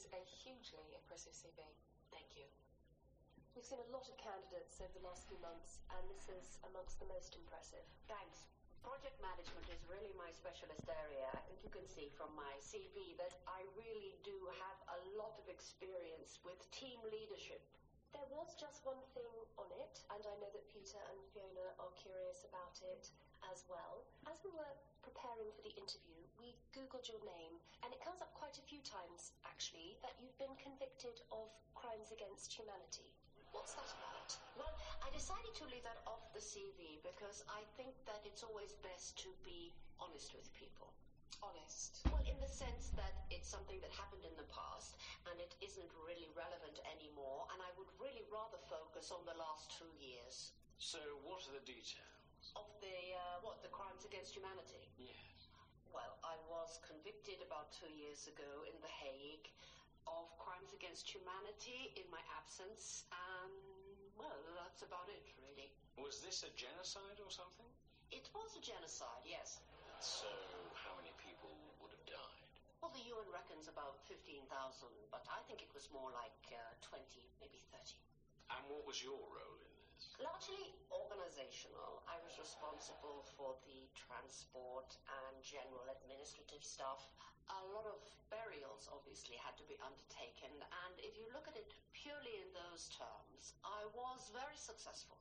is 0.00 0.08
a 0.16 0.24
hugely 0.24 0.96
impressive 0.96 1.36
CV. 1.36 1.60
Thank 2.08 2.32
you. 2.32 2.48
We've 3.52 3.68
seen 3.68 3.84
a 3.84 3.92
lot 3.92 4.08
of 4.08 4.16
candidates 4.16 4.80
over 4.80 4.96
the 4.96 5.04
last 5.04 5.28
few 5.28 5.36
months, 5.44 5.84
and 5.92 6.08
this 6.08 6.24
is 6.32 6.56
amongst 6.64 6.96
the 7.04 7.10
most 7.12 7.36
impressive. 7.36 7.84
Thanks. 8.08 8.48
Project 8.80 9.20
management 9.20 9.68
is 9.68 9.84
really 9.92 10.16
my 10.16 10.32
specialist 10.32 10.88
area. 10.88 11.28
I 11.36 11.44
think 11.44 11.60
you 11.60 11.68
can 11.68 11.84
see 11.84 12.08
from 12.16 12.32
my 12.32 12.56
CV 12.64 13.12
that 13.20 13.36
I 13.44 13.68
really 13.76 14.16
do 14.24 14.32
have 14.56 14.80
a 14.88 14.98
lot 15.20 15.36
of 15.36 15.44
experience 15.52 16.40
with 16.48 16.56
team 16.72 17.04
leadership. 17.12 17.60
There 18.16 18.24
was 18.32 18.56
just 18.56 18.80
one 18.88 19.04
thing 19.12 19.36
on 19.60 19.68
it, 19.84 20.00
and 20.16 20.24
I 20.24 20.34
know 20.40 20.48
that 20.48 20.64
Peter 20.72 21.02
and 21.12 21.20
Fiona 21.28 21.76
are 21.76 21.92
curious 22.00 22.48
about 22.48 22.80
it 22.80 23.12
as 23.48 23.64
well. 23.68 24.04
As 24.28 24.36
we 24.44 24.52
were 24.52 24.76
preparing 25.00 25.48
for 25.52 25.64
the 25.64 25.72
interview, 25.76 26.20
we 26.36 26.56
Googled 26.76 27.08
your 27.08 27.20
name, 27.24 27.56
and 27.82 27.92
it 27.92 28.00
comes 28.00 28.20
up 28.20 28.32
quite 28.36 28.56
a 28.60 28.64
few 28.64 28.80
times, 28.84 29.32
actually, 29.48 29.96
that 30.04 30.16
you've 30.20 30.36
been 30.36 30.56
convicted 30.60 31.24
of 31.32 31.48
crimes 31.72 32.12
against 32.12 32.52
humanity. 32.52 33.08
What's 33.50 33.74
that 33.74 33.90
about? 33.90 34.30
Well, 34.54 34.70
I 35.02 35.10
decided 35.10 35.56
to 35.58 35.66
leave 35.66 35.82
that 35.82 35.98
off 36.06 36.22
the 36.30 36.38
CV 36.38 37.02
because 37.02 37.42
I 37.50 37.66
think 37.74 37.98
that 38.06 38.22
it's 38.22 38.46
always 38.46 38.78
best 38.78 39.18
to 39.26 39.34
be 39.42 39.74
honest 39.98 40.30
with 40.30 40.46
people. 40.54 40.94
Honest. 41.42 42.04
Well, 42.12 42.22
in 42.28 42.38
the 42.38 42.46
sense 42.46 42.92
that 42.94 43.16
it's 43.32 43.48
something 43.48 43.80
that 43.80 43.90
happened 43.90 44.28
in 44.28 44.36
the 44.36 44.46
past 44.52 44.94
and 45.26 45.40
it 45.40 45.56
isn't 45.64 45.88
really 45.96 46.28
relevant 46.36 46.78
anymore, 46.86 47.48
and 47.50 47.58
I 47.64 47.72
would 47.74 47.90
really 47.98 48.22
rather 48.28 48.60
focus 48.68 49.10
on 49.10 49.24
the 49.24 49.34
last 49.34 49.72
two 49.72 49.88
years. 49.98 50.52
So, 50.78 51.00
what 51.24 51.42
are 51.48 51.54
the 51.56 51.64
details? 51.64 52.19
Of 52.56 52.66
the, 52.80 53.14
uh, 53.14 53.38
what, 53.44 53.62
the 53.62 53.70
crimes 53.70 54.04
against 54.04 54.34
humanity? 54.34 54.82
Yes. 54.98 55.14
Well, 55.92 56.18
I 56.22 56.38
was 56.46 56.78
convicted 56.86 57.42
about 57.42 57.70
two 57.74 57.90
years 57.90 58.26
ago 58.26 58.62
in 58.66 58.78
The 58.80 58.90
Hague 58.90 59.50
of 60.06 60.30
crimes 60.38 60.72
against 60.72 61.06
humanity 61.06 61.90
in 61.98 62.06
my 62.10 62.22
absence, 62.34 63.04
and, 63.10 63.52
well, 64.16 64.38
that's 64.56 64.82
about 64.82 65.10
it, 65.10 65.22
really. 65.38 65.68
Was 65.98 66.18
this 66.22 66.42
a 66.42 66.50
genocide 66.56 67.18
or 67.20 67.30
something? 67.30 67.66
It 68.10 68.26
was 68.34 68.50
a 68.58 68.62
genocide, 68.62 69.22
yes. 69.26 69.60
So, 70.00 70.30
how 70.74 70.94
many 70.96 71.12
people 71.20 71.52
would 71.78 71.92
have 71.92 72.06
died? 72.06 72.46
Well, 72.80 72.90
the 72.90 73.04
UN 73.12 73.28
reckons 73.30 73.68
about 73.68 74.00
15,000, 74.08 74.42
but 75.12 75.22
I 75.28 75.44
think 75.46 75.60
it 75.60 75.70
was 75.76 75.86
more 75.92 76.10
like 76.10 76.34
uh, 76.50 76.58
20, 76.88 77.04
maybe 77.38 77.60
30. 77.70 77.94
And 78.56 78.62
what 78.66 78.82
was 78.88 78.98
your 78.98 79.20
role 79.30 79.58
in? 79.60 79.69
Largely 80.20 80.72
organizational. 80.88 82.00
I 82.08 82.16
was 82.24 82.32
responsible 82.40 83.24
for 83.36 83.52
the 83.68 83.84
transport 83.92 84.88
and 85.04 85.34
general 85.44 85.84
administrative 85.92 86.64
stuff. 86.64 87.04
A 87.52 87.60
lot 87.76 87.84
of 87.84 88.00
burials 88.32 88.88
obviously 88.88 89.36
had 89.36 89.52
to 89.60 89.66
be 89.68 89.76
undertaken, 89.84 90.52
and 90.86 90.94
if 91.04 91.20
you 91.20 91.28
look 91.36 91.44
at 91.50 91.56
it 91.56 91.68
purely 91.92 92.40
in 92.40 92.48
those 92.56 92.88
terms, 92.96 93.52
I 93.60 93.84
was 93.92 94.32
very 94.32 94.56
successful. 94.56 95.20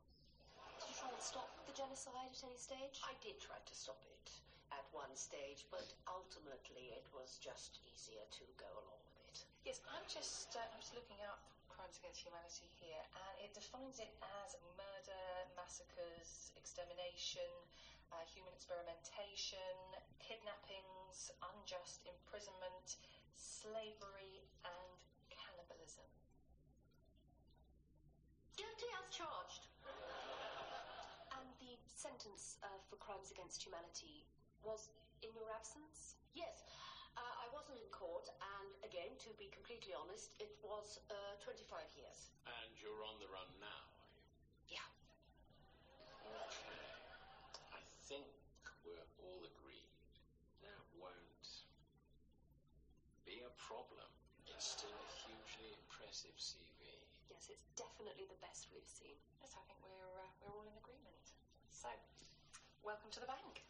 Did 0.79 0.95
you 0.95 0.95
try 0.95 1.11
and 1.11 1.23
stop 1.23 1.51
the 1.67 1.75
genocide 1.75 2.31
at 2.31 2.39
any 2.47 2.55
stage? 2.55 3.03
I 3.03 3.15
did 3.19 3.35
try 3.43 3.59
to 3.59 3.75
stop 3.75 3.99
it 4.07 4.27
at 4.71 4.87
one 4.95 5.11
stage, 5.17 5.67
but 5.67 5.91
ultimately 6.07 6.95
it 6.95 7.03
was 7.11 7.35
just 7.43 7.83
easier 7.83 8.23
to 8.31 8.43
go 8.55 8.69
along 8.79 9.01
with 9.11 9.19
it. 9.27 9.43
Yes, 9.67 9.83
I'm 9.91 10.05
just, 10.07 10.55
uh, 10.55 10.63
I'm 10.63 10.79
just 10.79 10.95
looking 10.95 11.19
up 11.27 11.43
crimes 11.89 11.97
against 12.05 12.21
humanity 12.21 12.69
here, 12.77 13.01
and 13.17 13.33
it 13.41 13.49
defines 13.57 13.97
it 13.97 14.13
as 14.21 14.53
murder, 14.77 15.25
massacres, 15.57 16.53
extermination, 16.53 17.49
uh, 18.13 18.21
human 18.29 18.53
experimentation, 18.53 19.73
kidnappings, 20.21 21.33
unjust 21.41 22.05
imprisonment, 22.05 23.01
slavery, 23.33 24.45
and 24.61 25.01
cannibalism. 25.33 26.05
Guilty 28.53 28.89
as 29.01 29.09
charged. 29.09 29.65
And 31.33 31.49
the 31.57 31.73
sentence 31.89 32.57
uh, 32.61 32.77
for 32.85 32.97
crimes 33.01 33.33
against 33.33 33.65
humanity 33.65 34.25
was 34.61 34.89
in 35.25 35.29
your 35.33 35.49
absence? 35.49 36.17
Yes. 36.37 36.61
Uh, 37.17 37.21
I 37.21 37.47
wasn't 37.53 37.77
in 37.81 37.89
court, 37.89 38.29
and 38.41 38.69
again, 38.85 39.11
to 39.25 39.29
be 39.37 39.49
completely 39.53 39.93
honest, 39.93 40.33
it 40.39 40.51
was 40.61 40.99
uh, 41.09 41.37
25 41.41 41.81
years. 41.97 42.29
And 42.45 42.69
you're 42.81 43.01
on 43.05 43.17
the 43.21 43.29
run 43.29 43.49
now, 43.61 43.81
are 44.01 44.09
you? 44.13 44.25
Yeah. 44.77 44.87
Okay. 46.25 46.85
I 47.73 47.81
think 48.05 48.29
we're 48.85 49.07
all 49.21 49.41
agreed. 49.45 49.93
That 50.61 50.81
won't 50.97 51.45
be 53.25 53.41
a 53.45 53.53
problem. 53.61 54.09
It's 54.49 54.75
still 54.75 54.91
a 54.91 55.09
hugely 55.25 55.71
impressive 55.77 56.33
CV. 56.37 56.99
Yes, 57.29 57.45
it's 57.53 57.69
definitely 57.77 58.25
the 58.25 58.39
best 58.41 58.67
we've 58.73 58.89
seen. 58.89 59.15
Yes, 59.39 59.53
I 59.53 59.61
think 59.69 59.77
we're, 59.85 60.17
uh, 60.17 60.29
we're 60.41 60.53
all 60.57 60.65
in 60.65 60.75
agreement. 60.77 61.25
So, 61.69 61.89
welcome 62.81 63.13
to 63.13 63.21
the 63.21 63.29
bank. 63.29 63.68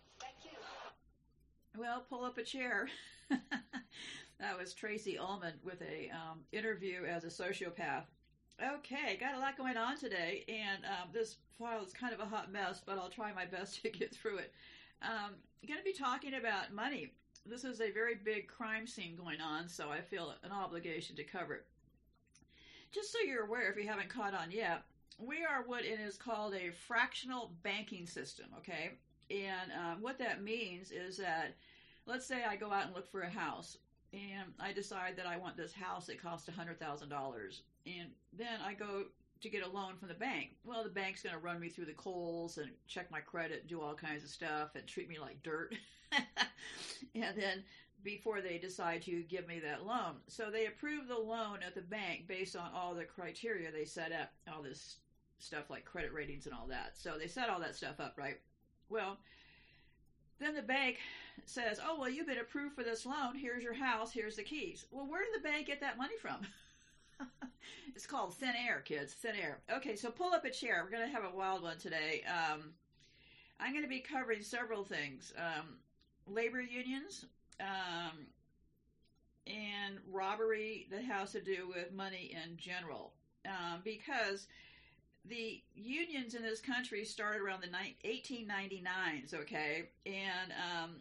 Well, 1.78 2.04
pull 2.10 2.26
up 2.26 2.38
a 2.38 2.44
chair. 2.44 2.90
that 3.30 4.58
was 4.58 4.74
Tracey 4.74 5.18
Ullman 5.18 5.54
with 5.64 5.82
a 5.82 6.10
um, 6.10 6.40
interview 6.52 7.06
as 7.06 7.24
a 7.24 7.28
sociopath. 7.28 8.06
Okay, 8.62 9.18
got 9.18 9.36
a 9.36 9.40
lot 9.40 9.58
going 9.58 9.78
on 9.78 9.98
today, 9.98 10.44
and 10.50 10.84
um, 10.86 11.10
this 11.14 11.38
file 11.58 11.84
is 11.84 11.94
kind 11.94 12.14
of 12.14 12.20
a 12.20 12.26
hot 12.26 12.52
mess, 12.52 12.82
but 12.86 12.98
I'll 12.98 13.10
try 13.10 13.32
my 13.34 13.46
best 13.46 13.82
to 13.84 13.90
get 13.90 14.14
through 14.14 14.40
it. 14.40 14.54
Um, 15.02 15.36
going 15.66 15.80
to 15.80 15.84
be 15.84 15.94
talking 15.94 16.34
about 16.34 16.74
money. 16.74 17.14
This 17.46 17.64
is 17.64 17.80
a 17.80 17.92
very 17.92 18.16
big 18.16 18.48
crime 18.48 18.86
scene 18.86 19.16
going 19.16 19.40
on, 19.40 19.70
so 19.70 19.90
I 19.90 20.02
feel 20.02 20.34
an 20.44 20.52
obligation 20.52 21.16
to 21.16 21.24
cover 21.24 21.54
it. 21.54 21.66
Just 22.92 23.12
so 23.12 23.20
you're 23.20 23.46
aware, 23.46 23.72
if 23.72 23.78
you 23.78 23.88
haven't 23.88 24.10
caught 24.10 24.34
on 24.34 24.52
yet, 24.52 24.84
we 25.20 25.46
are 25.46 25.64
what 25.66 25.86
it 25.86 26.00
is 26.00 26.18
called 26.18 26.54
a 26.54 26.72
fractional 26.72 27.52
banking 27.64 28.08
system, 28.08 28.48
okay? 28.58 28.92
And 29.30 29.72
um, 29.72 30.02
what 30.02 30.18
that 30.20 30.44
means 30.44 30.92
is 30.92 31.18
that, 31.18 31.56
let's 32.06 32.26
say 32.26 32.44
I 32.44 32.56
go 32.56 32.72
out 32.72 32.86
and 32.86 32.96
look 32.96 33.10
for 33.12 33.22
a 33.22 33.30
house, 33.30 33.78
and 34.14 34.52
I 34.60 34.74
decide 34.74 35.16
that 35.18 35.28
I 35.28 35.38
want 35.38 35.56
this 35.56 35.74
house 35.74 36.08
that 36.08 36.22
costs 36.22 36.50
$100,000. 36.50 37.62
And 37.86 38.10
then 38.38 38.60
I 38.66 38.74
go 38.74 39.06
to 39.42 39.50
get 39.50 39.64
a 39.64 39.70
loan 39.70 39.96
from 39.98 40.08
the 40.08 40.14
bank. 40.16 40.56
Well, 40.66 40.84
the 40.84 40.90
bank's 40.90 41.22
going 41.22 41.36
to 41.36 41.42
run 41.42 41.60
me 41.60 41.70
through 41.70 41.86
the 41.86 41.94
coals 41.94 42.58
and 42.58 42.72
check 42.88 43.10
my 43.12 43.20
credit, 43.20 43.68
do 43.68 43.82
all 43.82 43.94
kinds 43.94 44.24
of 44.24 44.30
stuff, 44.30 44.76
and 44.76 44.86
treat 44.86 45.08
me 45.08 45.20
like 45.20 45.42
dirt. 45.44 45.76
and 47.16 47.38
then 47.38 47.64
before 48.04 48.42
they 48.42 48.58
decide 48.58 49.02
to 49.04 49.24
give 49.24 49.48
me 49.48 49.60
that 49.60 49.86
loan. 49.86 50.16
So 50.28 50.50
they 50.50 50.66
approve 50.66 51.08
the 51.08 51.18
loan 51.18 51.60
at 51.66 51.76
the 51.76 51.82
bank 51.82 52.28
based 52.28 52.56
on 52.56 52.72
all 52.74 52.94
the 52.94 53.04
criteria 53.04 53.72
they 53.72 53.86
set 53.86 54.12
up, 54.12 54.32
all 54.54 54.62
this 54.64 54.98
stuff 55.38 55.70
like 55.70 55.86
credit 55.86 56.14
ratings 56.14 56.46
and 56.46 56.56
all 56.56 56.68
that. 56.68 56.92
So 56.96 57.18
they 57.18 57.28
set 57.28 57.50
all 57.50 57.60
that 57.60 57.76
stuff 57.76 58.00
up, 58.00 58.16
right? 58.18 58.40
Well, 58.90 59.18
then 60.40 60.56
the 60.56 60.62
bank 60.62 60.98
says, 61.46 61.80
"Oh, 61.84 62.00
well, 62.00 62.10
you've 62.10 62.28
been 62.28 62.40
approved 62.40 62.76
for 62.76 62.84
this 62.84 63.06
loan. 63.06 63.36
Here's 63.36 63.64
your 63.64 63.74
house. 63.74 64.12
Here's 64.12 64.36
the 64.36 64.44
keys." 64.44 64.86
Well, 64.92 65.06
where 65.06 65.24
did 65.24 65.34
the 65.36 65.48
bank 65.48 65.68
get 65.68 65.82
that 65.82 65.98
money 65.98 66.18
from? 66.18 66.40
it's 67.96 68.06
called 68.06 68.34
thin 68.36 68.54
air, 68.68 68.82
kids. 68.82 69.14
Thin 69.14 69.36
air. 69.36 69.60
Okay, 69.72 69.96
so 69.96 70.10
pull 70.10 70.34
up 70.34 70.46
a 70.46 70.50
chair. 70.50 70.82
We're 70.84 70.98
going 70.98 71.08
to 71.08 71.14
have 71.14 71.26
a 71.26 71.36
wild 71.36 71.62
one 71.62 71.78
today. 71.78 72.24
Um, 72.28 72.74
I'm 73.60 73.74
going 73.74 73.84
to 73.84 73.90
be 73.90 74.00
covering 74.00 74.42
several 74.42 74.84
things: 74.84 75.34
um, 75.38 75.78
labor 76.28 76.62
unions, 76.62 77.26
um, 77.60 78.28
and 79.46 79.98
robbery 80.12 80.88
that 80.92 81.04
has 81.04 81.32
to 81.34 81.42
do 81.42 81.68
with 81.68 81.92
money 81.92 82.36
in 82.44 82.58
general, 82.58 83.14
um, 83.46 83.82
because 83.84 84.48
the 85.30 85.62
unions 85.76 86.34
in 86.34 86.42
this 86.42 86.60
country 86.60 87.06
started 87.06 87.42
around 87.42 87.62
the 87.62 87.68
1899s, 88.08 89.34
okay? 89.34 89.90
And 90.06 90.52
um, 90.52 90.96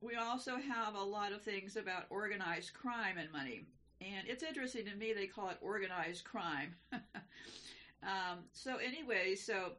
we 0.00 0.14
also 0.16 0.56
have 0.56 0.94
a 0.94 1.02
lot 1.02 1.32
of 1.32 1.42
things 1.42 1.76
about 1.76 2.04
organized 2.10 2.74
crime 2.74 3.18
and 3.18 3.32
money. 3.32 3.64
And 4.00 4.28
it's 4.28 4.42
interesting 4.42 4.84
to 4.86 4.94
me 4.94 5.12
they 5.12 5.26
call 5.26 5.48
it 5.48 5.56
organized 5.60 6.24
crime. 6.24 6.74
um, 6.92 8.44
so, 8.52 8.76
anyway, 8.76 9.34
so 9.34 9.72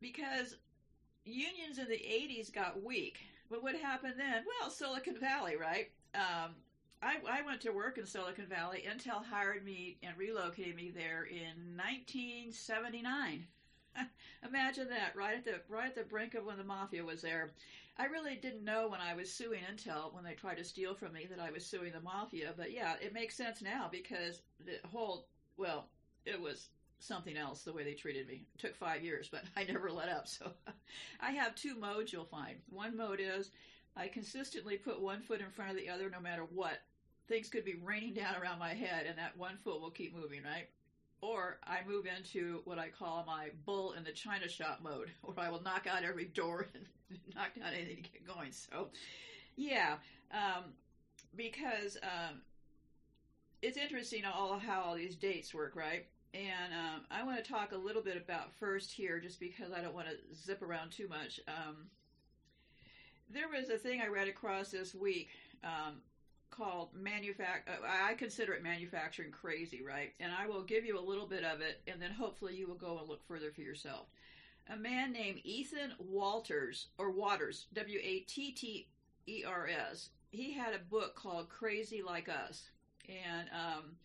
because 0.00 0.56
unions 1.24 1.78
in 1.78 1.88
the 1.88 1.94
80s 1.94 2.52
got 2.52 2.82
weak, 2.82 3.18
but 3.50 3.62
what 3.62 3.76
happened 3.76 4.14
then? 4.16 4.44
Well, 4.60 4.70
Silicon 4.70 5.18
Valley, 5.20 5.56
right? 5.56 5.90
Um, 6.14 6.54
I, 7.02 7.16
I 7.28 7.42
went 7.42 7.60
to 7.62 7.70
work 7.70 7.98
in 7.98 8.06
Silicon 8.06 8.46
Valley. 8.46 8.84
Intel 8.88 9.24
hired 9.24 9.64
me 9.64 9.98
and 10.02 10.16
relocated 10.18 10.74
me 10.74 10.90
there 10.90 11.24
in 11.24 11.76
1979. 11.76 13.46
Imagine 14.48 14.88
that, 14.88 15.14
right 15.16 15.36
at 15.36 15.44
the 15.44 15.60
right 15.68 15.86
at 15.86 15.94
the 15.94 16.02
brink 16.02 16.34
of 16.34 16.44
when 16.44 16.56
the 16.56 16.64
mafia 16.64 17.04
was 17.04 17.22
there. 17.22 17.52
I 17.96 18.04
really 18.06 18.36
didn't 18.36 18.64
know 18.64 18.88
when 18.88 19.00
I 19.00 19.14
was 19.14 19.32
suing 19.32 19.60
Intel 19.60 20.14
when 20.14 20.22
they 20.22 20.34
tried 20.34 20.58
to 20.58 20.64
steal 20.64 20.94
from 20.94 21.12
me 21.12 21.26
that 21.30 21.40
I 21.40 21.50
was 21.50 21.66
suing 21.66 21.92
the 21.92 22.00
mafia. 22.00 22.54
But 22.56 22.72
yeah, 22.72 22.94
it 23.00 23.12
makes 23.12 23.36
sense 23.36 23.60
now 23.60 23.88
because 23.90 24.40
the 24.64 24.78
whole 24.88 25.26
well, 25.56 25.88
it 26.24 26.40
was 26.40 26.68
something 27.00 27.36
else 27.36 27.62
the 27.62 27.72
way 27.72 27.84
they 27.84 27.94
treated 27.94 28.28
me. 28.28 28.44
It 28.54 28.60
took 28.60 28.76
five 28.76 29.02
years, 29.02 29.28
but 29.30 29.44
I 29.56 29.64
never 29.64 29.90
let 29.90 30.08
up. 30.08 30.26
So 30.26 30.50
I 31.20 31.30
have 31.32 31.54
two 31.54 31.76
modes 31.76 32.12
you'll 32.12 32.24
find. 32.24 32.56
One 32.70 32.96
mode 32.96 33.20
is 33.20 33.50
I 33.96 34.08
consistently 34.08 34.76
put 34.76 35.00
one 35.00 35.20
foot 35.20 35.40
in 35.40 35.50
front 35.50 35.72
of 35.72 35.76
the 35.76 35.88
other 35.88 36.08
no 36.10 36.20
matter 36.20 36.44
what. 36.54 36.78
Things 37.28 37.48
could 37.48 37.64
be 37.64 37.76
raining 37.84 38.14
down 38.14 38.34
around 38.40 38.58
my 38.58 38.74
head, 38.74 39.06
and 39.06 39.18
that 39.18 39.36
one 39.36 39.56
foot 39.62 39.80
will 39.80 39.90
keep 39.90 40.16
moving, 40.16 40.42
right? 40.42 40.68
Or 41.20 41.58
I 41.64 41.78
move 41.86 42.06
into 42.06 42.60
what 42.64 42.78
I 42.78 42.88
call 42.88 43.24
my 43.26 43.50
bull 43.66 43.92
in 43.92 44.04
the 44.04 44.12
china 44.12 44.48
shop 44.48 44.80
mode, 44.82 45.10
where 45.22 45.38
I 45.38 45.50
will 45.50 45.62
knock 45.62 45.86
out 45.86 46.04
every 46.04 46.26
door 46.26 46.66
and 46.74 46.84
knock 47.34 47.54
down 47.54 47.72
anything 47.74 48.02
to 48.02 48.10
get 48.10 48.26
going. 48.26 48.52
So, 48.52 48.88
yeah, 49.56 49.96
um, 50.32 50.64
because 51.36 51.98
um, 52.02 52.40
it's 53.62 53.76
interesting 53.76 54.24
all 54.24 54.58
how 54.58 54.82
all 54.82 54.94
these 54.94 55.16
dates 55.16 55.52
work, 55.52 55.76
right? 55.76 56.06
And 56.34 56.72
um, 56.74 57.00
I 57.10 57.24
want 57.24 57.42
to 57.42 57.50
talk 57.50 57.72
a 57.72 57.76
little 57.76 58.02
bit 58.02 58.16
about 58.16 58.52
first 58.52 58.92
here, 58.92 59.18
just 59.18 59.40
because 59.40 59.72
I 59.72 59.80
don't 59.80 59.94
want 59.94 60.08
to 60.08 60.16
zip 60.36 60.62
around 60.62 60.90
too 60.90 61.08
much. 61.08 61.40
Um, 61.48 61.88
there 63.30 63.48
was 63.48 63.70
a 63.70 63.78
thing 63.78 64.00
I 64.00 64.08
read 64.08 64.28
across 64.28 64.70
this 64.70 64.94
week 64.94 65.30
um, 65.64 65.96
called 66.58 66.88
manufac. 66.94 67.62
Uh, 67.68 67.86
I 67.86 68.14
consider 68.14 68.52
it 68.52 68.62
manufacturing 68.62 69.30
crazy, 69.30 69.80
right? 69.82 70.12
And 70.18 70.32
I 70.32 70.46
will 70.46 70.62
give 70.62 70.84
you 70.84 70.98
a 70.98 71.00
little 71.00 71.26
bit 71.26 71.44
of 71.44 71.60
it, 71.60 71.80
and 71.86 72.02
then 72.02 72.10
hopefully 72.10 72.56
you 72.56 72.66
will 72.66 72.74
go 72.74 72.98
and 72.98 73.08
look 73.08 73.24
further 73.26 73.52
for 73.52 73.60
yourself. 73.60 74.06
A 74.68 74.76
man 74.76 75.12
named 75.12 75.40
Ethan 75.44 75.92
Walters 75.98 76.88
or 76.98 77.10
Watters, 77.10 77.66
W 77.72 77.98
A 78.02 78.20
T 78.20 78.52
T 78.52 78.88
E 79.26 79.44
R 79.46 79.68
S. 79.68 80.10
He 80.30 80.52
had 80.52 80.74
a 80.74 80.90
book 80.90 81.14
called 81.14 81.48
Crazy 81.48 82.02
Like 82.02 82.28
Us, 82.28 82.68
and 83.08 83.48
um, 83.52 83.96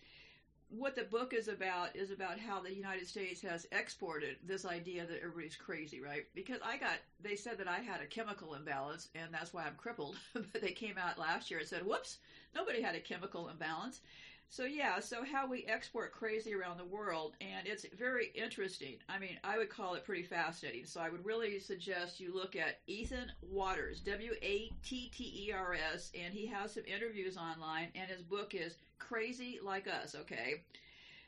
what 0.78 0.96
the 0.96 1.04
book 1.04 1.34
is 1.34 1.48
about 1.48 1.96
is 1.96 2.10
about 2.10 2.40
how 2.40 2.60
the 2.60 2.74
United 2.74 3.08
States 3.08 3.42
has 3.42 3.68
exported 3.72 4.38
this 4.44 4.66
idea 4.66 5.06
that 5.06 5.18
everybody's 5.18 5.56
crazy, 5.56 6.02
right? 6.02 6.26
Because 6.34 6.60
I 6.64 6.78
got, 6.78 6.98
they 7.22 7.36
said 7.36 7.60
that 7.60 7.68
I 7.68 7.80
had 7.80 8.02
a 8.02 8.08
chemical 8.08 8.56
imbalance 8.56 9.10
and 9.14 9.32
that's 9.32 9.54
why 9.54 9.66
I'm 9.66 9.76
crippled. 9.76 10.16
but 10.34 10.62
they 10.62 10.72
came 10.72 10.98
out 10.98 11.20
last 11.20 11.52
year 11.52 11.60
and 11.60 11.68
said, 11.68 11.86
whoops, 11.86 12.18
nobody 12.56 12.82
had 12.82 12.96
a 12.96 13.00
chemical 13.00 13.50
imbalance. 13.50 14.02
So, 14.50 14.66
yeah, 14.66 15.00
so 15.00 15.24
how 15.24 15.48
we 15.48 15.66
export 15.66 16.12
crazy 16.12 16.54
around 16.54 16.78
the 16.78 16.86
world, 16.86 17.34
and 17.42 17.66
it's 17.66 17.88
very 17.98 18.32
interesting. 18.36 18.98
I 19.10 19.18
mean, 19.18 19.40
I 19.44 19.58
would 19.58 19.70
call 19.70 19.96
it 19.96 20.06
pretty 20.06 20.22
fascinating. 20.22 20.86
So, 20.86 21.02
I 21.02 21.10
would 21.10 21.26
really 21.26 21.58
suggest 21.60 22.20
you 22.20 22.32
look 22.32 22.56
at 22.56 22.80
Ethan 22.86 23.32
Watters, 23.42 24.00
W 24.02 24.34
A 24.44 24.72
T 24.84 25.10
T 25.12 25.48
E 25.48 25.52
R 25.52 25.76
S, 25.96 26.12
and 26.14 26.32
he 26.32 26.46
has 26.48 26.74
some 26.74 26.84
interviews 26.86 27.36
online, 27.36 27.88
and 27.96 28.12
his 28.12 28.22
book 28.22 28.54
is 28.54 28.78
Crazy 29.00 29.60
Like 29.64 29.88
Us, 29.88 30.14
okay? 30.14 30.62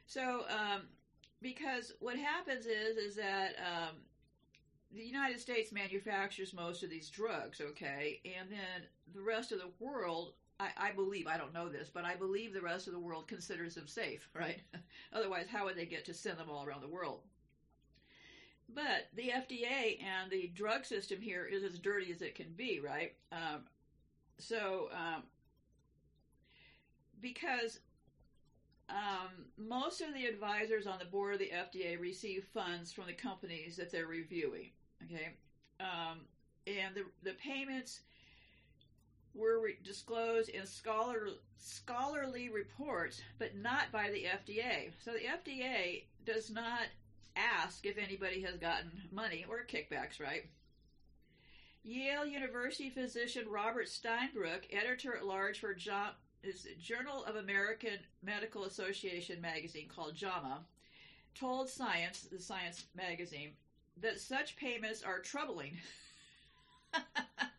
So, 0.06 0.44
um, 0.50 0.82
because 1.42 1.94
what 2.00 2.18
happens 2.18 2.68
is, 2.68 2.98
is 2.98 3.16
that 3.16 3.56
um, 3.58 3.96
the 4.96 5.04
United 5.04 5.40
States 5.40 5.72
manufactures 5.72 6.54
most 6.54 6.84
of 6.84 6.92
these 6.92 7.10
drugs, 7.10 7.60
okay, 7.60 8.22
and 8.24 8.52
then 8.52 8.88
the 9.16 9.22
rest 9.22 9.52
of 9.52 9.60
the 9.60 9.72
world 9.80 10.34
I, 10.60 10.70
I, 10.78 10.92
believe, 10.92 11.28
I 11.28 11.38
don't 11.38 11.54
know 11.54 11.68
this, 11.68 11.90
but 11.94 12.06
I 12.06 12.16
believe 12.16 12.54
the 12.54 12.62
rest 12.62 12.88
of 12.88 12.94
the 12.94 13.00
world 13.00 13.28
considers 13.28 13.76
them 13.76 13.88
safe, 13.88 14.30
right? 14.34 14.62
Otherwise, 15.14 15.48
how 15.52 15.66
would 15.66 15.76
they 15.76 15.86
get 15.86 16.06
to 16.06 16.14
send 16.14 16.38
them 16.38 16.50
all 16.50 16.66
around 16.66 16.82
the 16.82 16.88
world? 16.88 17.22
But 18.74 19.08
the 19.16 19.30
FDA 19.30 20.04
and 20.04 20.32
the 20.32 20.48
drug 20.56 20.86
system 20.86 21.22
here 21.22 21.46
is 21.46 21.64
as 21.64 21.78
dirty 21.78 22.12
as 22.12 22.22
it 22.22 22.36
can 22.36 22.52
be, 22.56 22.80
right? 22.80 23.14
Um, 23.32 23.62
so, 24.40 24.90
um, 24.92 25.24
because 27.22 27.80
um, 28.90 29.46
most 29.58 30.02
of 30.02 30.14
the 30.14 30.26
advisors 30.26 30.88
on 30.88 31.00
the 31.00 31.06
board 31.06 31.34
of 31.34 31.40
the 31.40 31.52
FDA 31.52 32.00
receive 32.00 32.46
funds 32.54 32.92
from 32.92 33.06
the 33.06 33.14
companies 33.14 33.76
that 33.78 33.92
they're 33.92 34.08
reviewing, 34.08 34.72
okay? 35.04 35.30
Um, 35.80 36.22
and 36.68 36.96
the, 36.96 37.04
the 37.24 37.36
payments 37.36 38.02
were 39.36 39.60
re- 39.60 39.78
disclosed 39.84 40.50
in 40.50 40.66
scholar, 40.66 41.28
scholarly 41.58 42.50
reports, 42.50 43.22
but 43.38 43.56
not 43.56 43.92
by 43.92 44.10
the 44.10 44.24
FDA. 44.24 44.92
So 45.04 45.12
the 45.12 45.52
FDA 45.54 46.04
does 46.26 46.50
not 46.50 46.88
ask 47.36 47.86
if 47.86 47.98
anybody 47.98 48.42
has 48.42 48.56
gotten 48.58 48.92
money 49.12 49.46
or 49.48 49.66
kickbacks, 49.66 50.20
right? 50.20 50.46
Yale 51.84 52.26
University 52.26 52.90
physician 52.90 53.48
Robert 53.48 53.88
Steinbrook, 53.88 54.64
editor 54.72 55.16
at 55.16 55.26
large 55.26 55.60
for 55.60 55.74
John, 55.74 56.12
Journal 56.80 57.24
of 57.26 57.36
American 57.36 58.00
Medical 58.24 58.66
Association 58.66 59.42
magazine 59.42 59.88
called 59.88 60.16
JAMA, 60.16 60.66
told 61.36 61.70
Science, 61.70 62.28
the 62.32 62.40
Science 62.40 62.86
magazine, 62.96 63.52
that 64.02 64.20
such 64.20 64.56
payments 64.56 65.04
are 65.04 65.20
troubling. 65.20 65.78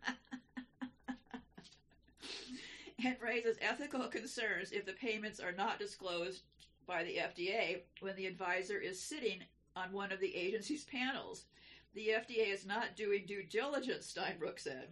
and 3.06 3.16
raises 3.22 3.56
ethical 3.60 4.08
concerns 4.08 4.72
if 4.72 4.84
the 4.84 4.92
payments 4.92 5.38
are 5.38 5.52
not 5.52 5.78
disclosed 5.78 6.42
by 6.88 7.04
the 7.04 7.16
FDA 7.16 7.82
when 8.00 8.16
the 8.16 8.26
advisor 8.26 8.78
is 8.78 9.00
sitting 9.00 9.44
on 9.76 9.92
one 9.92 10.10
of 10.10 10.18
the 10.18 10.34
agency's 10.34 10.84
panels. 10.84 11.44
The 11.94 12.08
FDA 12.08 12.52
is 12.52 12.66
not 12.66 12.96
doing 12.96 13.24
due 13.24 13.44
diligence, 13.44 14.12
Steinbrook 14.12 14.58
said. 14.58 14.88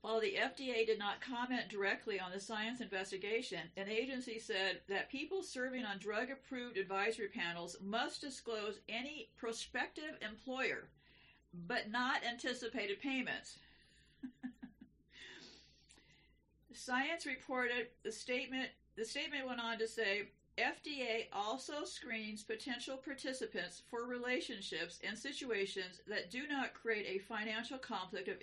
While 0.00 0.20
the 0.20 0.36
FDA 0.40 0.84
did 0.84 0.98
not 0.98 1.20
comment 1.20 1.68
directly 1.68 2.18
on 2.18 2.32
the 2.32 2.40
science 2.40 2.80
investigation, 2.80 3.70
an 3.76 3.88
agency 3.88 4.40
said 4.40 4.80
that 4.88 5.08
people 5.08 5.42
serving 5.44 5.84
on 5.84 5.98
drug 5.98 6.30
approved 6.30 6.76
advisory 6.76 7.28
panels 7.28 7.76
must 7.80 8.20
disclose 8.20 8.80
any 8.88 9.30
prospective 9.36 10.16
employer, 10.20 10.88
but 11.52 11.90
not 11.90 12.24
anticipated 12.24 13.00
payments. 13.00 13.58
Science 16.78 17.26
reported 17.26 17.88
the 18.04 18.12
statement. 18.12 18.68
The 18.96 19.04
statement 19.04 19.48
went 19.48 19.60
on 19.60 19.78
to 19.78 19.88
say 19.88 20.28
FDA 20.56 21.26
also 21.32 21.84
screens 21.84 22.44
potential 22.44 22.96
participants 22.96 23.82
for 23.90 24.06
relationships 24.06 25.00
and 25.06 25.18
situations 25.18 26.00
that 26.06 26.30
do 26.30 26.46
not 26.48 26.74
create 26.74 27.06
a 27.08 27.24
financial 27.24 27.78
conflict 27.78 28.28
of 28.28 28.36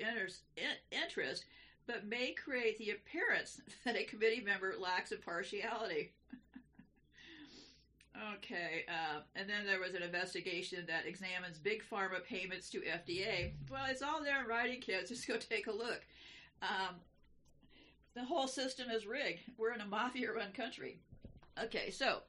interest, 0.91 1.45
but 1.87 2.07
may 2.07 2.33
create 2.33 2.77
the 2.77 2.91
appearance 2.91 3.61
that 3.85 3.95
a 3.95 4.03
committee 4.03 4.41
member 4.41 4.75
lacks 4.79 5.13
impartiality. 5.13 6.11
okay, 8.35 8.83
uh, 8.89 9.21
and 9.37 9.49
then 9.49 9.65
there 9.65 9.79
was 9.79 9.93
an 9.93 10.03
investigation 10.03 10.83
that 10.87 11.05
examines 11.05 11.57
big 11.57 11.83
pharma 11.89 12.21
payments 12.23 12.69
to 12.69 12.81
FDA. 12.81 13.53
Well, 13.71 13.85
it's 13.89 14.01
all 14.01 14.21
there 14.21 14.41
in 14.41 14.47
writing, 14.47 14.81
kids. 14.81 15.09
Just 15.09 15.25
go 15.25 15.37
take 15.37 15.67
a 15.67 15.71
look. 15.71 16.01
Um, 16.61 16.95
the 18.15 18.23
whole 18.23 18.47
system 18.47 18.89
is 18.89 19.05
rigged. 19.05 19.41
We're 19.57 19.73
in 19.73 19.81
a 19.81 19.85
mafia 19.85 20.31
run 20.31 20.51
country. 20.53 20.97
Okay, 21.61 21.91
so 21.91 22.19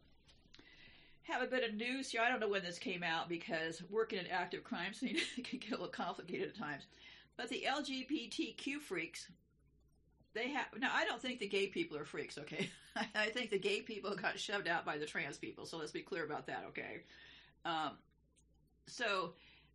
have 1.23 1.43
a 1.43 1.47
bit 1.47 1.69
of 1.69 1.75
news 1.75 2.11
here. 2.11 2.21
I 2.21 2.29
don't 2.29 2.41
know 2.41 2.49
when 2.49 2.63
this 2.63 2.79
came 2.79 3.03
out 3.03 3.29
because 3.29 3.83
working 3.91 4.19
in 4.19 4.27
active 4.27 4.65
crime 4.65 4.93
scene 4.93 5.19
can 5.45 5.59
get 5.59 5.71
a 5.71 5.73
little 5.73 5.89
complicated 5.89 6.49
at 6.49 6.59
times. 6.59 6.85
But 7.37 7.49
the 7.49 7.65
LGBTQ 7.67 8.81
freaks, 8.81 9.29
they 10.35 10.49
have 10.51 10.67
now. 10.79 10.91
I 10.93 11.05
don't 11.05 11.21
think 11.21 11.39
the 11.39 11.49
gay 11.49 11.67
people 11.69 11.97
are 11.97 12.05
freaks. 12.05 12.39
Okay, 12.39 12.69
I 13.15 13.27
think 13.27 13.51
the 13.51 13.59
gay 13.59 13.81
people 13.81 14.15
got 14.15 14.39
shoved 14.39 14.69
out 14.69 14.85
by 14.85 14.99
the 14.99 15.07
trans 15.07 15.39
people. 15.39 15.67
So 15.67 15.77
let's 15.77 15.93
be 15.93 16.03
clear 16.03 16.25
about 16.25 16.47
that. 16.47 16.65
Okay. 16.69 17.03
Um, 17.65 17.93
so 18.87 19.33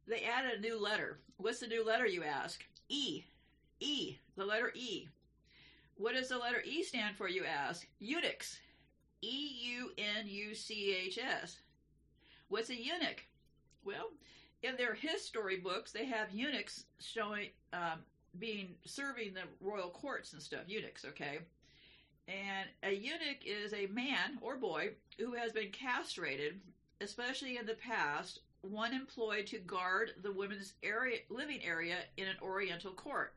they 0.08 0.24
added 0.24 0.58
a 0.58 0.62
new 0.62 0.82
letter. 0.82 1.20
What's 1.38 1.60
the 1.60 1.68
new 1.68 1.86
letter, 1.86 2.06
you 2.06 2.24
ask? 2.24 2.64
E. 2.90 3.24
E. 3.80 4.18
The 4.36 4.46
letter 4.46 4.72
E. 4.74 5.08
What 6.02 6.16
does 6.16 6.30
the 6.30 6.40
letter 6.40 6.64
E 6.66 6.82
stand 6.82 7.16
for, 7.16 7.30
you 7.30 7.46
ask? 7.46 7.86
Eunuchs. 8.00 8.60
E 9.22 9.52
U 9.78 9.92
N 10.00 10.26
U 10.26 10.56
C 10.56 10.98
H 11.00 11.20
S. 11.20 11.60
What's 12.48 12.72
a 12.72 12.76
eunuch? 12.76 13.24
Well, 13.86 14.10
in 14.64 14.76
their 14.78 14.96
history 14.96 15.58
books, 15.58 15.92
they 15.92 16.06
have 16.06 16.32
eunuchs 16.32 16.86
showing, 17.00 17.50
um, 17.72 18.00
being, 18.40 18.70
serving 18.84 19.36
the 19.36 19.44
royal 19.60 19.92
courts 19.92 20.34
and 20.34 20.42
stuff. 20.42 20.62
Eunuchs, 20.66 21.06
okay? 21.06 21.38
And 22.28 22.68
a 22.82 22.96
eunuch 22.96 23.46
is 23.46 23.72
a 23.74 23.86
man 23.86 24.40
or 24.42 24.56
boy 24.58 24.94
who 25.20 25.34
has 25.34 25.52
been 25.52 25.70
castrated, 25.70 26.60
especially 27.00 27.58
in 27.58 27.68
the 27.68 27.76
past, 27.76 28.40
one 28.62 28.96
employed 28.96 29.46
to 29.48 29.60
guard 29.60 30.14
the 30.24 30.34
women's 30.34 30.74
area, 30.82 31.20
living 31.30 31.64
area 31.64 31.98
in 32.18 32.28
an 32.28 32.38
oriental 32.42 32.92
court. 32.92 33.36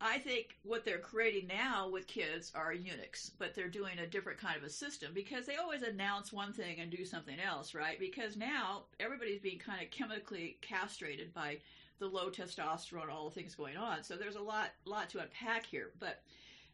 I 0.00 0.18
think 0.18 0.58
what 0.62 0.84
they're 0.84 0.98
creating 0.98 1.46
now 1.46 1.88
with 1.88 2.06
kids 2.06 2.52
are 2.54 2.72
eunuchs, 2.72 3.30
but 3.38 3.54
they're 3.54 3.68
doing 3.68 3.98
a 3.98 4.06
different 4.06 4.38
kind 4.38 4.56
of 4.56 4.62
a 4.62 4.68
system 4.68 5.12
because 5.14 5.46
they 5.46 5.56
always 5.56 5.82
announce 5.82 6.32
one 6.32 6.52
thing 6.52 6.80
and 6.80 6.90
do 6.90 7.04
something 7.04 7.40
else, 7.40 7.74
right? 7.74 7.98
Because 7.98 8.36
now 8.36 8.82
everybody's 9.00 9.40
being 9.40 9.58
kind 9.58 9.82
of 9.82 9.90
chemically 9.90 10.58
castrated 10.60 11.32
by 11.32 11.58
the 11.98 12.06
low 12.06 12.28
testosterone, 12.28 13.10
all 13.10 13.30
the 13.30 13.34
things 13.34 13.54
going 13.54 13.78
on. 13.78 14.02
So 14.02 14.16
there's 14.16 14.36
a 14.36 14.42
lot, 14.42 14.72
lot 14.84 15.08
to 15.10 15.20
unpack 15.20 15.64
here. 15.64 15.92
But 15.98 16.20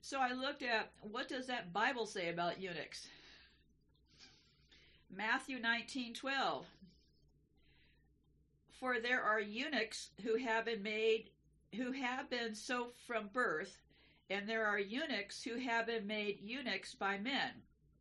so 0.00 0.19
I 0.19 0.33
looked 0.33 0.64
at 0.64 0.91
what 1.00 1.29
does 1.29 1.47
that 1.47 1.73
Bible 1.73 2.07
say 2.07 2.29
about 2.29 2.61
eunuchs? 2.61 3.07
Matthew 5.14 5.61
19:12. 5.61 6.64
For 8.81 8.99
there 8.99 9.23
are 9.23 9.41
eunuchs 9.41 10.11
who 10.25 10.37
have 10.38 10.64
been 10.64 10.83
made 10.83 11.31
who 11.76 11.93
have 11.93 12.29
been 12.31 12.55
so 12.55 12.93
from 13.07 13.29
birth, 13.33 13.81
and 14.31 14.49
there 14.49 14.67
are 14.67 14.79
eunuchs 14.79 15.43
who 15.43 15.59
have 15.59 15.87
been 15.87 16.07
made 16.07 16.41
eunuchs 16.41 16.95
by 16.95 17.19
men, 17.19 17.50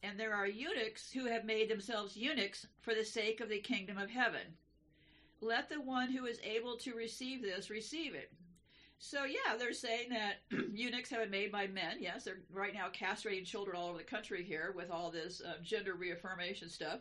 and 0.04 0.20
there 0.20 0.34
are 0.34 0.48
eunuchs 0.48 1.12
who 1.12 1.25
have 1.25 1.46
made 1.46 1.70
themselves 1.70 2.18
eunuchs 2.18 2.68
for 2.82 2.94
the 2.94 3.06
sake 3.06 3.40
of 3.42 3.50
the 3.50 3.60
kingdom 3.60 3.98
of 3.98 4.10
heaven. 4.10 4.56
Let 5.42 5.70
the 5.70 5.82
one 5.82 6.12
who 6.12 6.25
is 6.25 6.40
able 6.44 6.78
to 6.78 6.94
receive 6.94 7.42
this 7.42 7.70
receive 7.70 8.13
it. 8.13 8.32
So 9.04 9.24
yeah, 9.24 9.58
they're 9.58 9.74
saying 9.74 10.10
that 10.10 10.42
eunuchs 10.74 11.10
have 11.10 11.22
been 11.22 11.32
made 11.32 11.51
by 11.51 11.66
men. 11.66 11.98
Yes, 12.00 12.24
they're 12.24 12.42
right 12.54 12.74
now 12.74 12.88
castrating 12.90 13.46
children 13.46 13.75
all 13.75 13.90
over 13.90 13.98
the 13.98 14.04
country 14.04 14.44
here 14.44 14.74
with 14.75 14.92
all 14.92 15.10
this 15.10 15.42
uh, 15.42 15.56
gender 15.63 15.96
reaffirmation 15.96 16.70
stuff. 16.70 17.00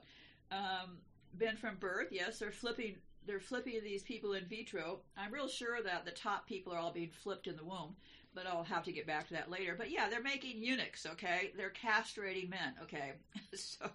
Um, 0.50 0.97
been 1.37 1.57
from 1.57 1.77
birth. 1.77 2.09
Yes, 2.11 2.39
they're 2.39 2.50
flipping. 2.50 2.97
They're 3.27 3.41
flipping 3.41 3.83
these 3.83 4.03
people 4.03 4.33
in 4.33 4.45
vitro. 4.47 5.00
I'm 5.17 5.33
real 5.33 5.49
sure 5.49 5.83
that 5.83 6.05
the 6.05 6.11
top 6.11 6.47
people 6.47 6.73
are 6.73 6.79
all 6.79 6.93
being 6.93 7.11
flipped 7.23 7.47
in 7.47 7.57
the 7.57 7.65
womb, 7.65 7.97
but 8.35 8.47
I'll 8.47 8.65
have 8.65 8.85
to 8.85 8.93
get 8.93 9.07
back 9.07 9.29
to 9.29 9.35
that 9.35 9.50
later. 9.50 9.75
But 9.77 9.91
yeah, 9.91 10.09
they're 10.09 10.23
making 10.23 10.62
eunuchs. 10.62 11.07
Okay, 11.07 11.53
they're 11.57 11.73
castrating 11.73 12.50
men. 12.50 12.75
Okay, 12.83 13.12
so 13.55 13.87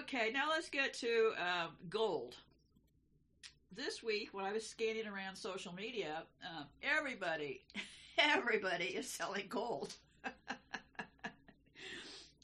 okay, 0.00 0.30
now 0.32 0.50
let's 0.50 0.68
get 0.68 0.94
to 0.94 1.32
um, 1.38 1.70
gold 1.88 2.36
this 3.74 4.02
week 4.02 4.30
when 4.32 4.44
I 4.44 4.52
was 4.52 4.66
scanning 4.66 5.06
around 5.06 5.36
social 5.36 5.72
media, 5.72 6.24
um, 6.44 6.64
everybody, 6.82 7.62
everybody 8.18 8.84
is 8.84 9.08
selling 9.08 9.46
gold, 9.48 9.94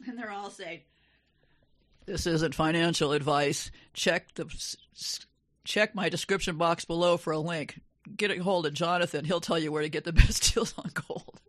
and 0.07 0.19
they're 0.19 0.31
all 0.31 0.51
saying, 0.51 0.81
"This 2.07 2.27
isn't 2.27 2.55
financial 2.55 3.13
advice. 3.13 3.71
Check 3.93 4.35
the 4.35 4.47
check 5.67 5.95
my 5.95 6.09
description 6.09 6.57
box 6.57 6.85
below 6.85 7.17
for 7.17 7.33
a 7.33 7.39
link. 7.39 7.81
Get 8.17 8.31
a 8.31 8.43
hold 8.43 8.67
of 8.67 8.73
Jonathan; 8.73 9.25
he'll 9.25 9.41
tell 9.41 9.59
you 9.59 9.71
where 9.71 9.83
to 9.83 9.89
get 9.89 10.05
the 10.05 10.13
best 10.15 10.55
deals 10.55 10.75
on 10.79 10.91
gold. 10.95 11.41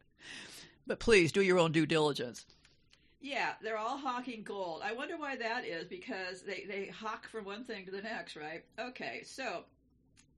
But 0.86 1.00
please 1.00 1.32
do 1.32 1.42
your 1.42 1.60
own 1.60 1.72
due 1.72 1.86
diligence." 1.86 2.46
Yeah, 3.20 3.54
they're 3.62 3.78
all 3.78 3.98
hawking 3.98 4.44
gold. 4.44 4.82
I 4.84 4.94
wonder 4.94 5.18
why 5.18 5.38
that 5.38 5.66
is 5.66 5.88
because 5.88 6.44
they, 6.44 6.66
they 6.68 6.88
hawk 6.88 7.28
from 7.28 7.46
one 7.46 7.64
thing 7.64 7.86
to 7.86 7.92
the 7.92 8.02
next, 8.02 8.36
right? 8.36 8.64
Okay, 8.80 9.24
so 9.26 9.64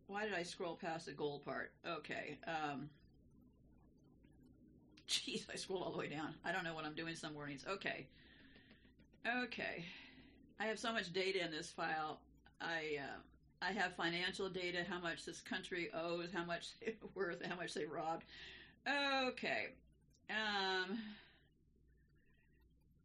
why 0.08 0.26
did 0.26 0.34
I 0.34 0.44
scroll 0.44 0.76
past 0.76 1.06
the 1.06 1.12
gold 1.12 1.44
part? 1.44 1.72
Okay. 1.88 2.38
Um, 2.48 2.90
jeez, 5.08 5.44
I 5.54 5.56
scrolled 5.56 5.84
all 5.84 5.92
the 5.92 5.98
way 5.98 6.10
down. 6.10 6.34
I 6.44 6.52
don't 6.52 6.64
know 6.64 6.74
what 6.74 6.86
I'm 6.86 6.96
doing 6.96 7.16
some 7.16 7.34
mornings. 7.34 7.66
Okay. 7.70 8.08
Okay. 9.44 9.86
I 10.60 10.66
have 10.66 10.80
so 10.80 10.92
much 10.94 11.12
data 11.14 11.44
in 11.44 11.52
this 11.52 11.70
file. 11.70 12.22
I 12.62 12.98
uh, 13.00 13.20
I 13.62 13.72
have 13.72 13.96
financial 13.96 14.50
data, 14.50 14.86
how 14.90 15.00
much 15.00 15.26
this 15.26 15.42
country 15.42 15.90
owes, 15.94 16.30
how 16.34 16.46
much 16.46 16.80
they're 16.80 16.94
worth, 17.16 17.46
how 17.46 17.56
much 17.56 17.74
they 17.74 17.86
robbed. 17.86 18.24
Okay. 18.88 19.68
Um, 20.30 21.00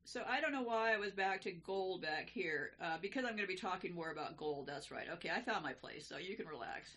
so 0.05 0.23
I 0.29 0.41
don't 0.41 0.53
know 0.53 0.63
why 0.63 0.95
I 0.95 0.97
was 0.97 1.13
back 1.13 1.41
to 1.43 1.51
gold 1.51 2.03
back 2.03 2.31
here. 2.31 2.73
Uh, 2.81 2.99
because 3.01 3.25
I'm 3.25 3.33
going 3.33 3.49
to 3.49 3.53
be 3.53 3.57
talking 3.57 3.95
more 3.95 4.11
about 4.11 4.37
gold. 4.37 4.67
That's 4.67 4.91
right. 4.91 5.09
Okay, 5.15 5.31
I 5.31 5.41
found 5.41 5.63
my 5.65 5.73
place, 5.73 6.07
so 6.07 6.19
you 6.19 6.37
can 6.37 6.47
relax. 6.47 6.97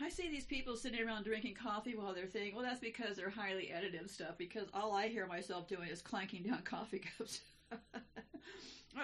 I 0.00 0.08
see 0.08 0.28
these 0.28 0.44
people 0.44 0.76
sitting 0.76 1.00
around 1.00 1.24
drinking 1.24 1.54
coffee 1.54 1.94
while 1.96 2.14
they're 2.14 2.26
thinking, 2.26 2.54
well, 2.54 2.64
that's 2.64 2.80
because 2.80 3.16
they're 3.16 3.30
highly 3.30 3.70
edited 3.70 4.08
stuff. 4.10 4.36
Because 4.38 4.68
all 4.72 4.94
I 4.94 5.08
hear 5.08 5.26
myself 5.26 5.68
doing 5.68 5.88
is 5.88 6.02
clanking 6.02 6.42
down 6.42 6.62
coffee 6.64 7.00
cups. 7.16 7.40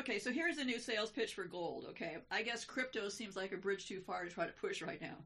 okay, 0.01 0.19
so 0.19 0.31
here's 0.31 0.59
a 0.59 0.65
new 0.65 0.79
sales 0.79 1.11
pitch 1.11 1.35
for 1.35 1.45
gold. 1.45 1.87
Okay, 1.91 2.17
I 2.31 2.43
guess 2.43 2.65
crypto 2.65 3.09
seems 3.09 3.37
like 3.37 3.53
a 3.53 3.57
bridge 3.57 3.87
too 3.87 4.01
far 4.01 4.25
to 4.25 4.31
try 4.31 4.47
to 4.47 4.53
push 4.53 4.83
right 4.83 5.01
now. 5.01 5.17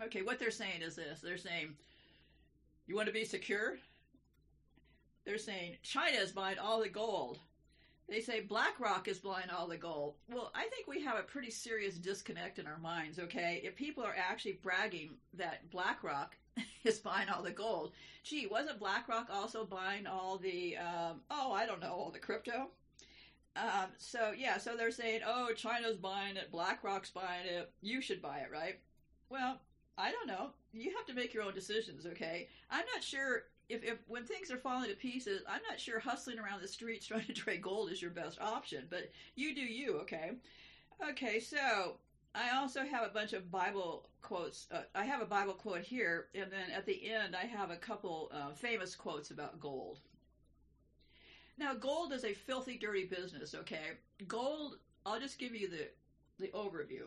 okay, 0.04 0.22
what 0.22 0.38
they're 0.38 0.50
saying 0.50 0.82
is 0.82 0.96
this: 0.96 1.20
they're 1.20 1.38
saying, 1.38 1.74
you 2.86 2.96
want 2.96 3.06
to 3.06 3.12
be 3.12 3.24
secure? 3.24 3.78
They're 5.24 5.38
saying 5.38 5.76
China 5.82 6.16
is 6.16 6.32
buying 6.32 6.58
all 6.58 6.80
the 6.80 6.88
gold. 6.88 7.38
They 8.08 8.20
say 8.20 8.40
BlackRock 8.40 9.06
is 9.06 9.18
buying 9.18 9.50
all 9.50 9.66
the 9.66 9.76
gold. 9.76 10.14
Well, 10.32 10.50
I 10.54 10.66
think 10.68 10.86
we 10.86 11.02
have 11.02 11.18
a 11.18 11.22
pretty 11.22 11.50
serious 11.50 11.96
disconnect 11.96 12.58
in 12.58 12.66
our 12.66 12.78
minds, 12.78 13.18
okay? 13.18 13.60
If 13.62 13.76
people 13.76 14.02
are 14.02 14.16
actually 14.16 14.58
bragging 14.62 15.10
that 15.34 15.70
BlackRock 15.70 16.34
is 16.84 16.98
buying 16.98 17.28
all 17.28 17.42
the 17.42 17.50
gold, 17.50 17.92
gee, 18.24 18.46
wasn't 18.46 18.78
BlackRock 18.78 19.28
also 19.32 19.64
buying 19.64 20.06
all 20.06 20.38
the, 20.38 20.76
um, 20.76 21.20
oh, 21.30 21.52
I 21.52 21.66
don't 21.66 21.80
know, 21.80 21.92
all 21.92 22.10
the 22.10 22.18
crypto? 22.18 22.68
Um, 23.56 23.90
so, 23.96 24.32
yeah, 24.36 24.58
so 24.58 24.76
they're 24.76 24.90
saying, 24.90 25.20
oh, 25.26 25.52
China's 25.54 25.96
buying 25.96 26.36
it, 26.36 26.52
BlackRock's 26.52 27.10
buying 27.10 27.46
it, 27.46 27.72
you 27.80 28.00
should 28.00 28.22
buy 28.22 28.38
it, 28.38 28.50
right? 28.52 28.78
Well, 29.30 29.60
I 29.96 30.12
don't 30.12 30.28
know. 30.28 30.50
You 30.72 30.94
have 30.96 31.06
to 31.06 31.14
make 31.14 31.34
your 31.34 31.42
own 31.42 31.54
decisions, 31.54 32.06
okay? 32.06 32.48
I'm 32.70 32.84
not 32.94 33.02
sure 33.02 33.44
if, 33.68 33.82
if 33.82 33.98
when 34.06 34.24
things 34.24 34.50
are 34.50 34.58
falling 34.58 34.88
to 34.90 34.96
pieces, 34.96 35.42
I'm 35.48 35.60
not 35.68 35.80
sure 35.80 35.98
hustling 35.98 36.38
around 36.38 36.62
the 36.62 36.68
streets 36.68 37.06
trying 37.08 37.26
to 37.26 37.32
trade 37.32 37.62
gold 37.62 37.90
is 37.90 38.00
your 38.00 38.10
best 38.10 38.40
option, 38.40 38.84
but 38.88 39.10
you 39.34 39.54
do 39.54 39.62
you, 39.62 39.98
okay? 40.00 40.32
Okay, 41.10 41.40
so 41.40 41.96
I 42.34 42.56
also 42.56 42.84
have 42.84 43.04
a 43.04 43.12
bunch 43.12 43.32
of 43.32 43.50
Bible 43.50 44.08
quotes. 44.22 44.66
Uh, 44.70 44.82
I 44.94 45.04
have 45.04 45.20
a 45.20 45.26
Bible 45.26 45.54
quote 45.54 45.80
here, 45.80 46.26
and 46.34 46.50
then 46.52 46.70
at 46.74 46.86
the 46.86 47.10
end, 47.10 47.34
I 47.34 47.46
have 47.46 47.70
a 47.70 47.76
couple 47.76 48.30
uh, 48.32 48.52
famous 48.52 48.94
quotes 48.94 49.30
about 49.30 49.60
gold. 49.60 50.00
Now, 51.58 51.74
gold 51.74 52.12
is 52.12 52.24
a 52.24 52.32
filthy, 52.32 52.78
dirty 52.78 53.06
business, 53.06 53.54
okay? 53.54 53.98
Gold, 54.28 54.78
I'll 55.04 55.18
just 55.18 55.38
give 55.38 55.54
you 55.54 55.68
the, 55.68 55.88
the 56.38 56.48
overview. 56.48 57.06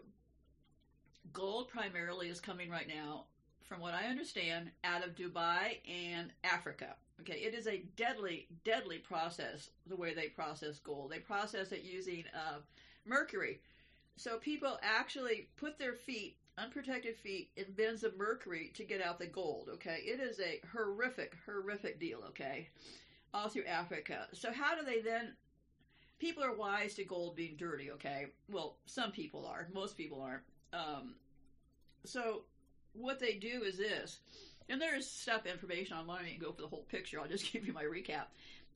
Gold 1.31 1.69
primarily 1.69 2.27
is 2.27 2.41
coming 2.41 2.69
right 2.69 2.87
now 2.87 3.25
from 3.71 3.79
what 3.79 3.93
I 3.93 4.07
understand, 4.07 4.69
out 4.83 5.05
of 5.05 5.15
Dubai 5.15 5.77
and 5.89 6.29
Africa. 6.43 6.95
Okay, 7.21 7.39
it 7.39 7.53
is 7.53 7.67
a 7.67 7.83
deadly, 7.95 8.47
deadly 8.65 8.97
process 8.97 9.69
the 9.87 9.95
way 9.95 10.13
they 10.13 10.27
process 10.27 10.79
gold. 10.79 11.11
They 11.11 11.19
process 11.19 11.71
it 11.71 11.83
using 11.83 12.25
uh, 12.35 12.57
mercury. 13.05 13.61
So 14.21 14.37
people 14.37 14.77
actually 14.83 15.47
put 15.57 15.79
their 15.79 15.95
feet, 15.95 16.37
unprotected 16.55 17.17
feet, 17.17 17.49
in 17.57 17.65
bins 17.75 18.03
of 18.03 18.15
mercury 18.15 18.71
to 18.75 18.83
get 18.83 19.01
out 19.01 19.17
the 19.17 19.25
gold. 19.25 19.67
Okay, 19.73 20.03
it 20.03 20.19
is 20.19 20.39
a 20.39 20.61
horrific, 20.71 21.35
horrific 21.43 21.99
deal. 21.99 22.19
Okay, 22.27 22.69
all 23.33 23.49
through 23.49 23.65
Africa. 23.65 24.27
So 24.33 24.51
how 24.53 24.75
do 24.75 24.85
they 24.85 25.01
then? 25.01 25.33
People 26.19 26.43
are 26.43 26.53
wise 26.53 26.93
to 26.95 27.03
gold 27.03 27.35
being 27.35 27.55
dirty. 27.57 27.89
Okay, 27.93 28.27
well, 28.47 28.75
some 28.85 29.11
people 29.11 29.43
are. 29.47 29.67
Most 29.73 29.97
people 29.97 30.21
aren't. 30.21 30.43
Um, 30.71 31.15
so 32.05 32.43
what 32.93 33.19
they 33.19 33.33
do 33.33 33.63
is 33.63 33.79
this, 33.79 34.19
and 34.69 34.79
there's 34.79 35.09
stuff 35.09 35.47
information 35.47 35.97
online. 35.97 36.25
You 36.25 36.33
can 36.33 36.43
go 36.43 36.51
for 36.51 36.61
the 36.61 36.67
whole 36.67 36.85
picture. 36.91 37.19
I'll 37.19 37.27
just 37.27 37.51
give 37.51 37.65
you 37.65 37.73
my 37.73 37.85
recap. 37.85 38.25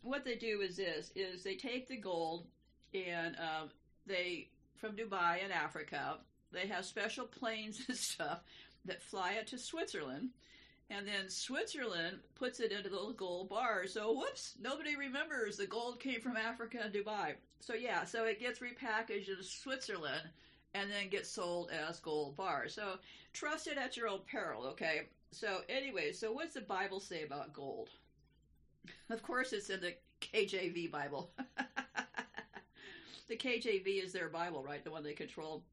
What 0.01 0.25
they 0.25 0.37
do 0.37 0.61
is 0.61 0.75
this: 0.75 1.11
is 1.15 1.43
they 1.43 1.55
take 1.55 1.87
the 1.87 1.97
gold 1.97 2.47
and 2.95 3.35
um, 3.35 3.69
they 4.07 4.49
from 4.75 4.95
Dubai 4.95 5.43
and 5.43 5.51
Africa. 5.51 6.17
They 6.51 6.67
have 6.67 6.85
special 6.85 7.25
planes 7.25 7.81
and 7.87 7.97
stuff 8.11 8.41
that 8.85 9.03
fly 9.03 9.33
it 9.33 9.47
to 9.47 9.57
Switzerland. 9.57 10.29
And 10.89 11.07
then 11.07 11.29
Switzerland 11.29 12.19
puts 12.35 12.59
it 12.59 12.71
into 12.71 12.89
those 12.89 13.15
gold 13.15 13.49
bars. 13.49 13.93
So 13.93 14.13
whoops, 14.13 14.53
nobody 14.61 14.95
remembers 14.95 15.57
the 15.57 15.65
gold 15.65 15.99
came 15.99 16.21
from 16.21 16.37
Africa 16.37 16.79
and 16.83 16.93
Dubai. 16.93 17.35
So 17.59 17.73
yeah, 17.73 18.03
so 18.03 18.25
it 18.25 18.39
gets 18.39 18.59
repackaged 18.59 19.29
in 19.29 19.41
Switzerland 19.41 20.29
and 20.75 20.91
then 20.91 21.09
get 21.09 21.25
sold 21.25 21.71
as 21.71 21.99
gold 21.99 22.35
bars. 22.35 22.75
So 22.75 22.99
trust 23.33 23.67
it 23.67 23.77
at 23.77 23.97
your 23.97 24.07
own 24.07 24.19
peril, 24.29 24.65
okay? 24.67 25.07
So 25.31 25.61
anyway, 25.67 26.11
so 26.11 26.31
what's 26.31 26.53
the 26.53 26.61
Bible 26.61 26.99
say 26.99 27.23
about 27.23 27.53
gold? 27.53 27.89
Of 29.09 29.23
course, 29.23 29.51
it's 29.51 29.69
in 29.71 29.81
the 29.81 29.95
KJV 30.21 30.91
Bible. 30.91 31.31
the 33.27 33.37
KJV 33.37 34.03
is 34.03 34.13
their 34.13 34.29
Bible, 34.29 34.63
right? 34.63 34.83
The 34.83 34.91
one 34.91 35.03
they 35.03 35.13
control. 35.13 35.63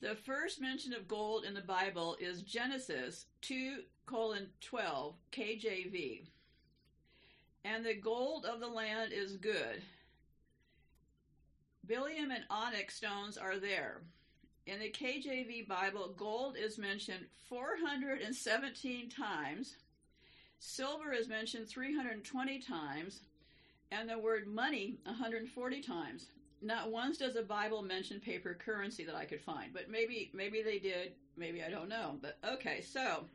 The 0.00 0.14
first 0.14 0.60
mention 0.60 0.92
of 0.92 1.08
gold 1.08 1.44
in 1.44 1.54
the 1.54 1.60
Bible 1.60 2.16
is 2.20 2.42
Genesis 2.42 3.26
2 3.42 3.78
colon 4.04 4.48
12 4.60 5.14
KJV. 5.32 6.22
And 7.64 7.84
the 7.84 7.94
gold 7.94 8.44
of 8.44 8.60
the 8.60 8.68
land 8.68 9.12
is 9.12 9.36
good 9.36 9.82
Bdellium 11.86 12.34
and 12.34 12.44
onyx 12.50 12.96
stones 12.96 13.38
are 13.38 13.58
there. 13.58 14.00
In 14.66 14.80
the 14.80 14.90
KJV 14.90 15.68
Bible, 15.68 16.12
gold 16.16 16.56
is 16.56 16.78
mentioned 16.78 17.26
417 17.48 19.08
times, 19.08 19.76
silver 20.58 21.12
is 21.12 21.28
mentioned 21.28 21.68
320 21.68 22.58
times, 22.58 23.20
and 23.90 24.08
the 24.08 24.18
word 24.18 24.46
money 24.46 24.98
140 25.04 25.82
times. 25.82 26.26
Not 26.62 26.90
once 26.90 27.18
does 27.18 27.34
the 27.34 27.42
Bible 27.42 27.82
mention 27.82 28.18
paper 28.18 28.54
currency 28.54 29.04
that 29.04 29.14
I 29.14 29.24
could 29.24 29.40
find, 29.40 29.72
but 29.72 29.90
maybe 29.90 30.30
maybe 30.32 30.62
they 30.62 30.78
did, 30.78 31.12
maybe 31.36 31.62
I 31.62 31.70
don't 31.70 31.88
know. 31.88 32.16
But 32.20 32.38
okay, 32.44 32.80
so 32.80 33.26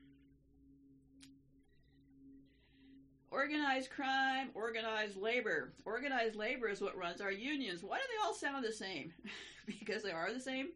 Organized 3.32 3.90
crime, 3.92 4.50
organized 4.54 5.16
labor. 5.16 5.72
Organized 5.86 6.36
labor 6.36 6.68
is 6.68 6.82
what 6.82 6.98
runs 6.98 7.22
our 7.22 7.32
unions. 7.32 7.82
Why 7.82 7.98
do 7.98 8.04
they 8.10 8.28
all 8.28 8.34
sound 8.34 8.66
the 8.66 8.74
same? 8.74 9.14
because 9.66 10.04
they 10.04 10.12
are 10.12 10.34
the 10.34 10.40
same. 10.40 10.70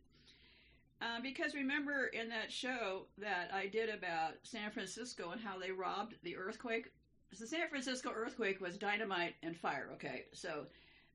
Uh, 1.01 1.19
because 1.21 1.53
remember 1.53 2.05
in 2.07 2.29
that 2.29 2.49
show 2.49 3.07
that 3.17 3.51
I 3.53 3.67
did 3.67 3.89
about 3.89 4.35
San 4.43 4.71
Francisco 4.71 5.31
and 5.31 5.41
how 5.41 5.59
they 5.59 5.71
robbed 5.71 6.15
the 6.23 6.37
earthquake? 6.37 6.91
The 7.37 7.47
San 7.47 7.67
Francisco 7.69 8.11
earthquake 8.15 8.61
was 8.61 8.77
dynamite 8.77 9.35
and 9.43 9.57
fire, 9.57 9.89
okay? 9.93 10.25
So 10.33 10.65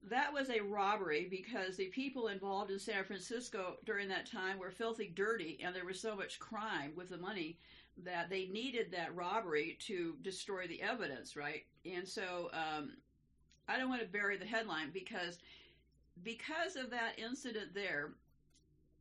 that 0.08 0.32
was 0.32 0.50
a 0.50 0.60
robbery 0.60 1.28
because 1.30 1.76
the 1.76 1.86
people 1.86 2.28
involved 2.28 2.70
in 2.70 2.78
San 2.78 3.04
Francisco 3.04 3.76
during 3.84 4.08
that 4.08 4.30
time 4.30 4.58
were 4.58 4.70
filthy 4.70 5.12
dirty 5.14 5.58
and 5.62 5.74
there 5.74 5.84
was 5.84 6.00
so 6.00 6.16
much 6.16 6.38
crime 6.38 6.92
with 6.96 7.10
the 7.10 7.18
money 7.18 7.58
that 8.04 8.30
they 8.30 8.46
needed 8.46 8.90
that 8.92 9.14
robbery 9.14 9.76
to 9.80 10.16
destroy 10.22 10.66
the 10.66 10.80
evidence, 10.82 11.36
right? 11.36 11.64
And 11.84 12.06
so 12.06 12.50
um, 12.52 12.92
I 13.68 13.78
don't 13.78 13.90
want 13.90 14.00
to 14.02 14.08
bury 14.08 14.36
the 14.36 14.46
headline 14.46 14.90
because 14.92 15.38
because 16.22 16.76
of 16.76 16.90
that 16.90 17.18
incident 17.18 17.74
there, 17.74 18.12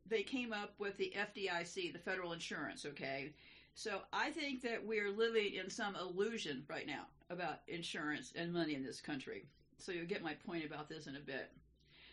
they 0.08 0.24
came 0.24 0.54
up 0.54 0.74
with 0.80 0.98
the 0.98 1.14
FDIC, 1.16 1.94
the 1.94 2.00
federal 2.00 2.34
insurance, 2.34 2.86
okay? 2.86 3.32
So 3.80 4.02
I 4.12 4.30
think 4.32 4.62
that 4.64 4.86
we're 4.86 5.10
living 5.10 5.54
in 5.54 5.70
some 5.70 5.96
illusion 5.96 6.66
right 6.68 6.86
now 6.86 7.06
about 7.30 7.62
insurance 7.70 8.34
and 8.36 8.52
money 8.52 8.76
in 8.76 8.84
this 8.84 9.00
country. 9.00 9.46
So 9.78 9.94
you'll 9.94 10.06
get 10.06 10.22
my 10.22 10.34
point 10.46 10.66
about 10.66 10.90
this 10.90 11.08
in 11.08 11.16
a 11.16 11.22
bit. 11.22 11.50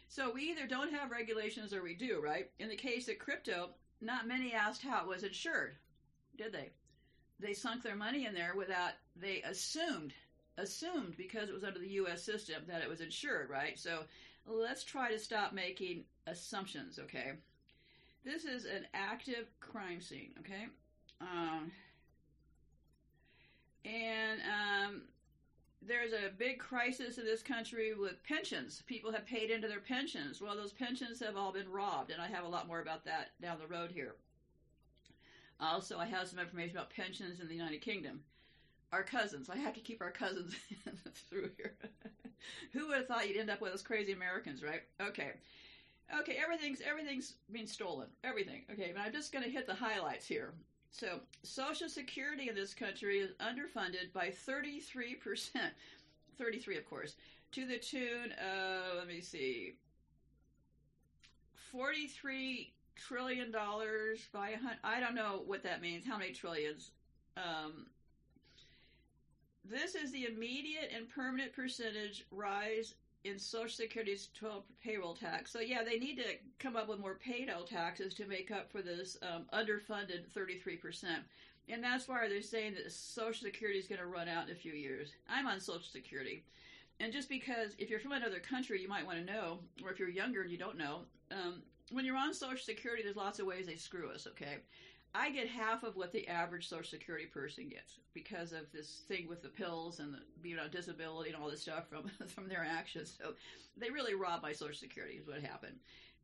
So 0.08 0.30
we 0.30 0.42
either 0.42 0.68
don't 0.68 0.92
have 0.92 1.10
regulations 1.10 1.74
or 1.74 1.82
we 1.82 1.94
do, 1.94 2.20
right? 2.22 2.48
In 2.60 2.68
the 2.68 2.76
case 2.76 3.08
of 3.08 3.18
crypto, 3.18 3.70
not 4.00 4.28
many 4.28 4.52
asked 4.52 4.82
how 4.82 5.02
it 5.02 5.08
was 5.08 5.24
insured, 5.24 5.74
did 6.38 6.52
they? 6.52 6.70
They 7.40 7.52
sunk 7.52 7.82
their 7.82 7.96
money 7.96 8.26
in 8.26 8.34
there 8.34 8.54
without, 8.56 8.92
they 9.16 9.42
assumed, 9.42 10.14
assumed 10.58 11.16
because 11.16 11.48
it 11.48 11.54
was 11.54 11.64
under 11.64 11.80
the 11.80 11.94
U.S. 11.94 12.22
system 12.22 12.62
that 12.68 12.82
it 12.82 12.88
was 12.88 13.00
insured, 13.00 13.50
right? 13.50 13.76
So 13.76 14.04
let's 14.46 14.84
try 14.84 15.10
to 15.10 15.18
stop 15.18 15.52
making 15.52 16.04
assumptions, 16.28 17.00
okay? 17.00 17.32
This 18.24 18.44
is 18.44 18.66
an 18.66 18.86
active 18.94 19.48
crime 19.58 20.00
scene, 20.00 20.30
okay? 20.38 20.66
Um, 21.20 21.72
and 23.84 24.40
um, 24.40 25.02
there's 25.86 26.12
a 26.12 26.30
big 26.36 26.58
crisis 26.58 27.18
in 27.18 27.24
this 27.24 27.42
country 27.42 27.94
with 27.94 28.22
pensions. 28.24 28.82
People 28.86 29.12
have 29.12 29.26
paid 29.26 29.50
into 29.50 29.68
their 29.68 29.80
pensions. 29.80 30.40
Well, 30.40 30.56
those 30.56 30.72
pensions 30.72 31.20
have 31.20 31.36
all 31.36 31.52
been 31.52 31.70
robbed, 31.70 32.10
and 32.10 32.20
I 32.20 32.26
have 32.26 32.44
a 32.44 32.48
lot 32.48 32.66
more 32.66 32.80
about 32.80 33.04
that 33.04 33.30
down 33.40 33.58
the 33.58 33.66
road 33.66 33.90
here. 33.92 34.14
Also, 35.60 35.98
I 35.98 36.06
have 36.06 36.28
some 36.28 36.38
information 36.38 36.76
about 36.76 36.90
pensions 36.90 37.40
in 37.40 37.48
the 37.48 37.54
United 37.54 37.80
Kingdom. 37.80 38.20
Our 38.92 39.02
cousins. 39.02 39.48
I 39.48 39.56
have 39.56 39.74
to 39.74 39.80
keep 39.80 40.02
our 40.02 40.10
cousins 40.10 40.54
through 41.30 41.50
here. 41.56 41.74
Who 42.72 42.88
would 42.88 42.98
have 42.98 43.06
thought 43.06 43.28
you'd 43.28 43.38
end 43.38 43.50
up 43.50 43.60
with 43.60 43.72
those 43.72 43.82
crazy 43.82 44.12
Americans, 44.12 44.62
right? 44.62 44.82
Okay. 45.00 45.32
Okay, 46.20 46.38
everything's 46.42 46.80
everything's 46.80 47.34
being 47.50 47.66
stolen. 47.66 48.06
Everything. 48.22 48.62
Okay, 48.72 48.92
but 48.94 49.02
I'm 49.02 49.12
just 49.12 49.32
going 49.32 49.44
to 49.44 49.50
hit 49.50 49.66
the 49.66 49.74
highlights 49.74 50.26
here. 50.26 50.52
So, 50.98 51.20
Social 51.42 51.90
Security 51.90 52.48
in 52.48 52.54
this 52.54 52.72
country 52.72 53.18
is 53.18 53.32
underfunded 53.32 54.14
by 54.14 54.28
33%. 54.28 55.50
33, 56.38 56.78
of 56.78 56.88
course, 56.88 57.16
to 57.52 57.66
the 57.66 57.76
tune 57.76 58.32
of, 58.32 58.96
let 58.96 59.06
me 59.06 59.20
see, 59.20 59.74
43 61.70 62.72
trillion 62.94 63.50
dollars 63.50 64.20
by 64.32 64.50
a 64.50 64.56
hundred. 64.56 64.78
I 64.84 64.98
don't 65.00 65.14
know 65.14 65.42
what 65.44 65.62
that 65.64 65.82
means. 65.82 66.06
How 66.06 66.16
many 66.16 66.32
trillions? 66.32 66.92
Um, 67.36 67.84
this 69.66 69.94
is 69.94 70.12
the 70.12 70.24
immediate 70.24 70.92
and 70.96 71.10
permanent 71.10 71.52
percentage 71.52 72.24
rise 72.30 72.94
in 73.26 73.38
Social 73.38 73.68
Security's 73.68 74.28
12 74.34 74.62
payroll 74.82 75.14
tax. 75.14 75.52
So 75.52 75.60
yeah, 75.60 75.82
they 75.84 75.98
need 75.98 76.16
to 76.16 76.24
come 76.58 76.76
up 76.76 76.88
with 76.88 77.00
more 77.00 77.14
payroll 77.14 77.64
taxes 77.64 78.14
to 78.14 78.26
make 78.26 78.50
up 78.50 78.70
for 78.70 78.82
this 78.82 79.16
um, 79.22 79.44
underfunded 79.52 80.26
33%. 80.36 81.04
And 81.68 81.82
that's 81.82 82.06
why 82.06 82.28
they're 82.28 82.42
saying 82.42 82.74
that 82.74 82.92
Social 82.92 83.46
Security 83.46 83.78
is 83.78 83.88
going 83.88 84.00
to 84.00 84.06
run 84.06 84.28
out 84.28 84.46
in 84.46 84.52
a 84.52 84.58
few 84.58 84.72
years. 84.72 85.12
I'm 85.28 85.46
on 85.46 85.60
Social 85.60 85.82
Security. 85.82 86.44
And 87.00 87.12
just 87.12 87.28
because 87.28 87.74
if 87.78 87.90
you're 87.90 88.00
from 88.00 88.12
another 88.12 88.38
country, 88.38 88.80
you 88.80 88.88
might 88.88 89.04
want 89.04 89.18
to 89.18 89.32
know, 89.32 89.58
or 89.84 89.90
if 89.90 89.98
you're 89.98 90.08
younger 90.08 90.42
and 90.42 90.50
you 90.50 90.58
don't 90.58 90.78
know, 90.78 91.00
um, 91.30 91.62
when 91.90 92.04
you're 92.04 92.16
on 92.16 92.32
Social 92.32 92.64
Security, 92.64 93.02
there's 93.02 93.16
lots 93.16 93.38
of 93.38 93.46
ways 93.46 93.66
they 93.66 93.76
screw 93.76 94.10
us, 94.10 94.26
okay? 94.28 94.58
I 95.14 95.30
get 95.30 95.48
half 95.48 95.82
of 95.82 95.96
what 95.96 96.12
the 96.12 96.28
average 96.28 96.68
Social 96.68 96.90
Security 96.90 97.26
person 97.26 97.68
gets 97.68 98.00
because 98.12 98.52
of 98.52 98.70
this 98.72 99.02
thing 99.08 99.28
with 99.28 99.42
the 99.42 99.48
pills 99.48 99.98
and 99.98 100.12
the 100.12 100.18
being 100.42 100.58
on 100.58 100.70
disability 100.70 101.30
and 101.30 101.42
all 101.42 101.50
this 101.50 101.62
stuff 101.62 101.88
from 101.88 102.10
from 102.28 102.48
their 102.48 102.66
actions. 102.68 103.16
So 103.20 103.34
they 103.76 103.90
really 103.90 104.14
rob 104.14 104.42
my 104.42 104.52
Social 104.52 104.74
Security 104.74 105.14
is 105.16 105.26
what 105.26 105.42
happened. 105.42 105.76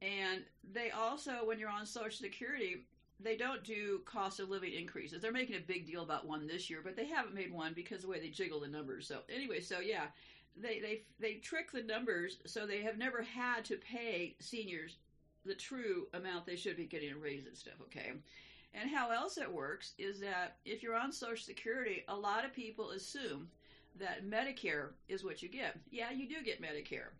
And 0.02 0.42
they 0.72 0.90
also, 0.90 1.44
when 1.44 1.58
you're 1.58 1.70
on 1.70 1.86
Social 1.86 2.10
Security, 2.10 2.84
they 3.20 3.36
don't 3.36 3.62
do 3.62 4.00
cost 4.04 4.40
of 4.40 4.50
living 4.50 4.72
increases. 4.72 5.22
They're 5.22 5.32
making 5.32 5.56
a 5.56 5.60
big 5.60 5.86
deal 5.86 6.02
about 6.02 6.26
one 6.26 6.46
this 6.46 6.68
year, 6.68 6.80
but 6.82 6.96
they 6.96 7.06
haven't 7.06 7.34
made 7.34 7.52
one 7.52 7.72
because 7.72 7.98
of 7.98 8.02
the 8.02 8.08
way 8.08 8.20
they 8.20 8.28
jiggle 8.28 8.60
the 8.60 8.68
numbers. 8.68 9.06
So 9.06 9.20
anyway, 9.32 9.60
so 9.60 9.80
yeah, 9.80 10.06
they 10.56 10.80
they 10.80 11.02
they 11.18 11.34
trick 11.34 11.72
the 11.72 11.82
numbers 11.82 12.38
so 12.46 12.66
they 12.66 12.82
have 12.82 12.98
never 12.98 13.22
had 13.22 13.64
to 13.66 13.76
pay 13.76 14.34
seniors 14.40 14.96
the 15.44 15.54
true 15.54 16.06
amount 16.14 16.46
they 16.46 16.56
should 16.56 16.76
be 16.76 16.84
getting 16.84 17.12
a 17.12 17.16
raise 17.16 17.46
and 17.46 17.56
stuff. 17.56 17.74
Okay. 17.82 18.12
And 18.74 18.90
how 18.90 19.10
else 19.10 19.36
it 19.36 19.52
works 19.52 19.92
is 19.98 20.20
that 20.20 20.56
if 20.64 20.82
you're 20.82 20.96
on 20.96 21.12
Social 21.12 21.44
Security, 21.44 22.04
a 22.08 22.16
lot 22.16 22.44
of 22.44 22.54
people 22.54 22.90
assume 22.90 23.48
that 23.98 24.24
Medicare 24.24 24.90
is 25.08 25.24
what 25.24 25.42
you 25.42 25.48
get. 25.48 25.78
Yeah, 25.90 26.10
you 26.10 26.26
do 26.26 26.42
get 26.42 26.62
Medicare, 26.62 27.10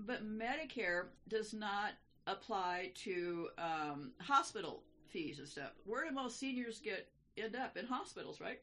but 0.00 0.26
Medicare 0.26 1.06
does 1.28 1.54
not 1.54 1.92
apply 2.26 2.90
to 2.94 3.48
um, 3.58 4.10
hospital 4.20 4.82
fees 5.06 5.38
and 5.38 5.48
stuff. 5.48 5.70
Where 5.84 6.04
do 6.04 6.12
most 6.12 6.38
seniors 6.38 6.80
get 6.80 7.08
end 7.36 7.54
up 7.54 7.76
in 7.76 7.86
hospitals, 7.86 8.40
right? 8.40 8.60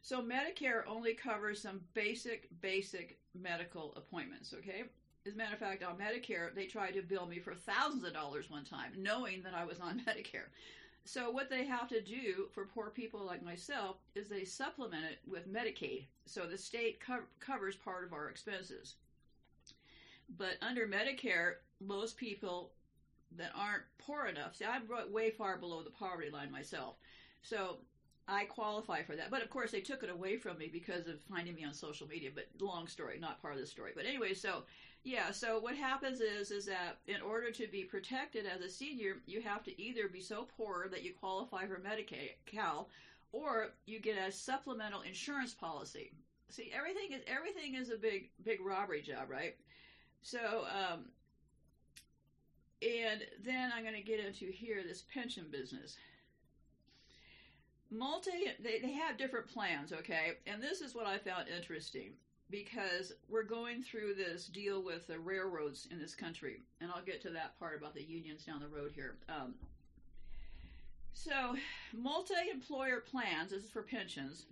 So 0.00 0.22
Medicare 0.22 0.82
only 0.86 1.14
covers 1.14 1.60
some 1.60 1.80
basic, 1.94 2.48
basic 2.60 3.18
medical 3.34 3.94
appointments. 3.96 4.54
Okay. 4.58 4.84
As 5.26 5.32
a 5.32 5.36
matter 5.36 5.54
of 5.54 5.60
fact, 5.60 5.82
on 5.82 5.96
Medicare, 5.96 6.54
they 6.54 6.66
tried 6.66 6.92
to 6.92 7.02
bill 7.02 7.26
me 7.26 7.38
for 7.38 7.54
thousands 7.54 8.04
of 8.04 8.12
dollars 8.12 8.50
one 8.50 8.64
time, 8.64 8.92
knowing 8.98 9.42
that 9.42 9.54
I 9.54 9.64
was 9.64 9.80
on 9.80 10.02
Medicare. 10.06 10.48
So 11.04 11.30
what 11.30 11.50
they 11.50 11.66
have 11.66 11.88
to 11.90 12.00
do 12.00 12.48
for 12.52 12.64
poor 12.64 12.90
people 12.90 13.24
like 13.24 13.44
myself 13.44 13.96
is 14.14 14.28
they 14.28 14.44
supplement 14.44 15.04
it 15.04 15.18
with 15.30 15.52
Medicaid. 15.52 16.06
So 16.24 16.46
the 16.46 16.56
state 16.56 16.98
co- 16.98 17.28
covers 17.40 17.76
part 17.76 18.04
of 18.04 18.14
our 18.14 18.30
expenses. 18.30 18.94
But 20.38 20.56
under 20.62 20.86
Medicare, 20.86 21.56
most 21.80 22.16
people 22.16 22.72
that 23.36 23.50
aren't 23.54 23.82
poor 23.98 24.26
enough, 24.26 24.56
see, 24.56 24.64
I'm 24.64 24.88
way 25.12 25.30
far 25.30 25.58
below 25.58 25.82
the 25.82 25.90
poverty 25.90 26.30
line 26.30 26.50
myself. 26.50 26.94
So 27.42 27.78
I 28.26 28.44
qualify 28.44 29.02
for 29.02 29.14
that. 29.16 29.30
But 29.30 29.42
of 29.42 29.50
course, 29.50 29.70
they 29.72 29.80
took 29.80 30.02
it 30.02 30.10
away 30.10 30.38
from 30.38 30.56
me 30.56 30.70
because 30.72 31.06
of 31.06 31.20
finding 31.20 31.54
me 31.54 31.64
on 31.64 31.74
social 31.74 32.08
media. 32.08 32.30
But 32.34 32.48
long 32.58 32.86
story, 32.86 33.18
not 33.20 33.42
part 33.42 33.54
of 33.54 33.60
the 33.60 33.66
story. 33.66 33.92
But 33.94 34.06
anyway, 34.06 34.32
so 34.32 34.62
yeah, 35.04 35.30
so 35.30 35.58
what 35.58 35.76
happens 35.76 36.20
is 36.20 36.50
is 36.50 36.64
that 36.64 36.96
in 37.06 37.20
order 37.20 37.50
to 37.50 37.66
be 37.66 37.84
protected 37.84 38.46
as 38.46 38.62
a 38.62 38.70
senior, 38.70 39.16
you 39.26 39.42
have 39.42 39.62
to 39.64 39.80
either 39.80 40.08
be 40.08 40.20
so 40.20 40.48
poor 40.56 40.88
that 40.90 41.02
you 41.02 41.12
qualify 41.12 41.66
for 41.66 41.78
Medicaid 41.78 42.30
or 43.32 43.72
you 43.84 44.00
get 44.00 44.16
a 44.16 44.32
supplemental 44.32 45.02
insurance 45.02 45.52
policy. 45.52 46.12
See, 46.48 46.72
everything 46.74 47.12
is 47.12 47.22
everything 47.26 47.74
is 47.74 47.90
a 47.90 47.96
big 47.96 48.30
big 48.44 48.60
robbery 48.64 49.02
job, 49.02 49.28
right? 49.28 49.56
So, 50.22 50.38
um, 50.38 51.04
and 52.80 53.22
then 53.44 53.72
I'm 53.74 53.82
going 53.82 53.94
to 53.94 54.00
get 54.00 54.20
into 54.20 54.46
here 54.46 54.82
this 54.86 55.02
pension 55.12 55.44
business 55.50 55.96
multi 57.90 58.30
they, 58.62 58.80
they 58.80 58.92
have 58.92 59.16
different 59.16 59.46
plans 59.46 59.92
okay 59.92 60.32
and 60.46 60.62
this 60.62 60.80
is 60.80 60.94
what 60.94 61.06
i 61.06 61.16
found 61.18 61.46
interesting 61.48 62.10
because 62.50 63.12
we're 63.28 63.42
going 63.42 63.82
through 63.82 64.14
this 64.14 64.46
deal 64.46 64.82
with 64.82 65.06
the 65.06 65.18
railroads 65.18 65.88
in 65.90 65.98
this 65.98 66.14
country 66.14 66.62
and 66.80 66.90
i'll 66.94 67.04
get 67.04 67.20
to 67.22 67.30
that 67.30 67.58
part 67.58 67.76
about 67.78 67.94
the 67.94 68.02
unions 68.02 68.44
down 68.44 68.60
the 68.60 68.68
road 68.68 68.92
here. 68.94 69.16
Um, 69.28 69.54
so 71.12 71.56
multi-employer 71.96 73.00
plans 73.10 73.50
this 73.50 73.64
is 73.64 73.70
for 73.70 73.82
pensions 73.82 74.46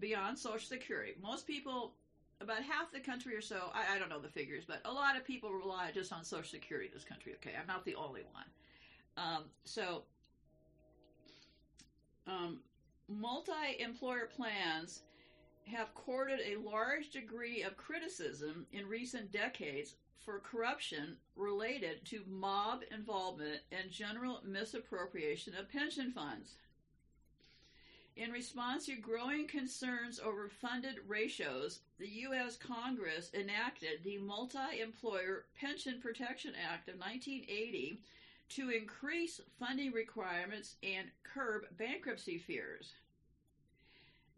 beyond 0.00 0.38
social 0.38 0.66
security. 0.66 1.12
Most 1.22 1.46
people 1.46 1.92
about 2.40 2.62
half 2.62 2.90
the 2.92 3.00
country 3.00 3.36
or 3.36 3.40
so 3.40 3.70
I, 3.74 3.94
I 3.94 3.98
don't 3.98 4.08
know 4.08 4.20
the 4.20 4.28
figures 4.28 4.64
but 4.66 4.80
a 4.84 4.92
lot 4.92 5.16
of 5.16 5.24
people 5.24 5.50
rely 5.52 5.90
just 5.92 6.12
on 6.12 6.24
social 6.24 6.50
security 6.50 6.86
in 6.88 6.94
this 6.94 7.04
country 7.04 7.34
okay? 7.36 7.52
I'm 7.60 7.66
not 7.66 7.84
the 7.84 7.94
only 7.94 8.22
one. 8.32 8.44
Um, 9.16 9.44
so 9.64 10.02
um, 12.26 12.60
multi-employer 13.08 14.28
plans 14.34 15.02
have 15.66 15.94
courted 15.94 16.40
a 16.40 16.60
large 16.60 17.10
degree 17.10 17.62
of 17.62 17.76
criticism 17.76 18.66
in 18.72 18.88
recent 18.88 19.32
decades 19.32 19.94
for 20.24 20.38
corruption 20.38 21.16
related 21.36 22.04
to 22.06 22.24
mob 22.26 22.82
involvement 22.90 23.60
and 23.72 23.90
general 23.90 24.40
misappropriation 24.44 25.54
of 25.54 25.70
pension 25.70 26.12
funds. 26.12 26.54
In 28.16 28.30
response 28.30 28.86
to 28.86 28.94
growing 28.94 29.48
concerns 29.48 30.20
over 30.20 30.48
funded 30.48 31.00
ratios, 31.08 31.80
the 31.98 32.08
U.S. 32.08 32.56
Congress 32.56 33.30
enacted 33.34 34.04
the 34.04 34.18
Multi 34.18 34.80
Employer 34.80 35.46
Pension 35.58 36.00
Protection 36.00 36.52
Act 36.54 36.88
of 36.88 36.94
1980 36.94 37.98
to 38.50 38.70
increase 38.70 39.40
funding 39.58 39.90
requirements 39.90 40.76
and 40.84 41.08
curb 41.24 41.64
bankruptcy 41.76 42.38
fears. 42.38 42.92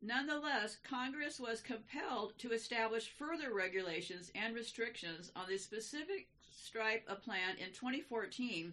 Nonetheless, 0.02 0.76
Congress 0.84 1.40
was 1.40 1.60
compelled 1.60 2.38
to 2.38 2.52
establish 2.52 3.08
further 3.08 3.52
regulations 3.52 4.30
and 4.34 4.54
restrictions 4.54 5.32
on 5.34 5.48
the 5.48 5.58
specific 5.58 6.28
stripe 6.50 7.04
of 7.08 7.22
plan 7.22 7.56
in 7.58 7.72
2014 7.72 8.72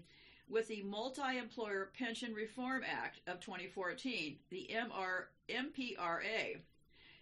with 0.50 0.68
the 0.68 0.84
Multi 0.84 1.38
Employer 1.38 1.92
Pension 1.98 2.34
Reform 2.34 2.84
Act 2.86 3.22
of 3.28 3.40
2014, 3.40 4.38
the 4.50 4.70
MR, 4.74 5.26
MPRA. 5.50 6.58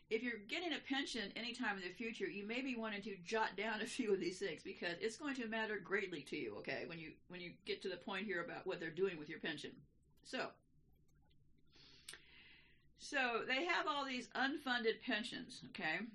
If 0.10 0.24
you're 0.24 0.40
getting 0.50 0.74
a 0.74 0.80
pension 0.90 1.32
anytime 1.36 1.78
in 1.78 1.84
the 1.84 1.94
future, 1.94 2.28
you 2.28 2.46
may 2.46 2.62
be 2.62 2.76
wanting 2.76 3.02
to 3.04 3.16
jot 3.24 3.56
down 3.56 3.82
a 3.82 3.86
few 3.86 4.14
of 4.14 4.20
these 4.20 4.40
things 4.40 4.62
because 4.64 4.98
it's 5.00 5.16
going 5.16 5.36
to 5.36 5.48
matter 5.48 5.80
greatly 5.80 6.22
to 6.24 6.36
you, 6.36 6.56
okay, 6.58 6.84
when 6.88 7.00
you 7.00 7.12
when 7.30 7.40
you 7.40 7.52
get 7.66 7.82
to 7.84 7.90
the 7.90 7.96
point 7.96 8.26
here 8.26 8.44
about 8.44 8.68
what 8.68 8.80
they're 8.80 8.90
doing 8.90 9.18
with 9.18 9.30
your 9.30 9.40
pension. 9.40 9.72
So, 10.24 10.48
so 13.02 13.42
they 13.48 13.66
have 13.66 13.88
all 13.88 14.06
these 14.06 14.30
unfunded 14.36 15.02
pensions, 15.06 15.62
okay? 15.70 16.06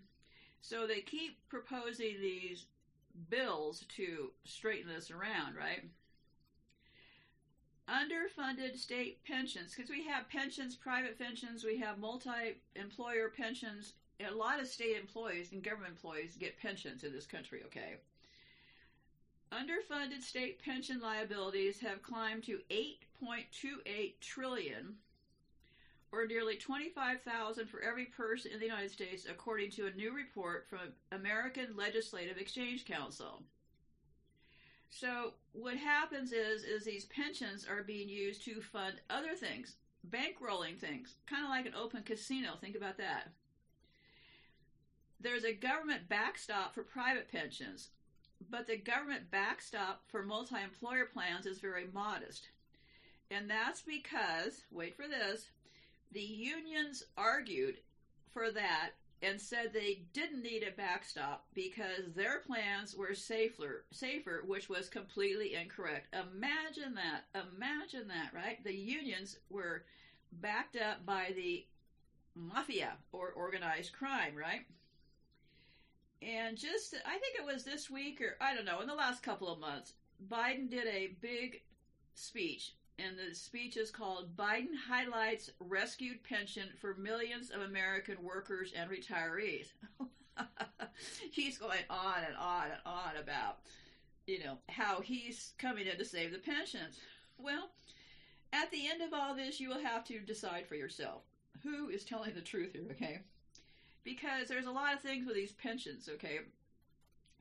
So 0.61 0.87
they 0.87 1.01
keep 1.01 1.37
proposing 1.49 2.20
these 2.20 2.66
bills 3.29 3.85
to 3.96 4.31
straighten 4.44 4.88
this 4.88 5.11
around, 5.11 5.57
right? 5.57 5.83
Underfunded 7.88 8.79
state 8.79 9.18
pensions, 9.25 9.75
because 9.75 9.90
we 9.90 10.05
have 10.05 10.29
pensions, 10.29 10.77
private 10.77 11.18
pensions, 11.18 11.64
we 11.64 11.77
have 11.79 11.99
multi 11.99 12.61
employer 12.77 13.33
pensions. 13.37 13.94
A 14.20 14.33
lot 14.33 14.61
of 14.61 14.68
state 14.68 14.96
employees 14.96 15.51
and 15.53 15.62
government 15.62 15.92
employees 15.92 16.37
get 16.38 16.59
pensions 16.59 17.03
in 17.03 17.12
this 17.12 17.27
country, 17.27 17.62
okay? 17.66 17.96
Underfunded 19.53 20.22
state 20.22 20.62
pension 20.62 21.01
liabilities 21.01 21.81
have 21.81 22.03
climbed 22.03 22.44
to 22.44 22.61
8.28 22.70 24.12
trillion 24.20 24.94
or 26.12 26.27
nearly 26.27 26.57
25,000 26.57 27.66
for 27.66 27.81
every 27.81 28.07
person 28.07 28.53
in 28.53 28.61
the 28.61 28.66
United 28.66 28.90
States, 28.90 29.27
according 29.29 29.71
to 29.73 29.87
a 29.87 29.92
new 29.92 30.14
report 30.14 30.66
from 30.69 30.92
American 31.12 31.77
Legislative 31.77 32.38
Exchange 32.38 32.85
Council. 32.85 33.42
So 34.88 35.33
what 35.53 35.77
happens 35.77 36.33
is 36.33 36.62
is 36.62 36.85
these 36.85 37.07
pensions 37.07 37.66
are 37.69 37.83
being 37.83 38.09
used 38.09 38.45
to 38.45 38.62
fund 38.62 38.95
other 39.11 39.35
things, 39.35 39.77
bankrolling 40.09 40.79
things, 40.79 41.16
kind 41.27 41.45
of 41.45 41.51
like 41.51 41.66
an 41.66 41.75
open 41.75 42.03
casino. 42.03 42.53
Think 42.61 42.77
about 42.77 42.97
that. 42.99 43.31
There's 45.21 45.45
a 45.45 45.53
government 45.53 46.09
backstop 46.09 46.75
for 46.75 46.83
private 46.83 47.31
pensions, 47.31 47.88
but 48.51 48.66
the 48.66 48.77
government 48.77 49.31
backstop 49.31 50.03
for 50.09 50.23
multi-employer 50.23 51.07
plans 51.12 51.47
is 51.47 51.59
very 51.59 51.87
modest. 51.92 52.49
And 53.31 53.51
that's 53.51 53.83
because, 53.83 54.62
wait 54.71 54.97
for 54.97 55.09
this, 55.09 55.51
the 56.12 56.21
unions 56.21 57.03
argued 57.16 57.77
for 58.33 58.51
that 58.51 58.90
and 59.23 59.40
said 59.40 59.73
they 59.73 60.03
didn't 60.12 60.42
need 60.42 60.62
a 60.62 60.77
backstop 60.77 61.47
because 61.55 62.12
their 62.14 62.40
plans 62.40 62.95
were 62.95 63.14
safer, 63.14 63.85
safer, 63.90 64.45
which 64.47 64.69
was 64.69 64.88
completely 64.88 65.55
incorrect. 65.55 66.14
Imagine 66.14 66.95
that. 66.95 67.25
Imagine 67.57 68.09
that, 68.09 68.33
right? 68.35 68.62
The 68.62 68.75
unions 68.75 69.38
were 69.49 69.85
backed 70.33 70.77
up 70.77 71.07
by 71.07 71.33
the 71.35 71.64
mafia 72.35 72.92
or 73.12 73.31
organized 73.31 73.95
crime, 73.95 74.35
right? 74.37 74.66
And 76.21 76.57
just, 76.57 76.95
I 77.07 77.19
think 77.19 77.37
it 77.38 77.45
was 77.45 77.64
this 77.64 77.90
week 77.90 78.21
or 78.21 78.37
I 78.40 78.55
don't 78.55 78.66
know, 78.66 78.81
in 78.81 78.87
the 78.87 78.95
last 78.95 79.23
couple 79.23 79.51
of 79.51 79.59
months, 79.59 79.95
Biden 80.31 80.71
did 80.71 80.87
a 80.87 81.16
big 81.21 81.62
speech 82.14 82.75
and 82.99 83.17
the 83.19 83.35
speech 83.35 83.77
is 83.77 83.91
called 83.91 84.37
Biden 84.37 84.77
Highlights 84.89 85.51
Rescued 85.61 86.23
Pension 86.25 86.69
for 86.81 86.95
Millions 86.95 87.51
of 87.51 87.63
American 87.63 88.23
Workers 88.23 88.73
and 88.77 88.91
Retirees. 88.91 89.69
he's 91.31 91.59
going 91.59 91.85
on 91.91 92.17
and 92.27 92.37
on 92.37 92.65
and 92.65 92.81
on 92.87 93.17
about, 93.21 93.59
you 94.27 94.39
know, 94.43 94.59
how 94.69 95.01
he's 95.01 95.53
coming 95.59 95.87
in 95.87 95.99
to 95.99 96.05
save 96.05 96.33
the 96.33 96.39
pensions. 96.39 96.99
Well, 97.39 97.71
at 98.53 98.71
the 98.71 98.89
end 98.89 99.03
of 99.03 99.13
all 99.13 99.35
this, 99.35 99.61
you 99.61 99.69
will 99.69 99.83
have 99.83 100.05
to 100.05 100.19
decide 100.21 100.67
for 100.67 100.77
yourself 100.77 101.23
who 101.63 101.89
is 101.89 102.05
telling 102.05 102.35
the 102.35 102.41
truth 102.41 102.73
here, 102.73 102.87
okay? 102.93 103.21
Because 104.05 104.49
there's 104.49 104.67
a 104.67 104.71
lot 104.71 104.95
of 104.95 105.01
things 105.01 105.27
with 105.27 105.35
these 105.35 105.53
pensions, 105.53 106.09
okay? 106.15 106.41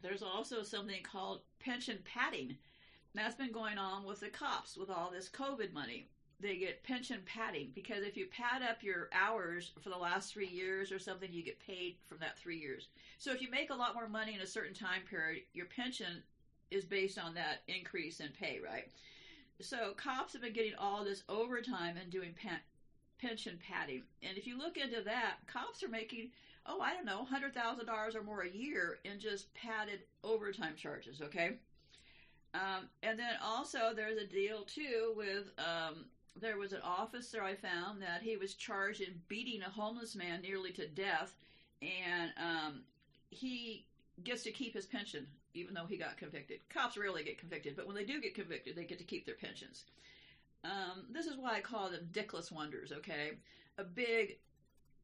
There's 0.02 0.24
also 0.24 0.64
something 0.64 1.02
called 1.04 1.42
pension 1.60 2.00
padding 2.04 2.58
that's 3.18 3.36
been 3.36 3.52
going 3.52 3.78
on 3.78 4.04
with 4.06 4.20
the 4.20 4.30
cops 4.30 4.78
with 4.78 4.90
all 4.90 5.12
this 5.12 5.30
COVID 5.30 5.74
money. 5.74 6.08
They 6.40 6.58
get 6.58 6.84
pension 6.84 7.20
padding 7.26 7.72
because 7.74 8.04
if 8.04 8.18
you 8.18 8.28
pad 8.28 8.62
up 8.62 8.84
your 8.84 9.10
hours 9.14 9.72
for 9.82 9.90
the 9.90 9.98
last 9.98 10.34
three 10.34 10.50
years 10.50 10.92
or 10.92 11.00
something, 11.00 11.32
you 11.32 11.44
get 11.44 11.66
paid 11.66 11.96
from 12.08 12.18
that 12.20 12.38
three 12.38 12.58
years. 12.60 12.90
So 13.18 13.32
if 13.32 13.42
you 13.42 13.50
make 13.50 13.70
a 13.70 13.76
lot 13.76 13.96
more 13.96 14.10
money 14.10 14.36
in 14.36 14.42
a 14.42 14.48
certain 14.48 14.74
time 14.74 15.02
period, 15.10 15.44
your 15.54 15.68
pension 15.68 16.24
is 16.72 16.84
based 16.84 17.18
on 17.18 17.34
that 17.36 17.62
increase 17.68 18.20
in 18.20 18.30
pay, 18.38 18.60
right? 18.64 18.92
So 19.62 19.94
cops 19.96 20.34
have 20.34 20.42
been 20.42 20.52
getting 20.52 20.76
all 20.78 21.06
this 21.06 21.24
overtime 21.30 21.96
and 21.96 22.12
doing 22.12 22.36
pension 23.22 23.58
padding. 23.66 24.04
And 24.22 24.38
if 24.38 24.46
you 24.46 24.58
look 24.58 24.78
into 24.78 25.02
that, 25.04 25.38
cops 25.48 25.84
are 25.84 25.88
making, 25.88 26.32
oh, 26.66 26.82
I 26.82 26.94
don't 26.94 27.06
know, 27.06 27.26
$100,000 27.32 28.16
or 28.16 28.24
more 28.24 28.42
a 28.42 28.50
year 28.50 28.98
in 29.06 29.22
just 29.22 29.54
padded 29.54 30.02
overtime 30.24 30.76
charges, 30.76 31.22
okay? 31.22 31.60
Um, 32.56 32.88
and 33.04 33.20
then 33.20 33.34
also 33.44 33.92
there's 33.94 34.18
a 34.18 34.26
deal 34.26 34.64
too 34.64 35.14
with 35.18 35.52
um, 35.58 36.06
there 36.40 36.58
was 36.58 36.72
an 36.72 36.80
officer 36.84 37.44
I 37.44 37.56
found 37.56 38.02
that 38.02 38.22
he 38.22 38.38
was 38.38 38.54
charged 38.54 39.02
in 39.02 39.20
beating 39.28 39.62
a 39.62 39.70
homeless 39.70 40.16
man 40.16 40.42
nearly 40.42 40.72
to 40.72 40.88
death, 40.88 41.36
and 41.82 42.32
um, 42.38 42.82
he 43.30 43.86
gets 44.24 44.44
to 44.44 44.52
keep 44.52 44.74
his 44.74 44.86
pension 44.86 45.28
even 45.54 45.74
though 45.74 45.86
he 45.86 45.98
got 45.98 46.18
convicted. 46.18 46.60
Cops 46.70 46.98
rarely 46.98 47.24
get 47.24 47.40
convicted, 47.40 47.76
but 47.76 47.88
when 47.88 47.96
they 47.96 48.04
do 48.04 48.22
get 48.22 48.36
convicted, 48.36 48.76
they 48.76 48.84
get 48.84 48.98
to 49.00 49.06
keep 49.06 49.26
their 49.26 49.36
pensions. 49.36 49.86
Um, 50.64 51.06
this 51.12 51.26
is 51.26 51.38
why 51.38 51.56
I 51.56 51.62
call 51.62 51.90
them 51.90 52.10
dickless 52.12 52.52
wonders. 52.52 52.92
Okay, 52.92 53.32
a 53.78 53.84
big, 53.84 54.38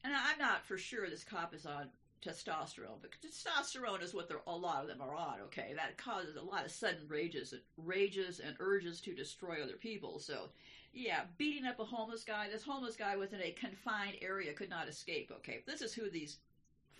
and 0.03 0.13
I'm 0.13 0.37
not 0.37 0.65
for 0.65 0.77
sure 0.77 1.09
this 1.09 1.23
cop 1.23 1.53
is 1.55 1.65
on 1.65 1.89
testosterone, 2.21 3.01
but 3.01 3.11
testosterone 3.21 4.03
is 4.03 4.13
what 4.13 4.29
a 4.47 4.55
lot 4.55 4.83
of 4.83 4.87
them 4.87 5.01
are 5.01 5.15
on. 5.15 5.41
Okay, 5.45 5.73
that 5.75 5.97
causes 5.97 6.35
a 6.35 6.41
lot 6.41 6.65
of 6.65 6.71
sudden 6.71 7.07
rages, 7.07 7.53
rages 7.77 8.39
and 8.39 8.55
urges 8.59 9.01
to 9.01 9.13
destroy 9.13 9.61
other 9.61 9.75
people. 9.75 10.19
So, 10.19 10.49
yeah, 10.93 11.21
beating 11.37 11.65
up 11.65 11.79
a 11.79 11.85
homeless 11.85 12.23
guy. 12.23 12.47
This 12.49 12.63
homeless 12.63 12.95
guy 12.95 13.15
was 13.15 13.33
in 13.33 13.41
a 13.41 13.51
confined 13.51 14.17
area 14.21 14.53
could 14.53 14.69
not 14.69 14.87
escape. 14.87 15.31
Okay, 15.37 15.63
this 15.65 15.81
is 15.81 15.93
who 15.93 16.09
these 16.09 16.37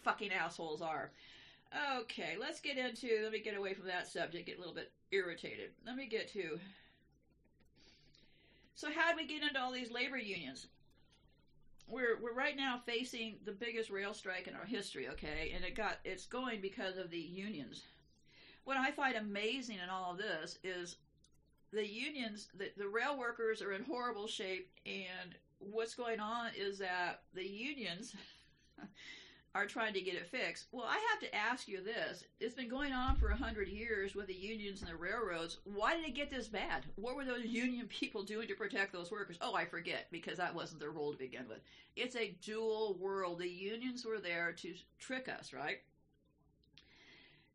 fucking 0.03 0.31
assholes 0.31 0.81
are. 0.81 1.11
Okay, 1.99 2.35
let's 2.39 2.59
get 2.59 2.77
into. 2.77 3.21
Let 3.23 3.31
me 3.31 3.39
get 3.39 3.57
away 3.57 3.73
from 3.73 3.87
that 3.87 4.07
subject. 4.07 4.47
Get 4.47 4.57
a 4.57 4.59
little 4.59 4.75
bit 4.75 4.91
irritated. 5.11 5.71
Let 5.85 5.95
me 5.95 6.07
get 6.07 6.31
to. 6.33 6.59
So, 8.75 8.89
how 8.91 9.11
do 9.11 9.17
we 9.17 9.27
get 9.27 9.43
into 9.43 9.61
all 9.61 9.71
these 9.71 9.91
labor 9.91 10.17
unions? 10.17 10.67
We're 11.91 12.17
we're 12.17 12.33
right 12.33 12.55
now 12.55 12.77
facing 12.85 13.37
the 13.43 13.51
biggest 13.51 13.89
rail 13.89 14.13
strike 14.13 14.47
in 14.47 14.55
our 14.55 14.65
history, 14.65 15.07
okay? 15.09 15.51
And 15.53 15.63
it 15.63 15.75
got 15.75 15.97
it's 16.03 16.25
going 16.25 16.61
because 16.61 16.97
of 16.97 17.09
the 17.09 17.17
unions. 17.19 17.83
What 18.63 18.77
I 18.77 18.91
find 18.91 19.15
amazing 19.15 19.77
in 19.83 19.89
all 19.89 20.11
of 20.11 20.17
this 20.17 20.57
is 20.63 20.95
the 21.73 21.87
unions, 21.87 22.47
the, 22.53 22.69
the 22.77 22.87
rail 22.87 23.17
workers 23.17 23.61
are 23.61 23.71
in 23.71 23.81
horrible 23.81 24.27
shape, 24.27 24.67
and 24.85 25.35
what's 25.59 25.93
going 25.93 26.19
on 26.19 26.51
is 26.55 26.77
that 26.79 27.19
the 27.33 27.47
unions 27.47 28.13
are 29.53 29.65
trying 29.65 29.93
to 29.93 30.01
get 30.01 30.15
it 30.15 30.27
fixed. 30.27 30.67
Well, 30.71 30.85
I 30.87 30.99
have 31.11 31.19
to 31.21 31.35
ask 31.35 31.67
you 31.67 31.83
this. 31.83 32.23
It's 32.39 32.55
been 32.55 32.69
going 32.69 32.93
on 32.93 33.17
for 33.17 33.29
a 33.29 33.35
hundred 33.35 33.67
years 33.67 34.15
with 34.15 34.27
the 34.27 34.33
unions 34.33 34.81
and 34.81 34.89
the 34.89 34.95
railroads. 34.95 35.57
Why 35.65 35.95
did 35.95 36.05
it 36.05 36.15
get 36.15 36.29
this 36.29 36.47
bad? 36.47 36.85
What 36.95 37.15
were 37.15 37.25
those 37.25 37.45
union 37.45 37.87
people 37.87 38.23
doing 38.23 38.47
to 38.47 38.55
protect 38.55 38.93
those 38.93 39.11
workers? 39.11 39.37
Oh, 39.41 39.53
I 39.53 39.65
forget, 39.65 40.07
because 40.11 40.37
that 40.37 40.55
wasn't 40.55 40.79
their 40.79 40.91
role 40.91 41.11
to 41.11 41.17
begin 41.17 41.47
with. 41.49 41.59
It's 41.95 42.15
a 42.15 42.35
dual 42.41 42.97
world. 42.99 43.39
The 43.39 43.49
unions 43.49 44.05
were 44.05 44.19
there 44.19 44.53
to 44.53 44.73
trick 44.99 45.27
us, 45.27 45.51
right? 45.51 45.79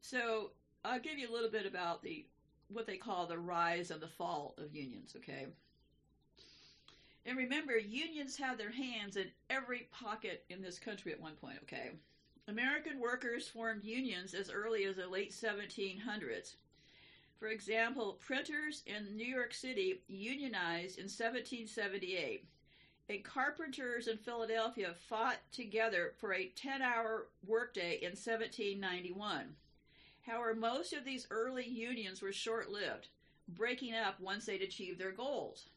So 0.00 0.50
I'll 0.84 1.00
give 1.00 1.18
you 1.18 1.30
a 1.30 1.32
little 1.32 1.50
bit 1.50 1.66
about 1.66 2.02
the 2.02 2.26
what 2.68 2.86
they 2.86 2.96
call 2.96 3.26
the 3.26 3.38
rise 3.38 3.90
and 3.90 4.00
the 4.00 4.08
fall 4.08 4.54
of 4.58 4.74
unions, 4.74 5.14
okay? 5.16 5.46
And 7.26 7.36
remember, 7.36 7.76
unions 7.76 8.36
had 8.36 8.56
their 8.56 8.70
hands 8.70 9.16
in 9.16 9.32
every 9.50 9.88
pocket 9.90 10.44
in 10.48 10.62
this 10.62 10.78
country 10.78 11.12
at 11.12 11.20
one 11.20 11.34
point, 11.34 11.58
okay? 11.64 11.90
American 12.46 13.00
workers 13.00 13.48
formed 13.48 13.82
unions 13.82 14.32
as 14.32 14.48
early 14.48 14.84
as 14.84 14.94
the 14.94 15.08
late 15.08 15.32
1700s. 15.32 16.54
For 17.40 17.48
example, 17.48 18.18
printers 18.24 18.82
in 18.86 19.16
New 19.16 19.26
York 19.26 19.52
City 19.52 20.00
unionized 20.06 20.98
in 20.98 21.06
1778, 21.06 22.46
and 23.08 23.24
carpenters 23.24 24.06
in 24.06 24.18
Philadelphia 24.18 24.94
fought 25.08 25.38
together 25.50 26.12
for 26.18 26.32
a 26.32 26.48
10 26.48 26.80
hour 26.80 27.26
workday 27.44 27.98
in 28.02 28.12
1791. 28.12 29.56
However, 30.24 30.54
most 30.54 30.92
of 30.92 31.04
these 31.04 31.26
early 31.30 31.66
unions 31.66 32.22
were 32.22 32.32
short 32.32 32.70
lived. 32.70 33.08
breaking 33.48 33.94
up 33.94 34.18
once 34.20 34.46
they'd 34.46 34.62
achieved 34.62 34.98
their 34.98 35.12
goals. 35.12 35.68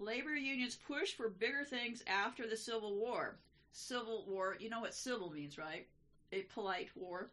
Labor 0.00 0.34
unions 0.34 0.78
pushed 0.88 1.14
for 1.14 1.28
bigger 1.28 1.62
things 1.62 2.02
after 2.06 2.46
the 2.46 2.56
Civil 2.56 2.96
War. 2.96 3.36
Civil 3.70 4.24
War, 4.26 4.56
you 4.58 4.70
know 4.70 4.80
what 4.80 4.94
civil 4.94 5.30
means, 5.30 5.58
right? 5.58 5.86
A 6.32 6.40
polite 6.54 6.88
war. 6.94 7.30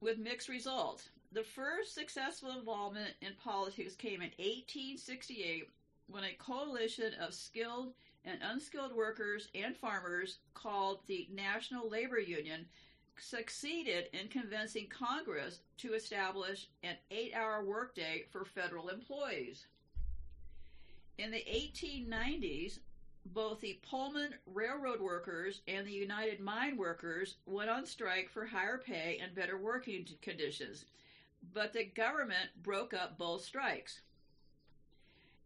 With 0.00 0.16
mixed 0.16 0.48
results. 0.48 1.10
The 1.32 1.42
first 1.42 1.94
successful 1.94 2.52
involvement 2.58 3.12
in 3.20 3.34
politics 3.44 3.94
came 3.94 4.22
in 4.22 4.30
1868 4.38 5.68
when 6.06 6.24
a 6.24 6.32
coalition 6.38 7.12
of 7.20 7.34
skilled 7.34 7.92
and 8.24 8.38
unskilled 8.42 8.94
workers 8.94 9.48
and 9.54 9.76
farmers 9.76 10.38
called 10.54 11.00
the 11.06 11.28
National 11.30 11.90
Labor 11.90 12.18
Union 12.18 12.64
succeeded 13.18 14.08
in 14.14 14.28
convincing 14.28 14.86
Congress 14.88 15.60
to 15.76 15.92
establish 15.92 16.68
an 16.82 16.96
eight 17.10 17.34
hour 17.34 17.62
workday 17.62 18.24
for 18.30 18.46
federal 18.46 18.88
employees. 18.88 19.66
In 21.18 21.30
the 21.30 21.44
1890s, 21.48 22.78
both 23.24 23.60
the 23.60 23.80
Pullman 23.88 24.34
Railroad 24.46 25.00
workers 25.00 25.62
and 25.66 25.86
the 25.86 25.92
United 25.92 26.40
Mine 26.40 26.76
Workers 26.76 27.36
went 27.46 27.70
on 27.70 27.86
strike 27.86 28.30
for 28.30 28.46
higher 28.46 28.78
pay 28.78 29.18
and 29.22 29.34
better 29.34 29.56
working 29.56 30.06
conditions, 30.20 30.84
but 31.54 31.72
the 31.72 31.84
government 31.84 32.50
broke 32.62 32.92
up 32.92 33.18
both 33.18 33.44
strikes. 33.44 34.00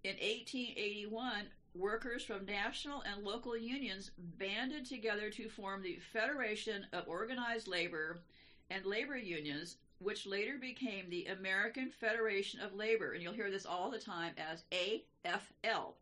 In 0.03 0.17
1881, 0.17 1.47
workers 1.75 2.25
from 2.25 2.47
national 2.47 3.03
and 3.03 3.23
local 3.23 3.57
unions 3.57 4.11
banded 4.19 4.87
together 4.87 5.31
to 5.31 5.49
form 5.49 5.83
the 5.83 6.01
Federation 6.13 6.87
of 6.93 7.07
Organized 7.07 7.69
Labor 7.69 8.23
and 8.71 8.85
Labor 8.85 9.17
Unions, 9.17 9.77
which 10.01 10.27
later 10.27 10.57
became 10.59 11.09
the 11.09 11.27
American 11.27 11.91
Federation 11.91 12.61
of 12.61 12.75
Labor, 12.75 13.13
and 13.13 13.23
you'll 13.23 13.35
hear 13.35 13.51
this 13.51 13.67
all 13.67 13.91
the 13.91 13.99
time 13.99 14.35
as 14.39 14.65
AFL. 14.73 15.95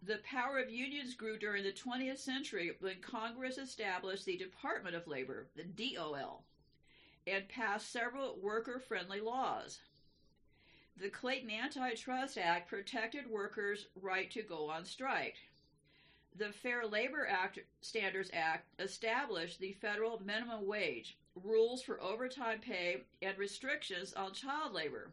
The 0.00 0.18
power 0.18 0.60
of 0.60 0.70
unions 0.70 1.14
grew 1.14 1.38
during 1.38 1.64
the 1.64 1.72
20th 1.72 2.18
century 2.18 2.72
when 2.78 3.00
Congress 3.00 3.58
established 3.58 4.24
the 4.24 4.36
Department 4.36 4.94
of 4.94 5.08
Labor, 5.08 5.48
the 5.56 5.64
DOL, 5.64 6.44
and 7.26 7.48
passed 7.48 7.90
several 7.90 8.38
worker 8.40 8.78
friendly 8.78 9.20
laws. 9.20 9.80
The 10.96 11.10
Clayton 11.10 11.50
Antitrust 11.50 12.38
Act 12.38 12.68
protected 12.68 13.28
workers' 13.28 13.86
right 14.00 14.30
to 14.30 14.42
go 14.42 14.70
on 14.70 14.84
strike. 14.84 15.36
The 16.38 16.52
Fair 16.52 16.86
Labor 16.86 17.26
Act 17.28 17.58
Standards 17.80 18.30
Act 18.32 18.66
established 18.78 19.58
the 19.60 19.72
federal 19.72 20.20
minimum 20.24 20.66
wage, 20.66 21.16
rules 21.42 21.82
for 21.82 22.00
overtime 22.00 22.60
pay, 22.60 23.02
and 23.22 23.36
restrictions 23.36 24.12
on 24.12 24.32
child 24.32 24.72
labor. 24.72 25.10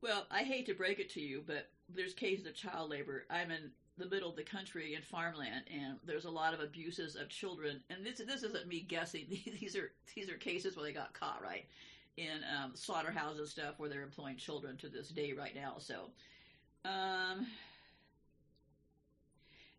Well, 0.00 0.26
I 0.30 0.42
hate 0.42 0.66
to 0.66 0.74
break 0.74 0.98
it 0.98 1.10
to 1.10 1.20
you, 1.20 1.42
but 1.46 1.70
there's 1.88 2.14
cases 2.14 2.46
of 2.46 2.54
child 2.54 2.90
labor. 2.90 3.24
I'm 3.30 3.50
in 3.50 3.70
the 3.98 4.08
middle 4.08 4.30
of 4.30 4.36
the 4.36 4.42
country 4.42 4.94
in 4.94 5.02
farmland, 5.02 5.64
and 5.72 5.98
there's 6.04 6.24
a 6.24 6.30
lot 6.30 6.54
of 6.54 6.60
abuses 6.60 7.16
of 7.16 7.28
children. 7.28 7.80
And 7.90 8.04
this 8.04 8.18
this 8.18 8.42
isn't 8.42 8.68
me 8.68 8.80
guessing. 8.80 9.26
These 9.60 9.76
are 9.76 9.92
these 10.14 10.30
are 10.30 10.36
cases 10.36 10.76
where 10.76 10.84
they 10.84 10.92
got 10.92 11.14
caught, 11.14 11.42
right? 11.42 11.66
in 12.16 12.40
um, 12.56 12.72
slaughterhouses 12.74 13.38
and 13.38 13.48
stuff 13.48 13.74
where 13.78 13.88
they're 13.88 14.02
employing 14.02 14.36
children 14.36 14.76
to 14.78 14.88
this 14.88 15.08
day 15.08 15.32
right 15.32 15.54
now. 15.54 15.76
So, 15.78 16.10
um, 16.84 17.46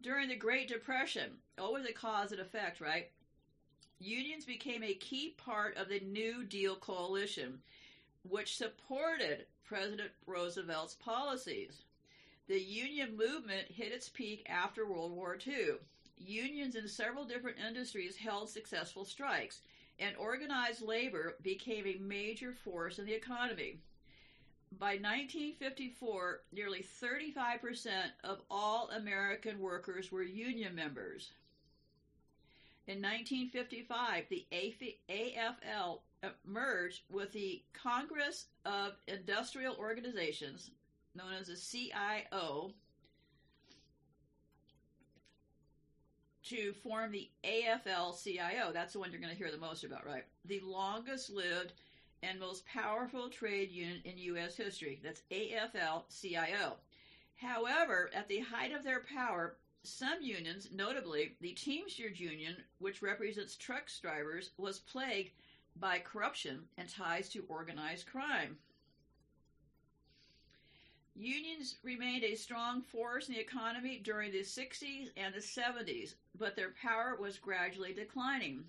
during 0.04 0.28
the 0.28 0.36
Great 0.36 0.68
Depression, 0.68 1.32
oh, 1.58 1.64
always 1.64 1.86
a 1.86 1.94
cause 1.94 2.32
and 2.32 2.42
effect, 2.42 2.82
right? 2.82 3.10
Unions 4.00 4.44
became 4.44 4.84
a 4.84 4.94
key 4.96 5.34
part 5.38 5.78
of 5.78 5.88
the 5.88 6.02
New 6.02 6.44
Deal 6.44 6.76
coalition, 6.76 7.60
which 8.28 8.58
supported 8.58 9.46
President 9.64 10.12
Roosevelt's 10.28 10.96
policies. 10.96 11.84
The 12.48 12.60
union 12.60 13.16
movement 13.16 13.72
hit 13.72 13.94
its 13.94 14.10
peak 14.10 14.46
after 14.50 14.86
World 14.86 15.14
War 15.14 15.38
II. 15.48 15.76
Unions 16.18 16.76
in 16.76 16.88
several 16.88 17.24
different 17.24 17.58
industries 17.66 18.18
held 18.18 18.50
successful 18.50 19.06
strikes 19.06 19.62
and 20.00 20.18
organized 20.18 20.82
labor 20.82 21.36
became 21.42 21.88
a 21.88 22.02
major 22.02 22.52
force 22.52 23.00
in 23.00 23.06
the 23.06 23.14
economy. 23.14 23.78
By 24.80 24.96
1954, 24.96 26.42
nearly 26.52 26.84
35% 27.02 27.90
of 28.24 28.42
all 28.50 28.90
American 28.90 29.60
workers 29.60 30.12
were 30.12 30.24
union 30.24 30.76
members. 30.76 31.32
In 32.88 33.02
1955, 33.02 34.26
the 34.30 34.46
AFL 35.10 36.00
merged 36.46 37.02
with 37.10 37.32
the 37.32 37.62
Congress 37.74 38.48
of 38.66 38.94
Industrial 39.08 39.76
Organizations, 39.76 40.72
known 41.16 41.34
as 41.40 41.48
the 41.48 41.56
CIO, 41.56 42.74
to 46.46 46.74
form 46.74 47.12
the 47.12 47.30
AFL 47.46 48.22
CIO. 48.22 48.72
That's 48.74 48.94
the 48.94 49.00
one 49.00 49.12
you're 49.12 49.22
going 49.22 49.32
to 49.32 49.38
hear 49.38 49.52
the 49.52 49.58
most 49.58 49.84
about, 49.86 50.06
right? 50.06 50.26
The 50.46 50.62
longest 50.66 51.30
lived 51.30 51.74
and 52.24 52.40
most 52.40 52.66
powerful 52.66 53.30
trade 53.30 53.72
union 53.72 54.02
in 54.06 54.18
U.S. 54.18 54.56
history. 54.56 55.00
That's 55.04 55.22
AFL 55.32 56.04
CIO. 56.10 56.78
However, 57.36 58.10
at 58.16 58.28
the 58.28 58.40
height 58.40 58.72
of 58.74 58.84
their 58.84 59.02
power, 59.02 59.58
some 59.84 60.22
unions, 60.22 60.70
notably 60.74 61.36
the 61.42 61.52
Teamsters 61.52 62.20
Union, 62.20 62.56
which 62.80 63.02
represents 63.02 63.58
truck 63.58 63.90
drivers, 64.02 64.52
was 64.58 64.80
plagued 64.80 65.32
by 65.76 66.00
corruption 66.00 66.60
and 66.78 66.88
ties 66.88 67.28
to 67.30 67.44
organized 67.50 68.06
crime. 68.06 68.58
Unions 71.16 71.76
remained 71.84 72.24
a 72.24 72.36
strong 72.36 72.82
force 72.82 73.28
in 73.28 73.36
the 73.36 73.40
economy 73.40 74.00
during 74.04 74.32
the 74.32 74.40
60s 74.40 75.10
and 75.16 75.34
the 75.34 75.40
70s, 75.40 76.16
but 76.40 76.56
their 76.56 76.74
power 76.82 77.18
was 77.20 77.38
gradually 77.38 77.94
declining. 77.94 78.64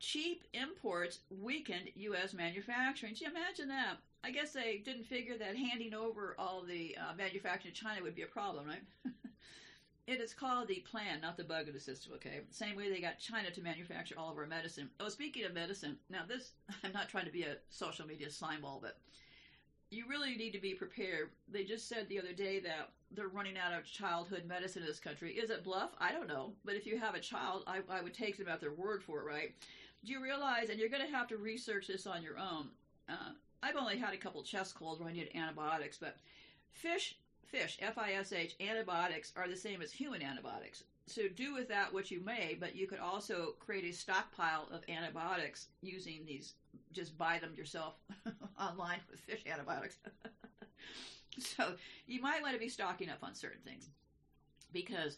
Cheap 0.00 0.44
imports 0.52 1.20
weakened 1.30 1.90
U.S. 1.94 2.32
manufacturing. 2.32 3.14
You 3.16 3.28
imagine 3.28 3.68
that? 3.68 3.96
I 4.22 4.30
guess 4.30 4.52
they 4.52 4.82
didn't 4.84 5.04
figure 5.04 5.36
that 5.38 5.56
handing 5.56 5.94
over 5.94 6.34
all 6.38 6.62
the 6.62 6.96
uh, 6.98 7.14
manufacturing 7.16 7.74
to 7.74 7.80
China 7.80 8.02
would 8.02 8.14
be 8.14 8.22
a 8.22 8.26
problem, 8.26 8.66
right? 8.66 8.82
it 10.06 10.20
is 10.20 10.34
called 10.34 10.68
the 10.68 10.84
plan, 10.90 11.20
not 11.20 11.36
the 11.36 11.44
bug 11.44 11.68
of 11.68 11.74
the 11.74 11.80
system, 11.80 12.12
okay? 12.14 12.40
Same 12.50 12.76
way 12.76 12.90
they 12.90 13.00
got 13.00 13.18
China 13.18 13.50
to 13.50 13.60
manufacture 13.60 14.14
all 14.18 14.30
of 14.30 14.38
our 14.38 14.46
medicine. 14.46 14.88
Oh, 15.00 15.08
speaking 15.08 15.44
of 15.44 15.54
medicine, 15.54 15.96
now 16.10 16.22
this, 16.26 16.52
I'm 16.84 16.92
not 16.92 17.08
trying 17.08 17.26
to 17.26 17.32
be 17.32 17.42
a 17.42 17.56
social 17.70 18.06
media 18.06 18.28
slimeball, 18.28 18.80
but 18.80 18.98
you 19.90 20.04
really 20.08 20.36
need 20.36 20.52
to 20.52 20.60
be 20.60 20.74
prepared. 20.74 21.30
They 21.50 21.64
just 21.64 21.88
said 21.88 22.08
the 22.08 22.18
other 22.18 22.32
day 22.32 22.60
that 22.60 22.90
they're 23.10 23.28
running 23.28 23.56
out 23.56 23.72
of 23.72 23.84
childhood 23.84 24.44
medicine 24.46 24.82
in 24.82 24.88
this 24.88 25.00
country. 25.00 25.32
Is 25.32 25.50
it 25.50 25.64
bluff? 25.64 25.90
I 25.98 26.12
don't 26.12 26.28
know. 26.28 26.52
But 26.64 26.74
if 26.74 26.86
you 26.86 26.98
have 26.98 27.14
a 27.14 27.20
child, 27.20 27.64
I, 27.66 27.80
I 27.88 28.02
would 28.02 28.14
take 28.14 28.36
them 28.36 28.48
at 28.48 28.60
their 28.60 28.72
word 28.72 29.02
for 29.02 29.20
it, 29.20 29.24
right? 29.24 29.54
Do 30.04 30.12
you 30.12 30.22
realize, 30.22 30.70
and 30.70 30.78
you're 30.78 30.88
going 30.88 31.04
to 31.04 31.16
have 31.16 31.28
to 31.28 31.36
research 31.36 31.88
this 31.88 32.06
on 32.06 32.22
your 32.22 32.38
own. 32.38 32.68
Uh, 33.08 33.32
I've 33.62 33.76
only 33.76 33.98
had 33.98 34.14
a 34.14 34.18
couple 34.18 34.42
chest 34.42 34.74
colds 34.74 35.00
where 35.00 35.08
I 35.08 35.12
needed 35.12 35.34
antibiotics, 35.34 35.98
but 35.98 36.16
fish, 36.70 37.16
fish, 37.44 37.78
F-I-S-H, 37.80 38.54
antibiotics 38.60 39.32
are 39.36 39.48
the 39.48 39.56
same 39.56 39.82
as 39.82 39.90
human 39.90 40.22
antibiotics. 40.22 40.84
So 41.06 41.22
do 41.26 41.54
with 41.54 41.68
that 41.68 41.92
what 41.92 42.10
you 42.10 42.20
may, 42.20 42.56
but 42.58 42.76
you 42.76 42.86
could 42.86 42.98
also 42.98 43.54
create 43.58 43.84
a 43.84 43.92
stockpile 43.92 44.68
of 44.70 44.82
antibiotics 44.88 45.68
using 45.80 46.20
these. 46.26 46.54
Just 46.92 47.16
buy 47.16 47.38
them 47.38 47.54
yourself 47.56 47.94
online 48.60 49.00
with 49.10 49.20
fish 49.20 49.42
antibiotics. 49.50 49.96
so 51.38 51.72
you 52.06 52.20
might 52.20 52.42
want 52.42 52.54
to 52.54 52.60
be 52.60 52.68
stocking 52.68 53.08
up 53.08 53.18
on 53.22 53.34
certain 53.34 53.60
things 53.64 53.88
because 54.72 55.16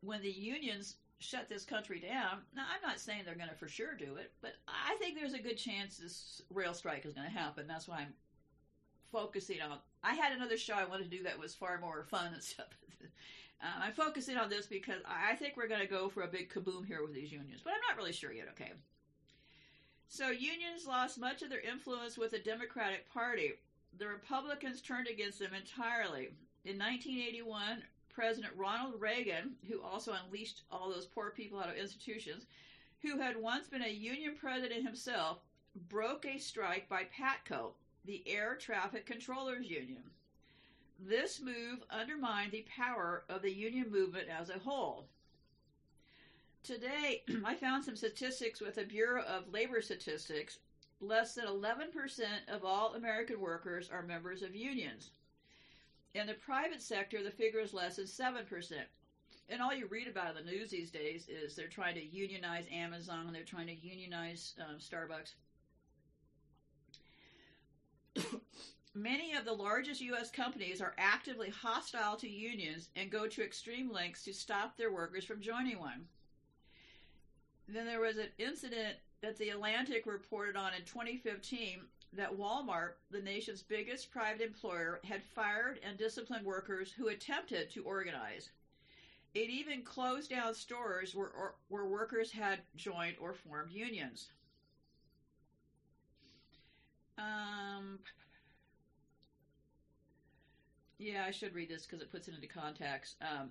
when 0.00 0.22
the 0.22 0.30
unions 0.30 0.96
shut 1.18 1.48
this 1.48 1.64
country 1.64 2.00
down, 2.00 2.42
now 2.54 2.64
I'm 2.72 2.88
not 2.88 3.00
saying 3.00 3.22
they're 3.24 3.34
going 3.34 3.48
to 3.48 3.54
for 3.54 3.68
sure 3.68 3.94
do 3.94 4.16
it, 4.16 4.32
but 4.40 4.54
I 4.68 4.96
think 4.98 5.18
there's 5.18 5.34
a 5.34 5.38
good 5.38 5.58
chance 5.58 5.98
this 5.98 6.42
rail 6.50 6.74
strike 6.74 7.04
is 7.04 7.14
going 7.14 7.26
to 7.26 7.32
happen. 7.32 7.66
That's 7.66 7.88
why 7.88 7.98
I'm 7.98 8.14
focusing 9.10 9.60
on. 9.60 9.78
I 10.02 10.14
had 10.14 10.32
another 10.32 10.56
show 10.56 10.74
I 10.74 10.84
wanted 10.84 11.10
to 11.10 11.16
do 11.16 11.24
that 11.24 11.38
was 11.38 11.54
far 11.54 11.78
more 11.80 12.04
fun 12.04 12.32
and 12.34 12.42
stuff. 12.42 12.68
Um, 13.60 13.82
I'm 13.82 13.92
focusing 13.92 14.36
on 14.36 14.48
this 14.48 14.66
because 14.66 15.02
I 15.04 15.34
think 15.34 15.56
we're 15.56 15.68
going 15.68 15.80
to 15.80 15.86
go 15.86 16.08
for 16.08 16.22
a 16.22 16.28
big 16.28 16.48
kaboom 16.52 16.86
here 16.86 17.02
with 17.02 17.12
these 17.12 17.32
unions, 17.32 17.60
but 17.64 17.72
I'm 17.72 17.80
not 17.88 17.96
really 17.96 18.12
sure 18.12 18.32
yet, 18.32 18.46
okay? 18.52 18.72
So, 20.08 20.30
unions 20.30 20.86
lost 20.86 21.18
much 21.18 21.42
of 21.42 21.50
their 21.50 21.60
influence 21.60 22.16
with 22.16 22.30
the 22.30 22.38
Democratic 22.38 23.12
Party. 23.12 23.54
The 23.98 24.06
Republicans 24.06 24.80
turned 24.80 25.08
against 25.08 25.40
them 25.40 25.54
entirely. 25.54 26.30
In 26.64 26.78
1981, 26.78 27.82
President 28.18 28.52
Ronald 28.56 29.00
Reagan, 29.00 29.54
who 29.68 29.80
also 29.80 30.12
unleashed 30.12 30.62
all 30.72 30.90
those 30.90 31.06
poor 31.06 31.30
people 31.30 31.60
out 31.60 31.68
of 31.68 31.76
institutions, 31.76 32.46
who 33.00 33.20
had 33.20 33.40
once 33.40 33.68
been 33.68 33.84
a 33.84 33.88
union 33.88 34.34
president 34.34 34.84
himself, 34.84 35.38
broke 35.88 36.26
a 36.26 36.36
strike 36.36 36.88
by 36.88 37.04
PATCO, 37.04 37.74
the 38.04 38.24
Air 38.26 38.56
Traffic 38.56 39.06
Controllers 39.06 39.70
Union. 39.70 40.02
This 40.98 41.40
move 41.40 41.84
undermined 41.90 42.50
the 42.50 42.66
power 42.76 43.22
of 43.28 43.40
the 43.40 43.52
union 43.52 43.88
movement 43.88 44.26
as 44.28 44.50
a 44.50 44.58
whole. 44.58 45.06
Today, 46.64 47.22
I 47.44 47.54
found 47.54 47.84
some 47.84 47.94
statistics 47.94 48.60
with 48.60 48.74
the 48.74 48.84
Bureau 48.84 49.22
of 49.22 49.52
Labor 49.52 49.80
Statistics. 49.80 50.58
less 51.00 51.36
than 51.36 51.46
11% 51.46 52.24
of 52.48 52.64
all 52.64 52.96
American 52.96 53.38
workers 53.38 53.88
are 53.88 54.02
members 54.02 54.42
of 54.42 54.56
unions. 54.56 55.12
In 56.14 56.26
the 56.26 56.34
private 56.34 56.82
sector, 56.82 57.22
the 57.22 57.30
figure 57.30 57.60
is 57.60 57.74
less 57.74 57.96
than 57.96 58.06
7%. 58.06 58.72
And 59.50 59.62
all 59.62 59.74
you 59.74 59.86
read 59.86 60.08
about 60.08 60.36
in 60.36 60.44
the 60.44 60.50
news 60.50 60.70
these 60.70 60.90
days 60.90 61.28
is 61.28 61.54
they're 61.54 61.68
trying 61.68 61.94
to 61.94 62.04
unionize 62.04 62.64
Amazon, 62.72 63.26
and 63.26 63.34
they're 63.34 63.44
trying 63.44 63.68
to 63.68 63.74
unionize 63.74 64.54
um, 64.60 64.76
Starbucks. 64.78 65.34
Many 68.94 69.34
of 69.34 69.44
the 69.44 69.52
largest 69.52 70.00
U.S. 70.02 70.30
companies 70.30 70.80
are 70.80 70.94
actively 70.98 71.50
hostile 71.50 72.16
to 72.16 72.28
unions 72.28 72.88
and 72.96 73.10
go 73.10 73.26
to 73.26 73.44
extreme 73.44 73.92
lengths 73.92 74.24
to 74.24 74.34
stop 74.34 74.76
their 74.76 74.92
workers 74.92 75.24
from 75.24 75.40
joining 75.40 75.78
one. 75.78 76.06
Then 77.68 77.86
there 77.86 78.00
was 78.00 78.16
an 78.16 78.28
incident 78.38 78.96
that 79.20 79.38
the 79.38 79.50
Atlantic 79.50 80.06
reported 80.06 80.56
on 80.56 80.74
in 80.74 80.84
2015 80.84 81.80
that 82.14 82.36
Walmart, 82.36 82.92
the 83.10 83.20
nation's 83.20 83.62
biggest 83.62 84.10
private 84.10 84.40
employer, 84.40 85.00
had 85.04 85.22
fired 85.22 85.78
and 85.82 85.98
disciplined 85.98 86.44
workers 86.44 86.92
who 86.92 87.08
attempted 87.08 87.70
to 87.70 87.82
organize. 87.84 88.50
It 89.34 89.50
even 89.50 89.82
closed 89.82 90.30
down 90.30 90.54
stores 90.54 91.14
where, 91.14 91.28
or, 91.28 91.54
where 91.68 91.84
workers 91.84 92.32
had 92.32 92.60
joined 92.76 93.16
or 93.20 93.34
formed 93.34 93.70
unions. 93.70 94.28
Um, 97.18 97.98
yeah, 100.98 101.24
I 101.26 101.30
should 101.30 101.54
read 101.54 101.68
this 101.68 101.84
because 101.84 102.00
it 102.00 102.10
puts 102.10 102.28
it 102.28 102.34
into 102.34 102.46
context. 102.46 103.16
Um, 103.20 103.50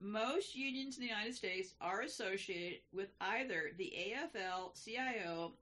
most 0.00 0.54
unions 0.54 0.96
in 0.96 1.02
the 1.02 1.08
United 1.08 1.34
States 1.34 1.74
are 1.80 2.02
associated 2.02 2.78
with 2.92 3.08
either 3.20 3.72
the 3.76 3.92
AFL 3.98 4.82
CIO 4.82 5.52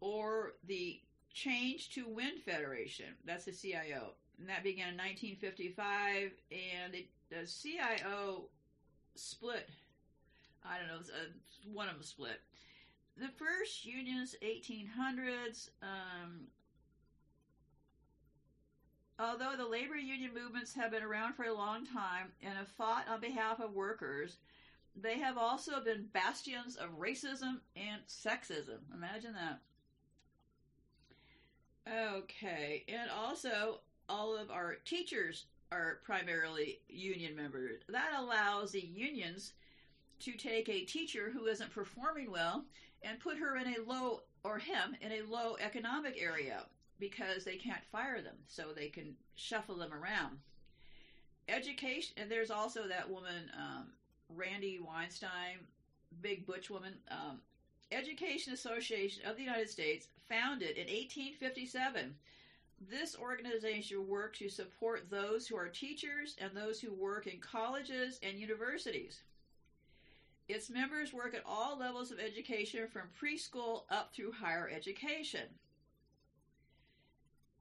or 0.00 0.52
the 0.66 1.00
Change 1.34 1.90
to 1.90 2.08
Win 2.08 2.38
Federation. 2.44 3.06
That's 3.24 3.44
the 3.44 3.52
CIO. 3.52 4.14
And 4.38 4.48
that 4.48 4.64
began 4.64 4.88
in 4.88 4.96
1955, 4.96 6.32
and 6.50 6.94
it, 6.94 7.08
the 7.28 7.46
CIO 7.46 8.46
split. 9.14 9.68
I 10.64 10.78
don't 10.78 10.88
know, 10.88 10.96
uh, 10.96 11.26
one 11.72 11.88
of 11.88 11.94
them 11.94 12.02
split. 12.02 12.40
The 13.16 13.28
first 13.28 13.84
unions, 13.84 14.34
1800s, 14.42 15.70
um, 15.82 16.46
Although 19.18 19.54
the 19.56 19.66
labor 19.66 19.96
union 19.96 20.32
movements 20.34 20.74
have 20.74 20.90
been 20.90 21.02
around 21.02 21.34
for 21.34 21.44
a 21.44 21.54
long 21.54 21.86
time 21.86 22.32
and 22.42 22.54
have 22.54 22.68
fought 22.68 23.06
on 23.08 23.20
behalf 23.20 23.60
of 23.60 23.72
workers, 23.72 24.38
they 24.96 25.18
have 25.18 25.38
also 25.38 25.80
been 25.80 26.08
bastions 26.12 26.76
of 26.76 26.98
racism 26.98 27.60
and 27.76 28.02
sexism. 28.08 28.78
Imagine 28.92 29.34
that. 29.34 29.60
Okay, 31.86 32.84
and 32.88 33.10
also 33.10 33.80
all 34.08 34.36
of 34.36 34.50
our 34.50 34.76
teachers 34.84 35.46
are 35.70 36.00
primarily 36.04 36.80
union 36.88 37.36
members. 37.36 37.82
That 37.88 38.12
allows 38.18 38.72
the 38.72 38.80
unions 38.80 39.52
to 40.20 40.32
take 40.32 40.68
a 40.68 40.84
teacher 40.84 41.30
who 41.30 41.46
isn't 41.46 41.72
performing 41.72 42.30
well 42.30 42.64
and 43.02 43.20
put 43.20 43.38
her 43.38 43.56
in 43.56 43.66
a 43.66 43.82
low 43.86 44.20
or 44.44 44.58
him 44.58 44.96
in 45.00 45.12
a 45.12 45.22
low 45.22 45.56
economic 45.60 46.16
area 46.20 46.64
because 46.98 47.44
they 47.44 47.56
can't 47.56 47.84
fire 47.90 48.22
them, 48.22 48.36
so 48.46 48.68
they 48.74 48.88
can 48.88 49.14
shuffle 49.34 49.76
them 49.76 49.92
around. 49.92 50.38
Education, 51.48 52.14
and 52.16 52.30
there's 52.30 52.50
also 52.50 52.88
that 52.88 53.10
woman, 53.10 53.50
um, 53.58 53.88
Randi 54.30 54.78
Weinstein, 54.78 55.58
big 56.22 56.46
butch 56.46 56.70
woman. 56.70 56.94
Um, 57.10 57.40
Education 57.94 58.52
Association 58.52 59.24
of 59.26 59.36
the 59.36 59.42
United 59.42 59.70
States, 59.70 60.08
founded 60.28 60.76
in 60.76 60.86
1857. 60.86 62.14
This 62.90 63.16
organization 63.16 64.08
works 64.08 64.38
to 64.40 64.48
support 64.48 65.08
those 65.08 65.46
who 65.46 65.56
are 65.56 65.68
teachers 65.68 66.36
and 66.40 66.50
those 66.54 66.80
who 66.80 66.92
work 66.92 67.26
in 67.26 67.38
colleges 67.40 68.18
and 68.22 68.38
universities. 68.38 69.20
Its 70.48 70.68
members 70.68 71.12
work 71.12 71.34
at 71.34 71.44
all 71.46 71.78
levels 71.78 72.10
of 72.10 72.18
education 72.18 72.86
from 72.88 73.08
preschool 73.18 73.84
up 73.90 74.12
through 74.12 74.32
higher 74.32 74.68
education. 74.68 75.48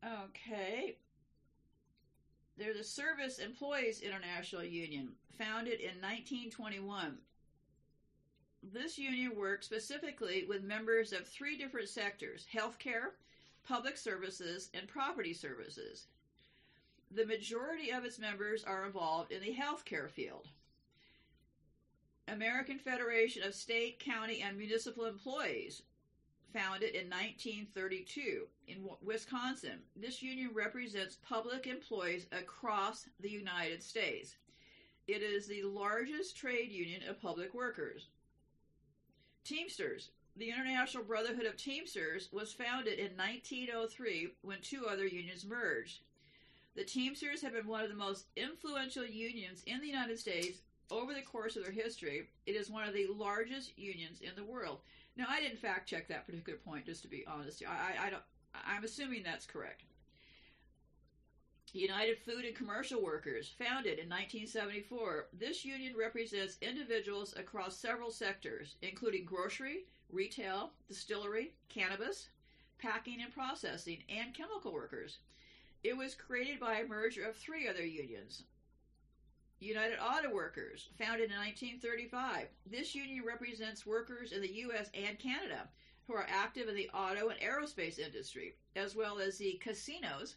Okay. 0.05 0.97
They're 2.57 2.73
the 2.73 2.83
Service 2.83 3.39
Employees 3.39 4.01
International 4.01 4.63
Union, 4.63 5.09
founded 5.37 5.79
in 5.79 6.01
1921. 6.01 7.17
This 8.71 8.97
union 8.97 9.35
works 9.35 9.65
specifically 9.65 10.45
with 10.47 10.63
members 10.63 11.11
of 11.11 11.27
three 11.27 11.57
different 11.57 11.89
sectors 11.89 12.47
healthcare, 12.53 13.11
public 13.67 13.97
services, 13.97 14.69
and 14.73 14.87
property 14.87 15.33
services. 15.33 16.07
The 17.11 17.25
majority 17.25 17.91
of 17.91 18.05
its 18.05 18.19
members 18.19 18.63
are 18.63 18.85
involved 18.85 19.33
in 19.33 19.41
the 19.41 19.53
healthcare 19.53 20.09
field. 20.09 20.47
American 22.29 22.79
Federation 22.79 23.43
of 23.43 23.53
State, 23.53 23.99
County, 23.99 24.41
and 24.41 24.57
Municipal 24.57 25.05
Employees 25.05 25.83
founded 26.53 26.95
in 26.95 27.09
1932 27.09 28.47
in 28.67 28.87
Wisconsin. 29.01 29.79
This 29.95 30.21
union 30.21 30.51
represents 30.53 31.17
public 31.17 31.67
employees 31.67 32.27
across 32.31 33.09
the 33.19 33.29
United 33.29 33.83
States. 33.83 34.37
It 35.07 35.21
is 35.21 35.47
the 35.47 35.63
largest 35.63 36.37
trade 36.37 36.71
union 36.71 37.01
of 37.09 37.21
public 37.21 37.53
workers. 37.53 38.07
Teamsters. 39.43 40.09
The 40.35 40.49
International 40.49 41.03
Brotherhood 41.03 41.45
of 41.45 41.57
Teamsters 41.57 42.29
was 42.31 42.53
founded 42.53 42.97
in 42.97 43.17
1903 43.17 44.29
when 44.41 44.57
two 44.61 44.87
other 44.87 45.05
unions 45.05 45.45
merged. 45.45 45.99
The 46.75 46.83
Teamsters 46.83 47.41
have 47.41 47.53
been 47.53 47.67
one 47.67 47.83
of 47.83 47.89
the 47.89 47.95
most 47.95 48.25
influential 48.35 49.05
unions 49.05 49.61
in 49.67 49.79
the 49.79 49.87
United 49.87 50.17
States 50.17 50.59
over 50.89 51.13
the 51.13 51.21
course 51.21 51.55
of 51.55 51.63
their 51.63 51.71
history. 51.71 52.29
It 52.45 52.55
is 52.55 52.69
one 52.69 52.87
of 52.87 52.93
the 52.93 53.07
largest 53.07 53.77
unions 53.77 54.21
in 54.21 54.31
the 54.35 54.43
world. 54.43 54.79
Now, 55.15 55.25
I 55.29 55.39
didn't 55.39 55.59
fact 55.59 55.87
check 55.87 56.07
that 56.07 56.25
particular 56.25 56.57
point, 56.57 56.85
just 56.85 57.03
to 57.03 57.07
be 57.07 57.25
honest. 57.27 57.61
I, 57.67 57.71
I, 57.71 58.07
I 58.07 58.09
don't. 58.09 58.23
I'm 58.65 58.83
assuming 58.83 59.23
that's 59.23 59.45
correct. 59.45 59.83
United 61.73 62.19
Food 62.19 62.45
and 62.45 62.55
Commercial 62.55 63.01
Workers, 63.01 63.49
founded 63.57 63.97
in 63.97 64.07
1974. 64.07 65.29
This 65.33 65.65
union 65.65 65.95
represents 65.97 66.57
individuals 66.61 67.33
across 67.35 67.75
several 67.75 68.11
sectors, 68.11 68.75
including 68.83 69.25
grocery, 69.25 69.85
retail, 70.11 70.73
distillery, 70.87 71.53
cannabis, 71.69 72.29
packing 72.77 73.23
and 73.23 73.33
processing, 73.33 74.03
and 74.07 74.35
chemical 74.35 74.71
workers. 74.71 75.17
It 75.83 75.97
was 75.97 76.13
created 76.13 76.59
by 76.59 76.75
a 76.75 76.87
merger 76.87 77.25
of 77.25 77.35
three 77.35 77.67
other 77.67 77.85
unions 77.85 78.43
United 79.59 79.97
Auto 79.97 80.33
Workers, 80.33 80.89
founded 80.99 81.31
in 81.31 81.37
1935. 81.37 82.49
This 82.69 82.93
union 82.93 83.23
represents 83.25 83.85
workers 83.85 84.31
in 84.31 84.41
the 84.41 84.53
U.S. 84.53 84.91
and 84.93 85.17
Canada 85.17 85.69
who 86.05 86.13
are 86.13 86.27
active 86.29 86.67
in 86.67 86.75
the 86.75 86.89
auto 86.93 87.29
and 87.29 87.39
aerospace 87.39 87.97
industry, 87.97 88.55
as 88.75 88.95
well 88.95 89.19
as 89.19 89.37
the 89.37 89.59
casinos 89.63 90.35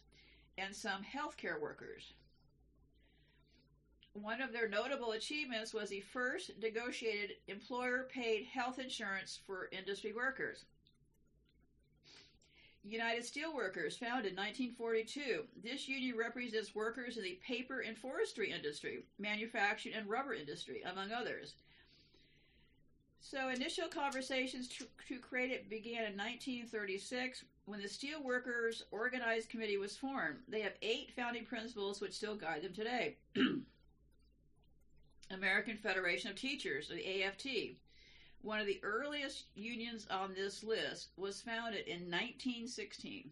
and 0.57 0.75
some 0.75 1.01
healthcare 1.03 1.59
workers. 1.59 2.13
One 4.13 4.41
of 4.41 4.51
their 4.51 4.67
notable 4.67 5.11
achievements 5.11 5.73
was 5.73 5.89
the 5.89 6.01
first 6.01 6.51
negotiated 6.59 7.37
employer 7.47 8.07
paid 8.11 8.45
health 8.45 8.79
insurance 8.79 9.39
for 9.45 9.69
industry 9.71 10.11
workers. 10.13 10.65
United 12.83 13.23
Steelworkers, 13.23 13.99
founded 13.99 14.31
in 14.31 14.37
1942. 14.37 15.43
This 15.61 15.87
union 15.89 16.17
represents 16.17 16.73
workers 16.73 17.17
in 17.17 17.23
the 17.23 17.39
paper 17.45 17.81
and 17.81 17.97
forestry 17.97 18.51
industry, 18.51 19.03
manufacturing 19.19 19.93
and 19.95 20.09
rubber 20.09 20.33
industry, 20.33 20.81
among 20.89 21.11
others. 21.11 21.55
So, 23.19 23.49
initial 23.49 23.89
conversations 23.89 24.69
to, 24.69 24.85
to 25.09 25.19
create 25.19 25.51
it 25.51 25.69
began 25.69 26.05
in 26.05 26.17
1936 26.17 27.43
when 27.67 27.81
the 27.81 27.87
Steelworkers 27.87 28.83
Organized 28.91 29.49
Committee 29.49 29.77
was 29.77 29.97
formed. 29.97 30.37
They 30.47 30.61
have 30.61 30.75
eight 30.81 31.11
founding 31.13 31.45
principles 31.45 31.99
which 31.99 32.13
still 32.13 32.35
guide 32.35 32.61
them 32.61 32.73
today. 32.73 33.17
American 35.31 35.75
Federation 35.75 36.31
of 36.31 36.37
Teachers, 36.37 36.87
the 36.87 37.23
AFT, 37.23 37.75
one 38.41 38.61
of 38.61 38.67
the 38.67 38.79
earliest 38.83 39.47
unions 39.55 40.07
on 40.09 40.33
this 40.33 40.63
list 40.63 41.09
was 41.17 41.41
founded 41.41 41.85
in 41.87 42.09
1916. 42.09 43.29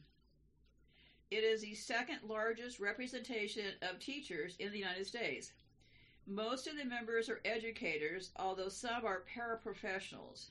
It 1.32 1.44
is 1.46 1.62
the 1.62 1.74
second 1.74 2.20
largest 2.28 2.82
representation 2.82 3.72
of 3.82 4.00
teachers 4.00 4.58
in 4.60 4.74
the 4.74 4.80
United 4.80 5.08
States. 5.08 5.54
Most 6.28 6.68
of 6.68 6.76
the 6.76 6.84
members 6.84 7.30
are 7.30 7.40
educators, 7.46 8.32
although 8.36 8.68
some 8.68 9.06
are 9.06 9.24
paraprofessionals. 9.34 10.50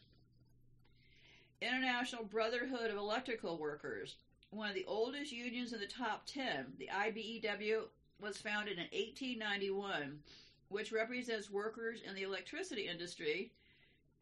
International 1.65 2.25
Brotherhood 2.25 2.91
of 2.91 2.99
Electrical 2.99 3.59
Workers, 3.59 4.17
one 4.51 4.69
of 4.69 4.75
the 4.75 4.85
oldest 4.87 5.33
unions 5.33 5.73
in 5.73 5.81
the 5.81 5.87
top 5.87 6.27
10, 6.27 6.75
the 6.79 6.91
IBEW 6.93 7.87
was 8.21 8.37
founded 8.37 8.77
in 8.77 8.85
1891, 8.93 10.21
which 10.69 10.93
represents 10.93 11.51
workers 11.51 12.03
in 12.07 12.15
the 12.15 12.23
electricity 12.23 12.87
industry 12.87 13.51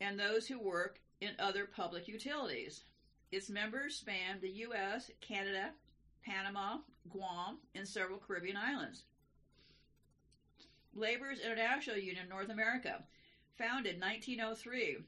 and 0.00 0.18
those 0.18 0.46
who 0.46 0.58
work 0.60 1.00
in 1.20 1.34
other 1.40 1.64
public 1.64 2.06
utilities. 2.06 2.84
Its 3.32 3.50
members 3.50 3.96
span 3.96 4.38
the 4.40 4.48
U.S., 4.48 5.10
Canada, 5.20 5.72
Panama, 6.24 6.76
Guam, 7.08 7.58
and 7.74 7.88
several 7.88 8.18
Caribbean 8.18 8.56
islands. 8.56 9.02
Labor's 10.94 11.40
International 11.40 11.96
Union 11.96 12.28
North 12.28 12.50
America, 12.50 13.02
founded 13.58 14.00
1903. 14.00 14.98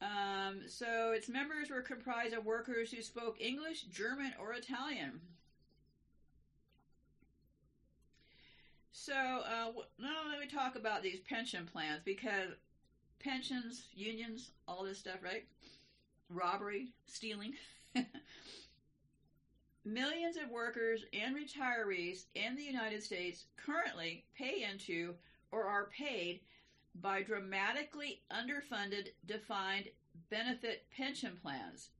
Um, 0.00 0.60
so 0.68 1.12
its 1.12 1.28
members 1.28 1.70
were 1.70 1.82
comprised 1.82 2.34
of 2.34 2.44
workers 2.44 2.92
who 2.92 3.02
spoke 3.02 3.40
English, 3.40 3.82
German, 3.82 4.32
or 4.40 4.52
Italian. 4.52 5.20
So 8.92 9.12
uh, 9.12 9.72
now 9.98 10.22
let 10.28 10.40
me 10.40 10.46
talk 10.46 10.76
about 10.76 11.02
these 11.02 11.20
pension 11.20 11.66
plans 11.72 12.00
because 12.04 12.50
pensions, 13.18 13.86
unions, 13.94 14.50
all 14.66 14.84
this 14.84 14.98
stuff, 14.98 15.22
right? 15.22 15.46
Robbery, 16.30 16.88
stealing. 17.06 17.54
Millions 19.84 20.36
of 20.36 20.50
workers 20.50 21.04
and 21.12 21.34
retirees 21.34 22.24
in 22.34 22.54
the 22.54 22.62
United 22.62 23.02
States 23.02 23.44
currently 23.56 24.24
pay 24.36 24.66
into 24.70 25.14
or 25.50 25.64
are 25.64 25.88
paid 25.96 26.40
by 27.00 27.22
dramatically 27.22 28.22
underfunded 28.30 29.08
defined 29.26 29.88
benefit 30.30 30.86
pension 30.96 31.38
plans. 31.40 31.90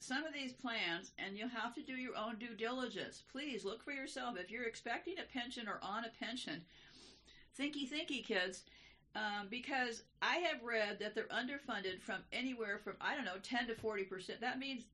Some 0.00 0.24
of 0.24 0.32
these 0.32 0.52
plans, 0.52 1.10
and 1.18 1.36
you'll 1.36 1.48
have 1.48 1.74
to 1.74 1.82
do 1.82 1.94
your 1.94 2.16
own 2.16 2.36
due 2.38 2.54
diligence. 2.54 3.22
Please 3.32 3.64
look 3.64 3.82
for 3.82 3.90
yourself. 3.90 4.36
If 4.38 4.50
you're 4.50 4.64
expecting 4.64 5.14
a 5.18 5.32
pension 5.32 5.68
or 5.68 5.80
on 5.82 6.04
a 6.04 6.24
pension, 6.24 6.62
thinky, 7.58 7.90
thinky, 7.90 8.24
kids, 8.24 8.62
um, 9.16 9.48
because 9.50 10.02
I 10.22 10.36
have 10.36 10.62
read 10.62 11.00
that 11.00 11.14
they're 11.14 11.24
underfunded 11.24 12.00
from 12.00 12.22
anywhere 12.32 12.78
from, 12.78 12.94
I 13.00 13.16
don't 13.16 13.24
know, 13.24 13.38
10 13.42 13.66
to 13.68 13.74
40%. 13.74 14.40
That 14.40 14.58
means 14.60 14.84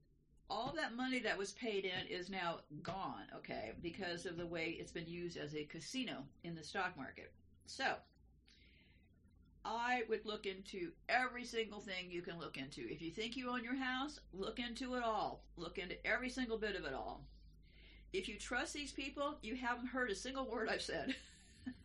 all 0.48 0.72
that 0.76 0.96
money 0.96 1.18
that 1.20 1.36
was 1.36 1.52
paid 1.52 1.84
in 1.84 2.06
is 2.08 2.30
now 2.30 2.60
gone, 2.82 3.24
okay, 3.36 3.72
because 3.82 4.24
of 4.24 4.36
the 4.36 4.46
way 4.46 4.76
it's 4.78 4.92
been 4.92 5.08
used 5.08 5.36
as 5.36 5.54
a 5.54 5.64
casino 5.64 6.24
in 6.44 6.54
the 6.54 6.62
stock 6.62 6.96
market. 6.96 7.32
So, 7.66 7.94
I 9.64 10.02
would 10.08 10.26
look 10.26 10.44
into 10.44 10.90
every 11.08 11.44
single 11.44 11.80
thing 11.80 12.10
you 12.10 12.20
can 12.20 12.38
look 12.38 12.58
into. 12.58 12.82
If 12.82 13.00
you 13.00 13.10
think 13.10 13.36
you 13.36 13.48
own 13.48 13.64
your 13.64 13.76
house, 13.76 14.20
look 14.32 14.58
into 14.58 14.94
it 14.94 15.02
all. 15.02 15.42
Look 15.56 15.78
into 15.78 16.06
every 16.06 16.28
single 16.28 16.58
bit 16.58 16.76
of 16.76 16.84
it 16.84 16.92
all. 16.92 17.24
If 18.12 18.28
you 18.28 18.38
trust 18.38 18.74
these 18.74 18.92
people, 18.92 19.38
you 19.42 19.56
haven't 19.56 19.86
heard 19.86 20.10
a 20.10 20.14
single 20.14 20.48
word 20.48 20.68
I've 20.68 20.82
said. 20.82 21.14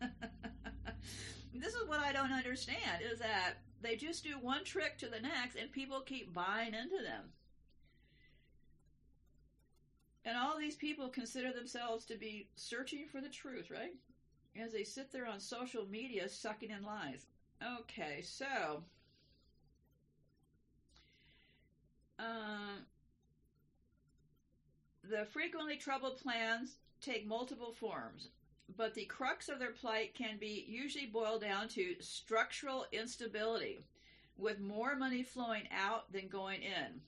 this 1.54 1.74
is 1.74 1.88
what 1.88 2.00
I 2.00 2.12
don't 2.12 2.32
understand 2.32 3.02
is 3.10 3.18
that 3.18 3.54
they 3.80 3.96
just 3.96 4.24
do 4.24 4.38
one 4.40 4.62
trick 4.62 4.98
to 4.98 5.08
the 5.08 5.20
next 5.20 5.56
and 5.56 5.72
people 5.72 6.02
keep 6.02 6.34
buying 6.34 6.74
into 6.74 7.02
them. 7.02 7.30
And 10.26 10.36
all 10.36 10.58
these 10.58 10.76
people 10.76 11.08
consider 11.08 11.50
themselves 11.52 12.04
to 12.06 12.16
be 12.16 12.48
searching 12.56 13.06
for 13.10 13.22
the 13.22 13.30
truth, 13.30 13.70
right? 13.70 13.94
As 14.60 14.72
they 14.72 14.84
sit 14.84 15.10
there 15.10 15.26
on 15.26 15.40
social 15.40 15.86
media 15.86 16.28
sucking 16.28 16.70
in 16.70 16.82
lies. 16.82 17.24
Okay, 17.62 18.22
so 18.22 18.82
um, 22.18 22.86
the 25.04 25.26
frequently 25.26 25.76
troubled 25.76 26.18
plans 26.18 26.76
take 27.02 27.26
multiple 27.26 27.72
forms, 27.72 28.28
but 28.76 28.94
the 28.94 29.04
crux 29.04 29.48
of 29.50 29.58
their 29.58 29.72
plight 29.72 30.14
can 30.14 30.38
be 30.38 30.64
usually 30.68 31.06
boiled 31.06 31.42
down 31.42 31.68
to 31.68 31.96
structural 32.00 32.86
instability, 32.92 33.80
with 34.38 34.58
more 34.58 34.96
money 34.96 35.22
flowing 35.22 35.68
out 35.70 36.10
than 36.12 36.28
going 36.28 36.62
in. 36.62 37.02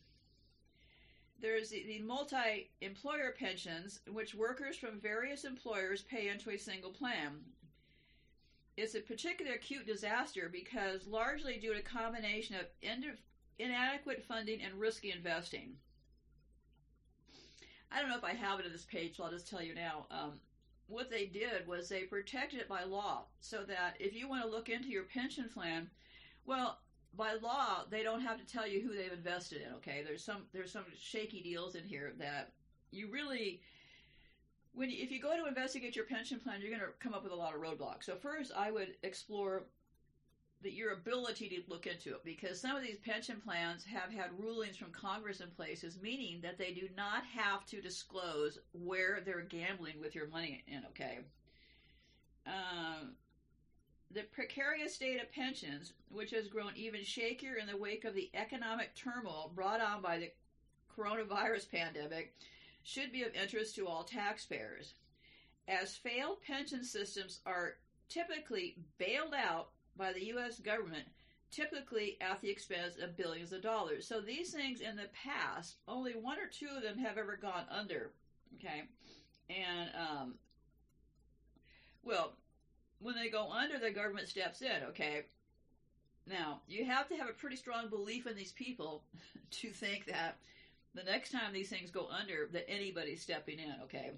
There's 1.41 1.71
the, 1.71 1.83
the 1.87 2.01
multi 2.03 2.71
employer 2.83 3.35
pensions, 3.37 4.01
which 4.07 4.35
workers 4.35 4.77
from 4.77 5.01
various 5.01 5.45
employers 5.45 6.03
pay 6.03 6.29
into 6.29 6.51
a 6.51 6.59
single 6.59 6.93
plan. 6.93 7.41
It's 8.77 8.95
a 8.95 9.01
particularly 9.01 9.57
acute 9.57 9.87
disaster 9.87 10.49
because 10.51 11.07
largely 11.07 11.59
due 11.59 11.75
to 11.75 11.81
a 11.81 11.83
combination 11.83 12.57
of 12.57 12.67
inadequate 13.59 14.25
funding 14.25 14.63
and 14.63 14.81
risky 14.81 15.13
investing. 15.13 15.77
I 17.91 18.01
don't 18.01 18.09
know 18.09 18.17
if 18.17 18.25
I 18.25 18.33
have 18.33 18.59
it 18.61 18.67
in 18.67 18.73
this 18.73 18.87
page, 18.87 19.17
so 19.17 19.25
I'll 19.25 19.31
just 19.31 19.49
tell 19.49 19.63
you 19.63 19.75
now. 19.75 20.07
Um, 20.11 20.41
what 20.87 21.11
they 21.11 21.27
did 21.27 21.67
was 21.67 21.89
they 21.89 22.03
protected 22.03 22.61
it 22.61 22.69
by 22.69 22.85
law 22.85 23.25
so 23.41 23.65
that 23.65 23.97
if 24.01 24.15
you 24.15 24.29
want 24.29 24.43
to 24.43 24.49
look 24.49 24.69
into 24.69 24.89
your 24.89 25.05
pension 25.05 25.49
plan, 25.53 25.91
well, 26.47 26.79
by 27.15 27.35
law, 27.35 27.85
they 27.91 28.03
don't 28.03 28.23
have 28.23 28.39
to 28.39 28.47
tell 28.47 28.67
you 28.67 28.81
who 28.81 28.97
they've 28.97 29.13
invested 29.13 29.63
in. 29.63 29.75
Okay, 29.75 30.03
there's 30.03 30.25
some 30.25 30.45
there's 30.53 30.73
some 30.73 30.87
shaky 30.99 31.43
deals 31.43 31.75
in 31.75 31.85
here 31.85 32.15
that 32.19 32.53
you 32.91 33.11
really 33.11 33.61
when 34.75 34.91
if 34.91 35.11
you 35.11 35.21
go 35.21 35.37
to 35.37 35.47
investigate 35.47 35.97
your 35.97 36.07
pension 36.07 36.41
plan, 36.41 36.61
you're 36.61 36.71
going 36.71 36.81
to 36.81 36.89
come 36.99 37.15
up 37.15 37.23
with 37.23 37.33
a 37.33 37.37
lot 37.37 37.55
of 37.55 37.61
roadblocks. 37.61 38.05
So 38.05 38.17
first, 38.17 38.53
I 38.57 38.71
would 38.71 38.95
explore 39.03 39.65
your 40.65 40.93
ability 40.93 41.49
to 41.49 41.61
look 41.69 41.87
into 41.87 42.11
it 42.11 42.25
because 42.25 42.61
some 42.61 42.77
of 42.77 42.83
these 42.83 42.99
pension 42.99 43.41
plans 43.45 43.85
have 43.85 44.13
had 44.13 44.31
rulings 44.39 44.77
from 44.77 44.93
Congress 44.93 45.41
in 45.41 45.51
places, 45.51 45.99
meaning 46.01 46.41
that 46.43 46.57
they 46.57 46.73
do 46.73 46.89
not 46.97 47.25
have 47.25 47.67
to 47.67 47.81
disclose 47.81 48.59
where 48.73 49.21
they're 49.25 49.43
gambling 49.43 50.01
with 50.01 50.15
your 50.15 50.29
money 50.29 50.63
in. 50.69 50.83
Okay. 50.91 51.19
Um, 52.47 53.15
the 54.13 54.23
precarious 54.33 54.95
state 54.95 55.21
of 55.21 55.33
pensions, 55.33 55.95
which 56.11 56.31
has 56.31 56.49
grown 56.49 56.73
even 56.77 57.01
shakier 57.01 57.61
in 57.61 57.67
the 57.67 57.77
wake 57.77 58.05
of 58.05 58.15
the 58.15 58.31
economic 58.35 58.95
turmoil 58.95 59.53
brought 59.55 59.81
on 59.81 60.03
by 60.03 60.19
the 60.19 60.31
coronavirus 60.97 61.71
pandemic, 61.71 62.35
should 62.83 63.13
be 63.13 63.23
of 63.23 63.35
interest 63.35 63.75
to 63.77 63.87
all 63.87 64.05
taxpayers. 64.05 64.95
As 65.69 65.97
failed 65.97 66.43
pension 66.43 66.85
systems 66.85 67.41
are 67.47 67.75
typically 68.09 68.77
bailed 68.99 69.35
out 69.35 69.69
by 69.97 70.13
the 70.13 70.25
U.S. 70.27 70.59
government, 70.59 71.05
typically 71.51 72.17
at 72.21 72.41
the 72.41 72.51
expense 72.51 72.97
of 73.01 73.17
billions 73.17 73.53
of 73.53 73.63
dollars. 73.63 74.07
So 74.07 74.21
these 74.21 74.53
things 74.53 74.81
in 74.81 74.97
the 74.97 75.09
past, 75.13 75.77
only 75.87 76.13
one 76.13 76.39
or 76.39 76.49
two 76.49 76.69
of 76.75 76.83
them 76.83 76.99
have 76.99 77.19
ever 77.19 77.37
gone 77.37 77.65
under. 77.71 78.11
Okay, 78.57 78.83
and 79.49 79.91
um, 79.95 80.35
well, 82.03 82.33
when 83.01 83.15
they 83.15 83.29
go 83.29 83.51
under, 83.51 83.79
the 83.79 83.91
government 83.91 84.29
steps 84.29 84.63
in. 84.63 84.83
Okay, 84.89 85.23
now 86.27 86.61
you 86.69 86.85
have 86.85 87.09
to 87.09 87.17
have 87.17 87.29
a 87.29 87.35
pretty 87.35 87.57
strong 87.57 87.89
belief 87.89 88.27
in 88.27 88.37
these 88.37 88.53
people 88.53 89.03
to 89.51 89.71
think 89.71 90.07
that 90.07 90.37
the 90.95 91.03
next 91.03 91.31
time 91.31 91.53
these 91.53 91.71
things 91.71 91.91
go 91.91 92.09
under 92.09 92.49
that 92.53 92.69
anybody's 92.69 93.23
stepping 93.23 93.59
in, 93.59 93.75
okay? 93.85 94.11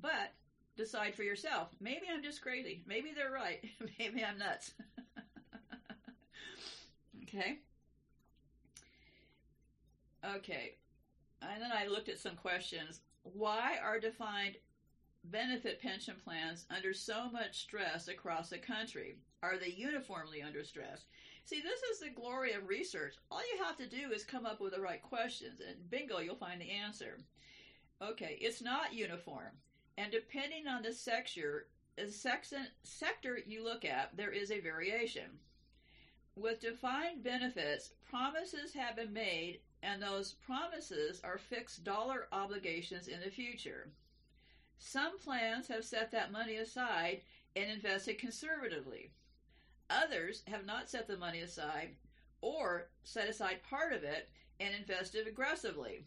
But 0.00 0.32
decide 0.76 1.14
for 1.14 1.22
yourself. 1.22 1.68
Maybe 1.80 2.06
I'm 2.12 2.22
just 2.22 2.42
crazy. 2.42 2.82
Maybe 2.86 3.12
they're 3.14 3.32
right. 3.32 3.64
Maybe 3.98 4.24
I'm 4.24 4.38
nuts. 4.38 4.72
okay? 7.22 7.58
Okay. 10.36 10.74
And 11.42 11.62
then 11.62 11.70
I 11.72 11.86
looked 11.86 12.08
at 12.08 12.18
some 12.18 12.36
questions. 12.36 13.00
Why 13.22 13.78
are 13.82 14.00
defined 14.00 14.56
benefit 15.24 15.80
pension 15.80 16.14
plans 16.22 16.64
under 16.74 16.94
so 16.94 17.30
much 17.30 17.60
stress 17.60 18.08
across 18.08 18.50
the 18.50 18.58
country? 18.58 19.16
Are 19.42 19.58
they 19.58 19.68
uniformly 19.68 20.42
under 20.42 20.64
stress? 20.64 21.04
See, 21.46 21.60
this 21.60 21.80
is 21.92 22.00
the 22.00 22.10
glory 22.10 22.54
of 22.54 22.66
research. 22.66 23.14
All 23.30 23.38
you 23.38 23.62
have 23.64 23.76
to 23.76 23.86
do 23.86 24.10
is 24.10 24.24
come 24.24 24.44
up 24.44 24.60
with 24.60 24.74
the 24.74 24.80
right 24.80 25.00
questions, 25.00 25.60
and 25.60 25.88
bingo, 25.88 26.18
you'll 26.18 26.34
find 26.34 26.60
the 26.60 26.72
answer. 26.72 27.18
Okay, 28.02 28.36
it's 28.40 28.60
not 28.60 28.92
uniform. 28.92 29.52
And 29.96 30.10
depending 30.10 30.66
on 30.66 30.82
the 30.82 30.92
sector, 30.92 31.68
uh, 32.02 32.08
section, 32.08 32.66
sector 32.82 33.38
you 33.46 33.62
look 33.62 33.84
at, 33.84 34.16
there 34.16 34.32
is 34.32 34.50
a 34.50 34.58
variation. 34.58 35.38
With 36.34 36.60
defined 36.60 37.22
benefits, 37.22 37.92
promises 38.10 38.72
have 38.74 38.96
been 38.96 39.12
made, 39.12 39.60
and 39.84 40.02
those 40.02 40.32
promises 40.32 41.20
are 41.22 41.38
fixed 41.38 41.84
dollar 41.84 42.26
obligations 42.32 43.06
in 43.06 43.20
the 43.20 43.30
future. 43.30 43.92
Some 44.78 45.16
plans 45.20 45.68
have 45.68 45.84
set 45.84 46.10
that 46.10 46.32
money 46.32 46.56
aside 46.56 47.20
and 47.54 47.70
invested 47.70 48.18
conservatively. 48.18 49.12
Others 49.88 50.42
have 50.48 50.66
not 50.66 50.88
set 50.88 51.06
the 51.06 51.16
money 51.16 51.40
aside 51.40 51.96
or 52.40 52.88
set 53.04 53.28
aside 53.28 53.62
part 53.68 53.92
of 53.92 54.02
it 54.02 54.28
and 54.58 54.74
invested 54.74 55.26
aggressively. 55.26 56.04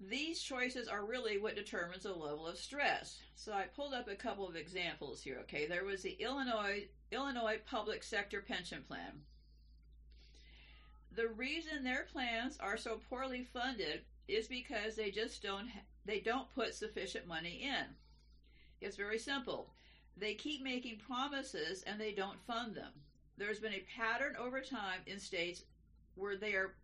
These 0.00 0.42
choices 0.42 0.88
are 0.88 1.04
really 1.04 1.38
what 1.38 1.56
determines 1.56 2.02
the 2.02 2.12
level 2.12 2.46
of 2.46 2.58
stress. 2.58 3.20
So 3.34 3.52
I 3.52 3.64
pulled 3.64 3.94
up 3.94 4.08
a 4.08 4.16
couple 4.16 4.46
of 4.48 4.56
examples 4.56 5.22
here. 5.22 5.38
Okay, 5.42 5.66
there 5.66 5.84
was 5.84 6.02
the 6.02 6.16
Illinois 6.20 6.88
Illinois 7.12 7.60
Public 7.66 8.02
Sector 8.02 8.42
Pension 8.42 8.82
Plan. 8.86 9.22
The 11.12 11.28
reason 11.28 11.84
their 11.84 12.06
plans 12.12 12.58
are 12.58 12.76
so 12.76 13.00
poorly 13.08 13.44
funded 13.44 14.02
is 14.26 14.48
because 14.48 14.96
they 14.96 15.10
just 15.10 15.42
don't 15.42 15.68
they 16.04 16.18
don't 16.20 16.52
put 16.54 16.74
sufficient 16.74 17.26
money 17.26 17.62
in. 17.62 17.94
It's 18.80 18.96
very 18.96 19.18
simple. 19.18 19.70
They 20.16 20.34
keep 20.34 20.62
making 20.62 20.98
promises 20.98 21.82
and 21.82 22.00
they 22.00 22.12
don't 22.12 22.40
fund 22.46 22.74
them. 22.74 22.92
There's 23.36 23.58
been 23.58 23.74
a 23.74 23.84
pattern 23.96 24.36
over 24.38 24.60
time 24.60 25.00
in 25.06 25.18
states 25.18 25.64
where 26.14 26.36
they 26.36 26.54
are 26.54 26.74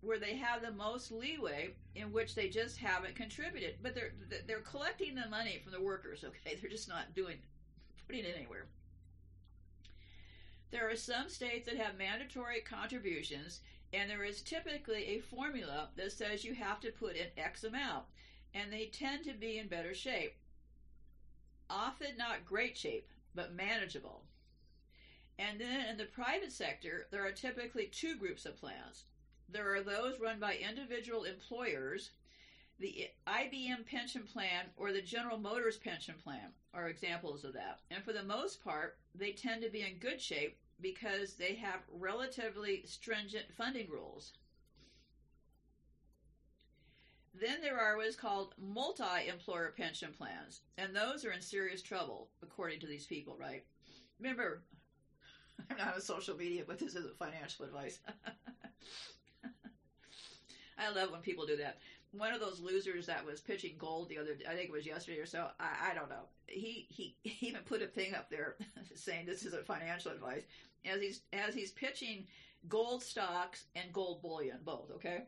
where 0.00 0.18
they 0.18 0.34
have 0.34 0.62
the 0.62 0.72
most 0.72 1.12
leeway 1.12 1.70
in 1.94 2.12
which 2.12 2.34
they 2.34 2.48
just 2.48 2.76
haven't 2.76 3.14
contributed. 3.14 3.76
But 3.82 3.94
they're 3.94 4.12
they're 4.46 4.60
collecting 4.60 5.14
the 5.14 5.28
money 5.28 5.60
from 5.62 5.72
the 5.72 5.80
workers, 5.80 6.24
okay? 6.24 6.56
They're 6.56 6.70
just 6.70 6.88
not 6.88 7.14
doing 7.14 7.36
putting 8.06 8.24
it 8.24 8.34
anywhere. 8.36 8.66
There 10.72 10.90
are 10.90 10.96
some 10.96 11.28
states 11.28 11.66
that 11.66 11.76
have 11.76 11.98
mandatory 11.98 12.62
contributions, 12.62 13.60
and 13.92 14.10
there 14.10 14.24
is 14.24 14.40
typically 14.40 15.04
a 15.04 15.20
formula 15.20 15.90
that 15.96 16.12
says 16.12 16.44
you 16.44 16.54
have 16.54 16.80
to 16.80 16.90
put 16.90 17.14
in 17.14 17.26
X 17.36 17.62
amount, 17.62 18.04
and 18.54 18.72
they 18.72 18.86
tend 18.86 19.24
to 19.24 19.34
be 19.34 19.58
in 19.58 19.68
better 19.68 19.94
shape. 19.94 20.34
Often 21.74 22.18
not 22.18 22.44
great 22.44 22.76
shape, 22.76 23.08
but 23.34 23.54
manageable. 23.54 24.24
And 25.38 25.58
then 25.58 25.86
in 25.88 25.96
the 25.96 26.04
private 26.04 26.52
sector, 26.52 27.06
there 27.10 27.24
are 27.26 27.32
typically 27.32 27.86
two 27.86 28.16
groups 28.16 28.44
of 28.44 28.60
plans. 28.60 29.04
There 29.48 29.74
are 29.74 29.82
those 29.82 30.20
run 30.20 30.38
by 30.38 30.56
individual 30.56 31.24
employers. 31.24 32.10
The 32.78 33.08
IBM 33.26 33.86
pension 33.86 34.24
plan 34.24 34.66
or 34.76 34.92
the 34.92 35.00
General 35.00 35.38
Motors 35.38 35.78
pension 35.78 36.16
plan 36.22 36.52
are 36.74 36.88
examples 36.88 37.42
of 37.42 37.54
that. 37.54 37.80
And 37.90 38.04
for 38.04 38.12
the 38.12 38.22
most 38.22 38.62
part, 38.62 38.98
they 39.14 39.32
tend 39.32 39.62
to 39.62 39.70
be 39.70 39.80
in 39.80 39.98
good 39.98 40.20
shape 40.20 40.58
because 40.82 41.34
they 41.34 41.54
have 41.54 41.80
relatively 41.90 42.82
stringent 42.84 43.46
funding 43.56 43.88
rules. 43.88 44.32
Then 47.34 47.60
there 47.62 47.80
are 47.80 47.96
what 47.96 48.06
is 48.06 48.16
called 48.16 48.54
multi 48.58 49.28
employer 49.28 49.72
pension 49.76 50.12
plans, 50.12 50.60
and 50.76 50.94
those 50.94 51.24
are 51.24 51.32
in 51.32 51.40
serious 51.40 51.80
trouble, 51.82 52.28
according 52.42 52.80
to 52.80 52.86
these 52.86 53.06
people, 53.06 53.36
right? 53.40 53.64
Remember, 54.20 54.62
I'm 55.70 55.78
not 55.78 55.94
on 55.94 56.00
social 56.00 56.36
media, 56.36 56.64
but 56.66 56.78
this 56.78 56.94
isn't 56.94 57.16
financial 57.18 57.64
advice. 57.64 58.00
I 60.78 60.90
love 60.90 61.10
when 61.12 61.20
people 61.20 61.46
do 61.46 61.56
that. 61.56 61.78
One 62.10 62.34
of 62.34 62.40
those 62.40 62.60
losers 62.60 63.06
that 63.06 63.24
was 63.24 63.40
pitching 63.40 63.76
gold 63.78 64.08
the 64.08 64.18
other, 64.18 64.36
I 64.48 64.54
think 64.54 64.68
it 64.68 64.72
was 64.72 64.84
yesterday 64.84 65.18
or 65.18 65.26
so. 65.26 65.48
I, 65.58 65.90
I 65.90 65.94
don't 65.94 66.10
know. 66.10 66.28
He, 66.46 66.86
he 66.90 67.16
he 67.22 67.46
even 67.48 67.62
put 67.62 67.82
a 67.82 67.86
thing 67.86 68.14
up 68.14 68.28
there 68.30 68.56
saying 68.94 69.26
this 69.26 69.44
isn't 69.44 69.66
financial 69.66 70.12
advice 70.12 70.42
as 70.84 71.00
he's 71.00 71.22
as 71.32 71.54
he's 71.54 71.70
pitching 71.70 72.26
gold 72.68 73.02
stocks 73.02 73.64
and 73.74 73.92
gold 73.92 74.20
bullion 74.20 74.58
both. 74.64 74.90
Okay. 74.96 75.22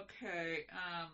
Okay. 0.00 0.66
Um, 0.72 1.08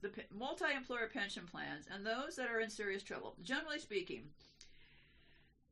the 0.00 0.10
multi-employer 0.36 1.10
pension 1.12 1.44
plans 1.50 1.86
and 1.92 2.04
those 2.04 2.36
that 2.36 2.50
are 2.50 2.60
in 2.60 2.70
serious 2.70 3.02
trouble. 3.02 3.34
Generally 3.42 3.80
speaking, 3.80 4.22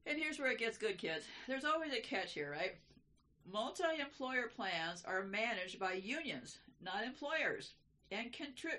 and 0.07 0.19
here's 0.19 0.39
where 0.39 0.51
it 0.51 0.59
gets 0.59 0.79
good, 0.79 0.99
kids. 0.99 1.25
There's 1.49 1.65
always 1.65 1.93
a 1.93 2.01
catch 2.01 2.33
here, 2.33 2.51
right? 2.51 2.75
Multi-employer 3.53 4.51
plans 4.55 5.05
are 5.07 5.25
managed 5.25 5.79
by 5.79 5.93
unions, 5.93 6.59
not 6.83 7.05
employers, 7.05 7.75
and, 8.11 8.35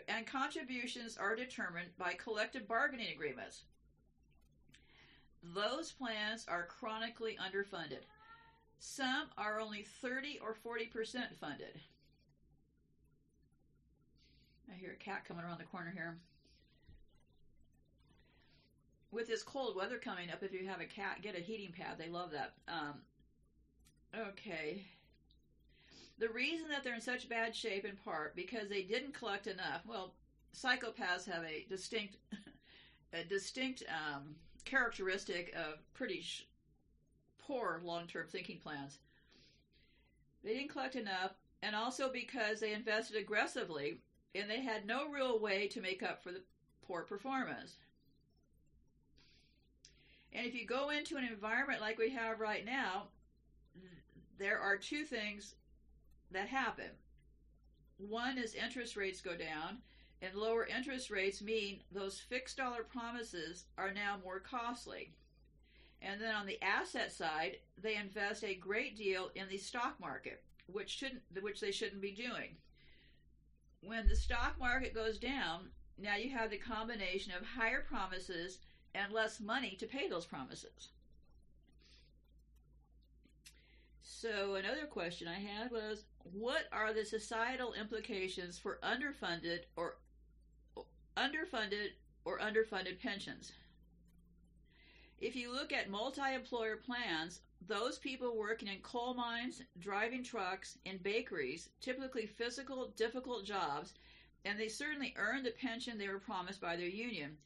and 0.08 0.26
contributions 0.26 1.18
are 1.18 1.36
determined 1.36 1.90
by 1.98 2.14
collective 2.14 2.68
bargaining 2.68 3.14
agreements. 3.14 3.64
Those 5.56 5.92
plans 5.92 6.46
are 6.48 6.66
chronically 6.66 7.38
underfunded. 7.42 8.04
Some 8.80 9.28
are 9.38 9.60
only 9.60 9.84
30 10.02 10.40
or 10.42 10.54
40% 10.54 11.36
funded. 11.40 11.80
I 14.72 14.76
hear 14.76 14.92
a 14.92 15.04
cat 15.04 15.26
coming 15.28 15.44
around 15.44 15.60
the 15.60 15.66
corner 15.66 15.92
here. 15.94 16.18
With 19.12 19.28
this 19.28 19.44
cold 19.44 19.76
weather 19.76 19.98
coming 19.98 20.30
up, 20.30 20.44
if 20.44 20.54
you 20.54 20.68
have 20.68 20.82
a 20.82 20.86
cat, 20.86 21.22
get 21.22 21.38
a 21.38 21.40
heating 21.40 21.72
pad. 21.72 21.98
They 21.98 22.10
love 22.10 22.32
that. 22.32 22.54
Um, 22.68 23.02
okay. 24.16 24.86
The 26.20 26.30
reason 26.30 26.68
that 26.70 26.84
they're 26.84 26.96
in 26.96 27.02
such 27.02 27.30
bad 27.30 27.56
shape, 27.56 27.86
in 27.86 27.96
part, 27.96 28.36
because 28.36 28.68
they 28.70 28.82
didn't 28.82 29.14
collect 29.14 29.48
enough. 29.48 29.82
Well, 29.88 30.14
psychopaths 30.56 31.26
have 31.26 31.44
a 31.44 31.66
distinct, 31.70 32.18
a 33.14 33.24
distinct 33.24 33.84
um, 33.88 34.36
characteristic 34.66 35.56
of 35.56 35.78
pretty 35.94 36.22
sh- 36.22 36.46
poor 37.38 37.80
long-term 37.84 38.28
thinking 38.30 38.58
plans. 38.58 38.98
They 40.44 40.54
didn't 40.54 40.70
collect 40.72 40.96
enough, 40.96 41.32
and 41.64 41.76
also 41.76 42.10
because 42.12 42.60
they 42.60 42.74
invested 42.74 43.16
aggressively 43.18 44.00
and 44.38 44.50
they 44.50 44.62
had 44.62 44.86
no 44.86 45.10
real 45.10 45.40
way 45.40 45.68
to 45.68 45.82
make 45.82 46.04
up 46.04 46.22
for 46.22 46.32
the 46.32 46.42
poor 46.86 47.02
performance. 47.02 47.78
And 50.34 50.46
if 50.46 50.54
you 50.54 50.66
go 50.66 50.90
into 50.90 51.18
an 51.18 51.26
environment 51.26 51.82
like 51.82 51.98
we 51.98 52.12
have 52.12 52.40
right 52.40 52.66
now, 52.66 53.08
there 54.38 54.60
are 54.60 54.78
two 54.78 55.04
things 55.04 55.56
that 56.32 56.48
happen. 56.48 56.92
One 57.98 58.38
is 58.38 58.54
interest 58.54 58.96
rates 58.96 59.22
go 59.22 59.36
down, 59.36 59.80
and 60.22 60.36
lower 60.36 60.66
interest 60.66 61.10
rates 61.10 61.42
mean 61.42 61.80
those 61.92 62.20
fixed 62.20 62.58
dollar 62.58 62.84
promises 62.84 63.66
are 63.78 63.92
now 63.92 64.18
more 64.24 64.40
costly. 64.40 65.14
And 66.02 66.22
then 66.22 66.36
on 66.36 66.46
the 66.46 66.62
asset 66.62 67.12
side, 67.12 67.58
they 67.82 67.96
invest 67.96 68.44
a 68.44 68.54
great 68.54 68.96
deal 68.96 69.32
in 69.34 69.48
the 69.50 69.58
stock 69.58 70.00
market, 70.00 70.44
which 70.72 70.90
shouldn't 70.90 71.24
which 71.42 71.60
they 71.60 71.72
shouldn't 71.72 72.02
be 72.02 72.12
doing 72.12 72.58
when 73.82 74.08
the 74.08 74.16
stock 74.16 74.60
market 74.60 74.94
goes 74.94 75.18
down, 75.18 75.70
now 75.98 76.16
you 76.16 76.30
have 76.30 76.50
the 76.50 76.58
combination 76.58 77.32
of 77.34 77.46
higher 77.46 77.82
promises 77.82 78.60
and 78.94 79.12
less 79.12 79.40
money 79.40 79.76
to 79.80 79.86
pay 79.86 80.08
those 80.08 80.26
promises. 80.26 80.90
So, 84.02 84.56
another 84.56 84.86
question 84.86 85.28
I 85.28 85.40
had 85.40 85.72
was 85.72 86.04
what 86.24 86.68
are 86.72 86.92
the 86.94 87.06
societal 87.06 87.74
implications 87.74 88.58
for 88.58 88.80
underfunded 88.82 89.62
or 89.76 89.98
underfunded 91.16 91.90
or 92.26 92.40
underfunded 92.40 93.00
pensions? 93.00 93.52
If 95.20 95.36
you 95.36 95.52
look 95.52 95.72
at 95.72 95.90
multi 95.90 96.34
employer 96.34 96.78
plans, 96.78 97.42
those 97.66 97.98
people 97.98 98.38
working 98.38 98.68
in 98.68 98.80
coal 98.80 99.14
mines, 99.14 99.62
driving 99.80 100.24
trucks, 100.24 100.78
in 100.86 100.98
bakeries, 100.98 101.70
typically 101.82 102.26
physical, 102.26 102.94
difficult 102.96 103.46
jobs, 103.46 103.94
and 104.46 104.60
they 104.60 104.68
certainly 104.68 105.14
earned 105.18 105.46
the 105.46 105.52
pension 105.52 105.98
they 105.98 106.08
were 106.08 106.20
promised 106.20 106.62
by 106.62 106.76
their 106.76 106.88
union. 106.88 107.38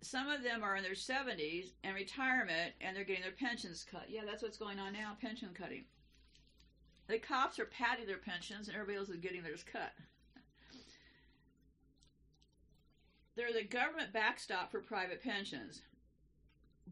Some 0.00 0.28
of 0.28 0.42
them 0.42 0.62
are 0.62 0.76
in 0.76 0.82
their 0.82 0.92
70s 0.92 1.72
and 1.82 1.94
retirement, 1.94 2.72
and 2.80 2.96
they're 2.96 3.04
getting 3.04 3.22
their 3.22 3.32
pensions 3.32 3.86
cut. 3.88 4.06
Yeah, 4.08 4.22
that's 4.26 4.42
what's 4.42 4.58
going 4.58 4.78
on 4.78 4.92
now 4.92 5.16
pension 5.20 5.50
cutting. 5.54 5.84
The 7.06 7.18
cops 7.18 7.58
are 7.58 7.66
padding 7.66 8.06
their 8.06 8.18
pensions, 8.18 8.68
and 8.68 8.76
everybody 8.76 8.98
else 8.98 9.08
is 9.08 9.16
getting 9.16 9.42
theirs 9.42 9.64
cut. 9.70 9.92
They're 13.36 13.52
the 13.52 13.64
government 13.64 14.12
backstop 14.12 14.70
for 14.70 14.80
private 14.80 15.22
pensions 15.22 15.80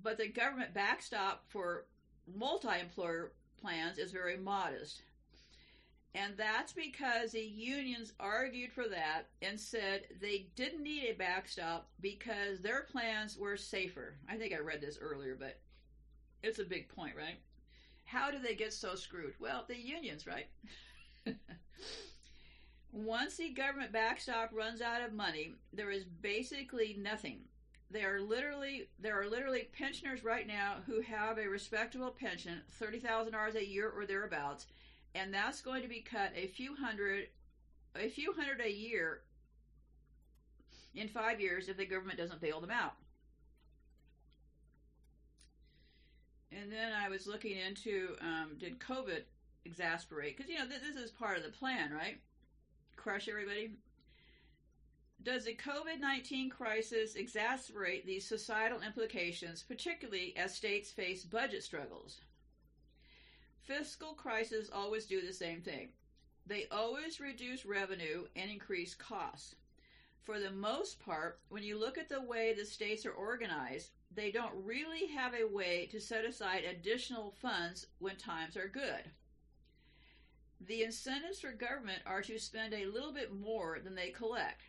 but 0.02 0.18
the 0.18 0.28
government 0.28 0.74
backstop 0.74 1.44
for 1.48 1.86
multi-employer 2.34 3.32
plans 3.60 3.98
is 3.98 4.12
very 4.12 4.36
modest. 4.36 5.02
And 6.14 6.34
that's 6.36 6.74
because 6.74 7.32
the 7.32 7.40
unions 7.40 8.12
argued 8.20 8.70
for 8.72 8.86
that 8.88 9.28
and 9.40 9.58
said 9.58 10.02
they 10.20 10.48
didn't 10.56 10.82
need 10.82 11.04
a 11.08 11.14
backstop 11.14 11.88
because 12.00 12.60
their 12.60 12.82
plans 12.82 13.38
were 13.38 13.56
safer. 13.56 14.16
I 14.28 14.36
think 14.36 14.52
I 14.52 14.58
read 14.58 14.82
this 14.82 14.98
earlier, 15.00 15.36
but 15.38 15.58
it's 16.42 16.58
a 16.58 16.64
big 16.64 16.88
point, 16.88 17.16
right? 17.16 17.38
How 18.04 18.30
do 18.30 18.38
they 18.38 18.54
get 18.54 18.74
so 18.74 18.94
screwed? 18.94 19.32
Well, 19.40 19.64
the 19.66 19.76
unions, 19.76 20.26
right? 20.26 20.48
Once 22.92 23.38
the 23.38 23.48
government 23.48 23.90
backstop 23.90 24.50
runs 24.52 24.82
out 24.82 25.02
of 25.02 25.14
money, 25.14 25.54
there 25.72 25.90
is 25.90 26.04
basically 26.04 26.94
nothing 27.00 27.38
there 27.92 28.16
are 28.16 28.20
literally 28.20 28.88
there 28.98 29.20
are 29.20 29.28
literally 29.28 29.68
pensioners 29.76 30.24
right 30.24 30.46
now 30.46 30.76
who 30.86 31.00
have 31.00 31.38
a 31.38 31.48
respectable 31.48 32.10
pension, 32.10 32.60
thirty 32.70 32.98
thousand 32.98 33.32
dollars 33.32 33.54
a 33.54 33.66
year 33.66 33.90
or 33.90 34.06
thereabouts, 34.06 34.66
and 35.14 35.32
that's 35.32 35.60
going 35.60 35.82
to 35.82 35.88
be 35.88 36.00
cut 36.00 36.32
a 36.34 36.46
few 36.48 36.74
hundred 36.74 37.28
a 37.94 38.08
few 38.08 38.32
hundred 38.32 38.60
a 38.60 38.70
year 38.70 39.20
in 40.94 41.08
five 41.08 41.40
years 41.40 41.68
if 41.68 41.76
the 41.76 41.86
government 41.86 42.18
doesn't 42.18 42.40
bail 42.40 42.60
them 42.60 42.70
out. 42.70 42.94
And 46.50 46.70
then 46.70 46.92
I 46.92 47.08
was 47.08 47.26
looking 47.26 47.56
into 47.56 48.16
um, 48.20 48.52
did 48.58 48.78
COVID 48.78 49.22
exasperate? 49.64 50.36
Because 50.36 50.50
you 50.50 50.58
know 50.58 50.66
this 50.66 50.96
is 50.96 51.10
part 51.10 51.38
of 51.38 51.44
the 51.44 51.50
plan, 51.50 51.92
right? 51.92 52.18
Crush 52.96 53.28
everybody. 53.28 53.72
Does 55.22 55.44
the 55.44 55.54
COVID 55.54 56.00
19 56.00 56.50
crisis 56.50 57.14
exacerbate 57.14 58.04
these 58.04 58.26
societal 58.26 58.80
implications, 58.82 59.62
particularly 59.62 60.36
as 60.36 60.52
states 60.52 60.90
face 60.90 61.22
budget 61.22 61.62
struggles? 61.62 62.22
Fiscal 63.60 64.14
crises 64.14 64.68
always 64.72 65.06
do 65.06 65.20
the 65.20 65.32
same 65.32 65.60
thing. 65.60 65.90
They 66.44 66.66
always 66.72 67.20
reduce 67.20 67.64
revenue 67.64 68.24
and 68.34 68.50
increase 68.50 68.94
costs. 68.94 69.54
for 70.22 70.40
the 70.40 70.50
most 70.50 71.00
part, 71.00 71.40
when 71.48 71.62
you 71.64 71.78
look 71.78 71.98
at 71.98 72.08
the 72.08 72.22
way 72.22 72.52
the 72.52 72.64
states 72.64 73.04
are 73.06 73.12
organized, 73.12 73.90
they 74.14 74.30
don't 74.30 74.64
really 74.64 75.06
have 75.06 75.34
a 75.34 75.44
way 75.46 75.86
to 75.90 76.00
set 76.00 76.24
aside 76.24 76.64
additional 76.64 77.32
funds 77.32 77.86
when 77.98 78.16
times 78.16 78.56
are 78.56 78.68
good. 78.68 79.10
The 80.60 80.84
incentives 80.84 81.40
for 81.40 81.52
government 81.52 82.02
are 82.06 82.22
to 82.22 82.38
spend 82.38 82.72
a 82.72 82.86
little 82.86 83.12
bit 83.12 83.32
more 83.32 83.80
than 83.82 83.96
they 83.96 84.10
collect. 84.10 84.62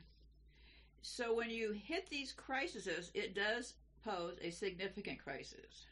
So 1.03 1.35
when 1.35 1.49
you 1.49 1.73
hit 1.73 2.09
these 2.09 2.31
crises, 2.31 3.11
it 3.13 3.35
does 3.35 3.73
pose 4.05 4.37
a 4.41 4.49
significant 4.49 5.21
crisis. 5.21 5.85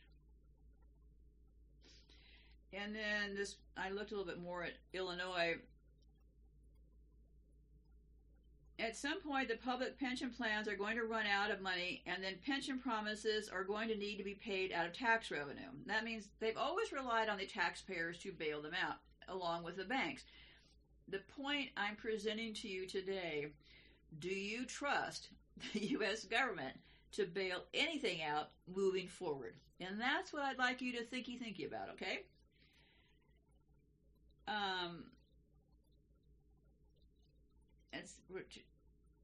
And 2.74 2.96
then 2.96 3.36
this, 3.36 3.58
I 3.76 3.90
looked 3.90 4.12
a 4.12 4.16
little 4.16 4.32
bit 4.32 4.42
more 4.42 4.64
at 4.64 4.72
Illinois. 4.94 5.56
At 8.80 8.96
some 8.96 9.20
point, 9.22 9.50
the 9.50 9.58
public 9.58 10.00
pension 10.00 10.30
plans 10.30 10.70
are 10.70 10.78
going 10.78 10.96
to 10.96 11.04
run 11.04 11.28
out 11.28 11.52
of 11.52 11.62
money, 11.62 12.04
and 12.08 12.24
then 12.24 12.36
pension 12.46 12.80
promises 12.80 13.50
are 13.50 13.66
going 13.66 13.90
to 13.90 13.98
need 13.98 14.16
to 14.16 14.24
be 14.24 14.34
paid 14.34 14.72
out 14.72 14.88
of 14.88 14.94
tax 14.94 15.30
revenue. 15.30 15.70
That 15.88 16.06
means 16.06 16.30
they've 16.40 16.58
always 16.58 16.94
relied 16.94 17.28
on 17.28 17.38
the 17.38 17.46
taxpayers 17.46 18.18
to 18.20 18.32
bail 18.32 18.62
them 18.62 18.74
out, 18.82 18.96
along 19.28 19.66
with 19.66 19.76
the 19.76 19.84
banks. 19.84 20.24
The 21.10 21.20
point 21.38 21.70
I'm 21.76 21.98
presenting 21.98 22.54
to 22.56 22.70
you 22.70 22.88
today 22.88 23.48
do 24.20 24.30
you 24.30 24.66
trust 24.66 25.30
the 25.74 25.80
U.S. 25.98 26.26
government 26.26 26.78
to 27.14 27.26
bail 27.26 27.64
anything 27.74 28.22
out 28.24 28.50
moving 28.74 29.08
forward? 29.08 29.56
And 29.80 30.00
that's 30.00 30.32
what 30.32 30.44
I'd 30.44 30.60
like 30.60 30.82
you 30.82 30.94
to 30.94 31.04
thinky 31.04 31.42
thinky 31.42 31.68
about, 31.68 31.90
okay? 31.90 32.20
Um, 34.48 35.06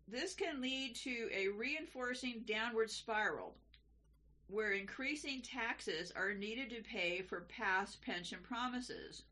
this 0.07 0.33
can 0.33 0.61
lead 0.61 0.95
to 0.95 1.29
a 1.33 1.49
reinforcing 1.49 2.43
downward 2.47 2.89
spiral 2.89 3.55
where 4.47 4.71
increasing 4.71 5.41
taxes 5.41 6.13
are 6.15 6.33
needed 6.33 6.69
to 6.69 6.81
pay 6.81 7.21
for 7.21 7.41
past 7.41 8.01
pension 8.01 8.39
promises. 8.41 9.23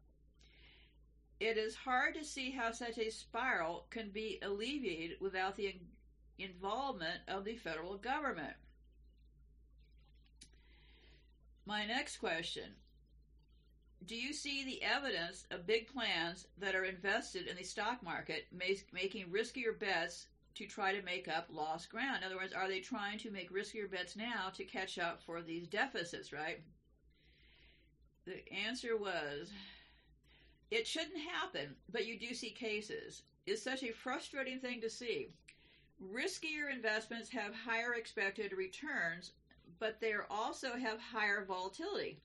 It 1.40 1.58
is 1.58 1.76
hard 1.76 2.16
to 2.16 2.24
see 2.24 2.52
how 2.52 2.72
such 2.72 2.98
a 2.98 3.10
spiral 3.10 3.88
can 3.90 4.10
be 4.10 4.40
alleviated 4.42 5.18
without 5.20 5.56
the 5.56 5.76
involvement 6.40 7.22
of 7.28 7.44
the 7.44 7.56
federal 7.58 7.98
government. 7.98 8.56
My 11.66 11.86
next 11.86 12.18
question 12.18 12.76
Do 14.06 14.16
you 14.16 14.34
see 14.34 14.64
the 14.64 14.82
evidence 14.84 15.46
of 15.52 15.68
big 15.68 15.88
plans 15.88 16.46
that 16.58 16.76
are 16.76 16.86
invested 16.86 17.48
in 17.48 17.58
the 17.58 17.64
stock 17.64 18.02
market 18.02 18.48
making 18.54 19.28
riskier 19.30 19.78
bets 19.78 20.28
to 20.56 20.66
try 20.66 20.94
to 20.94 21.02
make 21.02 21.28
up 21.28 21.48
lost 21.50 21.90
ground? 21.90 22.18
In 22.18 22.24
other 22.24 22.38
words, 22.38 22.54
are 22.54 22.70
they 22.70 22.80
trying 22.80 23.18
to 23.20 23.32
make 23.32 23.52
riskier 23.52 23.92
bets 23.92 24.16
now 24.16 24.52
to 24.54 24.64
catch 24.64 24.98
up 24.98 25.22
for 25.22 25.42
these 25.42 25.68
deficits, 25.68 26.32
right? 26.32 26.62
The 28.26 28.48
answer 28.54 28.96
was 28.96 29.52
it 30.72 30.88
shouldn't 30.88 31.20
happen, 31.32 31.76
but 31.92 32.06
you 32.06 32.18
do 32.20 32.34
see 32.34 32.52
cases. 32.52 33.24
It's 33.46 33.62
such 33.62 33.84
a 33.84 33.92
frustrating 33.92 34.60
thing 34.60 34.82
to 34.82 34.90
see. 34.90 35.30
Riskier 36.04 36.72
investments 36.74 37.30
have 37.30 37.54
higher 37.54 37.94
expected 37.94 38.52
returns, 38.54 39.32
but 39.80 40.02
they 40.02 40.14
also 40.30 40.76
have 40.76 41.00
higher 41.00 41.46
volatility, 41.46 42.20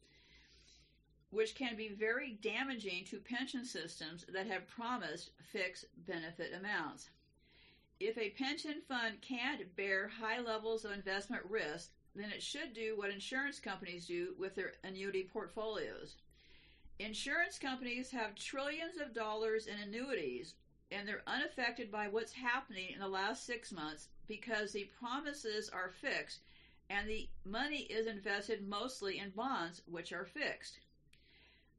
which 1.31 1.55
can 1.55 1.77
be 1.77 1.89
very 1.89 2.39
damaging 2.43 3.05
to 3.05 3.19
pension 3.19 3.65
systems 3.65 4.25
that 4.33 4.47
have 4.47 4.67
promised 4.67 5.31
fixed 5.53 5.85
benefit 6.07 6.53
amounts. 6.55 7.11
If 8.01 8.17
a 8.17 8.31
pension 8.31 8.81
fund 8.89 9.21
can't 9.21 9.77
bear 9.77 10.09
high 10.09 10.41
levels 10.41 10.85
of 10.85 10.93
investment 10.93 11.43
risk, 11.45 11.91
then 12.17 12.31
it 12.31 12.43
should 12.43 12.73
do 12.73 12.97
what 12.97 13.11
insurance 13.11 13.61
companies 13.61 14.07
do 14.07 14.35
with 14.39 14.55
their 14.55 14.73
annuity 14.83 15.23
portfolios 15.23 16.17
Insurance 17.01 17.59
companies 17.59 18.11
have 18.11 18.35
trillions 18.35 19.01
of 19.01 19.15
dollars 19.15 19.67
in 19.67 19.79
annuities, 19.79 20.53
and 20.93 21.09
they're 21.09 21.23
unaffected 21.27 21.91
by 21.91 22.09
what's 22.09 22.33
happening 22.33 22.91
in 22.93 23.01
the 23.01 23.09
last 23.09 23.47
six 23.47 23.73
months 23.73 24.09
because 24.29 24.73
the 24.73 24.91
promises 25.01 25.71
are 25.71 25.95
fixed 26.03 26.41
and 26.91 27.09
the 27.09 27.27
money 27.47 27.85
is 27.85 28.07
invested 28.07 28.69
mostly 28.69 29.19
in 29.19 29.31
bonds, 29.31 29.81
which 29.91 30.13
are 30.13 30.27
fixed. 30.27 30.81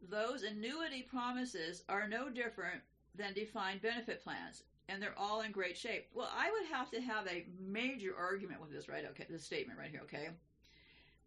Those 0.09 0.41
annuity 0.41 1.03
promises 1.03 1.84
are 1.88 2.07
no 2.07 2.28
different 2.30 2.82
than 3.13 3.34
defined 3.34 3.84
benefit 3.84 4.24
plans, 4.24 4.63
and 4.89 4.99
they're 5.03 5.19
all 5.19 5.41
in 5.41 5.51
great 5.51 5.78
shape. 5.78 6.07
Well, 6.15 6.32
I 6.36 6.49
would 6.49 6.65
have 6.72 6.89
to 6.91 7.01
have 7.01 7.28
a 7.28 7.45
major 7.59 8.15
argument 8.17 8.59
with 8.59 8.72
this, 8.72 8.89
right? 8.89 9.05
Okay, 9.11 9.28
this 9.30 9.43
statement 9.43 9.78
right 9.78 9.91
here, 9.91 10.01
okay? 10.05 10.30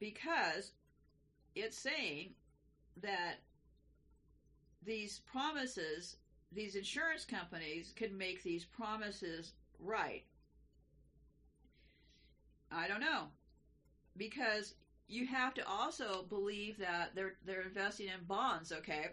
Because 0.00 0.72
it's 1.54 1.78
saying 1.78 2.30
that 3.00 3.36
these 4.84 5.20
promises, 5.20 6.16
these 6.52 6.76
insurance 6.76 7.24
companies 7.24 7.92
can 7.96 8.16
make 8.16 8.42
these 8.42 8.64
promises 8.64 9.52
right. 9.78 10.24
I 12.70 12.88
don't 12.88 13.00
know. 13.00 13.28
Because 14.16 14.74
you 15.08 15.26
have 15.26 15.54
to 15.54 15.68
also 15.68 16.24
believe 16.28 16.78
that 16.78 17.14
they're 17.14 17.34
they're 17.44 17.62
investing 17.62 18.06
in 18.06 18.24
bonds, 18.26 18.72
okay? 18.72 19.08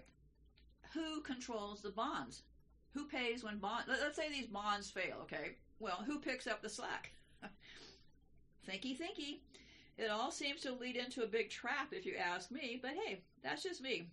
Who 0.94 1.22
controls 1.22 1.82
the 1.82 1.90
bonds? 1.90 2.44
Who 2.94 3.08
pays 3.08 3.44
when 3.44 3.58
bond 3.58 3.86
let's 3.88 4.16
say 4.16 4.30
these 4.30 4.48
bonds 4.48 4.92
fail, 4.92 5.18
okay? 5.24 5.56
Well, 5.80 6.04
who 6.06 6.20
picks 6.20 6.48
up 6.48 6.62
the 6.62 6.70
slack? 6.70 7.12
thinky 8.68 8.98
thinky. 8.98 9.40
It 9.98 10.10
all 10.10 10.32
seems 10.32 10.62
to 10.62 10.74
lead 10.74 10.96
into 10.96 11.24
a 11.24 11.28
big 11.28 11.50
trap 11.50 11.90
if 11.92 12.06
you 12.06 12.16
ask 12.16 12.52
me, 12.52 12.80
but 12.82 12.92
hey, 13.06 13.22
that's 13.44 13.64
just 13.64 13.82
me 13.82 14.08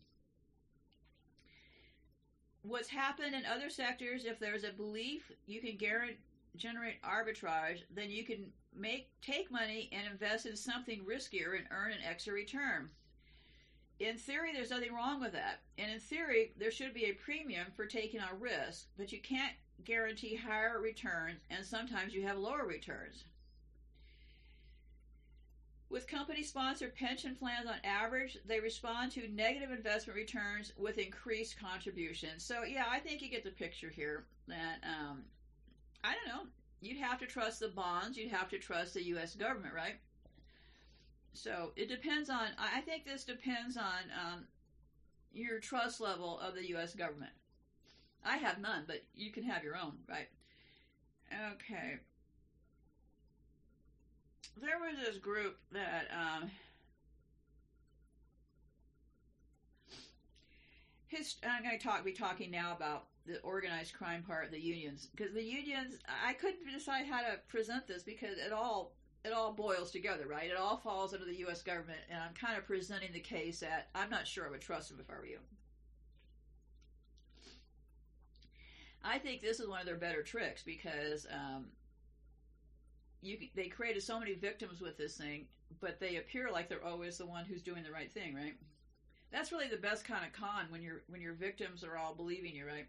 what's 2.62 2.88
happened 2.88 3.34
in 3.34 3.44
other 3.46 3.70
sectors, 3.70 4.24
if 4.24 4.38
there's 4.38 4.64
a 4.64 4.72
belief 4.72 5.30
you 5.46 5.60
can 5.60 5.76
guarantee, 5.76 6.18
generate 6.56 7.00
arbitrage, 7.02 7.82
then 7.94 8.10
you 8.10 8.24
can 8.24 8.52
make 8.74 9.08
take 9.22 9.50
money 9.50 9.88
and 9.92 10.06
invest 10.10 10.46
in 10.46 10.56
something 10.56 11.04
riskier 11.04 11.56
and 11.56 11.66
earn 11.70 11.92
an 11.92 11.98
extra 12.04 12.32
return. 12.32 12.90
In 14.00 14.16
theory, 14.16 14.52
there's 14.52 14.70
nothing 14.70 14.94
wrong 14.94 15.20
with 15.20 15.32
that. 15.32 15.60
And 15.76 15.90
in 15.90 15.98
theory, 15.98 16.52
there 16.56 16.70
should 16.70 16.94
be 16.94 17.06
a 17.06 17.12
premium 17.12 17.66
for 17.74 17.86
taking 17.86 18.20
on 18.20 18.40
risk, 18.40 18.86
but 18.96 19.12
you 19.12 19.20
can't 19.20 19.54
guarantee 19.84 20.36
higher 20.36 20.80
returns, 20.80 21.40
and 21.50 21.64
sometimes 21.64 22.14
you 22.14 22.22
have 22.26 22.38
lower 22.38 22.64
returns. 22.64 23.24
With 25.90 26.06
company 26.06 26.42
sponsored 26.42 26.94
pension 26.94 27.34
plans 27.34 27.66
on 27.66 27.76
average, 27.82 28.36
they 28.44 28.60
respond 28.60 29.10
to 29.12 29.28
negative 29.28 29.70
investment 29.70 30.16
returns 30.16 30.72
with 30.76 30.98
increased 30.98 31.58
contributions. 31.58 32.44
So, 32.44 32.62
yeah, 32.62 32.84
I 32.90 32.98
think 32.98 33.22
you 33.22 33.30
get 33.30 33.42
the 33.42 33.50
picture 33.50 33.88
here 33.88 34.24
that, 34.48 34.80
um, 34.82 35.22
I 36.04 36.14
don't 36.14 36.28
know, 36.28 36.50
you'd 36.82 36.98
have 36.98 37.18
to 37.20 37.26
trust 37.26 37.60
the 37.60 37.68
bonds, 37.68 38.18
you'd 38.18 38.30
have 38.30 38.50
to 38.50 38.58
trust 38.58 38.94
the 38.94 39.04
U.S. 39.04 39.34
government, 39.34 39.74
right? 39.74 39.96
So, 41.32 41.72
it 41.74 41.88
depends 41.88 42.28
on, 42.28 42.48
I 42.58 42.82
think 42.82 43.06
this 43.06 43.24
depends 43.24 43.78
on 43.78 44.10
um, 44.14 44.44
your 45.32 45.58
trust 45.58 46.02
level 46.02 46.38
of 46.40 46.54
the 46.54 46.68
U.S. 46.70 46.94
government. 46.94 47.32
I 48.22 48.36
have 48.36 48.58
none, 48.58 48.84
but 48.86 49.04
you 49.14 49.32
can 49.32 49.44
have 49.44 49.64
your 49.64 49.76
own, 49.76 49.94
right? 50.06 50.28
Okay 51.52 51.98
there 54.60 54.78
was 54.78 54.98
this 55.04 55.18
group 55.18 55.56
that 55.72 56.08
um, 56.12 56.50
his, 61.08 61.36
I'm 61.48 61.62
going 61.62 61.78
to 61.78 61.84
talk 61.84 62.04
be 62.04 62.12
talking 62.12 62.50
now 62.50 62.74
about 62.74 63.06
the 63.26 63.40
organized 63.40 63.94
crime 63.94 64.22
part, 64.22 64.50
the 64.50 64.60
unions, 64.60 65.08
because 65.14 65.34
the 65.34 65.42
unions 65.42 65.98
I 66.26 66.32
couldn't 66.32 66.70
decide 66.72 67.06
how 67.06 67.20
to 67.20 67.38
present 67.48 67.86
this 67.86 68.02
because 68.02 68.38
it 68.38 68.52
all 68.52 68.92
it 69.24 69.32
all 69.32 69.52
boils 69.52 69.90
together, 69.90 70.26
right? 70.26 70.50
It 70.50 70.56
all 70.56 70.76
falls 70.76 71.12
under 71.12 71.26
the 71.26 71.38
U.S. 71.40 71.62
government, 71.62 71.98
and 72.08 72.20
I'm 72.20 72.34
kind 72.34 72.56
of 72.56 72.64
presenting 72.66 73.12
the 73.12 73.20
case 73.20 73.60
that 73.60 73.88
I'm 73.94 74.10
not 74.10 74.26
sure 74.26 74.46
I 74.46 74.50
would 74.50 74.60
trust 74.60 74.90
them 74.90 74.98
if 75.00 75.10
I 75.10 75.18
were 75.18 75.26
you. 75.26 75.38
I 79.02 79.18
think 79.18 79.40
this 79.40 79.60
is 79.60 79.68
one 79.68 79.80
of 79.80 79.86
their 79.86 79.96
better 79.96 80.22
tricks 80.22 80.62
because 80.62 81.26
um, 81.32 81.66
you 83.22 83.38
they 83.54 83.68
created 83.68 84.02
so 84.02 84.18
many 84.18 84.34
victims 84.34 84.80
with 84.80 84.96
this 84.96 85.16
thing, 85.16 85.46
but 85.80 86.00
they 86.00 86.16
appear 86.16 86.50
like 86.50 86.68
they're 86.68 86.84
always 86.84 87.18
the 87.18 87.26
one 87.26 87.44
who's 87.44 87.62
doing 87.62 87.82
the 87.82 87.92
right 87.92 88.12
thing, 88.12 88.34
right? 88.34 88.54
That's 89.30 89.52
really 89.52 89.68
the 89.68 89.76
best 89.76 90.04
kind 90.04 90.24
of 90.24 90.32
con 90.32 90.66
when 90.70 90.82
your 90.82 91.02
when 91.08 91.20
your 91.20 91.34
victims 91.34 91.84
are 91.84 91.96
all 91.96 92.14
believing 92.14 92.54
you, 92.54 92.66
right? 92.66 92.86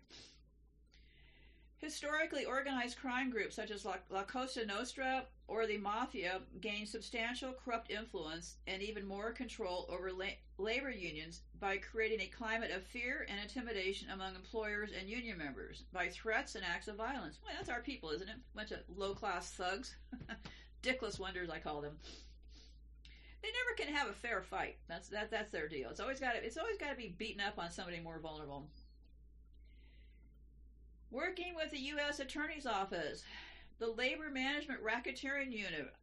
Historically, 1.77 2.45
organized 2.45 2.97
crime 2.99 3.29
groups 3.29 3.55
such 3.55 3.71
as 3.71 3.85
La, 3.85 3.95
La 4.09 4.23
Cosa 4.23 4.65
Nostra 4.65 5.23
or 5.49 5.65
the 5.65 5.77
Mafia 5.77 6.41
gained 6.61 6.87
substantial 6.87 7.53
corrupt 7.53 7.89
influence 7.89 8.57
and 8.67 8.81
even 8.83 9.05
more 9.05 9.31
control 9.31 9.87
over 9.89 10.11
la- 10.11 10.37
labor 10.57 10.91
unions 10.91 11.41
by 11.59 11.77
creating 11.77 12.21
a 12.21 12.27
climate 12.27 12.71
of 12.71 12.83
fear 12.83 13.25
and 13.27 13.39
intimidation 13.41 14.09
among 14.11 14.35
employers 14.35 14.91
and 14.97 15.09
union 15.09 15.37
members 15.37 15.83
by 15.91 16.07
threats 16.07 16.55
and 16.55 16.63
acts 16.63 16.87
of 16.87 16.95
violence. 16.95 17.39
Well, 17.43 17.53
that's 17.57 17.69
our 17.69 17.81
people, 17.81 18.11
isn't 18.11 18.29
it? 18.29 18.35
A 18.35 18.57
bunch 18.57 18.71
of 18.71 18.79
low 18.95 19.15
class 19.15 19.49
thugs. 19.51 19.95
Dickless 20.83 21.19
wonders, 21.19 21.49
I 21.49 21.59
call 21.59 21.81
them. 21.81 21.97
They 23.41 23.49
never 23.49 23.75
can 23.77 23.93
have 23.93 24.09
a 24.09 24.13
fair 24.13 24.41
fight. 24.41 24.77
That's 24.87 25.09
that. 25.09 25.31
That's 25.31 25.51
their 25.51 25.67
deal. 25.67 25.89
It's 25.89 25.99
always 25.99 26.19
got 26.19 26.33
to. 26.33 26.45
It's 26.45 26.57
always 26.57 26.77
got 26.77 26.91
to 26.91 26.95
be 26.95 27.15
beaten 27.17 27.41
up 27.41 27.57
on 27.57 27.71
somebody 27.71 27.99
more 27.99 28.19
vulnerable. 28.19 28.67
Working 31.11 31.55
with 31.55 31.71
the 31.71 31.79
U.S. 31.79 32.19
Attorney's 32.19 32.65
Office, 32.67 33.23
the 33.79 33.87
Labor 33.87 34.29
Management 34.29 34.83
Racketeering 34.83 35.51
Unit 35.51 35.93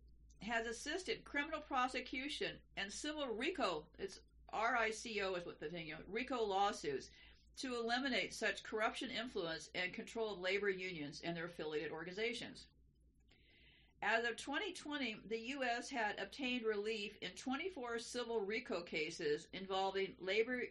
has 0.41 0.67
assisted 0.67 1.25
criminal 1.25 1.61
prosecution 1.61 2.53
and 2.77 2.91
civil 2.91 3.27
RICO, 3.29 3.85
it's 3.99 4.21
R-I-C-O 4.53 5.35
is 5.35 5.45
what 5.45 5.61
the 5.61 5.69
thing, 5.69 5.89
you 5.89 5.95
know, 5.95 6.01
RICO 6.11 6.43
lawsuits 6.43 7.11
to 7.59 7.75
eliminate 7.75 8.33
such 8.33 8.63
corruption 8.63 9.11
influence 9.11 9.69
and 9.75 9.93
control 9.93 10.33
of 10.33 10.41
labor 10.41 10.71
unions 10.71 11.21
and 11.23 11.37
their 11.37 11.47
affiliated 11.47 11.93
organizations. 11.93 12.65
As 14.03 14.25
of 14.25 14.37
2020, 14.37 15.17
the 15.29 15.39
U.S. 15.39 15.89
had 15.91 16.19
obtained 16.19 16.65
relief 16.65 17.17
in 17.21 17.31
24 17.31 17.99
civil 17.99 18.41
RICO 18.41 18.83
cases 18.83 19.49
involving 19.53 20.15
labor 20.21 20.63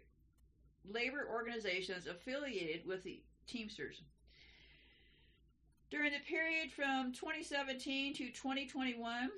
labor 0.87 1.27
organizations 1.31 2.05
affiliated 2.05 2.85
with 2.85 3.03
the 3.03 3.21
Teamsters. 3.47 4.01
During 5.91 6.11
the 6.13 6.19
period 6.19 6.71
from 6.71 7.13
2017 7.13 8.13
to 8.15 8.31
2021, 8.31 9.29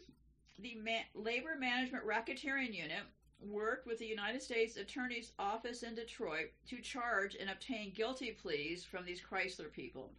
the 0.59 0.75
Ma- 0.83 1.21
Labor 1.21 1.55
Management 1.59 2.05
Racketeering 2.05 2.73
Unit 2.73 3.03
worked 3.39 3.85
with 3.85 3.99
the 3.99 4.05
United 4.05 4.41
States 4.41 4.77
Attorney's 4.77 5.33
Office 5.37 5.83
in 5.83 5.93
Detroit 5.93 6.51
to 6.69 6.81
charge 6.81 7.35
and 7.35 7.49
obtain 7.49 7.91
guilty 7.93 8.31
pleas 8.31 8.83
from 8.83 9.05
these 9.05 9.21
Chrysler 9.21 9.71
people. 9.71 10.11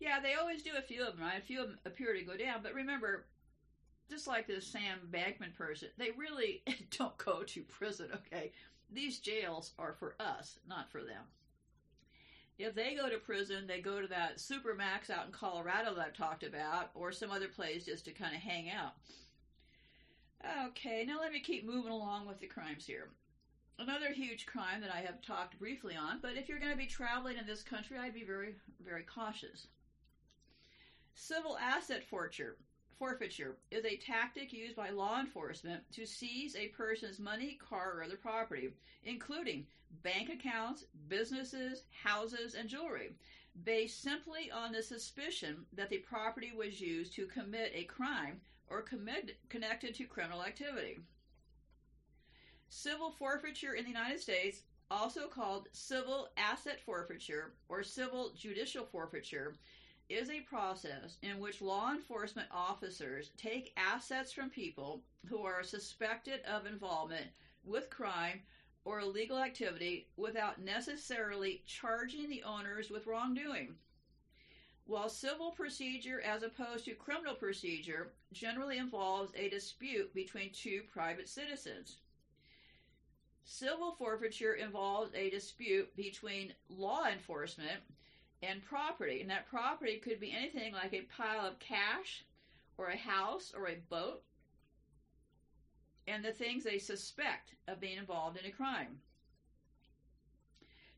Yeah, 0.00 0.20
they 0.20 0.34
always 0.34 0.62
do 0.62 0.72
a 0.76 0.82
few 0.82 1.06
of 1.06 1.16
them, 1.16 1.24
right? 1.24 1.38
A 1.38 1.44
few 1.44 1.62
of 1.62 1.68
them 1.68 1.78
appear 1.86 2.12
to 2.12 2.22
go 2.22 2.36
down, 2.36 2.60
but 2.62 2.74
remember, 2.74 3.26
just 4.10 4.26
like 4.26 4.46
this 4.46 4.66
Sam 4.66 5.08
Bankman 5.10 5.54
person, 5.56 5.88
they 5.96 6.10
really 6.10 6.62
don't 6.98 7.16
go 7.16 7.42
to 7.44 7.62
prison, 7.62 8.10
okay? 8.12 8.52
These 8.90 9.20
jails 9.20 9.72
are 9.78 9.94
for 9.94 10.14
us, 10.20 10.58
not 10.68 10.90
for 10.90 11.02
them. 11.02 11.22
If 12.58 12.74
they 12.74 12.94
go 12.94 13.08
to 13.08 13.18
prison, 13.18 13.66
they 13.66 13.80
go 13.80 14.00
to 14.00 14.06
that 14.08 14.38
Supermax 14.38 15.10
out 15.10 15.26
in 15.26 15.32
Colorado 15.32 15.94
that 15.94 16.06
I've 16.06 16.16
talked 16.16 16.44
about, 16.44 16.90
or 16.94 17.10
some 17.10 17.30
other 17.30 17.48
place 17.48 17.84
just 17.84 18.04
to 18.04 18.12
kind 18.12 18.34
of 18.34 18.40
hang 18.40 18.70
out. 18.70 18.92
Okay, 20.68 21.04
now 21.06 21.20
let 21.20 21.32
me 21.32 21.40
keep 21.40 21.66
moving 21.66 21.90
along 21.90 22.26
with 22.26 22.38
the 22.38 22.46
crimes 22.46 22.86
here. 22.86 23.08
Another 23.78 24.12
huge 24.12 24.46
crime 24.46 24.80
that 24.82 24.94
I 24.94 25.00
have 25.00 25.20
talked 25.20 25.58
briefly 25.58 25.96
on, 25.96 26.20
but 26.22 26.36
if 26.36 26.48
you're 26.48 26.60
going 26.60 26.70
to 26.70 26.78
be 26.78 26.86
traveling 26.86 27.38
in 27.38 27.46
this 27.46 27.62
country, 27.62 27.98
I'd 27.98 28.14
be 28.14 28.22
very, 28.22 28.54
very 28.84 29.02
cautious. 29.02 29.66
Civil 31.14 31.58
asset 31.58 32.04
forfeiture, 32.04 32.56
forfeiture 32.98 33.56
is 33.70 33.84
a 33.84 33.96
tactic 33.96 34.52
used 34.52 34.76
by 34.76 34.90
law 34.90 35.20
enforcement 35.20 35.82
to 35.92 36.06
seize 36.06 36.56
a 36.56 36.68
person's 36.68 37.18
money, 37.18 37.58
car, 37.68 37.94
or 37.96 38.04
other 38.04 38.16
property, 38.16 38.70
including 39.04 39.66
bank 40.02 40.30
accounts, 40.30 40.84
businesses, 41.08 41.84
houses, 42.02 42.54
and 42.54 42.68
jewelry, 42.68 43.10
based 43.64 44.02
simply 44.02 44.50
on 44.50 44.72
the 44.72 44.82
suspicion 44.82 45.64
that 45.72 45.90
the 45.90 45.98
property 45.98 46.52
was 46.56 46.80
used 46.80 47.14
to 47.14 47.26
commit 47.26 47.72
a 47.74 47.84
crime 47.84 48.40
or 48.68 48.82
commit, 48.82 49.36
connected 49.48 49.94
to 49.94 50.04
criminal 50.04 50.42
activity. 50.42 50.98
Civil 52.68 53.12
forfeiture 53.12 53.74
in 53.74 53.84
the 53.84 53.90
United 53.90 54.20
States, 54.20 54.62
also 54.90 55.28
called 55.28 55.68
civil 55.72 56.28
asset 56.36 56.80
forfeiture 56.84 57.54
or 57.68 57.82
civil 57.82 58.32
judicial 58.36 58.84
forfeiture, 58.84 59.54
is 60.08 60.30
a 60.30 60.40
process 60.40 61.16
in 61.22 61.38
which 61.40 61.62
law 61.62 61.90
enforcement 61.92 62.48
officers 62.50 63.30
take 63.36 63.72
assets 63.76 64.32
from 64.32 64.50
people 64.50 65.02
who 65.26 65.42
are 65.42 65.62
suspected 65.62 66.40
of 66.42 66.66
involvement 66.66 67.26
with 67.64 67.90
crime 67.90 68.40
or 68.84 69.00
illegal 69.00 69.38
activity 69.38 70.08
without 70.16 70.60
necessarily 70.60 71.62
charging 71.66 72.28
the 72.28 72.42
owners 72.42 72.90
with 72.90 73.06
wrongdoing. 73.06 73.74
While 74.86 75.08
civil 75.08 75.50
procedure, 75.50 76.20
as 76.20 76.42
opposed 76.42 76.84
to 76.84 76.94
criminal 76.94 77.34
procedure, 77.34 78.12
generally 78.32 78.76
involves 78.76 79.32
a 79.34 79.48
dispute 79.48 80.12
between 80.12 80.52
two 80.52 80.82
private 80.92 81.28
citizens. 81.28 81.96
Civil 83.44 83.92
forfeiture 83.92 84.54
involves 84.54 85.14
a 85.14 85.30
dispute 85.30 85.94
between 85.96 86.52
law 86.68 87.06
enforcement 87.06 87.80
and 88.48 88.64
property, 88.64 89.20
and 89.20 89.30
that 89.30 89.48
property 89.48 89.96
could 89.96 90.20
be 90.20 90.34
anything 90.36 90.72
like 90.72 90.92
a 90.92 91.02
pile 91.02 91.46
of 91.46 91.58
cash, 91.58 92.24
or 92.76 92.88
a 92.88 92.96
house, 92.96 93.52
or 93.56 93.68
a 93.68 93.76
boat, 93.88 94.22
and 96.06 96.24
the 96.24 96.32
things 96.32 96.64
they 96.64 96.78
suspect 96.78 97.54
of 97.68 97.80
being 97.80 97.98
involved 97.98 98.36
in 98.36 98.46
a 98.46 98.52
crime. 98.52 98.98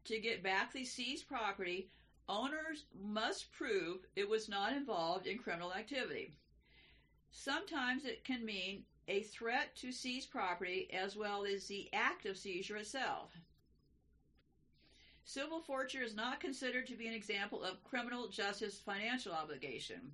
To 0.04 0.20
get 0.20 0.42
back 0.42 0.72
the 0.72 0.84
seized 0.84 1.28
property, 1.28 1.90
owners 2.28 2.86
must 3.02 3.52
prove 3.52 4.06
it 4.14 4.28
was 4.28 4.48
not 4.48 4.72
involved 4.72 5.26
in 5.26 5.38
criminal 5.38 5.72
activity. 5.72 6.32
Sometimes 7.30 8.04
it 8.04 8.24
can 8.24 8.44
mean 8.44 8.84
a 9.08 9.22
threat 9.22 9.76
to 9.76 9.92
seize 9.92 10.26
property 10.26 10.88
as 10.92 11.16
well 11.16 11.44
as 11.44 11.66
the 11.66 11.88
act 11.92 12.26
of 12.26 12.36
seizure 12.36 12.76
itself. 12.76 13.30
Civil 15.28 15.58
forfeiture 15.60 16.04
is 16.04 16.14
not 16.14 16.38
considered 16.38 16.86
to 16.86 16.94
be 16.94 17.08
an 17.08 17.12
example 17.12 17.64
of 17.64 17.82
criminal 17.82 18.28
justice 18.28 18.78
financial 18.78 19.32
obligation. 19.32 20.12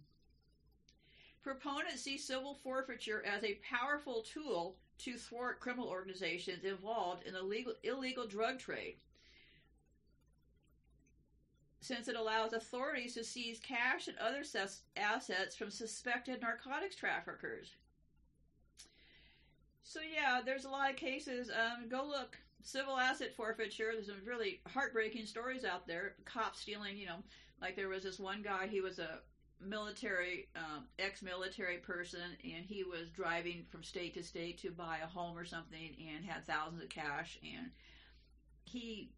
Proponents 1.42 2.00
see 2.00 2.16
civil 2.16 2.54
forfeiture 2.54 3.22
as 3.26 3.44
a 3.44 3.60
powerful 3.62 4.22
tool 4.22 4.76
to 4.98 5.18
thwart 5.18 5.60
criminal 5.60 5.88
organizations 5.88 6.64
involved 6.64 7.26
in 7.26 7.34
the 7.34 7.42
legal, 7.42 7.74
illegal 7.82 8.26
drug 8.26 8.58
trade, 8.58 8.96
since 11.80 12.08
it 12.08 12.16
allows 12.16 12.54
authorities 12.54 13.12
to 13.12 13.22
seize 13.22 13.60
cash 13.60 14.08
and 14.08 14.16
other 14.16 14.44
assets 14.96 15.54
from 15.54 15.70
suspected 15.70 16.40
narcotics 16.40 16.96
traffickers. 16.96 17.74
So, 19.82 20.00
yeah, 20.00 20.40
there's 20.42 20.64
a 20.64 20.70
lot 20.70 20.90
of 20.90 20.96
cases. 20.96 21.50
Um, 21.50 21.88
go 21.90 22.02
look. 22.02 22.38
Civil 22.62 22.98
asset 22.98 23.34
forfeiture. 23.34 23.92
There's 23.92 24.06
some 24.06 24.16
really 24.24 24.60
heartbreaking 24.68 25.26
stories 25.26 25.64
out 25.64 25.86
there. 25.86 26.14
Cops 26.24 26.60
stealing, 26.60 26.96
you 26.96 27.06
know, 27.06 27.22
like 27.60 27.76
there 27.76 27.88
was 27.88 28.02
this 28.02 28.18
one 28.18 28.42
guy, 28.42 28.66
he 28.66 28.80
was 28.80 28.98
a 28.98 29.20
military, 29.60 30.48
um, 30.56 30.84
ex-military 30.98 31.78
person, 31.78 32.36
and 32.44 32.64
he 32.64 32.84
was 32.84 33.10
driving 33.10 33.64
from 33.70 33.82
state 33.82 34.14
to 34.14 34.22
state 34.22 34.58
to 34.58 34.70
buy 34.70 34.98
a 35.02 35.06
home 35.06 35.38
or 35.38 35.44
something, 35.44 35.96
and 36.14 36.24
had 36.24 36.46
thousands 36.46 36.82
of 36.82 36.88
cash, 36.88 37.38
and 37.42 37.70
he. 38.64 39.12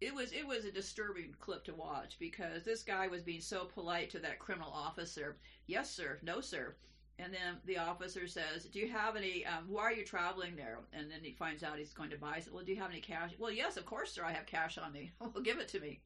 It 0.00 0.12
was 0.12 0.32
it 0.32 0.46
was 0.46 0.64
a 0.64 0.72
disturbing 0.72 1.34
clip 1.38 1.64
to 1.66 1.74
watch 1.74 2.16
because 2.18 2.64
this 2.64 2.82
guy 2.82 3.06
was 3.06 3.22
being 3.22 3.40
so 3.40 3.66
polite 3.66 4.10
to 4.10 4.18
that 4.18 4.40
criminal 4.40 4.72
officer. 4.72 5.36
Yes, 5.66 5.90
sir. 5.90 6.18
No, 6.22 6.40
sir. 6.40 6.74
And 7.22 7.32
then 7.32 7.58
the 7.66 7.78
officer 7.78 8.26
says, 8.26 8.64
"Do 8.64 8.80
you 8.80 8.88
have 8.88 9.14
any? 9.14 9.46
Um, 9.46 9.68
why 9.68 9.82
are 9.82 9.92
you 9.92 10.04
traveling 10.04 10.56
there?" 10.56 10.80
And 10.92 11.08
then 11.10 11.20
he 11.22 11.32
finds 11.32 11.62
out 11.62 11.78
he's 11.78 11.92
going 11.92 12.10
to 12.10 12.18
buy. 12.18 12.42
Well, 12.50 12.64
do 12.64 12.72
you 12.72 12.80
have 12.80 12.90
any 12.90 13.00
cash? 13.00 13.30
Well, 13.38 13.52
yes, 13.52 13.76
of 13.76 13.86
course, 13.86 14.12
sir. 14.12 14.24
I 14.24 14.32
have 14.32 14.46
cash 14.46 14.76
on 14.76 14.92
me. 14.92 15.12
well, 15.20 15.30
give 15.42 15.58
it 15.58 15.68
to 15.68 15.80
me. 15.80 16.00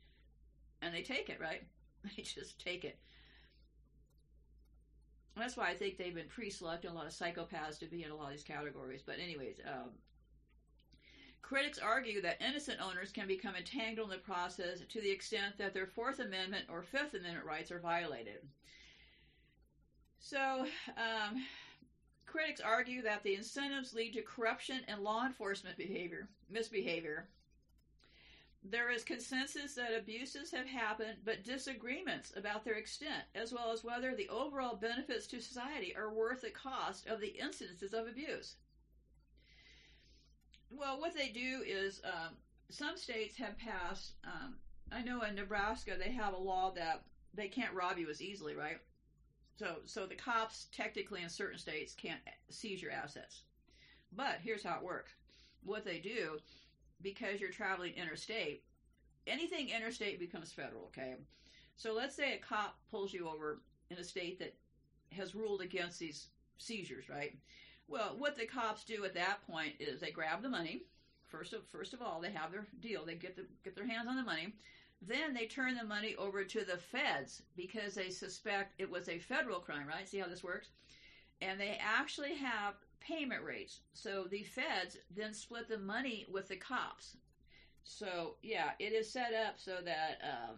And 0.83 0.95
they 0.95 1.03
take 1.03 1.31
it, 1.31 1.41
right? 1.41 1.63
They 2.17 2.23
just 2.23 2.61
take 2.61 2.85
it. 2.85 3.01
That's 5.37 5.57
why 5.57 5.71
I 5.71 5.75
think 5.75 5.99
they've 5.99 6.15
been 6.15 6.29
pre-selecting 6.29 6.91
a 6.91 6.95
lot 6.95 7.07
of 7.07 7.13
psychopaths 7.13 7.81
to 7.81 7.87
be 7.87 8.05
in 8.05 8.13
a 8.13 8.15
lot 8.15 8.27
of 8.27 8.33
these 8.33 8.45
categories. 8.45 9.03
But 9.05 9.19
anyways, 9.19 9.59
um, 9.67 9.91
critics 11.43 11.79
argue 11.79 12.23
that 12.23 12.41
innocent 12.41 12.81
owners 12.81 13.11
can 13.11 13.27
become 13.27 13.57
entangled 13.57 14.13
in 14.13 14.17
the 14.17 14.23
process 14.23 14.83
to 14.89 15.01
the 15.01 15.11
extent 15.11 15.59
that 15.59 15.75
their 15.75 15.87
Fourth 15.87 16.21
Amendment 16.21 16.67
or 16.69 16.83
Fifth 16.83 17.15
Amendment 17.15 17.45
rights 17.45 17.73
are 17.73 17.81
violated. 17.81 18.47
So, 20.19 20.67
um, 20.97 21.45
critics 22.27 22.61
argue 22.61 23.03
that 23.03 23.23
the 23.23 23.35
incentives 23.35 23.95
lead 23.95 24.13
to 24.15 24.23
corruption 24.23 24.83
and 24.89 25.03
law 25.03 25.25
enforcement 25.25 25.77
behavior, 25.77 26.29
misbehavior. 26.51 27.29
There 28.63 28.91
is 28.91 29.05
consensus 29.05 29.75
that 29.75 29.95
abuses 29.97 30.51
have 30.51 30.67
happened, 30.67 31.19
but 31.25 31.45
disagreements 31.45 32.33
about 32.37 32.65
their 32.65 32.75
extent, 32.75 33.25
as 33.35 33.53
well 33.53 33.71
as 33.71 33.85
whether 33.85 34.15
the 34.15 34.29
overall 34.29 34.75
benefits 34.75 35.27
to 35.29 35.41
society 35.41 35.95
are 35.95 36.13
worth 36.13 36.41
the 36.41 36.51
cost 36.51 37.07
of 37.07 37.21
the 37.21 37.37
incidences 37.41 37.93
of 37.93 38.09
abuse. 38.09 38.57
Well, 40.69 40.99
what 40.99 41.15
they 41.15 41.29
do 41.29 41.63
is 41.65 42.01
um, 42.05 42.35
some 42.69 42.97
states 42.97 43.37
have 43.37 43.57
passed. 43.57 44.15
Um, 44.25 44.57
I 44.91 45.03
know 45.03 45.23
in 45.23 45.37
Nebraska 45.37 45.93
they 45.97 46.11
have 46.11 46.35
a 46.35 46.39
law 46.39 46.73
that 46.73 47.05
they 47.35 47.49
can't 47.49 47.75
rob 47.75 47.99
you 47.99 48.11
as 48.11 48.21
easily, 48.21 48.57
right? 48.57 48.79
So, 49.59 49.77
so 49.87 50.07
the 50.07 50.15
cops 50.15 50.67
technically 50.71 51.23
in 51.23 51.29
certain 51.29 51.59
states 51.59 51.95
can't 51.95 52.21
seize 52.51 52.83
your 52.83 52.93
assets. 52.93 53.43
But 54.13 54.39
here's 54.43 54.63
how 54.63 54.77
it 54.77 54.85
works. 54.85 55.13
What 55.65 55.85
they 55.85 55.99
do, 55.99 56.39
because 57.03 57.41
you're 57.41 57.51
traveling 57.51 57.95
interstate, 57.95 58.63
anything 59.27 59.71
interstate 59.71 60.21
becomes 60.21 60.53
federal, 60.53 60.85
okay? 60.85 61.15
So 61.77 61.95
let's 61.95 62.15
say 62.15 62.35
a 62.35 62.39
cop 62.39 62.77
pulls 62.91 63.13
you 63.13 63.29
over 63.29 63.61
in 63.91 63.99
a 63.99 64.05
state 64.05 64.39
that 64.39 64.55
has 65.13 65.35
ruled 65.35 65.61
against 65.61 65.99
these 65.99 66.29
seizures, 66.59 67.09
right? 67.09 67.37
Well, 67.89 68.15
what 68.19 68.37
the 68.37 68.47
cops 68.47 68.85
do 68.85 69.05
at 69.05 69.15
that 69.15 69.47
point 69.47 69.75
is 69.79 70.01
they 70.01 70.11
grab 70.11 70.43
the 70.43 70.49
money. 70.49 70.83
First 71.25 71.53
of 71.53 71.67
first 71.67 71.93
of 71.93 72.03
all, 72.03 72.21
they 72.21 72.31
have 72.31 72.53
their 72.53 72.67
deal. 72.81 73.05
They 73.05 73.15
get 73.15 73.37
the, 73.37 73.47
get 73.65 73.75
their 73.75 73.87
hands 73.87 74.09
on 74.09 74.17
the 74.17 74.23
money. 74.23 74.55
Then 75.03 75.35
they 75.35 75.47
turn 75.47 75.77
the 75.77 75.85
money 75.85 76.17
over 76.17 76.45
to 76.45 76.65
the 76.65 76.79
feds 76.79 77.43
because 77.57 77.95
they 77.95 78.11
suspect 78.11 78.81
it 78.81 78.91
was 78.91 79.09
a 79.09 79.19
federal 79.19 79.61
crime, 79.61 79.87
right? 79.87 80.09
See 80.09 80.19
how 80.19 80.29
this 80.29 80.43
works? 80.43 80.69
And 81.41 81.61
they 81.61 81.79
actually 81.81 82.35
have 82.35 82.75
payment 83.01 83.45
rates. 83.45 83.81
So 83.93 84.25
the 84.31 84.43
feds 84.43 84.97
then 85.15 85.35
split 85.35 85.69
the 85.69 85.79
money 85.79 86.27
with 86.31 86.49
the 86.49 86.57
cops. 86.57 87.17
So, 87.85 88.35
yeah, 88.43 88.71
it 88.79 88.93
is 88.93 89.09
set 89.09 89.33
up 89.33 89.55
so 89.59 89.77
that 89.85 90.19
um, 90.25 90.57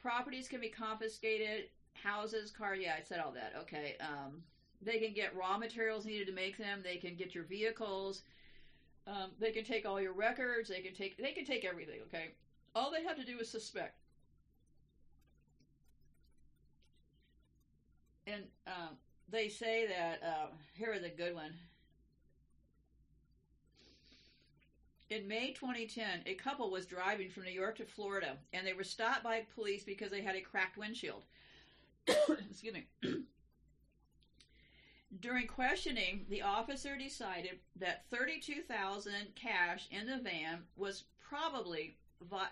properties 0.00 0.48
can 0.48 0.60
be 0.60 0.68
confiscated, 0.68 1.66
houses, 1.92 2.50
car, 2.50 2.74
yeah, 2.74 2.94
I 2.98 3.02
said 3.02 3.20
all 3.20 3.32
that. 3.32 3.52
Okay. 3.60 3.96
Um, 4.00 4.42
they 4.82 4.98
can 4.98 5.12
get 5.12 5.36
raw 5.36 5.56
materials 5.58 6.04
needed 6.04 6.26
to 6.26 6.32
make 6.32 6.58
them. 6.58 6.80
They 6.82 6.96
can 6.96 7.14
get 7.16 7.34
your 7.34 7.44
vehicles. 7.44 8.22
Um, 9.06 9.30
they 9.38 9.52
can 9.52 9.64
take 9.64 9.86
all 9.86 10.00
your 10.00 10.12
records. 10.12 10.68
They 10.68 10.80
can 10.80 10.94
take 10.94 11.16
they 11.16 11.32
can 11.32 11.44
take 11.44 11.64
everything. 11.64 12.00
Okay, 12.06 12.32
all 12.76 12.90
they 12.90 13.02
have 13.02 13.16
to 13.16 13.24
do 13.24 13.38
is 13.40 13.50
suspect. 13.50 13.96
And 18.26 18.42
um, 18.66 18.96
they 19.30 19.48
say 19.48 19.86
that 19.86 20.20
uh, 20.22 20.46
here 20.74 20.92
is 20.92 21.02
a 21.02 21.08
good 21.08 21.34
one. 21.34 21.54
In 25.08 25.26
May 25.26 25.52
2010, 25.52 26.22
a 26.26 26.34
couple 26.34 26.70
was 26.70 26.84
driving 26.84 27.30
from 27.30 27.44
New 27.44 27.52
York 27.52 27.76
to 27.76 27.84
Florida, 27.84 28.36
and 28.52 28.66
they 28.66 28.72
were 28.72 28.84
stopped 28.84 29.22
by 29.22 29.46
police 29.54 29.84
because 29.84 30.10
they 30.10 30.20
had 30.20 30.34
a 30.34 30.40
cracked 30.40 30.76
windshield. 30.76 31.22
Excuse 32.08 32.74
me. 32.74 32.86
During 35.20 35.46
questioning, 35.46 36.26
the 36.28 36.42
officer 36.42 36.96
decided 36.98 37.60
that 37.76 38.04
32,000 38.10 39.12
cash 39.36 39.86
in 39.92 40.06
the 40.06 40.18
van 40.18 40.64
was 40.76 41.04
probably 41.20 41.96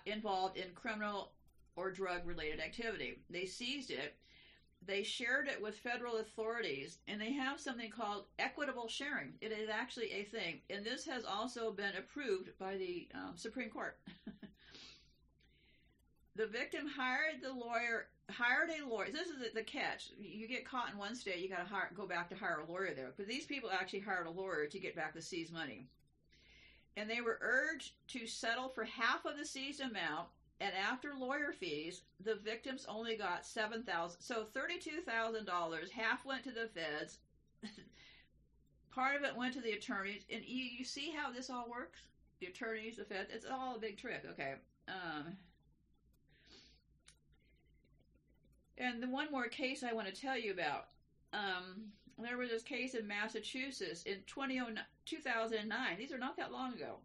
involved 0.05 0.57
in 0.57 0.73
criminal 0.73 1.31
or 1.75 1.91
drug 1.91 2.25
related 2.25 2.59
activity. 2.59 3.19
They 3.29 3.45
seized 3.45 3.91
it. 3.91 4.15
They 4.85 5.03
shared 5.03 5.47
it 5.47 5.61
with 5.61 5.79
federal 5.79 6.17
authorities, 6.17 6.99
and 7.07 7.19
they 7.19 7.33
have 7.33 7.59
something 7.59 7.89
called 7.89 8.25
equitable 8.37 8.87
sharing. 8.87 9.33
It 9.41 9.51
is 9.51 9.67
actually 9.67 10.11
a 10.11 10.23
thing, 10.23 10.59
and 10.69 10.85
this 10.85 11.05
has 11.05 11.25
also 11.25 11.71
been 11.71 11.95
approved 11.97 12.51
by 12.59 12.77
the 12.77 13.07
um, 13.15 13.33
Supreme 13.35 13.69
Court. 13.69 13.97
the 16.35 16.45
victim 16.45 16.87
hired 16.87 17.41
the 17.41 17.51
lawyer 17.51 18.07
hired 18.29 18.69
a 18.69 18.87
lawyer. 18.87 19.11
This 19.11 19.27
is 19.27 19.53
the 19.53 19.63
catch. 19.63 20.09
You 20.19 20.47
get 20.47 20.65
caught 20.65 20.91
in 20.91 20.97
one 20.97 21.15
state, 21.15 21.39
you 21.39 21.49
got 21.49 21.67
to 21.67 21.95
go 21.95 22.07
back 22.07 22.29
to 22.29 22.35
hire 22.35 22.63
a 22.67 22.71
lawyer 22.71 22.93
there. 22.95 23.13
But 23.15 23.27
these 23.27 23.45
people 23.45 23.69
actually 23.71 23.99
hired 23.99 24.27
a 24.27 24.31
lawyer 24.31 24.65
to 24.65 24.79
get 24.79 24.95
back 24.95 25.13
the 25.13 25.21
seized 25.21 25.53
money. 25.53 25.87
And 26.97 27.09
they 27.09 27.21
were 27.21 27.39
urged 27.41 27.93
to 28.09 28.25
settle 28.25 28.69
for 28.69 28.85
half 28.85 29.25
of 29.25 29.37
the 29.37 29.45
seized 29.45 29.81
amount. 29.81 30.27
And 30.61 30.71
after 30.73 31.13
lawyer 31.13 31.51
fees, 31.51 32.03
the 32.23 32.35
victims 32.35 32.85
only 32.87 33.17
got 33.17 33.45
seven 33.45 33.83
thousand. 33.83 34.21
So 34.21 34.45
thirty-two 34.45 35.01
thousand 35.01 35.45
dollars. 35.45 35.91
Half 35.91 36.25
went 36.25 36.43
to 36.45 36.51
the 36.51 36.69
feds. 36.73 37.17
Part 38.91 39.17
of 39.17 39.23
it 39.23 39.35
went 39.35 39.53
to 39.55 39.61
the 39.61 39.73
attorneys. 39.73 40.23
And 40.31 40.43
you, 40.45 40.63
you 40.63 40.85
see 40.85 41.11
how 41.11 41.31
this 41.31 41.49
all 41.49 41.69
works? 41.69 41.99
The 42.39 42.47
attorneys, 42.47 42.95
the 42.95 43.03
feds. 43.03 43.29
It's 43.33 43.45
all 43.45 43.75
a 43.75 43.79
big 43.79 43.97
trick. 43.97 44.23
Okay. 44.31 44.53
Um, 44.87 45.35
And 48.77 49.01
the 49.01 49.07
one 49.07 49.31
more 49.31 49.47
case 49.47 49.83
I 49.83 49.93
want 49.93 50.13
to 50.13 50.21
tell 50.21 50.37
you 50.37 50.51
about. 50.51 50.87
Um, 51.33 51.91
there 52.17 52.37
was 52.37 52.49
this 52.49 52.63
case 52.63 52.93
in 52.95 53.07
Massachusetts 53.07 54.03
in 54.03 54.19
2009. 54.25 55.97
These 55.97 56.11
are 56.13 56.17
not 56.17 56.37
that 56.37 56.51
long 56.51 56.73
ago. 56.73 56.95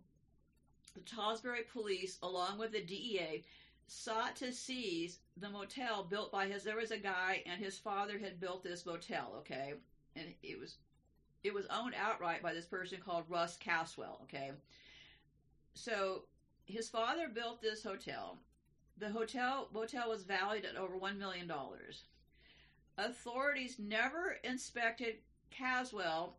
The 0.95 1.01
Tewksbury 1.01 1.63
police, 1.73 2.19
along 2.23 2.59
with 2.59 2.73
the 2.73 2.83
DEA, 2.83 3.45
sought 3.87 4.37
to 4.37 4.53
seize 4.53 5.19
the 5.37 5.51
motel 5.51 6.05
built 6.05 6.31
by 6.31 6.47
his. 6.47 6.63
There 6.63 6.77
was 6.77 6.91
a 6.91 6.99
guy, 6.99 7.43
and 7.47 7.61
his 7.61 7.79
father 7.79 8.19
had 8.19 8.41
built 8.41 8.63
this 8.63 8.87
motel. 8.87 9.35
Okay, 9.39 9.75
and 10.17 10.27
it 10.43 10.59
was 10.59 10.77
it 11.43 11.55
was 11.55 11.67
owned 11.67 11.95
outright 11.95 12.43
by 12.43 12.53
this 12.53 12.67
person 12.67 12.99
called 13.05 13.25
Russ 13.29 13.57
Caswell. 13.57 14.21
Okay, 14.25 14.53
so 15.75 16.23
his 16.65 16.89
father 16.89 17.29
built 17.29 17.61
this 17.61 17.83
hotel, 17.83 18.39
the 18.99 19.11
hotel 19.11 19.69
motel 19.73 20.09
was 20.09 20.23
valued 20.23 20.65
at 20.65 20.77
over 20.77 20.95
$1 20.95 21.17
million. 21.19 21.51
Authorities 23.01 23.79
never 23.79 24.37
inspected 24.45 25.17
Caswell. 25.51 26.37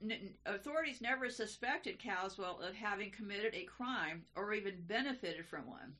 N- 0.00 0.34
authorities 0.46 1.00
never 1.00 1.28
suspected 1.28 1.98
Caswell 1.98 2.60
of 2.60 2.76
having 2.76 3.10
committed 3.10 3.54
a 3.54 3.64
crime 3.64 4.24
or 4.36 4.52
even 4.52 4.84
benefited 4.86 5.44
from 5.46 5.66
one. 5.66 5.96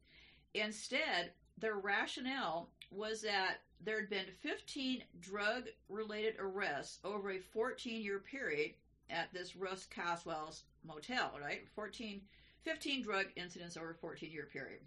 Instead, 0.54 1.32
their 1.58 1.74
rationale 1.74 2.70
was 2.92 3.20
that 3.22 3.62
there 3.80 3.98
had 3.98 4.08
been 4.08 4.26
15 4.42 5.02
drug 5.18 5.64
related 5.88 6.36
arrests 6.38 7.00
over 7.02 7.32
a 7.32 7.40
14 7.40 8.00
year 8.00 8.20
period 8.20 8.74
at 9.10 9.32
this 9.32 9.56
Russ 9.56 9.86
Caswell's 9.86 10.62
motel, 10.84 11.32
right? 11.42 11.66
14, 11.74 12.22
15 12.62 13.02
drug 13.02 13.26
incidents 13.34 13.76
over 13.76 13.90
a 13.90 13.94
14 13.94 14.30
year 14.30 14.48
period. 14.52 14.82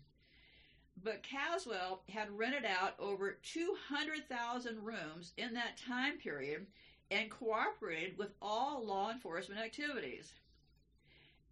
But 1.04 1.24
Caswell 1.24 2.04
had 2.10 2.38
rented 2.38 2.66
out 2.66 2.95
over 3.00 3.38
200,000 3.43 4.84
rooms 4.84 5.34
in 5.38 5.54
that 5.54 5.78
time 5.78 6.18
period 6.18 6.68
and 7.10 7.32
cooperated 7.32 8.18
with 8.18 8.34
all 8.41 8.86
law 8.86 9.12
enforcement 9.12 9.62
activities. 9.62 10.34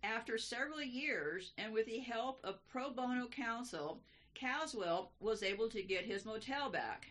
After 0.04 0.38
several 0.38 0.82
years, 0.82 1.52
and 1.58 1.74
with 1.74 1.86
the 1.86 2.00
help 2.00 2.40
of 2.44 2.66
pro 2.68 2.92
bono 2.92 3.28
counsel, 3.28 4.02
Caswell 4.34 5.12
was 5.20 5.42
able 5.42 5.70
to 5.70 5.82
get 5.82 6.06
his 6.06 6.26
motel 6.26 6.70
back. 6.70 7.08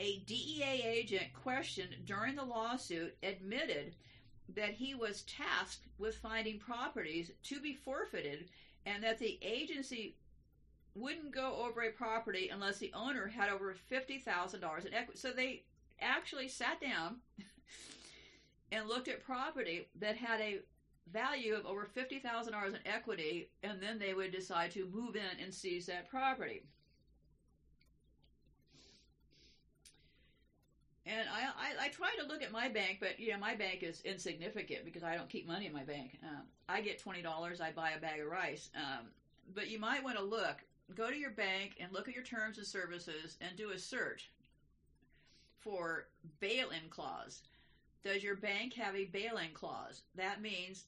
A 0.00 0.18
DEA 0.20 0.82
agent 0.84 1.32
questioned 1.32 1.94
during 2.04 2.34
the 2.34 2.44
lawsuit 2.44 3.16
admitted 3.22 3.94
that 4.54 4.74
he 4.74 4.94
was 4.94 5.22
tasked 5.22 5.86
with 5.98 6.16
finding 6.16 6.58
properties 6.58 7.30
to 7.44 7.60
be 7.60 7.74
forfeited 7.74 8.50
and 8.86 9.02
that 9.02 9.18
the 9.18 9.38
agency 9.42 10.16
wouldn't 11.00 11.32
go 11.32 11.64
over 11.66 11.82
a 11.82 11.90
property 11.90 12.50
unless 12.52 12.78
the 12.78 12.92
owner 12.94 13.26
had 13.26 13.50
over 13.50 13.74
$50,000 13.90 14.86
in 14.86 14.94
equity. 14.94 15.18
So 15.18 15.32
they 15.32 15.62
actually 16.00 16.48
sat 16.48 16.80
down 16.80 17.16
and 18.72 18.88
looked 18.88 19.08
at 19.08 19.24
property 19.24 19.88
that 20.00 20.16
had 20.16 20.40
a 20.40 20.60
value 21.12 21.54
of 21.54 21.66
over 21.66 21.86
$50,000 21.96 22.66
in 22.68 22.78
equity, 22.86 23.50
and 23.62 23.80
then 23.80 23.98
they 23.98 24.14
would 24.14 24.32
decide 24.32 24.70
to 24.72 24.86
move 24.92 25.16
in 25.16 25.42
and 25.42 25.52
seize 25.52 25.86
that 25.86 26.08
property. 26.08 26.64
And 31.06 31.26
I, 31.32 31.40
I, 31.40 31.86
I, 31.86 31.88
try 31.88 32.10
to 32.20 32.26
look 32.26 32.42
at 32.42 32.52
my 32.52 32.68
bank, 32.68 32.98
but 33.00 33.18
yeah, 33.18 33.38
my 33.38 33.54
bank 33.54 33.82
is 33.82 34.02
insignificant 34.02 34.84
because 34.84 35.02
I 35.02 35.16
don't 35.16 35.30
keep 35.30 35.46
money 35.46 35.64
in 35.66 35.72
my 35.72 35.82
bank. 35.82 36.18
Um, 36.22 36.42
I 36.68 36.82
get 36.82 36.98
twenty 36.98 37.22
dollars, 37.22 37.62
I 37.62 37.72
buy 37.72 37.92
a 37.92 37.98
bag 37.98 38.20
of 38.20 38.26
rice. 38.26 38.68
Um, 38.76 39.06
but 39.54 39.70
you 39.70 39.78
might 39.78 40.04
want 40.04 40.18
to 40.18 40.22
look 40.22 40.58
go 40.94 41.10
to 41.10 41.16
your 41.16 41.30
bank 41.30 41.76
and 41.80 41.92
look 41.92 42.08
at 42.08 42.14
your 42.14 42.24
terms 42.24 42.58
and 42.58 42.66
services 42.66 43.36
and 43.40 43.56
do 43.56 43.70
a 43.70 43.78
search 43.78 44.30
for 45.60 46.06
bail-in 46.40 46.88
clause. 46.90 47.42
Does 48.04 48.22
your 48.22 48.36
bank 48.36 48.74
have 48.74 48.94
a 48.94 49.06
bail-in 49.06 49.52
clause? 49.52 50.02
That 50.14 50.40
means 50.40 50.84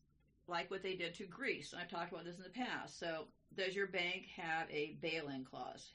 like 0.47 0.71
what 0.71 0.83
they 0.83 0.95
did 0.95 1.15
to 1.15 1.25
Greece. 1.25 1.75
I've 1.79 1.89
talked 1.89 2.13
about 2.13 2.25
this 2.25 2.37
in 2.37 2.43
the 2.43 2.51
past. 2.51 2.99
So, 2.99 3.27
does 3.57 3.75
your 3.75 3.89
bank 3.89 4.27
have 4.37 4.69
a 4.71 4.97
bail-in 5.01 5.45
clause? 5.45 5.91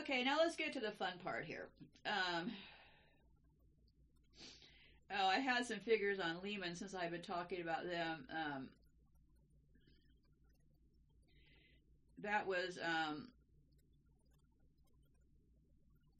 Okay, 0.00 0.24
now 0.24 0.38
let's 0.38 0.56
get 0.56 0.72
to 0.74 0.80
the 0.80 0.90
fun 0.90 1.12
part 1.22 1.44
here. 1.44 1.68
Um, 2.04 2.50
oh, 5.12 5.26
I 5.26 5.38
had 5.38 5.64
some 5.64 5.78
figures 5.78 6.18
on 6.18 6.42
Lehman 6.42 6.74
since 6.74 6.94
I've 6.94 7.12
been 7.12 7.22
talking 7.22 7.60
about 7.60 7.84
them. 7.84 8.24
Um, 8.30 8.68
that 12.22 12.46
was 12.46 12.78
um, 12.84 13.28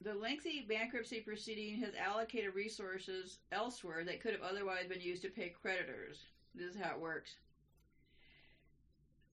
the 0.02 0.14
lengthy 0.14 0.64
bankruptcy 0.68 1.20
proceeding 1.20 1.80
has 1.80 1.94
allocated 1.94 2.54
resources 2.54 3.38
elsewhere 3.52 4.04
that 4.04 4.20
could 4.20 4.32
have 4.32 4.42
otherwise 4.42 4.86
been 4.86 5.00
used 5.00 5.22
to 5.22 5.28
pay 5.28 5.48
creditors. 5.48 6.26
This 6.54 6.74
is 6.74 6.80
how 6.80 6.94
it 6.94 7.00
works. 7.00 7.36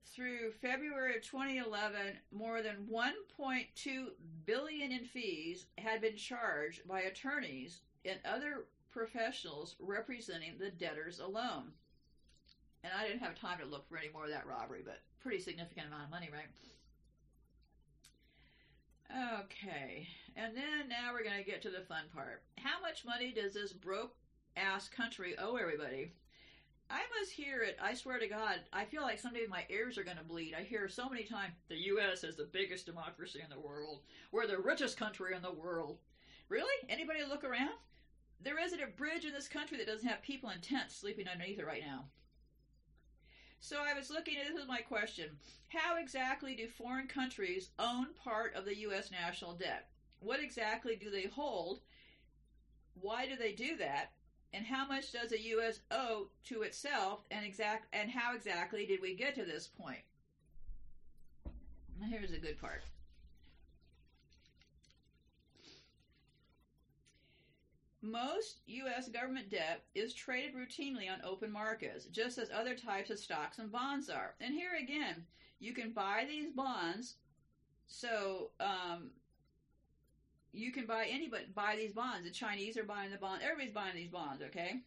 through 0.05 0.51
February 0.61 1.15
of 1.17 1.23
2011, 1.23 2.17
more 2.31 2.61
than 2.61 2.87
1.2 2.91 4.07
billion 4.45 4.91
in 4.91 5.05
fees 5.05 5.65
had 5.77 6.01
been 6.01 6.15
charged 6.15 6.87
by 6.87 7.01
attorneys 7.01 7.81
and 8.05 8.19
other 8.25 8.65
professionals 8.91 9.75
representing 9.79 10.53
the 10.59 10.69
debtors 10.69 11.19
alone. 11.19 11.71
And 12.83 12.91
I 12.97 13.07
didn't 13.07 13.21
have 13.21 13.39
time 13.39 13.59
to 13.59 13.65
look 13.65 13.87
for 13.87 13.97
any 13.97 14.09
more 14.11 14.25
of 14.25 14.31
that 14.31 14.47
robbery, 14.47 14.81
but 14.83 15.01
pretty 15.21 15.39
significant 15.39 15.87
amount 15.87 16.03
of 16.03 16.09
money, 16.09 16.29
right? 16.31 16.49
Okay, 19.43 20.07
and 20.35 20.57
then 20.57 20.89
now 20.89 21.13
we're 21.13 21.23
going 21.23 21.37
to 21.37 21.49
get 21.49 21.61
to 21.61 21.69
the 21.69 21.85
fun 21.87 22.05
part. 22.13 22.41
How 22.57 22.81
much 22.81 23.05
money 23.05 23.31
does 23.31 23.53
this 23.53 23.71
broke 23.71 24.15
ass 24.57 24.89
country 24.89 25.35
owe 25.37 25.55
everybody? 25.55 26.13
I 26.89 27.01
must 27.17 27.31
hear 27.31 27.61
it. 27.61 27.77
I 27.81 27.93
swear 27.93 28.19
to 28.19 28.27
God, 28.27 28.59
I 28.71 28.85
feel 28.85 29.01
like 29.03 29.19
someday 29.19 29.45
my 29.47 29.65
ears 29.69 29.97
are 29.97 30.03
going 30.03 30.17
to 30.17 30.23
bleed. 30.23 30.53
I 30.57 30.63
hear 30.63 30.87
so 30.89 31.09
many 31.09 31.23
times 31.23 31.53
the 31.69 31.77
U.S. 31.77 32.23
is 32.23 32.35
the 32.35 32.49
biggest 32.51 32.85
democracy 32.85 33.39
in 33.43 33.49
the 33.49 33.59
world. 33.59 34.01
We're 34.31 34.47
the 34.47 34.59
richest 34.59 34.97
country 34.97 35.35
in 35.35 35.41
the 35.41 35.53
world. 35.53 35.99
Really? 36.49 36.87
Anybody 36.89 37.19
look 37.27 37.43
around? 37.43 37.71
There 38.43 38.59
isn't 38.59 38.81
a 38.81 38.87
bridge 38.87 39.25
in 39.25 39.33
this 39.33 39.47
country 39.47 39.77
that 39.77 39.87
doesn't 39.87 40.07
have 40.07 40.21
people 40.21 40.49
in 40.49 40.59
tents 40.59 40.95
sleeping 40.95 41.27
underneath 41.27 41.59
it 41.59 41.65
right 41.65 41.83
now. 41.85 42.05
So 43.63 43.77
I 43.81 43.97
was 43.97 44.09
looking 44.09 44.35
at 44.35 44.45
this 44.45 44.61
is 44.61 44.67
my 44.67 44.81
question. 44.81 45.29
How 45.69 45.95
exactly 45.97 46.53
do 46.53 46.67
foreign 46.67 47.07
countries 47.07 47.69
own 47.79 48.07
part 48.21 48.53
of 48.55 48.65
the 48.65 48.75
US 48.79 49.09
national 49.09 49.53
debt? 49.53 49.87
What 50.19 50.41
exactly 50.41 50.97
do 50.97 51.09
they 51.09 51.27
hold? 51.27 51.79
Why 52.95 53.25
do 53.25 53.37
they 53.37 53.53
do 53.53 53.77
that? 53.77 54.11
And 54.51 54.65
how 54.65 54.85
much 54.85 55.13
does 55.13 55.29
the 55.29 55.39
US 55.55 55.79
owe 55.91 56.27
to 56.49 56.63
itself 56.63 57.21
and 57.31 57.45
exact 57.45 57.87
and 57.93 58.11
how 58.11 58.35
exactly 58.35 58.85
did 58.85 59.01
we 59.01 59.15
get 59.15 59.33
to 59.35 59.45
this 59.45 59.65
point? 59.65 60.03
Here's 62.09 62.33
a 62.33 62.39
good 62.39 62.59
part. 62.59 62.81
Most 68.03 68.59
U.S. 68.65 69.07
government 69.07 69.49
debt 69.49 69.85
is 69.95 70.13
traded 70.13 70.53
routinely 70.55 71.09
on 71.09 71.21
open 71.23 71.49
markets, 71.49 72.05
just 72.07 72.37
as 72.37 72.51
other 72.51 72.75
types 72.75 73.09
of 73.09 73.17
stocks 73.17 73.59
and 73.59 73.71
bonds 73.71 74.09
are. 74.09 74.35
And 74.41 74.53
here 74.53 74.71
again, 74.77 75.23
you 75.59 75.73
can 75.73 75.91
buy 75.91 76.25
these 76.27 76.51
bonds. 76.51 77.15
So 77.87 78.49
um, 78.59 79.11
you 80.51 80.73
can 80.73 80.85
buy 80.85 81.07
anybody 81.09 81.45
buy 81.55 81.77
these 81.77 81.93
bonds. 81.93 82.25
The 82.25 82.33
Chinese 82.33 82.75
are 82.75 82.83
buying 82.83 83.09
the 83.09 83.17
bond. 83.17 83.41
Everybody's 83.41 83.73
buying 83.73 83.95
these 83.95 84.09
bonds. 84.09 84.41
Okay. 84.41 84.81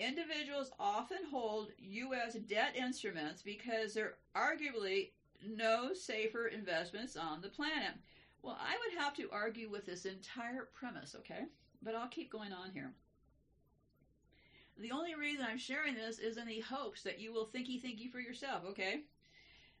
Individuals 0.00 0.72
often 0.80 1.18
hold 1.30 1.70
U.S. 1.78 2.34
debt 2.34 2.74
instruments 2.76 3.42
because 3.42 3.94
there 3.94 4.14
are 4.34 4.56
arguably 4.56 5.10
no 5.46 5.94
safer 5.94 6.48
investments 6.48 7.16
on 7.16 7.42
the 7.42 7.48
planet. 7.48 7.94
Well, 8.42 8.58
I 8.60 8.76
would 8.76 9.00
have 9.00 9.14
to 9.18 9.30
argue 9.30 9.70
with 9.70 9.86
this 9.86 10.04
entire 10.04 10.68
premise. 10.74 11.14
Okay 11.20 11.44
but 11.82 11.94
I'll 11.94 12.08
keep 12.08 12.30
going 12.30 12.52
on 12.52 12.70
here. 12.72 12.92
The 14.78 14.92
only 14.92 15.14
reason 15.14 15.44
I'm 15.48 15.58
sharing 15.58 15.94
this 15.94 16.18
is 16.18 16.36
in 16.36 16.46
the 16.46 16.60
hopes 16.60 17.02
that 17.02 17.18
you 17.18 17.32
will 17.32 17.46
thinky 17.46 17.82
thinky 17.82 18.10
for 18.10 18.20
yourself, 18.20 18.62
okay? 18.68 19.00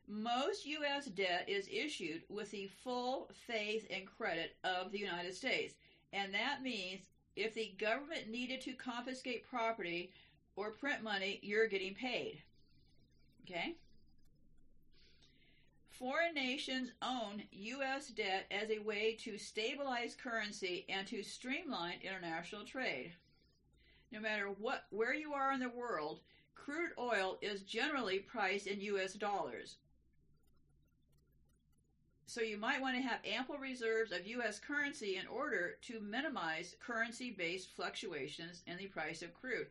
Most 0.08 0.66
U.S. 0.66 1.06
debt 1.06 1.44
is 1.46 1.68
issued 1.70 2.22
with 2.28 2.50
the 2.50 2.68
full 2.82 3.30
faith 3.46 3.86
and 3.90 4.06
credit 4.06 4.56
of 4.64 4.90
the 4.90 4.98
United 4.98 5.34
States. 5.34 5.74
And 6.12 6.32
that 6.34 6.62
means 6.62 7.02
if 7.36 7.54
the 7.54 7.74
government 7.78 8.28
needed 8.28 8.60
to 8.62 8.72
confiscate 8.72 9.48
property 9.48 10.10
or 10.56 10.70
print 10.70 11.02
money, 11.02 11.38
you're 11.42 11.68
getting 11.68 11.94
paid. 11.94 12.42
Okay? 13.44 13.76
Foreign 15.98 16.34
nations 16.34 16.92
own 17.02 17.42
U.S. 17.50 18.08
debt 18.08 18.46
as 18.52 18.70
a 18.70 18.78
way 18.78 19.16
to 19.24 19.36
stabilize 19.36 20.14
currency 20.14 20.86
and 20.88 21.04
to 21.08 21.24
streamline 21.24 21.98
international 22.02 22.64
trade. 22.64 23.14
No 24.12 24.20
matter 24.20 24.46
what, 24.46 24.84
where 24.90 25.12
you 25.12 25.32
are 25.32 25.52
in 25.52 25.58
the 25.58 25.68
world, 25.68 26.20
crude 26.54 26.92
oil 26.98 27.36
is 27.42 27.62
generally 27.62 28.20
priced 28.20 28.68
in 28.68 28.80
U.S. 28.80 29.14
dollars. 29.14 29.78
So 32.26 32.42
you 32.42 32.58
might 32.58 32.80
want 32.80 32.94
to 32.94 33.02
have 33.02 33.18
ample 33.26 33.58
reserves 33.58 34.12
of 34.12 34.24
U.S. 34.24 34.60
currency 34.60 35.16
in 35.16 35.26
order 35.26 35.78
to 35.82 35.98
minimize 35.98 36.76
currency-based 36.78 37.74
fluctuations 37.74 38.62
in 38.68 38.76
the 38.76 38.86
price 38.86 39.22
of 39.22 39.34
crude. 39.34 39.66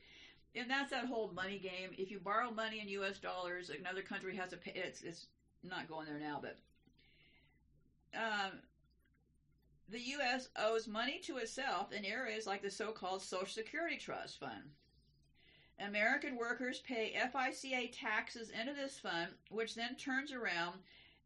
And 0.55 0.69
that's 0.69 0.91
that 0.91 1.05
whole 1.05 1.32
money 1.34 1.57
game. 1.57 1.91
If 1.97 2.11
you 2.11 2.19
borrow 2.19 2.51
money 2.51 2.82
in 2.82 2.89
U.S. 2.89 3.17
dollars, 3.17 3.69
another 3.69 4.01
country 4.01 4.36
has 4.36 4.49
to 4.49 4.57
pay. 4.57 4.73
It's, 4.75 5.03
it's 5.03 5.28
not 5.70 5.89
going 5.89 6.07
there 6.07 6.20
now, 6.20 6.39
but 6.41 6.57
um, 8.15 8.59
the 9.89 9.99
U.S. 9.99 10.49
owes 10.57 10.88
money 10.88 11.20
to 11.24 11.38
itself 11.38 11.91
in 11.91 12.03
areas 12.03 12.47
like 12.47 12.61
the 12.61 12.70
so-called 12.70 13.22
Social 13.22 13.47
Security 13.47 13.97
Trust 13.97 14.39
Fund. 14.39 14.63
American 15.80 16.36
workers 16.38 16.80
pay 16.80 17.13
FICA 17.15 17.91
taxes 17.93 18.49
into 18.49 18.74
this 18.74 18.97
fund, 18.99 19.30
which 19.51 19.76
then 19.76 19.95
turns 19.95 20.32
around 20.32 20.80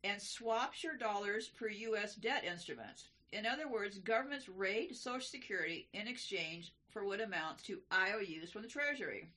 and 0.03 0.21
swaps 0.21 0.83
your 0.83 0.97
dollars 0.97 1.47
per 1.47 1.69
U.S. 1.69 2.15
debt 2.15 2.43
instruments. 2.43 3.09
In 3.31 3.45
other 3.45 3.69
words, 3.69 3.97
governments 3.99 4.49
raid 4.49 4.95
Social 4.95 5.21
Security 5.21 5.87
in 5.93 6.07
exchange 6.07 6.73
for 6.89 7.05
what 7.05 7.21
amounts 7.21 7.63
to 7.63 7.79
IOUs 7.91 8.51
from 8.51 8.63
the 8.63 8.67
Treasury. 8.67 9.29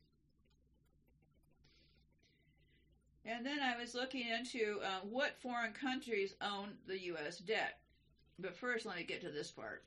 And 3.26 3.44
then 3.44 3.58
I 3.60 3.80
was 3.80 3.94
looking 3.94 4.26
into 4.28 4.80
uh, 4.84 5.00
what 5.08 5.40
foreign 5.40 5.72
countries 5.72 6.34
own 6.42 6.74
the 6.86 7.00
U.S. 7.04 7.38
debt. 7.38 7.78
But 8.38 8.56
first, 8.56 8.84
let 8.84 8.96
me 8.96 9.04
get 9.04 9.22
to 9.22 9.30
this 9.30 9.50
part. 9.50 9.82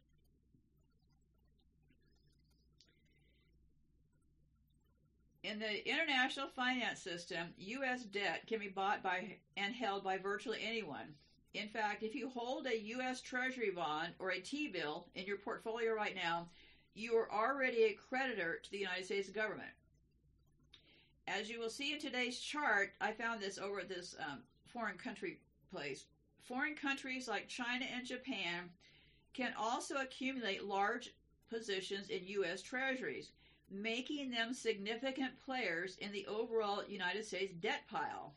In 5.43 5.59
the 5.59 5.87
international 5.87 6.47
finance 6.47 6.99
system, 6.99 7.53
U.S. 7.57 8.03
debt 8.03 8.47
can 8.47 8.59
be 8.59 8.67
bought 8.67 9.03
by 9.03 9.37
and 9.55 9.73
held 9.73 10.03
by 10.03 10.17
virtually 10.17 10.59
anyone. 10.61 11.13
In 11.53 11.69
fact, 11.69 12.03
if 12.03 12.15
you 12.15 12.29
hold 12.29 12.65
a 12.65 12.77
U.S. 12.77 13.21
Treasury 13.21 13.69
bond 13.69 14.13
or 14.19 14.31
a 14.31 14.39
T 14.39 14.67
bill 14.67 15.05
in 15.15 15.25
your 15.25 15.37
portfolio 15.37 15.93
right 15.93 16.15
now, 16.15 16.49
you 16.95 17.15
are 17.15 17.31
already 17.31 17.83
a 17.83 17.93
creditor 17.93 18.59
to 18.61 18.71
the 18.71 18.77
United 18.79 19.05
States 19.05 19.29
government. 19.29 19.69
As 21.27 21.49
you 21.49 21.59
will 21.59 21.69
see 21.69 21.93
in 21.93 21.99
today's 21.99 22.39
chart, 22.39 22.93
I 23.01 23.11
found 23.11 23.41
this 23.41 23.57
over 23.57 23.81
at 23.81 23.89
this 23.89 24.15
um, 24.19 24.39
foreign 24.65 24.97
country 24.97 25.39
place. 25.69 26.05
Foreign 26.39 26.75
countries 26.75 27.27
like 27.27 27.49
China 27.49 27.85
and 27.93 28.05
Japan 28.05 28.69
can 29.33 29.53
also 29.59 29.95
accumulate 29.97 30.63
large 30.63 31.13
positions 31.49 32.09
in 32.09 32.25
U.S. 32.27 32.61
treasuries, 32.61 33.31
making 33.69 34.31
them 34.31 34.53
significant 34.53 35.33
players 35.45 35.97
in 35.99 36.13
the 36.13 36.25
overall 36.27 36.83
United 36.87 37.25
States 37.25 37.53
debt 37.59 37.81
pile. 37.91 38.33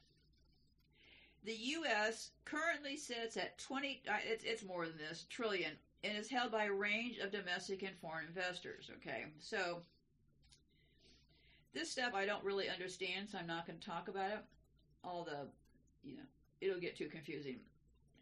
The 1.45 1.55
U.S. 1.55 2.31
currently 2.45 2.97
sits 2.97 3.37
at 3.37 3.57
20, 3.59 4.03
uh, 4.09 4.15
it's, 4.25 4.45
it's 4.45 4.65
more 4.65 4.87
than 4.87 4.99
this, 4.99 5.27
trillion, 5.31 5.73
and 6.03 6.19
is 6.19 6.29
held 6.29 6.51
by 6.51 6.65
a 6.65 6.73
range 6.73 7.19
of 7.19 7.31
domestic 7.31 7.83
and 7.83 7.97
foreign 8.01 8.27
investors. 8.27 8.91
Okay, 8.97 9.27
so 9.39 9.83
this 11.73 11.91
stuff 11.91 12.15
I 12.15 12.27
don't 12.27 12.45
really 12.45 12.69
understand, 12.69 13.29
so 13.29 13.39
I'm 13.39 13.47
not 13.47 13.67
going 13.67 13.79
to 13.79 13.87
talk 13.87 14.09
about 14.09 14.31
it. 14.31 14.39
All 15.05 15.25
the, 15.25 15.47
you 16.03 16.17
know, 16.17 16.23
it'll 16.61 16.81
get 16.81 16.97
too 16.97 17.09
confusing. 17.09 17.57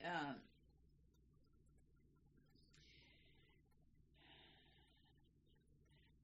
Um, 0.05 0.37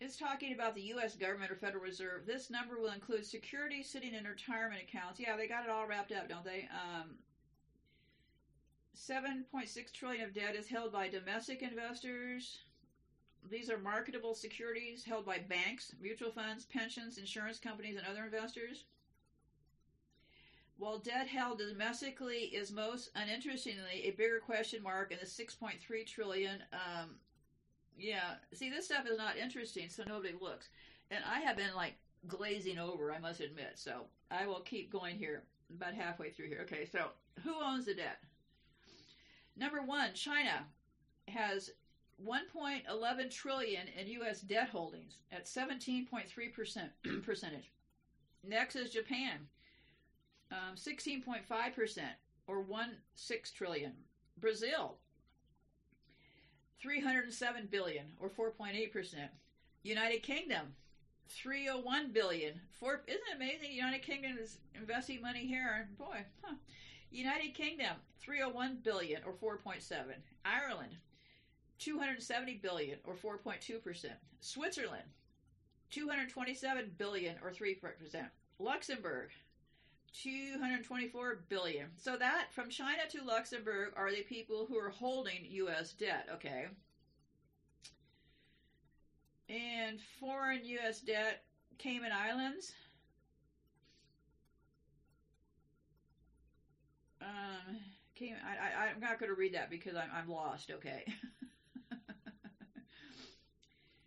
it's 0.00 0.16
talking 0.16 0.52
about 0.52 0.74
the 0.74 0.82
U.S. 0.82 1.16
government 1.16 1.50
or 1.50 1.56
Federal 1.56 1.82
Reserve. 1.82 2.26
This 2.26 2.50
number 2.50 2.78
will 2.78 2.92
include 2.92 3.24
securities 3.24 3.88
sitting 3.88 4.14
in 4.14 4.24
retirement 4.24 4.82
accounts. 4.82 5.18
Yeah, 5.18 5.36
they 5.36 5.48
got 5.48 5.64
it 5.64 5.70
all 5.70 5.86
wrapped 5.86 6.12
up, 6.12 6.28
don't 6.28 6.44
they? 6.44 6.68
Um, 6.70 7.10
7.6 8.96 9.92
trillion 9.92 10.24
of 10.24 10.34
debt 10.34 10.54
is 10.54 10.68
held 10.68 10.92
by 10.92 11.08
domestic 11.08 11.62
investors. 11.62 12.58
These 13.50 13.70
are 13.70 13.78
marketable 13.78 14.34
securities 14.34 15.04
held 15.04 15.26
by 15.26 15.38
banks, 15.38 15.92
mutual 16.00 16.30
funds, 16.30 16.64
pensions, 16.64 17.18
insurance 17.18 17.58
companies, 17.58 17.96
and 17.96 18.06
other 18.06 18.24
investors. 18.24 18.84
While 20.78 20.98
debt 20.98 21.28
held 21.28 21.58
domestically 21.58 22.44
is 22.52 22.72
most 22.72 23.10
uninterestingly 23.14 24.04
a 24.04 24.10
bigger 24.12 24.40
question 24.40 24.82
mark 24.82 25.12
in 25.12 25.18
the 25.20 25.26
6.3 25.26 26.06
trillion. 26.06 26.62
Um, 26.72 27.10
yeah, 27.96 28.34
see, 28.52 28.70
this 28.70 28.86
stuff 28.86 29.06
is 29.06 29.18
not 29.18 29.36
interesting, 29.36 29.88
so 29.88 30.02
nobody 30.06 30.34
looks. 30.40 30.68
And 31.10 31.22
I 31.30 31.40
have 31.40 31.56
been 31.56 31.74
like 31.76 31.94
glazing 32.26 32.78
over, 32.78 33.12
I 33.12 33.18
must 33.18 33.40
admit. 33.40 33.72
So 33.76 34.06
I 34.30 34.46
will 34.46 34.60
keep 34.60 34.90
going 34.90 35.16
here, 35.16 35.42
about 35.74 35.94
halfway 35.94 36.30
through 36.30 36.48
here. 36.48 36.60
Okay, 36.62 36.86
so 36.90 37.08
who 37.44 37.54
owns 37.62 37.84
the 37.84 37.94
debt? 37.94 38.18
Number 39.56 39.82
one, 39.82 40.12
China 40.14 40.64
has 41.28 41.70
1.11 42.22 43.30
trillion 43.30 43.86
in 43.98 44.06
U.S. 44.08 44.40
debt 44.40 44.68
holdings 44.68 45.18
at 45.32 45.46
17.3 45.46 46.52
percent 46.52 46.90
percentage. 47.24 47.72
Next 48.46 48.76
is 48.76 48.90
Japan 48.90 49.48
um, 50.50 50.76
16.5%, 50.76 52.00
or 52.46 52.64
1.6 52.64 53.54
trillion. 53.54 53.92
Brazil, 54.40 54.96
307 56.80 57.68
billion, 57.70 58.06
or 58.20 58.28
4.8%. 58.28 59.14
United 59.82 60.22
Kingdom, 60.22 60.74
301 61.28 62.12
billion. 62.12 62.60
Four, 62.70 63.02
isn't 63.06 63.20
it 63.30 63.36
amazing? 63.36 63.72
United 63.72 64.02
Kingdom 64.02 64.38
is 64.40 64.58
investing 64.74 65.22
money 65.22 65.46
here, 65.46 65.88
boy, 65.98 66.18
huh. 66.42 66.54
United 67.10 67.54
Kingdom, 67.54 67.96
301 68.20 68.78
billion, 68.82 69.22
or 69.24 69.32
4.7. 69.32 69.92
Ireland, 70.44 70.96
270 71.84 72.54
billion, 72.62 72.98
or 73.04 73.14
4.2%. 73.14 74.06
Switzerland, 74.40 75.04
227 75.90 76.92
billion, 76.96 77.36
or 77.42 77.50
3%. 77.50 77.76
Luxembourg, 78.58 79.30
224 80.14 81.40
billion. 81.50 81.88
So 81.96 82.16
that 82.16 82.46
from 82.52 82.70
China 82.70 83.02
to 83.10 83.22
Luxembourg 83.22 83.92
are 83.96 84.10
the 84.10 84.22
people 84.22 84.64
who 84.66 84.78
are 84.78 84.88
holding 84.88 85.44
US 85.50 85.92
debt, 85.92 86.28
okay? 86.32 86.66
And 89.50 90.00
foreign 90.20 90.64
US 90.64 91.00
debt, 91.00 91.42
Cayman 91.76 92.12
Islands. 92.12 92.72
Um, 97.20 97.76
Cayman, 98.14 98.38
I, 98.42 98.86
I, 98.86 98.88
I'm 98.88 99.00
not 99.00 99.18
going 99.18 99.28
to 99.28 99.36
read 99.36 99.52
that 99.54 99.68
because 99.68 99.96
I'm, 99.96 100.08
I'm 100.14 100.30
lost, 100.30 100.70
okay? 100.70 101.04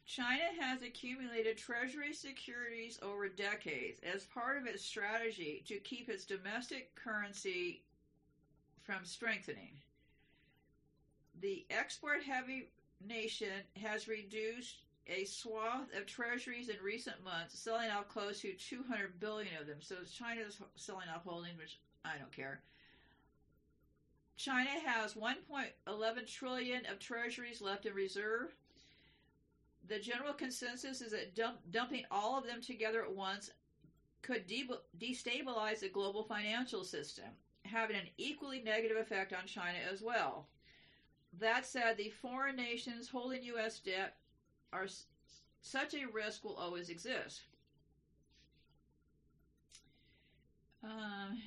China 0.07 0.45
has 0.61 0.81
accumulated 0.81 1.57
treasury 1.57 2.13
securities 2.13 2.97
over 3.01 3.27
decades 3.27 3.99
as 4.03 4.25
part 4.25 4.57
of 4.57 4.65
its 4.65 4.83
strategy 4.83 5.61
to 5.67 5.77
keep 5.79 6.07
its 6.07 6.23
domestic 6.23 6.95
currency 6.95 7.81
from 8.85 9.03
strengthening. 9.03 9.73
The 11.41 11.65
export 11.69 12.23
heavy 12.23 12.69
nation 13.05 13.63
has 13.81 14.07
reduced 14.07 14.77
a 15.07 15.25
swath 15.25 15.93
of 15.93 16.05
treasuries 16.05 16.69
in 16.69 16.81
recent 16.81 17.21
months, 17.21 17.59
selling 17.59 17.89
off 17.89 18.07
close 18.07 18.39
to 18.41 18.53
200 18.53 19.19
billion 19.19 19.59
of 19.59 19.67
them. 19.67 19.81
So 19.81 19.97
China's 20.09 20.57
selling 20.77 21.09
off 21.09 21.25
holdings, 21.25 21.57
which 21.57 21.77
I 22.05 22.17
don't 22.17 22.31
care. 22.31 22.61
China 24.37 24.79
has 24.85 25.15
1.11 25.15 26.27
trillion 26.27 26.85
of 26.85 26.97
treasuries 26.97 27.59
left 27.59 27.85
in 27.85 27.93
reserve 27.93 28.55
the 29.87 29.99
general 29.99 30.33
consensus 30.33 31.01
is 31.01 31.11
that 31.11 31.35
dump, 31.35 31.57
dumping 31.71 32.03
all 32.11 32.37
of 32.37 32.45
them 32.45 32.61
together 32.61 33.03
at 33.03 33.13
once 33.13 33.51
could 34.21 34.45
de- 34.47 34.69
destabilize 34.99 35.79
the 35.79 35.89
global 35.89 36.23
financial 36.23 36.83
system, 36.83 37.25
having 37.63 37.95
an 37.95 38.07
equally 38.17 38.61
negative 38.61 38.97
effect 38.97 39.33
on 39.33 39.47
China 39.47 39.77
as 39.91 40.01
well. 40.01 40.47
That 41.39 41.65
said, 41.65 41.97
the 41.97 42.09
foreign 42.09 42.55
nations 42.55 43.07
holding 43.07 43.43
U.S. 43.43 43.79
debt 43.79 44.15
are 44.73 44.87
such 45.61 45.93
a 45.93 46.05
risk 46.11 46.43
will 46.43 46.55
always 46.55 46.89
exist. 46.89 47.41
Um, 50.83 51.41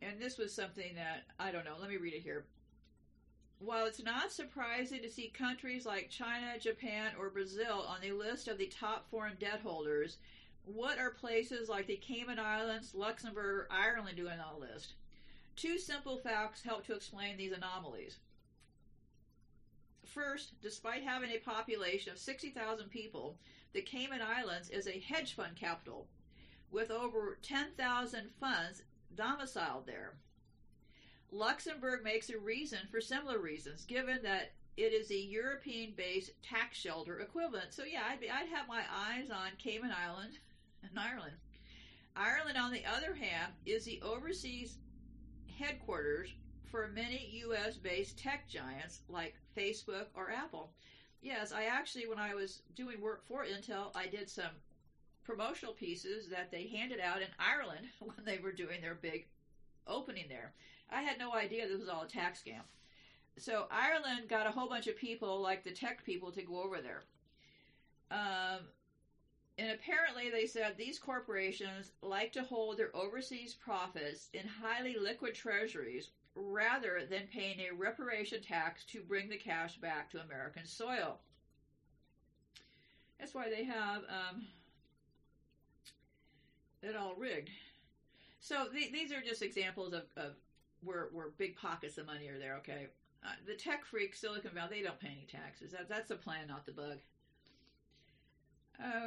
and 0.00 0.20
this 0.20 0.38
was 0.38 0.54
something 0.54 0.94
that 0.94 1.24
I 1.38 1.52
don't 1.52 1.64
know. 1.64 1.74
Let 1.80 1.90
me 1.90 1.96
read 1.96 2.14
it 2.14 2.22
here. 2.22 2.44
While 3.60 3.86
it's 3.86 4.02
not 4.02 4.30
surprising 4.30 5.02
to 5.02 5.10
see 5.10 5.28
countries 5.28 5.84
like 5.84 6.10
China, 6.10 6.58
Japan, 6.60 7.12
or 7.18 7.28
Brazil 7.28 7.84
on 7.88 8.00
the 8.00 8.12
list 8.12 8.46
of 8.46 8.56
the 8.56 8.68
top 8.68 9.10
foreign 9.10 9.36
debt 9.40 9.60
holders, 9.60 10.18
what 10.64 10.98
are 10.98 11.10
places 11.10 11.68
like 11.68 11.86
the 11.86 11.96
Cayman 11.96 12.38
Islands, 12.38 12.94
Luxembourg, 12.94 13.66
Ireland 13.70 14.16
doing 14.16 14.38
on 14.38 14.60
the 14.60 14.66
list? 14.72 14.92
Two 15.56 15.76
simple 15.76 16.18
facts 16.18 16.62
help 16.62 16.86
to 16.86 16.94
explain 16.94 17.36
these 17.36 17.52
anomalies. 17.52 18.18
First, 20.04 20.60
despite 20.62 21.02
having 21.02 21.30
a 21.30 21.38
population 21.38 22.12
of 22.12 22.18
60,000 22.18 22.88
people, 22.90 23.38
the 23.72 23.82
Cayman 23.82 24.22
Islands 24.22 24.70
is 24.70 24.86
a 24.86 25.00
hedge 25.00 25.34
fund 25.34 25.56
capital 25.56 26.06
with 26.70 26.90
over 26.92 27.38
10,000 27.42 28.30
funds 28.38 28.82
domiciled 29.16 29.86
there. 29.86 30.14
Luxembourg 31.30 32.02
makes 32.02 32.30
a 32.30 32.38
reason 32.38 32.80
for 32.90 33.00
similar 33.00 33.38
reasons, 33.38 33.84
given 33.84 34.20
that 34.22 34.52
it 34.76 34.92
is 34.92 35.10
a 35.10 35.18
European 35.18 35.92
based 35.96 36.30
tax 36.42 36.78
shelter 36.78 37.20
equivalent. 37.20 37.72
So, 37.72 37.84
yeah, 37.84 38.02
I'd, 38.08 38.20
be, 38.20 38.30
I'd 38.30 38.48
have 38.48 38.68
my 38.68 38.82
eyes 38.94 39.30
on 39.30 39.50
Cayman 39.58 39.92
Island 39.92 40.38
and 40.82 40.98
Ireland. 40.98 41.34
Ireland, 42.16 42.56
on 42.56 42.72
the 42.72 42.84
other 42.86 43.14
hand, 43.14 43.52
is 43.66 43.84
the 43.84 44.00
overseas 44.02 44.78
headquarters 45.58 46.30
for 46.70 46.88
many 46.88 47.28
U.S. 47.44 47.76
based 47.76 48.18
tech 48.18 48.48
giants 48.48 49.00
like 49.08 49.34
Facebook 49.56 50.06
or 50.14 50.30
Apple. 50.30 50.70
Yes, 51.20 51.52
I 51.52 51.64
actually, 51.64 52.06
when 52.06 52.18
I 52.18 52.34
was 52.34 52.62
doing 52.76 53.00
work 53.00 53.26
for 53.26 53.44
Intel, 53.44 53.90
I 53.94 54.06
did 54.06 54.30
some 54.30 54.50
promotional 55.24 55.74
pieces 55.74 56.28
that 56.28 56.50
they 56.50 56.66
handed 56.68 57.00
out 57.00 57.20
in 57.20 57.28
Ireland 57.38 57.86
when 57.98 58.24
they 58.24 58.38
were 58.38 58.52
doing 58.52 58.80
their 58.80 58.94
big 58.94 59.26
opening 59.86 60.26
there. 60.28 60.54
I 60.90 61.02
had 61.02 61.18
no 61.18 61.34
idea 61.34 61.66
this 61.66 61.80
was 61.80 61.88
all 61.88 62.02
a 62.02 62.08
tax 62.08 62.42
scam. 62.42 62.62
So 63.38 63.66
Ireland 63.70 64.28
got 64.28 64.46
a 64.46 64.50
whole 64.50 64.68
bunch 64.68 64.86
of 64.86 64.96
people, 64.96 65.40
like 65.40 65.62
the 65.62 65.70
tech 65.70 66.04
people, 66.04 66.32
to 66.32 66.42
go 66.42 66.62
over 66.62 66.80
there. 66.80 67.02
Um, 68.10 68.62
and 69.58 69.70
apparently, 69.70 70.30
they 70.30 70.46
said 70.46 70.76
these 70.76 70.98
corporations 70.98 71.92
like 72.02 72.32
to 72.32 72.42
hold 72.42 72.78
their 72.78 72.94
overseas 72.94 73.54
profits 73.54 74.28
in 74.32 74.46
highly 74.46 74.96
liquid 74.96 75.34
treasuries 75.34 76.08
rather 76.34 77.04
than 77.08 77.26
paying 77.32 77.60
a 77.60 77.72
reparation 77.72 78.40
tax 78.40 78.84
to 78.84 79.02
bring 79.02 79.28
the 79.28 79.36
cash 79.36 79.76
back 79.76 80.10
to 80.10 80.20
American 80.20 80.64
soil. 80.64 81.18
That's 83.18 83.34
why 83.34 83.48
they 83.48 83.64
have 83.64 84.02
um, 84.08 84.46
it 86.82 86.94
all 86.94 87.14
rigged. 87.14 87.50
So 88.40 88.66
th- 88.72 88.92
these 88.92 89.12
are 89.12 89.20
just 89.20 89.42
examples 89.42 89.92
of, 89.92 90.04
of 90.16 90.34
where 90.82 91.08
where 91.12 91.30
big 91.38 91.56
pockets 91.56 91.98
of 91.98 92.06
money 92.06 92.28
are 92.28 92.38
there. 92.38 92.56
Okay, 92.56 92.88
uh, 93.24 93.30
the 93.46 93.54
tech 93.54 93.84
freaks, 93.84 94.20
Silicon 94.20 94.52
Valley, 94.54 94.78
they 94.78 94.82
don't 94.82 95.00
pay 95.00 95.08
any 95.08 95.26
taxes. 95.30 95.72
That 95.72 95.88
that's 95.88 96.08
the 96.08 96.16
plan, 96.16 96.48
not 96.48 96.66
the 96.66 96.72
bug. 96.72 96.98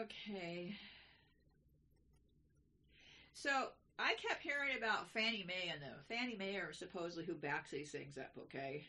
Okay. 0.01 0.76
So 3.34 3.69
I 3.97 4.15
kept 4.15 4.43
hearing 4.43 4.78
about 4.78 5.09
Fannie 5.09 5.45
Mae 5.47 5.72
and 5.72 5.82
them. 5.82 5.97
Fannie 6.09 6.36
Mae 6.38 6.57
are 6.57 6.74
supposedly 6.74 7.26
who 7.26 7.34
backs 7.34 7.72
these 7.72 7.91
things 7.91 8.17
up. 8.17 8.32
Okay. 8.38 8.86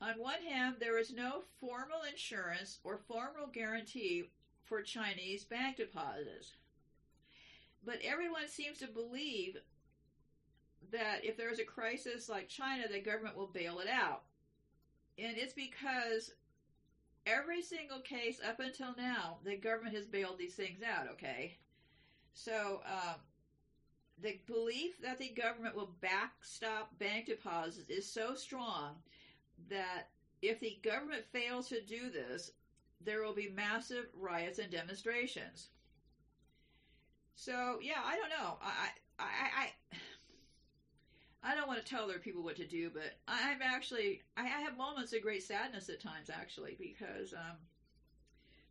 On 0.00 0.18
one 0.18 0.42
hand, 0.42 0.76
there 0.80 0.98
is 0.98 1.12
no 1.12 1.42
formal 1.60 2.02
insurance 2.10 2.78
or 2.82 2.98
formal 3.06 3.46
guarantee 3.52 4.24
for 4.64 4.82
Chinese 4.82 5.44
bank 5.44 5.76
deposits. 5.76 6.54
But 7.84 7.98
everyone 8.02 8.48
seems 8.48 8.78
to 8.78 8.88
believe 8.88 9.58
that 10.90 11.24
if 11.24 11.36
there's 11.36 11.58
a 11.58 11.64
crisis 11.64 12.28
like 12.28 12.48
China, 12.48 12.84
the 12.90 13.00
government 13.00 13.36
will 13.36 13.46
bail 13.46 13.78
it 13.78 13.88
out. 13.88 14.22
And 15.18 15.36
it's 15.36 15.52
because 15.52 16.32
every 17.26 17.62
single 17.62 18.00
case 18.00 18.40
up 18.46 18.60
until 18.60 18.94
now, 18.96 19.38
the 19.44 19.56
government 19.56 19.94
has 19.94 20.06
bailed 20.06 20.38
these 20.38 20.54
things 20.54 20.80
out, 20.82 21.06
okay? 21.12 21.56
So, 22.34 22.80
um, 22.86 23.16
the 24.20 24.38
belief 24.46 25.00
that 25.02 25.18
the 25.18 25.28
government 25.28 25.74
will 25.74 25.94
backstop 26.00 26.96
bank 26.98 27.26
deposits 27.26 27.90
is 27.90 28.06
so 28.06 28.34
strong 28.34 28.96
that 29.68 30.08
if 30.42 30.60
the 30.60 30.78
government 30.82 31.24
fails 31.32 31.68
to 31.68 31.80
do 31.80 32.10
this, 32.10 32.52
there 33.00 33.22
will 33.22 33.34
be 33.34 33.48
massive 33.48 34.06
riots 34.14 34.58
and 34.58 34.70
demonstrations. 34.70 35.68
So 37.34 37.78
yeah, 37.82 38.00
I 38.04 38.16
don't 38.16 38.28
know. 38.28 38.58
I 38.62 38.88
I 39.18 39.24
I 39.56 39.96
I 41.44 41.54
don't 41.54 41.66
want 41.66 41.84
to 41.84 41.90
tell 41.90 42.04
other 42.04 42.18
people 42.18 42.42
what 42.42 42.56
to 42.56 42.66
do, 42.66 42.90
but 42.92 43.16
I'm 43.26 43.62
actually 43.62 44.22
I 44.36 44.44
have 44.44 44.76
moments 44.76 45.12
of 45.12 45.22
great 45.22 45.42
sadness 45.42 45.88
at 45.88 46.00
times 46.00 46.30
actually 46.30 46.76
because 46.78 47.32
um 47.32 47.56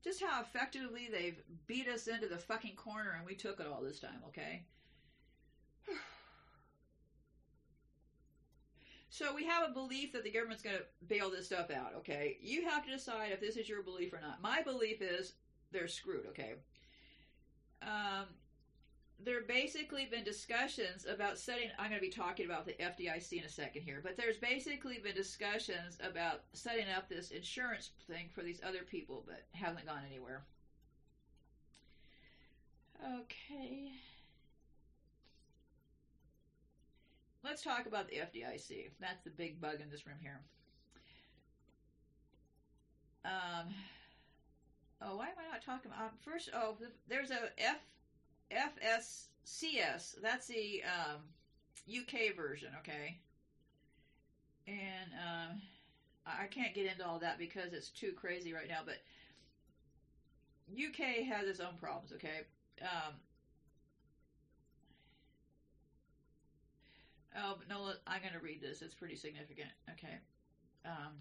just 0.03 0.21
how 0.21 0.41
effectively 0.41 1.09
they've 1.11 1.41
beat 1.67 1.87
us 1.87 2.07
into 2.07 2.27
the 2.27 2.37
fucking 2.37 2.75
corner 2.75 3.15
and 3.17 3.25
we 3.25 3.35
took 3.35 3.59
it 3.59 3.67
all 3.67 3.81
this 3.81 3.99
time, 3.99 4.21
okay? 4.27 4.63
So 9.13 9.35
we 9.35 9.45
have 9.45 9.69
a 9.69 9.73
belief 9.73 10.13
that 10.13 10.23
the 10.23 10.31
government's 10.31 10.63
going 10.63 10.77
to 10.77 11.05
bail 11.05 11.29
this 11.29 11.47
stuff 11.47 11.69
out, 11.69 11.91
okay? 11.97 12.37
You 12.41 12.69
have 12.69 12.85
to 12.85 12.91
decide 12.91 13.33
if 13.33 13.41
this 13.41 13.57
is 13.57 13.67
your 13.67 13.83
belief 13.83 14.13
or 14.13 14.21
not. 14.21 14.41
My 14.41 14.61
belief 14.61 15.01
is 15.01 15.33
they're 15.73 15.89
screwed, 15.89 16.27
okay? 16.27 16.53
Um, 17.81 18.27
there 19.23 19.35
have 19.35 19.47
basically 19.47 20.05
been 20.05 20.23
discussions 20.23 21.05
about 21.07 21.37
setting 21.37 21.69
i'm 21.77 21.89
going 21.89 22.01
to 22.01 22.05
be 22.05 22.11
talking 22.11 22.45
about 22.45 22.65
the 22.65 22.73
fdic 22.73 23.31
in 23.33 23.43
a 23.43 23.49
second 23.49 23.81
here 23.83 23.99
but 24.03 24.17
there's 24.17 24.37
basically 24.37 24.99
been 25.03 25.15
discussions 25.15 25.97
about 26.01 26.41
setting 26.53 26.85
up 26.95 27.07
this 27.09 27.31
insurance 27.31 27.91
thing 28.07 28.29
for 28.33 28.41
these 28.41 28.61
other 28.65 28.83
people 28.89 29.23
but 29.27 29.43
haven't 29.53 29.85
gone 29.85 30.01
anywhere 30.07 30.43
Okay. 33.03 33.91
Let's 37.43 37.63
talk 37.63 37.87
about 37.87 38.07
the 38.07 38.17
FDIC. 38.17 38.91
That's 38.99 39.23
the 39.23 39.31
big 39.31 39.59
bug 39.59 39.81
in 39.81 39.89
this 39.89 40.05
room 40.05 40.17
here. 40.21 40.39
Um, 43.25 43.73
oh, 45.01 45.15
why 45.15 45.25
am 45.25 45.33
I 45.39 45.51
not 45.51 45.65
talking 45.65 45.91
about? 45.91 46.11
First, 46.23 46.49
oh, 46.53 46.77
there's 47.07 47.31
a 47.31 47.49
F 47.57 47.79
FSCS. 48.51 50.21
That's 50.21 50.47
the 50.47 50.83
um, 50.83 51.21
UK 51.89 52.35
version, 52.35 52.69
okay? 52.79 53.17
And 54.67 55.11
um, 55.13 55.61
I 56.25 56.45
can't 56.47 56.73
get 56.73 56.85
into 56.85 57.05
all 57.05 57.19
that 57.19 57.37
because 57.37 57.73
it's 57.73 57.89
too 57.89 58.13
crazy 58.13 58.53
right 58.53 58.67
now, 58.67 58.81
but 58.85 58.97
UK 60.73 61.25
has 61.25 61.47
its 61.47 61.59
own 61.59 61.75
problems, 61.79 62.13
okay? 62.13 62.41
Um, 62.81 63.13
oh, 67.37 67.55
no, 67.69 67.93
I'm 68.07 68.21
going 68.21 68.33
to 68.33 68.39
read 68.39 68.61
this. 68.61 68.81
It's 68.81 68.93
pretty 68.93 69.15
significant, 69.15 69.69
okay? 69.91 70.17
Um, 70.85 71.13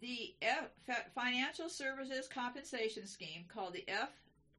the 0.00 0.34
F- 0.42 1.12
Financial 1.14 1.68
Services 1.68 2.26
Compensation 2.26 3.06
Scheme, 3.06 3.44
called 3.48 3.74
the 3.74 3.84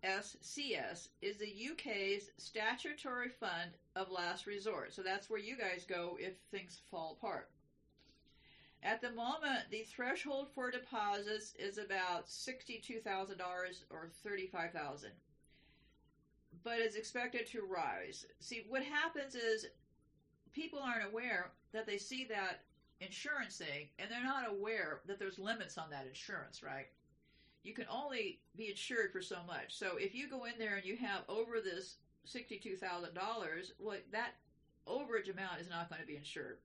FSCS, 0.03 1.07
is 1.21 1.37
the 1.37 1.69
UK's 1.71 2.29
statutory 2.37 3.29
fund 3.29 3.71
of 3.95 4.11
last 4.11 4.45
resort. 4.45 4.93
So 4.93 5.01
that's 5.01 5.29
where 5.29 5.39
you 5.39 5.57
guys 5.57 5.85
go 5.87 6.17
if 6.19 6.33
things 6.51 6.81
fall 6.89 7.17
apart. 7.17 7.49
At 8.83 9.01
the 9.01 9.11
moment, 9.11 9.69
the 9.69 9.83
threshold 9.83 10.47
for 10.53 10.71
deposits 10.71 11.53
is 11.59 11.77
about 11.77 12.27
$62,000 12.27 13.39
or 13.91 14.09
35,000. 14.23 15.11
But 16.63 16.79
it's 16.79 16.95
expected 16.95 17.45
to 17.47 17.61
rise. 17.61 18.25
See, 18.39 18.65
what 18.67 18.83
happens 18.83 19.35
is 19.35 19.67
people 20.51 20.79
aren't 20.79 21.05
aware 21.05 21.51
that 21.73 21.85
they 21.85 21.97
see 21.97 22.25
that 22.25 22.61
insurance 23.01 23.57
thing 23.57 23.89
and 23.99 24.09
they're 24.09 24.23
not 24.23 24.49
aware 24.49 25.01
that 25.07 25.19
there's 25.19 25.39
limits 25.39 25.77
on 25.77 25.89
that 25.89 26.07
insurance, 26.07 26.63
right? 26.63 26.87
You 27.63 27.73
can 27.73 27.85
only 27.91 28.39
be 28.55 28.69
insured 28.69 29.11
for 29.11 29.21
so 29.21 29.37
much. 29.45 29.77
So 29.77 29.97
if 29.97 30.15
you 30.15 30.29
go 30.29 30.45
in 30.45 30.53
there 30.57 30.75
and 30.75 30.85
you 30.85 30.95
have 30.97 31.21
over 31.27 31.61
this 31.61 31.97
$62,000, 32.27 33.71
well, 33.79 33.97
that 34.11 34.35
overage 34.87 35.31
amount 35.31 35.61
is 35.61 35.69
not 35.69 35.89
going 35.89 36.01
to 36.01 36.07
be 36.07 36.15
insured. 36.15 36.57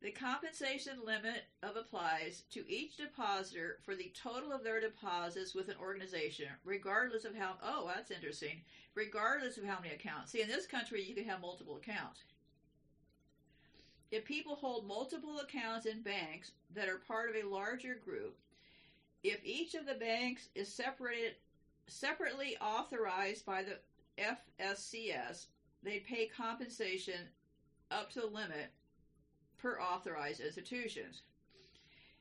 The 0.00 0.12
compensation 0.12 0.98
limit 1.04 1.46
of 1.62 1.76
applies 1.76 2.44
to 2.52 2.70
each 2.70 2.98
depositor 2.98 3.78
for 3.82 3.96
the 3.96 4.12
total 4.14 4.52
of 4.52 4.62
their 4.62 4.80
deposits 4.80 5.56
with 5.56 5.68
an 5.68 5.74
organization, 5.80 6.46
regardless 6.64 7.24
of 7.24 7.34
how. 7.34 7.54
Oh, 7.62 7.90
that's 7.92 8.12
interesting. 8.12 8.60
Regardless 8.94 9.58
of 9.58 9.64
how 9.64 9.80
many 9.80 9.92
accounts. 9.92 10.30
See, 10.30 10.40
in 10.40 10.48
this 10.48 10.68
country, 10.68 11.02
you 11.02 11.16
can 11.16 11.24
have 11.24 11.40
multiple 11.40 11.76
accounts. 11.76 12.22
If 14.10 14.24
people 14.24 14.56
hold 14.56 14.86
multiple 14.86 15.38
accounts 15.40 15.86
in 15.86 16.02
banks 16.02 16.52
that 16.74 16.88
are 16.88 16.98
part 17.06 17.28
of 17.28 17.36
a 17.36 17.48
larger 17.48 17.94
group, 17.94 18.36
if 19.22 19.40
each 19.44 19.74
of 19.74 19.86
the 19.86 19.94
banks 19.94 20.48
is 20.54 20.72
separated 20.72 21.34
separately 21.86 22.56
authorized 22.60 23.44
by 23.44 23.62
the 23.62 23.78
FSCS, 24.18 25.46
they 25.82 25.98
pay 26.00 26.26
compensation 26.26 27.28
up 27.90 28.10
to 28.12 28.20
the 28.20 28.26
limit 28.26 28.70
per 29.58 29.80
authorized 29.80 30.40
institutions. 30.40 31.22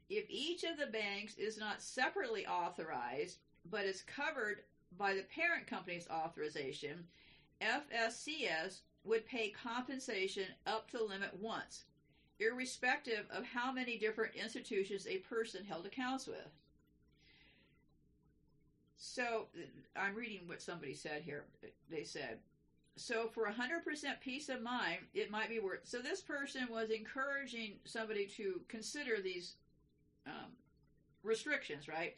If 0.09 0.25
each 0.29 0.63
of 0.63 0.77
the 0.77 0.87
banks 0.87 1.35
is 1.35 1.57
not 1.57 1.81
separately 1.81 2.45
authorized 2.47 3.37
but 3.69 3.85
is 3.85 4.03
covered 4.03 4.61
by 4.97 5.13
the 5.13 5.23
parent 5.23 5.67
company's 5.67 6.07
authorization, 6.09 7.05
FSCS 7.61 8.79
would 9.07 9.25
pay 9.25 9.49
compensation 9.49 10.45
up 10.65 10.89
to 10.91 10.97
the 10.97 11.03
limit 11.03 11.39
once, 11.39 11.85
irrespective 12.39 13.25
of 13.31 13.45
how 13.45 13.71
many 13.71 13.97
different 13.97 14.35
institutions 14.35 15.07
a 15.07 15.17
person 15.17 15.63
held 15.63 15.85
accounts 15.85 16.27
with. 16.27 16.49
So, 18.97 19.45
I'm 19.95 20.15
reading 20.15 20.47
what 20.47 20.61
somebody 20.61 20.95
said 20.95 21.21
here. 21.21 21.45
They 21.89 22.03
said, 22.03 22.39
so 22.97 23.27
for 23.27 23.45
100% 23.45 24.19
peace 24.21 24.49
of 24.49 24.61
mind, 24.61 24.97
it 25.13 25.29
might 25.29 25.49
be 25.49 25.59
worth. 25.59 25.81
So 25.83 25.99
this 25.99 26.21
person 26.21 26.67
was 26.69 26.89
encouraging 26.89 27.73
somebody 27.85 28.25
to 28.37 28.59
consider 28.67 29.21
these 29.21 29.53
um, 30.25 30.51
restrictions, 31.23 31.87
right? 31.87 32.15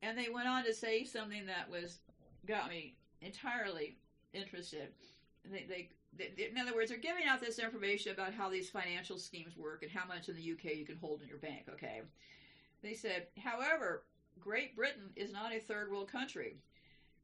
And 0.00 0.16
they 0.16 0.30
went 0.30 0.48
on 0.48 0.64
to 0.64 0.72
say 0.72 1.04
something 1.04 1.46
that 1.46 1.70
was 1.70 1.98
got 2.46 2.70
me 2.70 2.94
entirely 3.20 3.96
interested. 4.32 4.88
They, 5.44 5.66
they, 5.68 5.90
in 6.18 6.58
other 6.58 6.74
words, 6.74 6.90
they're 6.90 6.98
giving 6.98 7.24
out 7.24 7.40
this 7.40 7.58
information 7.58 8.12
about 8.12 8.34
how 8.34 8.50
these 8.50 8.68
financial 8.68 9.18
schemes 9.18 9.56
work 9.56 9.82
and 9.82 9.90
how 9.90 10.06
much 10.06 10.28
in 10.28 10.36
the 10.36 10.52
UK 10.52 10.76
you 10.76 10.84
can 10.84 10.98
hold 10.98 11.22
in 11.22 11.28
your 11.28 11.38
bank. 11.38 11.64
Okay, 11.72 12.02
they 12.82 12.94
said, 12.94 13.26
however, 13.42 14.04
Great 14.40 14.76
Britain 14.76 15.10
is 15.16 15.32
not 15.32 15.54
a 15.54 15.60
third 15.60 15.90
world 15.90 16.10
country. 16.10 16.56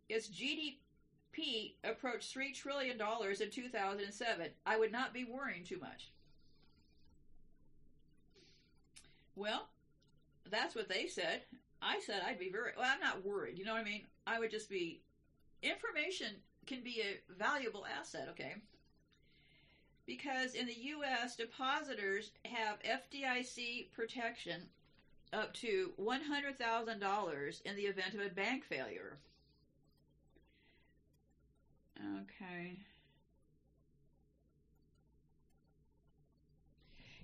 Its 0.08 0.28
GDP 0.28 1.74
approached 1.84 2.34
$3 2.34 2.54
trillion 2.54 2.92
in 2.96 3.50
2007. 3.50 4.48
I 4.64 4.78
would 4.78 4.92
not 4.92 5.12
be 5.12 5.24
worrying 5.24 5.64
too 5.64 5.78
much. 5.78 6.10
Well, 9.36 9.68
that's 10.50 10.74
what 10.74 10.88
they 10.88 11.06
said. 11.06 11.42
I 11.80 12.00
said 12.00 12.22
I'd 12.26 12.38
be 12.38 12.50
very, 12.50 12.72
well, 12.76 12.90
I'm 12.90 13.00
not 13.00 13.24
worried. 13.24 13.58
You 13.58 13.64
know 13.64 13.74
what 13.74 13.82
I 13.82 13.84
mean? 13.84 14.02
I 14.26 14.38
would 14.38 14.50
just 14.50 14.68
be, 14.68 15.00
information 15.62 16.28
can 16.66 16.82
be 16.82 17.02
a 17.02 17.32
valuable 17.38 17.86
asset, 17.86 18.28
okay? 18.30 18.56
Because 20.08 20.54
in 20.54 20.66
the 20.66 20.72
U.S., 20.72 21.36
depositors 21.36 22.30
have 22.46 22.78
FDIC 22.82 23.92
protection 23.92 24.62
up 25.34 25.52
to 25.56 25.92
$100,000 26.00 27.62
in 27.66 27.76
the 27.76 27.82
event 27.82 28.14
of 28.14 28.20
a 28.20 28.30
bank 28.30 28.64
failure. 28.64 29.18
Okay. 32.00 32.78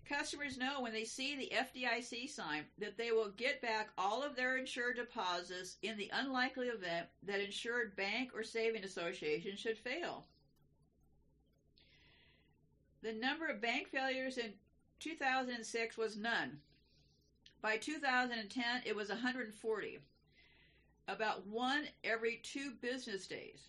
Customers 0.07 0.59
know 0.59 0.83
when 0.83 0.93
they 0.93 1.05
see 1.05 1.35
the 1.37 1.53
FDIC 1.57 2.29
sign 2.29 2.67
that 2.77 2.99
they 2.99 3.13
will 3.13 3.31
get 3.39 3.63
back 3.63 3.89
all 3.97 4.23
of 4.23 4.37
their 4.37 4.59
insured 4.59 4.97
deposits 4.97 5.79
in 5.81 5.97
the 5.97 6.11
unlikely 6.13 6.67
event 6.67 7.07
that 7.23 7.41
insured 7.41 7.97
bank 7.97 8.33
or 8.35 8.45
saving 8.45 8.85
association 8.85 9.57
should 9.57 9.79
fail. 9.79 10.27
The 13.05 13.13
number 13.13 13.49
of 13.49 13.61
bank 13.61 13.89
failures 13.89 14.39
in 14.39 14.55
2006 14.99 15.99
was 15.99 16.17
none. 16.17 16.59
By 17.61 17.77
2010, 17.77 18.65
it 18.87 18.97
was 18.97 19.11
140, 19.11 19.99
about 21.07 21.47
one 21.47 21.85
every 22.03 22.41
two 22.43 22.71
business 22.81 23.27
days. 23.27 23.69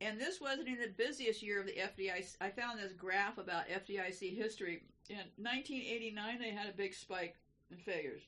And 0.00 0.20
this 0.20 0.40
wasn't 0.40 0.66
in 0.66 0.80
the 0.80 0.88
busiest 0.88 1.44
year 1.44 1.60
of 1.60 1.66
the 1.66 1.76
FDIC. 1.76 2.34
I 2.40 2.50
found 2.50 2.80
this 2.80 2.92
graph 2.92 3.38
about 3.38 3.68
FDIC 3.68 4.36
history. 4.36 4.82
In 5.08 5.16
1989, 5.36 6.40
they 6.40 6.50
had 6.50 6.68
a 6.68 6.76
big 6.76 6.92
spike 6.92 7.36
in 7.70 7.76
failures. 7.76 8.22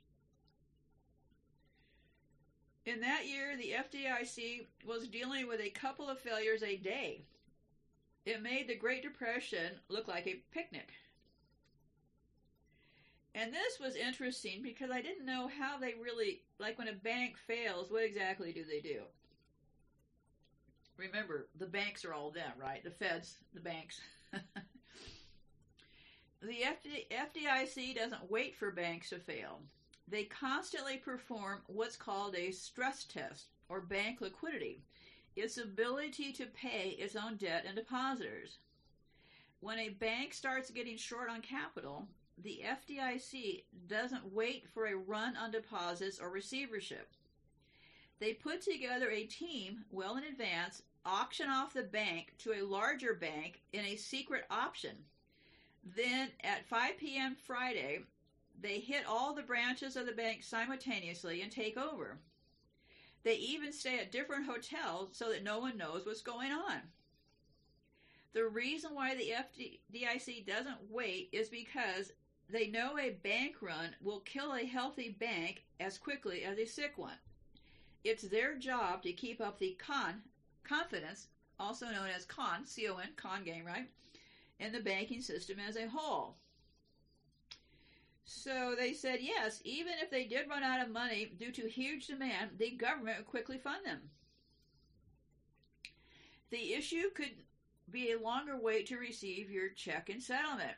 In 2.87 3.01
that 3.01 3.27
year, 3.27 3.57
the 3.57 3.75
FDIC 3.77 4.67
was 4.87 5.09
dealing 5.09 5.49
with 5.49 5.61
a 5.61 5.71
couple 5.71 6.09
of 6.09 6.21
failures 6.21 6.63
a 6.63 6.77
day. 6.77 7.23
It 8.25 8.43
made 8.43 8.69
the 8.69 8.77
Great 8.77 9.03
Depression 9.03 9.73
look 9.89 10.09
like 10.09 10.27
a 10.27 10.43
picnic. 10.53 10.91
And 13.35 13.53
this 13.53 13.81
was 13.81 13.97
interesting 13.97 14.63
because 14.63 14.91
I 14.91 15.01
didn't 15.01 15.27
know 15.27 15.49
how 15.59 15.79
they 15.79 15.95
really, 16.01 16.43
like 16.59 16.79
when 16.79 16.89
a 16.89 16.93
bank 16.93 17.37
fails, 17.47 17.91
what 17.91 18.05
exactly 18.05 18.53
do 18.53 18.65
they 18.65 18.81
do? 18.81 19.03
remember, 21.03 21.49
the 21.59 21.67
banks 21.67 22.05
are 22.05 22.15
all 22.15 22.31
them, 22.31 22.53
right? 22.59 22.83
The 22.83 22.91
feds, 22.91 23.37
the 23.55 23.61
banks. 23.61 24.01
the 24.33 24.41
FD, 26.43 27.07
FDIC 27.11 27.95
doesn't 27.95 28.31
wait 28.31 28.57
for 28.57 28.71
banks 28.71 29.11
to 29.11 29.19
fail. 29.19 29.61
They 30.09 30.25
constantly 30.25 30.99
perform 30.99 31.63
what's 31.67 31.97
called 31.97 32.35
a 32.37 32.51
stress 32.51 33.05
test 33.05 33.47
or 33.69 33.81
bank 33.81 34.21
liquidity, 34.21 34.83
its 35.37 35.59
ability 35.59 36.33
to 36.33 36.47
pay 36.47 36.91
its 36.99 37.17
own 37.17 37.37
debt 37.37 37.65
and 37.67 37.77
depositors. 37.77 38.59
When 39.61 39.79
a 39.79 39.91
bank 39.91 40.35
starts 40.35 40.71
getting 40.71 40.97
short 40.97 41.31
on 41.31 41.41
capital, 41.41 42.09
the 42.43 42.63
FDIC 42.67 43.65
doesn't 43.87 44.33
wait 44.33 44.69
for 44.69 44.87
a 44.87 44.97
run 44.97 45.37
on 45.37 45.51
deposits 45.51 46.19
or 46.19 46.31
receivership. 46.31 47.09
They 48.19 48.35
put 48.35 48.63
together 48.63 49.11
a 49.11 49.25
team 49.25 49.85
well 49.91 50.17
in 50.17 50.25
advance 50.25 50.83
auction 51.05 51.49
off 51.49 51.75
the 51.75 51.83
bank 51.83 52.35
to 52.39 52.53
a 52.53 52.63
larger 52.63 53.15
bank 53.15 53.61
in 53.73 53.85
a 53.85 53.97
secret 53.97 54.45
option. 54.51 54.97
Then 55.97 56.29
at 56.45 56.67
5 56.67 56.99
p.m. 56.99 57.35
Friday, 57.35 58.05
they 58.61 58.79
hit 58.79 59.05
all 59.09 59.35
the 59.35 59.43
branches 59.43 59.97
of 59.97 60.07
the 60.07 60.13
bank 60.13 60.43
simultaneously 60.43 61.43
and 61.43 61.51
take 61.51 61.77
over. 61.77 62.19
They 63.25 63.35
even 63.37 63.73
stay 63.73 63.99
at 63.99 64.11
different 64.11 64.47
hotels 64.47 65.11
so 65.13 65.31
that 65.31 65.45
no 65.45 65.59
one 65.61 65.77
knows 65.77 66.07
what's 66.07 66.23
going 66.23 66.51
on. 66.51 66.81
The 68.33 68.47
reason 68.47 68.95
why 68.95 69.15
the 69.15 69.35
FDIC 69.95 70.47
doesn't 70.47 70.91
wait 70.91 71.29
is 71.33 71.49
because 71.49 72.13
they 72.49 72.67
know 72.67 72.99
a 72.99 73.11
bank 73.11 73.57
run 73.61 73.95
will 74.03 74.21
kill 74.21 74.55
a 74.55 74.65
healthy 74.65 75.11
bank 75.11 75.65
as 75.79 75.99
quickly 75.99 76.45
as 76.45 76.59
a 76.59 76.65
sick 76.65 76.97
one. 76.97 77.19
It's 78.05 78.23
their 78.23 78.57
job 78.57 79.03
to 79.03 79.13
keep 79.13 79.41
up 79.41 79.59
the 79.59 79.77
con 79.79 80.23
confidence, 80.65 81.29
also 81.59 81.87
known 81.87 82.09
as 82.09 82.25
con, 82.25 82.67
C-O-N, 82.67 83.11
con 83.17 83.45
game, 83.45 83.65
right? 83.65 83.89
In 84.59 84.73
the 84.73 84.81
banking 84.81 85.21
system 85.21 85.59
as 85.61 85.77
a 85.77 85.89
whole. 85.89 86.37
So 88.25 88.75
they 88.79 88.93
said 88.93 89.19
yes, 89.21 89.61
even 89.65 89.95
if 90.03 90.11
they 90.11 90.25
did 90.25 90.49
run 90.49 90.63
out 90.63 90.81
of 90.81 90.93
money 90.93 91.33
due 91.39 91.53
to 91.53 91.69
huge 91.69 92.07
demand, 92.07 92.53
the 92.59 92.71
government 92.71 93.19
would 93.19 93.27
quickly 93.27 93.59
fund 93.59 93.85
them. 93.85 94.01
The 96.51 96.75
issue 96.75 97.11
could 97.15 97.33
be 97.91 98.13
a 98.13 98.19
longer 98.19 98.57
wait 98.57 98.87
to 98.89 98.99
receive 98.99 99.51
your 99.51 99.71
check 99.71 100.09
and 100.09 100.23
settlement. 100.23 100.77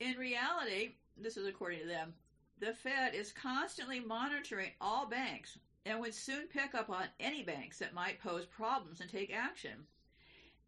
In 0.00 0.16
reality, 0.16 0.94
this 1.16 1.36
is 1.36 1.46
according 1.46 1.80
to 1.80 1.86
them, 1.86 2.14
the 2.58 2.74
Fed 2.74 3.14
is 3.14 3.32
constantly 3.32 4.00
monitoring 4.00 4.70
all 4.80 5.06
banks 5.06 5.58
and 5.86 6.00
would 6.00 6.14
soon 6.14 6.46
pick 6.46 6.74
up 6.74 6.90
on 6.90 7.04
any 7.18 7.42
banks 7.42 7.78
that 7.78 7.94
might 7.94 8.20
pose 8.20 8.46
problems 8.46 9.00
and 9.00 9.10
take 9.10 9.32
action. 9.32 9.86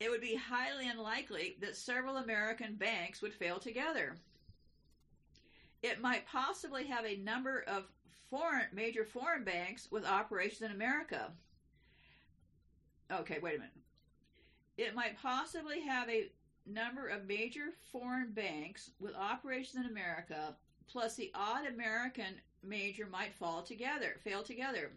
It 0.04 0.10
would 0.10 0.20
be 0.20 0.36
highly 0.36 0.86
unlikely 0.86 1.56
that 1.62 1.74
several 1.74 2.18
American 2.18 2.74
banks 2.74 3.22
would 3.22 3.32
fail 3.32 3.58
together. 3.58 4.16
It 5.82 6.02
might 6.02 6.26
possibly 6.26 6.84
have 6.88 7.06
a 7.06 7.16
number 7.16 7.64
of 7.66 7.84
foreign 8.28 8.66
major 8.74 9.06
foreign 9.06 9.44
banks 9.44 9.88
with 9.90 10.04
operations 10.04 10.60
in 10.60 10.72
America. 10.72 11.32
Okay, 13.10 13.38
wait 13.40 13.54
a 13.54 13.58
minute. 13.60 13.72
It 14.76 14.94
might 14.94 15.18
possibly 15.22 15.80
have 15.80 16.10
a 16.10 16.30
number 16.66 17.08
of 17.08 17.24
major 17.24 17.70
foreign 17.90 18.32
banks 18.32 18.90
with 19.00 19.14
operations 19.14 19.86
in 19.86 19.90
America, 19.90 20.54
plus 20.86 21.16
the 21.16 21.32
odd 21.34 21.66
American 21.66 22.42
major 22.62 23.06
might 23.06 23.32
fall 23.32 23.62
together, 23.62 24.16
fail 24.22 24.42
together. 24.42 24.90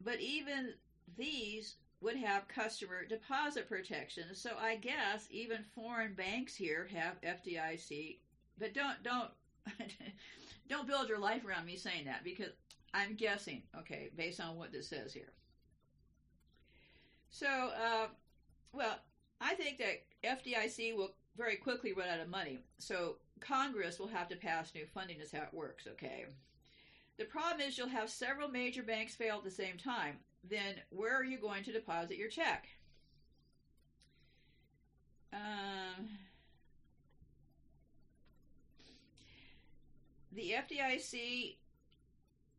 But 0.00 0.18
even 0.18 0.74
these 1.16 1.76
would 2.00 2.16
have 2.16 2.48
customer 2.48 3.04
deposit 3.04 3.68
protection. 3.68 4.24
So 4.34 4.50
I 4.60 4.76
guess 4.76 5.26
even 5.30 5.64
foreign 5.74 6.14
banks 6.14 6.54
here 6.54 6.88
have 6.92 7.20
FDIC, 7.22 8.18
but 8.58 8.74
don't 8.74 9.02
don't 9.02 9.30
don't 10.68 10.86
build 10.86 11.08
your 11.08 11.18
life 11.18 11.44
around 11.46 11.66
me 11.66 11.76
saying 11.76 12.04
that 12.06 12.24
because 12.24 12.50
I'm 12.92 13.14
guessing, 13.14 13.62
okay, 13.80 14.10
based 14.16 14.40
on 14.40 14.56
what 14.56 14.72
this 14.72 14.88
says 14.88 15.12
here. 15.12 15.32
So, 17.30 17.48
uh, 17.48 18.06
well, 18.72 18.98
I 19.40 19.54
think 19.54 19.78
that 19.78 20.04
FDIC 20.22 20.96
will 20.96 21.14
very 21.36 21.56
quickly 21.56 21.92
run 21.92 22.08
out 22.08 22.20
of 22.20 22.28
money. 22.28 22.60
So 22.78 23.16
Congress 23.40 23.98
will 23.98 24.06
have 24.06 24.28
to 24.28 24.36
pass 24.36 24.72
new 24.74 24.86
funding. 24.86 25.20
Is 25.20 25.32
how 25.32 25.42
it 25.42 25.52
works. 25.52 25.88
Okay. 25.90 26.26
The 27.16 27.24
problem 27.24 27.60
is 27.60 27.78
you'll 27.78 27.88
have 27.88 28.10
several 28.10 28.48
major 28.48 28.82
banks 28.82 29.14
fail 29.14 29.36
at 29.36 29.44
the 29.44 29.50
same 29.50 29.76
time. 29.76 30.16
Then 30.48 30.74
where 30.90 31.16
are 31.16 31.24
you 31.24 31.38
going 31.38 31.64
to 31.64 31.72
deposit 31.72 32.16
your 32.16 32.28
check? 32.28 32.66
Um, 35.32 36.08
the 40.32 40.54
FDIC, 40.70 41.56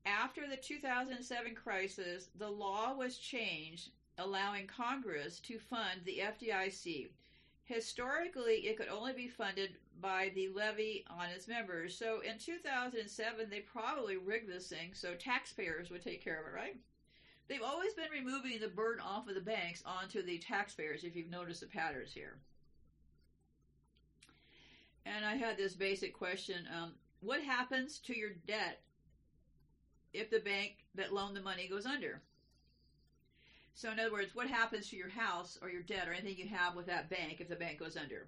after 0.06 0.48
the 0.48 0.58
2007 0.58 1.56
crisis, 1.56 2.30
the 2.38 2.50
law 2.50 2.94
was 2.94 3.18
changed 3.18 3.90
allowing 4.18 4.68
Congress 4.68 5.40
to 5.42 5.60
fund 5.60 6.02
the 6.06 6.22
FDIC. 6.22 7.10
Historically, 7.66 8.68
it 8.68 8.78
could 8.78 8.88
only 8.88 9.14
be 9.14 9.28
funded 9.28 9.72
by 10.02 10.32
the 10.36 10.50
levy 10.50 11.06
on 11.10 11.30
its 11.30 11.48
members. 11.48 11.98
So 11.98 12.20
in 12.20 12.38
2007, 12.38 13.50
they 13.50 13.60
probably 13.60 14.18
rigged 14.18 14.50
this 14.50 14.68
thing 14.68 14.94
so 14.94 15.14
taxpayers 15.14 15.90
would 15.90 16.04
take 16.04 16.24
care 16.24 16.40
of 16.40 16.48
it, 16.48 16.56
right? 16.56 16.76
They've 17.48 17.62
always 17.62 17.94
been 17.94 18.10
removing 18.12 18.60
the 18.60 18.68
burden 18.68 19.04
off 19.06 19.28
of 19.28 19.36
the 19.36 19.42
banks 19.42 19.84
onto 19.86 20.24
the 20.24 20.40
taxpayers, 20.40 21.04
if 21.04 21.16
you've 21.16 21.30
noticed 21.30 21.62
the 21.62 21.68
patterns 21.68 22.12
here. 22.12 22.38
And 25.06 25.24
I 25.24 25.36
had 25.36 25.56
this 25.56 25.76
basic 25.76 26.14
question 26.14 26.68
um, 26.76 26.94
What 27.20 27.42
happens 27.42 28.00
to 28.00 28.18
your 28.18 28.32
debt 28.48 28.82
if 30.14 30.30
the 30.30 30.40
bank 30.40 30.86
that 30.96 31.14
loaned 31.14 31.36
the 31.36 31.42
money 31.42 31.68
goes 31.68 31.86
under? 31.86 32.22
So, 33.76 33.92
in 33.92 34.00
other 34.00 34.12
words, 34.12 34.34
what 34.34 34.48
happens 34.48 34.90
to 34.90 34.96
your 34.96 35.10
house 35.10 35.58
or 35.62 35.70
your 35.70 35.82
debt 35.82 36.08
or 36.08 36.14
anything 36.14 36.38
you 36.38 36.48
have 36.48 36.76
with 36.76 36.86
that 36.88 37.10
bank 37.10 37.42
if 37.42 37.50
the 37.50 37.58
bank 37.58 37.78
goes 37.78 37.98
under? 37.98 38.28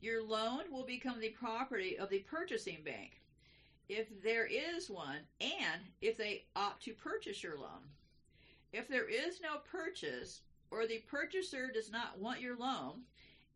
Your 0.00 0.22
loan 0.22 0.64
will 0.70 0.84
become 0.84 1.20
the 1.20 1.30
property 1.30 1.98
of 1.98 2.10
the 2.10 2.20
purchasing 2.20 2.78
bank 2.84 3.20
if 3.88 4.08
there 4.22 4.46
is 4.46 4.88
one 4.88 5.20
and 5.40 5.82
if 6.00 6.16
they 6.16 6.44
opt 6.56 6.82
to 6.84 6.92
purchase 6.92 7.42
your 7.42 7.58
loan. 7.58 7.90
If 8.72 8.88
there 8.88 9.08
is 9.08 9.40
no 9.40 9.58
purchase 9.70 10.40
or 10.70 10.86
the 10.86 11.02
purchaser 11.08 11.70
does 11.72 11.90
not 11.90 12.18
want 12.18 12.40
your 12.40 12.56
loan, 12.56 13.02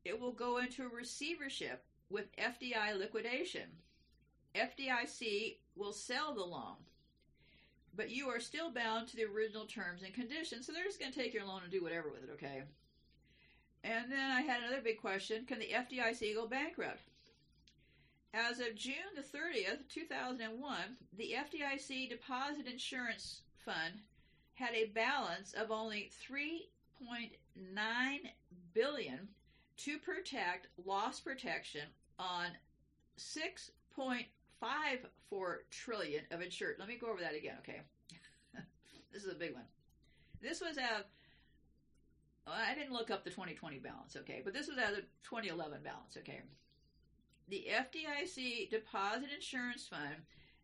it 0.05 0.19
will 0.19 0.32
go 0.32 0.59
into 0.59 0.85
a 0.85 0.94
receivership 0.94 1.85
with 2.10 2.35
FDI 2.36 2.98
liquidation. 2.98 3.69
FDIC 4.55 5.56
will 5.77 5.93
sell 5.93 6.35
the 6.35 6.44
loan 6.44 6.77
but 7.98 8.10
you 8.10 8.28
are 8.28 8.39
still 8.39 8.70
bound 8.70 9.09
to 9.09 9.16
the 9.16 9.24
original 9.24 9.66
terms 9.66 10.05
and 10.05 10.15
conditions. 10.15 10.65
So 10.65 10.73
they're 10.73 10.85
just 10.85 11.01
going 11.01 11.12
to 11.12 11.19
take 11.19 11.35
your 11.35 11.44
loan 11.44 11.62
and 11.65 11.73
do 11.73 11.82
whatever 11.82 12.09
with 12.09 12.23
it, 12.23 12.31
okay? 12.35 12.62
And 13.84 14.10
then 14.10 14.30
I 14.30 14.42
had 14.42 14.62
another 14.62 14.82
big 14.82 15.00
question 15.00 15.44
Can 15.46 15.59
the 15.59 15.70
FDIC 15.74 16.34
go 16.34 16.46
bankrupt? 16.46 17.00
As 18.34 18.60
of 18.60 18.74
June 18.74 18.94
the 19.16 19.22
30th, 19.22 19.88
2001, 19.88 20.76
the 21.16 21.34
FDIC 21.36 22.10
Deposit 22.10 22.66
Insurance 22.66 23.40
Fund 23.64 24.00
had 24.55 24.74
a 24.74 24.86
balance 24.86 25.55
of 25.55 25.70
only 25.70 26.10
3.9 26.28 27.30
billion 28.74 29.28
to 29.78 29.98
protect 29.98 30.66
loss 30.84 31.20
protection 31.20 31.82
on 32.18 32.48
6.5 33.18 34.24
five 34.60 35.06
four 35.30 35.62
trillion 35.70 36.22
of 36.30 36.40
insured. 36.40 36.76
Let 36.78 36.88
me 36.88 36.96
go 36.96 37.09
over 37.09 37.20
that 37.20 37.34
again, 37.34 37.56
okay? 37.60 37.80
this 39.12 39.24
is 39.24 39.32
a 39.32 39.36
big 39.36 39.55
one. 39.55 39.64
This 40.40 40.60
was 40.60 40.78
out. 40.78 41.06
I 42.52 42.74
didn't 42.74 42.92
look 42.92 43.10
up 43.10 43.24
the 43.24 43.30
2020 43.30 43.78
balance, 43.78 44.16
okay, 44.16 44.42
but 44.44 44.52
this 44.52 44.68
was 44.68 44.78
out 44.78 44.90
of 44.90 44.96
the 44.96 45.02
2011 45.24 45.78
balance, 45.82 46.16
okay. 46.18 46.42
The 47.48 47.66
FDIC 47.70 48.70
Deposit 48.70 49.28
Insurance 49.34 49.86
Fund 49.88 50.16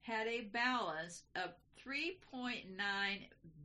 had 0.03 0.27
a 0.27 0.43
balance 0.53 1.23
of 1.35 1.51
3.9 1.87 2.65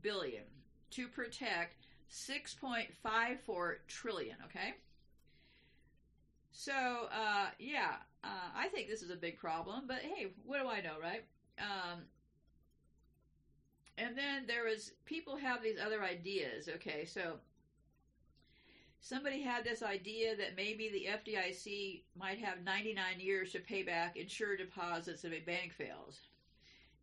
billion 0.01 0.43
to 0.91 1.07
protect 1.07 1.75
6.54 2.11 3.75
trillion, 3.87 4.37
okay? 4.45 4.75
So, 6.51 6.73
uh, 6.73 7.47
yeah, 7.59 7.95
uh, 8.23 8.49
I 8.55 8.67
think 8.69 8.89
this 8.89 9.01
is 9.01 9.11
a 9.11 9.15
big 9.15 9.37
problem, 9.37 9.83
but 9.87 9.99
hey, 9.99 10.27
what 10.45 10.61
do 10.61 10.67
I 10.67 10.81
know, 10.81 10.95
right? 11.01 11.23
Um, 11.59 12.01
and 13.97 14.17
then 14.17 14.45
there 14.47 14.63
was 14.63 14.93
people 15.05 15.35
have 15.35 15.61
these 15.61 15.77
other 15.79 16.03
ideas. 16.03 16.69
Okay, 16.75 17.05
so 17.05 17.35
somebody 19.01 19.41
had 19.41 19.63
this 19.63 19.81
idea 19.81 20.35
that 20.35 20.55
maybe 20.55 20.89
the 20.89 21.07
FDIC 21.31 22.03
might 22.17 22.39
have 22.39 22.63
99 22.63 23.19
years 23.19 23.51
to 23.51 23.59
pay 23.59 23.83
back 23.83 24.17
insured 24.17 24.59
deposits 24.59 25.23
if 25.23 25.31
a 25.31 25.39
bank 25.39 25.73
fails. 25.73 26.19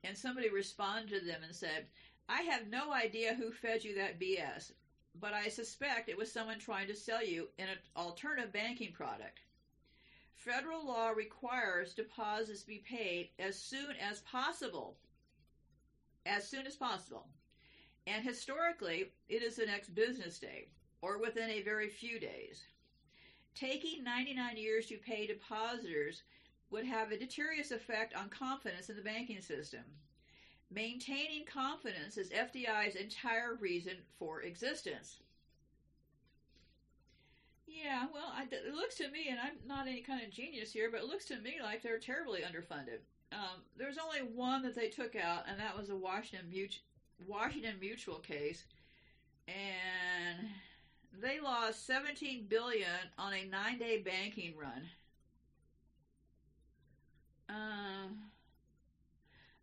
And 0.05 0.17
somebody 0.17 0.51
responded 0.51 1.21
to 1.21 1.27
them 1.27 1.43
and 1.43 1.55
said, 1.55 1.87
I 2.29 2.43
have 2.43 2.69
no 2.69 2.93
idea 2.93 3.35
who 3.35 3.51
fed 3.51 3.85
you 3.85 3.95
that 3.97 4.21
BS, 4.21 4.73
but 5.21 5.33
I 5.33 5.49
suspect 5.49 6.09
it 6.09 6.19
was 6.19 6.31
someone 6.31 6.59
trying 6.59 6.87
to 6.89 6.95
sell 6.95 7.25
you 7.25 7.49
an 7.59 7.69
alternative 7.97 8.53
banking 8.53 8.93
product. 8.93 9.41
Federal 10.35 10.87
law 10.87 11.11
requires 11.11 11.95
deposits 11.95 12.63
be 12.63 12.85
paid 12.89 13.31
as 13.39 13.59
soon 13.59 13.97
as 14.01 14.21
possible. 14.21 14.97
As 16.27 16.47
soon 16.47 16.67
as 16.67 16.77
possible. 16.77 17.27
And 18.07 18.23
historically, 18.23 19.13
it 19.29 19.43
is 19.43 19.57
the 19.57 19.67
next 19.67 19.95
business 19.95 20.39
day 20.39 20.69
or 21.07 21.19
within 21.19 21.51
a 21.51 21.63
very 21.63 21.89
few 21.89 22.19
days. 22.19 22.65
Taking 23.55 24.03
99 24.03 24.57
years 24.57 24.87
to 24.87 24.99
pay 24.99 25.27
depositors 25.27 26.23
would 26.71 26.85
have 26.85 27.13
a 27.13 27.19
deteriorous 27.19 27.71
effect 27.71 28.15
on 28.17 28.29
confidence 28.29 28.91
in 28.91 28.97
the 28.97 29.03
banking 29.03 29.41
system. 29.41 29.85
Maintaining 30.71 31.45
confidence 31.47 32.17
is 32.17 32.31
FDI's 32.31 32.97
entire 32.97 33.55
reason 33.61 33.95
for 34.19 34.43
existence. 34.43 35.19
Yeah, 37.69 38.07
well, 38.13 38.33
I, 38.35 38.43
it 38.51 38.75
looks 38.75 38.97
to 38.97 39.09
me, 39.11 39.29
and 39.31 39.39
I'm 39.39 39.57
not 39.67 39.87
any 39.87 40.01
kind 40.01 40.23
of 40.25 40.31
genius 40.31 40.73
here, 40.73 40.91
but 40.91 41.01
it 41.01 41.07
looks 41.07 41.27
to 41.27 41.39
me 41.39 41.59
like 41.63 41.83
they're 41.83 41.99
terribly 41.99 42.41
underfunded. 42.41 42.99
Um, 43.33 43.63
there's 43.77 43.99
only 43.99 44.21
one 44.35 44.63
that 44.63 44.75
they 44.75 44.89
took 44.89 45.15
out, 45.15 45.45
and 45.49 45.59
that 45.61 45.77
was 45.77 45.91
a 45.91 45.97
Washington 45.97 46.53
Washington 47.27 47.77
Mutual 47.81 48.17
case, 48.17 48.65
and 49.49 50.49
they 51.21 51.41
lost 51.41 51.87
17 51.87 52.47
billion 52.49 52.89
on 53.19 53.33
a 53.33 53.45
nine-day 53.45 54.03
banking 54.03 54.55
run. 54.61 54.83
Uh, 57.49 58.09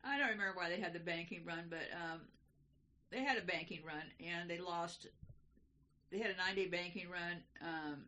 I 0.03 0.17
don't 0.17 0.29
remember 0.29 0.53
why 0.55 0.69
they 0.69 0.79
had 0.79 0.93
the 0.93 0.99
banking 0.99 1.43
run, 1.45 1.65
but 1.69 1.87
um, 1.93 2.21
they 3.11 3.23
had 3.23 3.37
a 3.37 3.41
banking 3.41 3.81
run, 3.85 4.03
and 4.19 4.49
they 4.49 4.59
lost 4.59 5.07
they 6.11 6.19
had 6.19 6.31
a 6.31 6.37
nine 6.37 6.55
day 6.55 6.67
banking 6.67 7.09
run. 7.09 7.41
Um, 7.61 8.03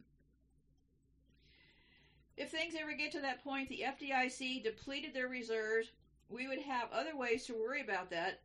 if 2.38 2.51
things 2.51 2.76
ever 2.80 2.93
get 2.93 3.11
to 3.13 3.22
that 3.22 3.43
point, 3.43 3.69
the 3.69 3.84
FDIC 3.85 4.63
depleted 4.63 5.13
their 5.13 5.27
reserves, 5.27 5.89
we 6.30 6.47
would 6.47 6.59
have 6.59 6.89
other 6.91 7.15
ways 7.15 7.45
to 7.45 7.53
worry 7.53 7.81
about 7.81 8.09
that 8.11 8.41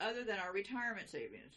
other 0.00 0.24
than 0.24 0.38
our 0.38 0.52
retirement 0.52 1.08
savings. 1.08 1.54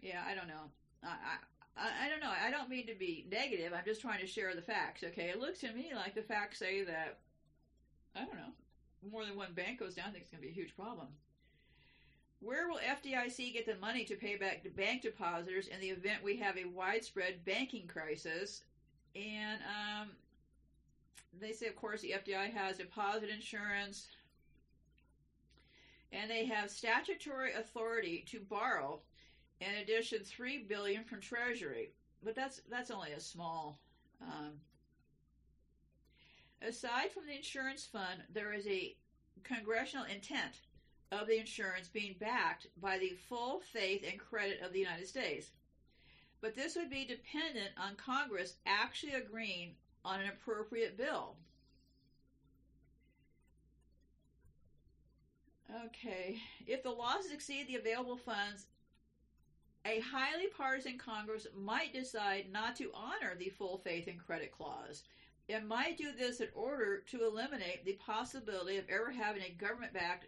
Yeah, 0.00 0.22
I 0.26 0.34
don't 0.34 0.48
know. 0.48 0.70
I, 1.04 1.38
I, 1.76 2.06
I 2.06 2.08
don't 2.08 2.20
know. 2.20 2.30
I 2.30 2.50
don't 2.50 2.68
mean 2.68 2.86
to 2.86 2.94
be 2.94 3.26
negative. 3.30 3.72
I'm 3.74 3.84
just 3.84 4.00
trying 4.00 4.20
to 4.20 4.26
share 4.26 4.54
the 4.54 4.62
facts. 4.62 5.04
Okay, 5.04 5.28
it 5.28 5.40
looks 5.40 5.60
to 5.60 5.72
me 5.72 5.92
like 5.94 6.14
the 6.14 6.22
facts 6.22 6.58
say 6.58 6.84
that 6.84 7.18
I 8.14 8.20
don't 8.20 8.34
know. 8.34 8.52
More 9.10 9.24
than 9.24 9.36
one 9.36 9.52
bank 9.54 9.78
goes 9.78 9.94
down. 9.94 10.06
I 10.08 10.10
think 10.12 10.24
it's 10.24 10.30
going 10.30 10.42
to 10.42 10.46
be 10.46 10.52
a 10.52 10.54
huge 10.54 10.76
problem. 10.76 11.08
Where 12.40 12.68
will 12.68 12.78
FDIC 12.78 13.52
get 13.52 13.66
the 13.66 13.76
money 13.76 14.04
to 14.04 14.14
pay 14.14 14.36
back 14.36 14.62
to 14.62 14.70
bank 14.70 15.02
depositors 15.02 15.68
in 15.68 15.78
the 15.80 15.90
event 15.90 16.24
we 16.24 16.36
have 16.38 16.56
a 16.56 16.64
widespread 16.64 17.44
banking 17.44 17.86
crisis? 17.86 18.62
And 19.14 19.60
um, 19.62 20.08
they 21.38 21.52
say, 21.52 21.66
of 21.66 21.76
course, 21.76 22.00
the 22.00 22.14
FDI 22.16 22.52
has 22.52 22.78
deposit 22.78 23.28
insurance, 23.28 24.08
and 26.12 26.30
they 26.30 26.46
have 26.46 26.70
statutory 26.70 27.52
authority 27.52 28.24
to 28.28 28.40
borrow, 28.40 29.00
in 29.60 29.74
addition, 29.82 30.20
three 30.24 30.64
billion 30.64 31.04
from 31.04 31.20
Treasury. 31.20 31.92
But 32.22 32.34
that's 32.34 32.60
that's 32.70 32.90
only 32.90 33.12
a 33.12 33.20
small. 33.20 33.78
Um, 34.22 34.52
aside 36.66 37.10
from 37.12 37.26
the 37.26 37.36
insurance 37.36 37.86
fund, 37.86 38.22
there 38.32 38.52
is 38.52 38.66
a 38.66 38.96
congressional 39.42 40.04
intent 40.04 40.60
of 41.12 41.26
the 41.26 41.38
insurance 41.38 41.88
being 41.88 42.14
backed 42.20 42.66
by 42.80 42.98
the 42.98 43.16
full 43.28 43.60
faith 43.72 44.04
and 44.08 44.20
credit 44.20 44.60
of 44.64 44.72
the 44.72 44.78
United 44.78 45.08
States. 45.08 45.50
But 46.40 46.54
this 46.54 46.76
would 46.76 46.90
be 46.90 47.04
dependent 47.04 47.70
on 47.76 47.96
Congress 47.96 48.56
actually 48.66 49.14
agreeing 49.14 49.74
on 50.04 50.20
an 50.20 50.28
appropriate 50.28 50.96
bill. 50.96 51.36
Okay, 55.86 56.38
if 56.66 56.82
the 56.82 56.90
losses 56.90 57.32
exceed 57.32 57.68
the 57.68 57.76
available 57.76 58.16
funds, 58.16 58.66
a 59.86 60.00
highly 60.00 60.46
partisan 60.56 60.98
Congress 60.98 61.46
might 61.56 61.92
decide 61.92 62.46
not 62.52 62.76
to 62.76 62.90
honor 62.94 63.34
the 63.38 63.48
full 63.48 63.78
faith 63.78 64.06
and 64.08 64.18
credit 64.18 64.52
clause. 64.52 65.04
It 65.48 65.66
might 65.66 65.98
do 65.98 66.12
this 66.16 66.40
in 66.40 66.48
order 66.54 66.98
to 67.10 67.26
eliminate 67.26 67.84
the 67.84 67.94
possibility 67.94 68.76
of 68.76 68.84
ever 68.88 69.10
having 69.10 69.42
a 69.42 69.50
government 69.50 69.92
backed 69.92 70.26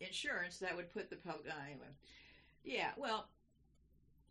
insurance 0.00 0.58
that 0.58 0.74
would 0.74 0.92
put 0.92 1.10
the 1.10 1.16
public 1.16 1.46
uh, 1.48 1.54
anyway. 1.64 1.86
Yeah, 2.64 2.90
well, 2.96 3.28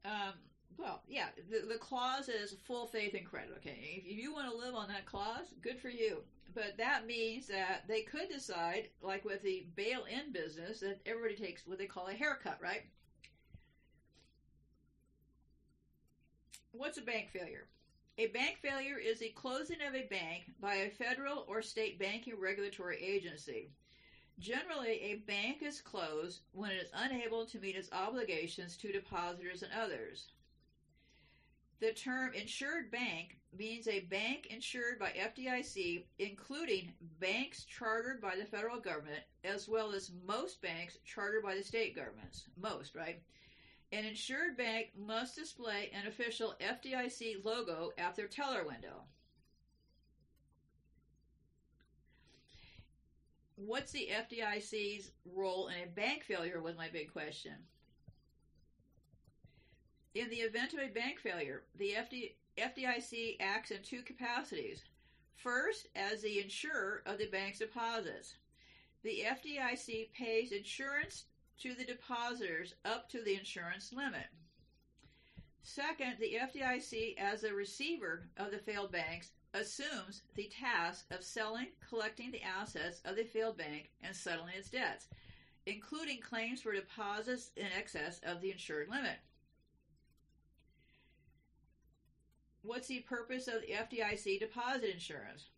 um, 0.04 0.34
well, 0.78 1.02
yeah, 1.08 1.28
the, 1.50 1.68
the 1.68 1.78
clause 1.78 2.28
is 2.28 2.56
full 2.66 2.88
faith 2.88 3.14
and 3.14 3.26
credit. 3.26 3.54
Okay, 3.58 4.04
if 4.06 4.18
you 4.18 4.34
want 4.34 4.52
to 4.52 4.58
live 4.58 4.76
on 4.76 4.88
that 4.90 5.06
clause, 5.06 5.54
good 5.62 5.80
for 5.80 5.90
you. 5.90 6.18
But 6.54 6.76
that 6.78 7.06
means 7.06 7.48
that 7.48 7.84
they 7.88 8.02
could 8.02 8.28
decide, 8.28 8.90
like 9.02 9.24
with 9.24 9.42
the 9.42 9.66
bail-in 9.76 10.34
business, 10.34 10.82
that 10.82 11.00
everybody 11.06 11.36
takes 11.36 11.66
what 11.66 11.78
they 11.78 11.86
call 11.86 12.08
a 12.08 12.14
haircut, 12.14 12.58
right? 12.62 12.84
What's 16.74 16.98
a 16.98 17.02
bank 17.02 17.30
failure? 17.32 17.68
A 18.18 18.28
bank 18.28 18.58
failure 18.62 18.98
is 18.98 19.20
the 19.20 19.30
closing 19.30 19.82
of 19.82 19.94
a 19.94 20.08
bank 20.08 20.52
by 20.60 20.76
a 20.76 20.90
federal 20.90 21.46
or 21.48 21.62
state 21.62 22.00
banking 22.00 22.40
regulatory 22.40 23.02
agency. 23.04 23.72
Generally, 24.40 25.02
a 25.02 25.16
bank 25.28 25.62
is 25.62 25.82
closed 25.82 26.42
when 26.54 26.72
it 26.72 26.82
is 26.82 26.92
unable 26.94 27.46
to 27.46 27.60
meet 27.60 27.76
its 27.76 27.92
obligations 27.92 28.78
to 28.78 28.92
depositors 28.92 29.64
and 29.64 29.72
others. 29.74 30.28
The 31.80 31.92
term 31.92 32.34
insured 32.34 32.92
bank 32.92 33.38
means 33.58 33.88
a 33.88 34.02
bank 34.02 34.48
insured 34.48 35.00
by 35.00 35.12
FDIC, 35.12 36.06
including 36.20 36.94
banks 37.20 37.66
chartered 37.66 38.22
by 38.22 38.36
the 38.36 38.46
federal 38.46 38.80
government, 38.80 39.24
as 39.44 39.68
well 39.68 39.92
as 39.92 40.12
most 40.26 40.62
banks 40.62 40.98
chartered 41.04 41.44
by 41.44 41.56
the 41.56 41.64
state 41.64 41.96
governments. 41.96 42.46
Most, 42.56 42.96
right? 42.96 43.22
An 43.92 44.06
insured 44.06 44.56
bank 44.58 44.92
must 44.98 45.36
display 45.36 45.92
an 45.94 46.08
official 46.08 46.56
FDIC 46.62 47.44
logo 47.44 47.92
at 47.98 48.16
their 48.16 48.28
teller 48.28 48.66
window. 48.66 49.04
what's 53.66 53.92
the 53.92 54.10
FDIC's 54.12 55.12
role 55.36 55.68
in 55.68 55.76
a 55.84 55.92
bank 55.92 56.24
failure 56.24 56.62
was 56.62 56.78
my 56.78 56.90
big 56.90 57.12
question. 57.12 57.54
In 60.14 60.30
the 60.30 60.38
event 60.38 60.74
of 60.74 60.80
a 60.80 60.88
bank 60.88 61.20
failure, 61.20 61.64
the 61.78 61.94
FD, 61.98 62.34
FDIC 62.58 63.38
acts 63.40 63.72
in 63.72 63.82
two 63.82 64.02
capacities. 64.02 64.82
First, 65.36 65.88
as 65.96 66.22
the 66.22 66.42
insurer 66.42 67.02
of 67.06 67.18
the 67.18 67.28
bank's 67.28 67.60
deposits. 67.60 68.36
The 69.04 69.24
FDIC 69.26 70.12
pays 70.14 70.52
insurance 70.52 71.26
to 71.62 71.76
the 71.76 71.86
depositors 71.86 72.74
up 72.86 73.08
to 73.10 73.22
the 73.24 73.36
insurance 73.36 73.94
limit. 73.94 74.26
Second, 75.64 76.16
the 76.20 76.38
FDIC, 76.42 77.18
as 77.20 77.42
the 77.42 77.54
receiver 77.54 78.28
of 78.38 78.50
the 78.50 78.58
failed 78.58 78.92
banks, 78.92 79.30
assumes 79.54 80.24
the 80.36 80.50
task 80.60 81.06
of 81.12 81.24
selling, 81.24 81.68
collecting 81.88 82.32
the 82.32 82.42
assets 82.42 83.02
of 83.06 83.16
the 83.16 83.24
failed 83.24 83.58
bank, 83.58 83.92
and 84.02 84.16
settling 84.16 84.56
its 84.58 84.70
debts, 84.70 85.08
including 85.68 86.20
claims 86.20 86.62
for 86.62 86.74
deposits 86.74 87.52
in 87.56 87.68
excess 87.78 88.20
of 88.24 88.42
the 88.42 88.52
insured 88.52 88.90
limit. 88.90 89.18
What's 92.64 92.88
the 92.88 93.00
purpose 93.02 93.48
of 93.48 93.62
the 93.62 93.74
FDIC 93.74 94.40
deposit 94.40 94.92
insurance? 94.92 95.50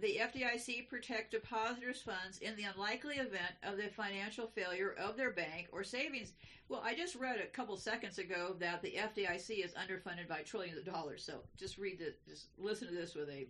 The 0.00 0.20
FDIC 0.20 0.88
protects 0.88 1.32
depositors' 1.32 2.02
funds 2.02 2.38
in 2.38 2.54
the 2.54 2.64
unlikely 2.64 3.16
event 3.16 3.54
of 3.64 3.76
the 3.76 3.88
financial 3.88 4.46
failure 4.46 4.94
of 4.96 5.16
their 5.16 5.32
bank 5.32 5.68
or 5.72 5.82
savings. 5.82 6.34
Well, 6.68 6.82
I 6.84 6.94
just 6.94 7.16
read 7.16 7.40
a 7.40 7.46
couple 7.46 7.76
seconds 7.76 8.18
ago 8.18 8.54
that 8.60 8.80
the 8.82 8.94
FDIC 8.96 9.64
is 9.64 9.72
underfunded 9.72 10.28
by 10.28 10.42
trillions 10.42 10.78
of 10.78 10.84
dollars. 10.84 11.24
So 11.24 11.40
just 11.56 11.78
read 11.78 11.98
this, 11.98 12.14
just 12.28 12.46
listen 12.58 12.86
to 12.88 12.94
this 12.94 13.16
with 13.16 13.28
a 13.28 13.48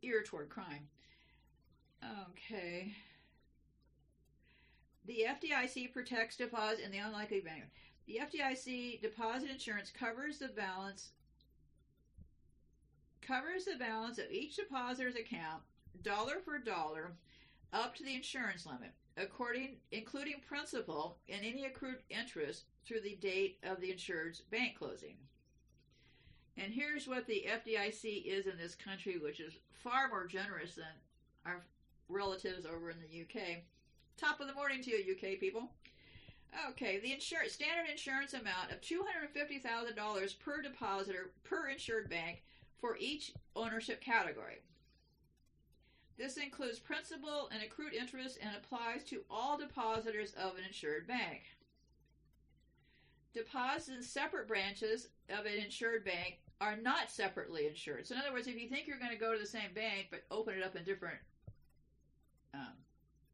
ear 0.00 0.22
toward 0.22 0.48
crime. 0.48 0.88
Okay. 2.30 2.94
The 5.06 5.26
FDIC 5.28 5.92
protects 5.92 6.36
deposits 6.36 6.80
in 6.80 6.90
the 6.90 6.98
unlikely 6.98 7.38
event. 7.38 7.64
The 8.06 8.20
FDIC 8.22 9.02
deposit 9.02 9.50
insurance 9.50 9.90
covers 9.90 10.38
the 10.38 10.48
balance 10.48 11.10
covers 13.26 13.64
the 13.64 13.76
balance 13.78 14.18
of 14.18 14.30
each 14.30 14.56
depositor's 14.56 15.16
account, 15.16 15.62
dollar 16.02 16.36
for 16.44 16.58
dollar, 16.58 17.12
up 17.72 17.94
to 17.96 18.04
the 18.04 18.14
insurance 18.14 18.66
limit, 18.66 18.92
according 19.16 19.76
including 19.90 20.36
principal 20.46 21.18
and 21.28 21.44
any 21.44 21.64
accrued 21.64 21.98
interest 22.10 22.64
through 22.86 23.00
the 23.00 23.16
date 23.16 23.58
of 23.62 23.80
the 23.80 23.90
insured's 23.90 24.40
bank 24.40 24.76
closing. 24.78 25.16
And 26.56 26.72
here's 26.72 27.08
what 27.08 27.26
the 27.26 27.46
FDIC 27.48 28.26
is 28.26 28.46
in 28.46 28.56
this 28.56 28.76
country, 28.76 29.18
which 29.18 29.40
is 29.40 29.58
far 29.82 30.08
more 30.08 30.26
generous 30.26 30.76
than 30.76 30.84
our 31.44 31.64
relatives 32.08 32.64
over 32.64 32.90
in 32.90 32.96
the 33.00 33.22
UK. 33.22 33.58
Top 34.16 34.40
of 34.40 34.46
the 34.46 34.54
morning 34.54 34.82
to 34.82 34.90
you, 34.90 35.16
UK 35.16 35.40
people. 35.40 35.70
Okay, 36.70 37.00
the 37.00 37.18
standard 37.18 37.90
insurance 37.90 38.34
amount 38.34 38.70
of 38.70 38.80
two 38.80 39.02
hundred 39.02 39.30
fifty 39.30 39.58
thousand 39.58 39.96
dollars 39.96 40.32
per 40.32 40.62
depositor 40.62 41.32
per 41.42 41.68
insured 41.68 42.08
bank 42.08 42.44
for 42.84 42.98
each 43.00 43.32
ownership 43.56 43.98
category. 44.02 44.60
This 46.18 46.36
includes 46.36 46.78
principal 46.78 47.48
and 47.50 47.62
accrued 47.62 47.94
interest 47.94 48.38
and 48.42 48.50
applies 48.54 49.04
to 49.04 49.22
all 49.30 49.56
depositors 49.56 50.34
of 50.34 50.58
an 50.58 50.64
insured 50.66 51.08
bank. 51.08 51.40
Deposits 53.32 53.88
in 53.88 54.02
separate 54.02 54.46
branches 54.46 55.08
of 55.30 55.46
an 55.46 55.54
insured 55.64 56.04
bank 56.04 56.40
are 56.60 56.76
not 56.76 57.10
separately 57.10 57.66
insured. 57.66 58.06
So, 58.06 58.16
in 58.16 58.20
other 58.20 58.34
words, 58.34 58.48
if 58.48 58.60
you 58.60 58.68
think 58.68 58.86
you're 58.86 58.98
going 58.98 59.12
to 59.12 59.16
go 59.16 59.32
to 59.32 59.40
the 59.40 59.46
same 59.46 59.72
bank 59.74 60.08
but 60.10 60.24
open 60.30 60.52
it 60.52 60.62
up 60.62 60.76
in 60.76 60.84
different, 60.84 61.16
um, 62.52 62.74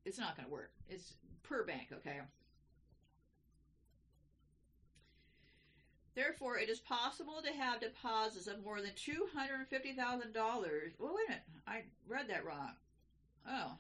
it's 0.04 0.18
not 0.18 0.36
going 0.36 0.46
to 0.46 0.52
work. 0.52 0.70
It's 0.88 1.14
per 1.42 1.64
bank, 1.64 1.88
okay? 1.92 2.20
Therefore, 6.14 6.58
it 6.58 6.68
is 6.68 6.80
possible 6.80 7.40
to 7.44 7.52
have 7.52 7.80
deposits 7.80 8.46
of 8.46 8.64
more 8.64 8.80
than 8.80 8.90
$250,000. 8.90 10.34
Well, 10.98 11.14
wait 11.14 11.26
a 11.26 11.30
minute. 11.30 11.42
I 11.66 11.82
read 12.08 12.28
that 12.28 12.44
wrong. 12.44 12.72
Oh. 13.48 13.72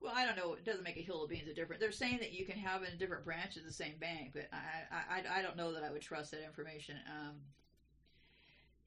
Well, 0.00 0.12
I 0.14 0.26
don't 0.26 0.36
know. 0.36 0.54
It 0.54 0.64
doesn't 0.64 0.84
make 0.84 0.96
a 0.96 1.02
hill 1.02 1.24
of 1.24 1.30
beans 1.30 1.48
a 1.48 1.54
difference. 1.54 1.80
They're 1.80 1.92
saying 1.92 2.18
that 2.18 2.32
you 2.32 2.44
can 2.46 2.58
have 2.58 2.82
in 2.82 2.96
different 2.98 3.24
branches 3.24 3.58
of 3.58 3.64
the 3.64 3.72
same 3.72 3.96
bank, 4.00 4.32
but 4.34 4.48
I, 4.52 5.18
I, 5.18 5.38
I 5.38 5.42
don't 5.42 5.56
know 5.56 5.72
that 5.72 5.84
I 5.84 5.90
would 5.90 6.02
trust 6.02 6.30
that 6.30 6.44
information. 6.44 6.96
Um, 7.08 7.36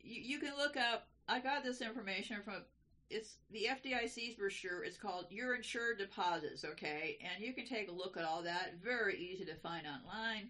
you, 0.02 0.22
you 0.22 0.40
can 0.40 0.56
look 0.58 0.78
up. 0.78 1.08
I 1.28 1.40
got 1.40 1.64
this 1.64 1.82
information 1.82 2.38
from 2.44 2.64
it's 3.10 3.38
the 3.52 3.68
FDIC's 3.70 4.36
brochure. 4.36 4.84
It's 4.84 4.98
called 4.98 5.26
Your 5.30 5.56
Insured 5.56 5.98
Deposits. 5.98 6.66
Okay, 6.66 7.18
and 7.22 7.44
you 7.44 7.54
can 7.54 7.66
take 7.66 7.90
a 7.90 7.94
look 7.94 8.18
at 8.18 8.26
all 8.26 8.44
that. 8.44 8.76
Very 8.84 9.18
easy 9.18 9.46
to 9.46 9.56
find 9.56 9.86
online. 9.88 10.50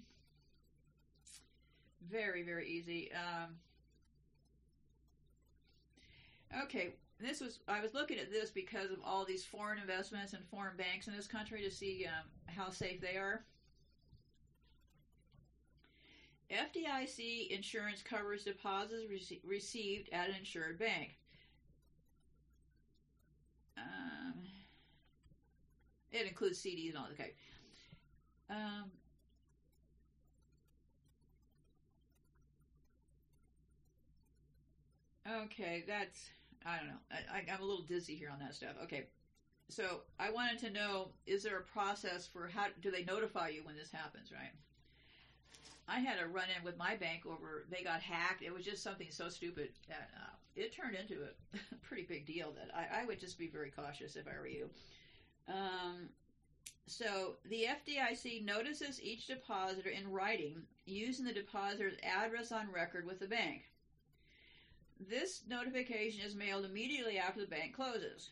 Very 2.09 2.43
very 2.43 2.67
easy. 2.67 3.11
Um, 3.13 3.55
okay, 6.63 6.93
this 7.19 7.41
was 7.41 7.59
I 7.67 7.81
was 7.81 7.93
looking 7.93 8.19
at 8.19 8.31
this 8.31 8.49
because 8.49 8.91
of 8.91 8.97
all 9.05 9.25
these 9.25 9.45
foreign 9.45 9.79
investments 9.79 10.33
and 10.33 10.43
foreign 10.45 10.77
banks 10.77 11.07
in 11.07 11.15
this 11.15 11.27
country 11.27 11.61
to 11.63 11.71
see 11.71 12.05
um, 12.07 12.25
how 12.45 12.69
safe 12.69 13.01
they 13.01 13.17
are. 13.17 13.43
FDIC 16.51 17.49
insurance 17.49 18.01
covers 18.01 18.45
deposits 18.45 19.03
rece- 19.11 19.41
received 19.45 20.09
at 20.13 20.29
an 20.29 20.35
insured 20.35 20.79
bank. 20.79 21.17
Um, 23.77 24.33
it 26.11 26.25
includes 26.25 26.61
CDs 26.61 26.89
and 26.89 26.97
all. 26.97 27.07
Okay. 27.11 27.33
Um, 28.49 28.85
okay, 35.43 35.83
that's 35.87 36.29
I 36.65 36.77
don't 36.77 36.87
know. 36.87 37.01
I, 37.11 37.39
I'm 37.51 37.61
a 37.61 37.65
little 37.65 37.83
dizzy 37.83 38.15
here 38.15 38.29
on 38.31 38.39
that 38.39 38.55
stuff. 38.55 38.75
Okay, 38.83 39.05
so 39.69 40.01
I 40.19 40.29
wanted 40.31 40.59
to 40.59 40.69
know: 40.71 41.09
is 41.25 41.43
there 41.43 41.57
a 41.57 41.63
process 41.63 42.27
for 42.27 42.47
how 42.47 42.65
do 42.81 42.91
they 42.91 43.03
notify 43.03 43.49
you 43.49 43.63
when 43.63 43.75
this 43.75 43.91
happens? 43.91 44.31
Right. 44.31 44.51
I 45.89 45.99
had 45.99 46.19
a 46.19 46.27
run 46.27 46.47
in 46.55 46.63
with 46.65 46.77
my 46.77 46.95
bank 46.95 47.25
over 47.25 47.65
they 47.69 47.83
got 47.83 48.01
hacked. 48.01 48.43
It 48.43 48.53
was 48.53 48.65
just 48.65 48.83
something 48.83 49.07
so 49.09 49.29
stupid 49.29 49.69
that 49.87 50.09
uh, 50.17 50.35
it 50.55 50.73
turned 50.73 50.95
into 50.95 51.23
a 51.23 51.57
pretty 51.87 52.03
big 52.03 52.25
deal. 52.25 52.53
That 52.53 52.75
I, 52.75 53.01
I, 53.01 53.05
would 53.05 53.19
just 53.19 53.39
be 53.39 53.47
very 53.47 53.71
cautious 53.71 54.17
if 54.17 54.25
I 54.27 54.37
were 54.37 54.47
you. 54.47 54.69
Um, 55.47 56.09
so 56.87 57.35
the 57.49 57.67
FDIC 57.87 58.43
notices 58.43 59.01
each 59.01 59.27
depositor 59.27 59.89
in 59.89 60.11
writing 60.11 60.61
using 60.85 61.25
the 61.25 61.33
depositor's 61.33 61.97
address 62.03 62.51
on 62.51 62.71
record 62.71 63.05
with 63.05 63.19
the 63.19 63.27
bank. 63.27 63.63
This 64.99 65.43
notification 65.47 66.21
is 66.21 66.35
mailed 66.35 66.65
immediately 66.65 67.17
after 67.17 67.41
the 67.41 67.47
bank 67.47 67.75
closes. 67.75 68.31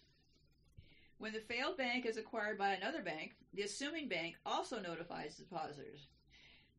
When 1.18 1.32
the 1.32 1.40
failed 1.40 1.78
bank 1.78 2.06
is 2.06 2.18
acquired 2.18 2.58
by 2.58 2.74
another 2.74 3.02
bank, 3.02 3.36
the 3.54 3.64
assuming 3.64 4.10
bank 4.10 4.36
also 4.46 4.80
notifies 4.80 5.36
depositors. 5.36 6.08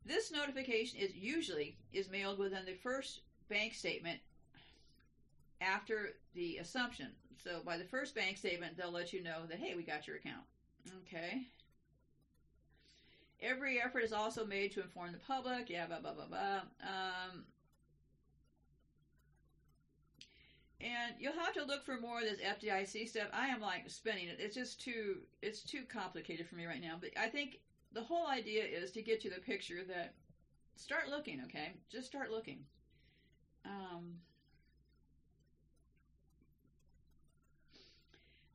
This 0.05 0.31
notification 0.31 1.01
is 1.01 1.15
usually 1.15 1.77
is 1.93 2.11
mailed 2.11 2.39
within 2.39 2.65
the 2.65 2.75
first 2.75 3.21
bank 3.49 3.75
statement 3.75 4.21
after 5.61 6.17
the 6.35 6.59
assumption. 6.59 7.09
So 7.43 7.61
by 7.65 7.79
the 7.79 7.85
first 7.85 8.15
bank 8.15 8.37
statement, 8.37 8.77
they'll 8.77 8.91
let 8.91 9.13
you 9.13 9.23
know 9.23 9.47
that 9.49 9.59
hey, 9.59 9.75
we 9.75 9.83
got 9.83 10.07
your 10.07 10.17
account. 10.17 10.45
Okay. 11.07 11.43
Every 13.41 13.81
effort 13.81 14.01
is 14.01 14.13
also 14.13 14.47
made 14.47 14.73
to 14.73 14.83
inform 14.83 15.13
the 15.13 15.19
public. 15.19 15.69
Yeah, 15.69 15.87
blah 15.87 16.01
blah 16.01 16.13
blah 16.13 16.27
blah. 16.27 16.61
Um, 16.83 17.45
and 20.81 21.15
you'll 21.19 21.33
have 21.33 21.55
to 21.55 21.65
look 21.65 21.85
for 21.85 21.99
more 21.99 22.21
of 22.21 22.25
this 22.25 22.41
FDIC 22.41 23.09
stuff. 23.09 23.29
I 23.33 23.49
am 23.49 23.61
like 23.61 23.89
spinning 23.89 24.29
it. 24.29 24.39
It's 24.39 24.55
just 24.55 24.81
too 24.81 25.19
it's 25.43 25.63
too 25.63 25.83
complicated 25.89 26.47
for 26.47 26.57
me 26.57 26.67
right 26.67 26.83
now. 26.83 26.97
But 27.01 27.11
I 27.19 27.29
think 27.29 27.61
the 27.93 28.03
whole 28.03 28.27
idea 28.27 28.65
is 28.65 28.91
to 28.93 29.03
get 29.03 29.25
you 29.25 29.31
the 29.31 29.41
picture 29.41 29.83
that 29.89 30.13
start 30.77 31.09
looking, 31.09 31.41
okay? 31.45 31.73
Just 31.91 32.07
start 32.07 32.31
looking. 32.31 32.59
Um, 33.65 34.19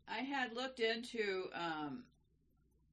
I 0.07 0.19
had 0.19 0.53
looked 0.53 0.79
into 0.79 1.45
um, 1.55 2.03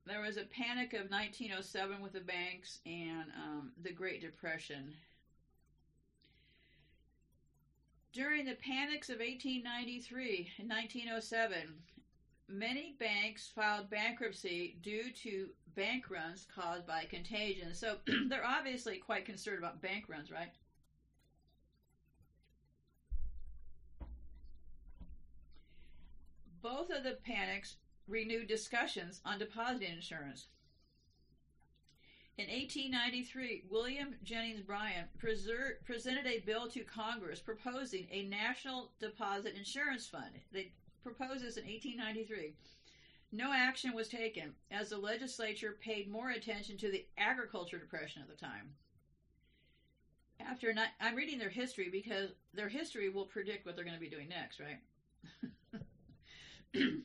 there 0.07 0.23
was 0.23 0.39
a 0.39 0.45
panic 0.45 0.95
of 0.95 1.11
1907 1.11 2.01
with 2.01 2.13
the 2.13 2.21
banks 2.21 2.79
and 2.87 3.25
um, 3.37 3.73
the 3.83 3.93
Great 3.93 4.23
Depression. 4.23 4.95
During 8.13 8.47
the 8.47 8.55
panics 8.55 9.11
of 9.11 9.19
1893 9.19 10.53
and 10.59 10.69
1907, 10.69 11.83
many 12.49 12.97
banks 12.99 13.51
filed 13.55 13.91
bankruptcy 13.91 14.77
due 14.81 15.11
to 15.23 15.51
bank 15.77 16.09
runs 16.09 16.47
caused 16.53 16.87
by 16.87 17.05
contagion. 17.05 17.75
So 17.75 17.99
they're 18.29 18.45
obviously 18.45 18.97
quite 18.97 19.27
concerned 19.27 19.59
about 19.59 19.83
bank 19.83 20.07
runs, 20.09 20.31
right? 20.31 20.51
Both 26.63 26.91
of 26.91 27.03
the 27.03 27.15
panics 27.25 27.77
renewed 28.09 28.49
discussions 28.49 29.21
on 29.25 29.39
deposit 29.39 29.83
insurance. 29.83 30.47
In 32.39 32.47
1893, 32.47 33.65
William 33.69 34.15
Jennings 34.23 34.61
Bryan 34.61 35.07
presented 35.19 36.25
a 36.25 36.39
bill 36.47 36.69
to 36.69 36.85
Congress 36.85 37.41
proposing 37.41 38.07
a 38.13 38.23
national 38.27 38.93
deposit 39.01 39.57
insurance 39.57 40.07
fund. 40.07 40.31
They 40.53 40.71
proposed 41.03 41.43
this 41.43 41.57
in 41.57 41.65
1893. 41.65 42.55
No 43.33 43.53
action 43.53 43.93
was 43.93 44.09
taken 44.09 44.55
as 44.71 44.91
the 44.91 44.99
legislature 44.99 45.79
paid 45.81 46.09
more 46.09 46.31
attention 46.31 46.79
to 46.79 46.93
the 46.93 47.05
agriculture 47.19 47.77
depression 47.77 48.23
at 48.23 48.29
the 48.29 48.37
time. 48.37 48.71
After 50.39 50.73
not, 50.73 50.91
I'm 51.01 51.17
reading 51.17 51.41
their 51.41 51.49
history 51.49 51.89
because 51.91 52.31
their 52.55 52.69
history 52.69 53.09
will 53.09 53.27
predict 53.27 53.67
what 53.67 53.75
they're 53.75 53.85
going 53.85 53.97
to 53.97 54.01
be 54.01 54.09
doing 54.09 54.29
next, 54.29 54.61
right? 54.61 54.79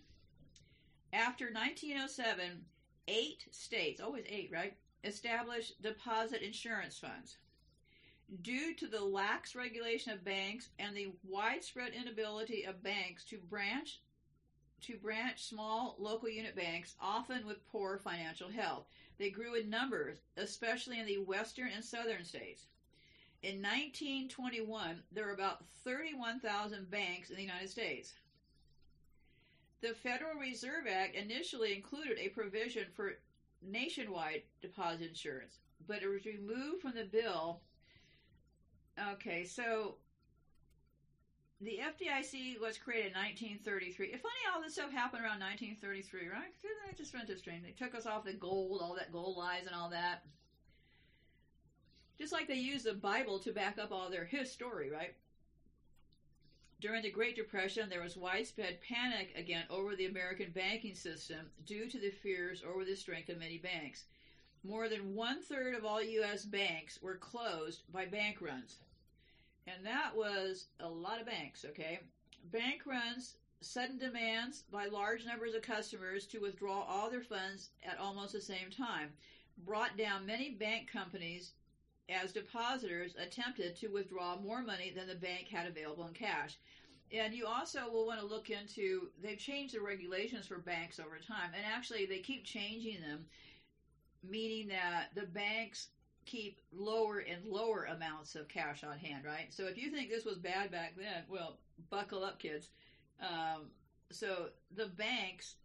After 1.12 1.46
1907, 1.46 2.66
eight 3.08 3.48
states, 3.50 4.00
always 4.00 4.26
eight, 4.30 4.52
right, 4.54 4.76
established 5.04 5.82
deposit 5.82 6.42
insurance 6.42 6.98
funds. 6.98 7.38
Due 8.42 8.74
to 8.76 8.88
the 8.88 9.04
lax 9.04 9.56
regulation 9.56 10.12
of 10.12 10.24
banks 10.24 10.70
and 10.80 10.96
the 10.96 11.12
widespread 11.28 11.94
inability 11.94 12.64
of 12.64 12.82
banks 12.84 13.24
to 13.26 13.38
branch 13.38 14.00
to 14.84 14.98
branch 14.98 15.42
small 15.44 15.96
local 15.98 16.28
unit 16.28 16.56
banks, 16.56 16.96
often 17.02 17.48
with 17.48 17.66
poor 17.72 17.98
financial 17.98 18.50
health. 18.50 18.86
They 19.18 19.30
grew 19.30 19.56
in 19.56 19.70
numbers, 19.70 20.18
especially 20.36 21.00
in 21.00 21.06
the 21.06 21.20
western 21.20 21.70
and 21.74 21.84
southern 21.84 22.26
states. 22.26 22.66
In 23.42 23.62
1921, 23.62 25.04
there 25.12 25.26
were 25.26 25.34
about 25.34 25.66
31,000 25.86 26.90
banks 26.90 27.30
in 27.30 27.38
the 27.38 27.44
United 27.44 27.70
States. 27.70 28.14
The 29.82 29.94
Federal 29.94 30.36
Reserve 30.36 30.88
Act 30.90 31.16
initially 31.16 31.76
included 31.76 32.18
a 32.18 32.30
provision 32.30 32.86
for 32.94 33.18
nationwide 33.68 34.44
deposit 34.62 35.10
insurance, 35.10 35.60
but 35.88 36.02
it 36.02 36.08
was 36.08 36.26
removed 36.26 36.82
from 36.82 36.94
the 36.96 37.06
bill. 37.06 37.62
Okay, 39.14 39.44
so 39.44 39.96
the 41.62 41.80
FDIC 41.82 42.60
was 42.60 42.78
created 42.78 43.14
in 43.14 43.18
1933. 43.18 44.08
It's 44.08 44.22
funny 44.22 44.34
all 44.54 44.62
this 44.62 44.74
stuff 44.74 44.92
happened 44.92 45.24
around 45.24 45.40
1933, 45.40 46.28
right? 46.28 46.54
I 46.90 46.94
just 46.94 47.14
found 47.14 47.30
it 47.30 47.40
strange. 47.40 47.64
They 47.64 47.72
took 47.72 47.96
us 47.96 48.06
off 48.06 48.26
the 48.26 48.34
gold, 48.34 48.82
all 48.82 48.96
that 48.96 49.12
gold 49.12 49.38
lies 49.38 49.66
and 49.66 49.76
all 49.76 49.90
that. 49.90 50.24
Just 52.18 52.34
like 52.34 52.48
they 52.48 52.56
used 52.56 52.86
the 52.86 52.94
Bible 52.94 53.40
to 53.40 53.52
back 53.52 53.78
up 53.80 53.92
all 53.92 54.10
their 54.10 54.26
his 54.26 54.52
story, 54.52 54.92
right? 54.92 55.16
During 56.84 57.04
the 57.04 57.10
Great 57.10 57.38
Depression, 57.38 57.88
there 57.88 58.02
was 58.02 58.18
widespread 58.18 58.82
panic 58.82 59.32
again 59.38 59.64
over 59.70 59.96
the 59.96 60.08
American 60.08 60.52
banking 60.52 60.96
system 60.96 61.50
due 61.66 61.90
to 61.90 61.98
the 61.98 62.10
fears 62.10 62.62
over 62.62 62.84
the 62.84 62.94
strength 62.94 63.30
of 63.30 63.40
many 63.40 63.58
banks. 63.58 64.04
More 64.66 64.90
than 64.90 65.16
one 65.16 65.42
third 65.42 65.76
of 65.76 65.86
all 65.86 66.04
U.S. 66.04 66.44
banks 66.44 67.02
were 67.02 67.16
closed 67.16 67.84
by 67.94 68.04
bank 68.04 68.42
runs. 68.42 68.80
And 69.66 69.86
that 69.86 70.14
was 70.14 70.66
a 70.82 70.90
lot 70.90 71.22
of 71.22 71.26
banks, 71.26 71.64
okay? 71.70 72.02
Bank 72.52 72.82
runs, 72.86 73.38
sudden 73.62 73.98
demands 73.98 74.64
by 74.70 74.88
large 74.88 75.26
numbers 75.26 75.54
of 75.54 75.62
customers 75.62 76.26
to 76.28 76.40
withdraw 76.40 76.84
all 76.84 77.10
their 77.10 77.22
funds 77.22 77.70
at 77.84 77.98
almost 77.98 78.34
the 78.34 78.42
same 78.42 78.70
time 78.70 79.14
brought 79.66 79.96
down 79.96 80.26
many 80.26 80.50
bank 80.50 80.92
companies 80.92 81.54
as 82.10 82.34
depositors 82.34 83.16
attempted 83.18 83.76
to 83.78 83.88
withdraw 83.88 84.38
more 84.38 84.62
money 84.62 84.94
than 84.96 85.08
the 85.08 85.16
bank 85.16 85.48
had 85.48 85.68
available 85.68 86.06
in 86.08 86.14
cash. 86.14 86.58
And 87.12 87.34
you 87.34 87.46
also 87.46 87.90
will 87.92 88.08
want 88.08 88.20
to 88.20 88.26
look 88.26 88.50
into, 88.50 89.10
they've 89.22 89.38
changed 89.38 89.76
the 89.76 89.82
regulations 89.82 90.48
for 90.48 90.58
banks 90.58 91.00
over 91.00 91.18
time, 91.18 91.52
and 91.56 91.64
actually 91.66 92.06
they 92.06 92.20
keep 92.20 92.44
changing 92.44 93.02
them, 93.02 93.26
meaning 94.24 94.68
that 94.70 95.10
the 95.16 95.28
banks 95.28 95.90
keep 96.26 96.60
lower 96.72 97.20
and 97.20 97.46
lower 97.46 97.86
amounts 97.86 98.36
of 98.36 98.48
cash 98.48 98.84
on 98.84 98.98
hand, 98.98 99.26
right? 99.26 99.54
So 99.54 99.66
if 99.68 99.78
you 99.78 99.92
think 99.92 100.10
this 100.10 100.26
was 100.26 100.38
bad 100.38 100.72
back 100.72 100.96
then, 100.98 101.24
well, 101.30 101.58
buckle 101.90 102.24
up, 102.24 102.40
kids. 102.40 102.70
Um, 103.22 103.66
so 104.12 104.48
the 104.76 104.88
banks, 104.88 105.56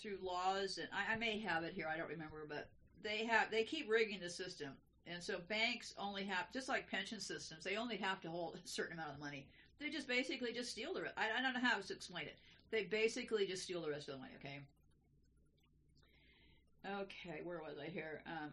through 0.00 0.18
laws, 0.22 0.78
and 0.78 0.88
I, 0.92 1.12
I 1.12 1.16
may 1.16 1.38
have 1.40 1.64
it 1.64 1.74
here, 1.74 1.88
I 1.92 1.98
don't 1.98 2.08
remember, 2.08 2.46
but 2.48 2.70
they 3.02 3.26
have 3.26 3.50
they 3.50 3.64
keep 3.64 3.90
rigging 3.90 4.20
the 4.20 4.30
system, 4.30 4.70
and 5.06 5.22
so 5.22 5.38
banks 5.48 5.94
only 5.98 6.24
have 6.24 6.52
just 6.52 6.68
like 6.68 6.90
pension 6.90 7.20
systems, 7.20 7.64
they 7.64 7.76
only 7.76 7.96
have 7.96 8.20
to 8.22 8.30
hold 8.30 8.58
a 8.64 8.68
certain 8.68 8.98
amount 8.98 9.14
of 9.14 9.20
money. 9.20 9.46
They 9.80 9.90
just 9.90 10.06
basically 10.06 10.52
just 10.52 10.70
steal 10.70 10.94
the. 10.94 11.02
I, 11.16 11.38
I 11.38 11.42
don't 11.42 11.54
know 11.54 11.68
how 11.68 11.78
to 11.78 11.92
explain 11.92 12.26
it. 12.26 12.38
They 12.70 12.84
basically 12.84 13.46
just 13.46 13.64
steal 13.64 13.82
the 13.82 13.90
rest 13.90 14.08
of 14.08 14.14
the 14.14 14.20
money. 14.20 14.32
Okay. 14.38 14.60
Okay, 16.84 17.40
where 17.44 17.58
was 17.58 17.78
I 17.80 17.88
here? 17.88 18.22
Um, 18.26 18.50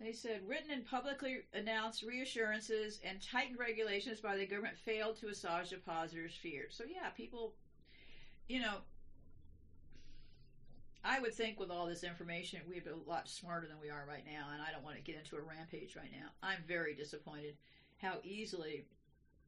they 0.00 0.12
said 0.12 0.40
written 0.48 0.70
and 0.70 0.86
publicly 0.86 1.42
announced 1.54 2.02
reassurances 2.02 2.98
and 3.04 3.22
tightened 3.22 3.58
regulations 3.58 4.20
by 4.20 4.36
the 4.36 4.46
government 4.46 4.78
failed 4.78 5.18
to 5.20 5.28
assuage 5.28 5.70
depositors' 5.70 6.34
fears. 6.34 6.74
So 6.76 6.84
yeah, 6.84 7.10
people, 7.10 7.54
you 8.48 8.60
know, 8.60 8.78
I 11.04 11.18
would 11.18 11.34
think 11.34 11.58
with 11.58 11.70
all 11.70 11.86
this 11.86 12.04
information 12.04 12.60
we'd 12.68 12.84
be 12.84 12.90
a 12.90 13.10
lot 13.10 13.28
smarter 13.28 13.66
than 13.66 13.80
we 13.80 13.90
are 13.90 14.04
right 14.08 14.24
now, 14.24 14.48
and 14.52 14.62
I 14.62 14.70
don't 14.70 14.84
want 14.84 14.96
to 14.96 15.02
get 15.02 15.16
into 15.16 15.36
a 15.36 15.40
rampage 15.40 15.96
right 15.96 16.12
now. 16.12 16.28
I'm 16.42 16.62
very 16.66 16.94
disappointed 16.94 17.56
how 18.00 18.18
easily 18.24 18.84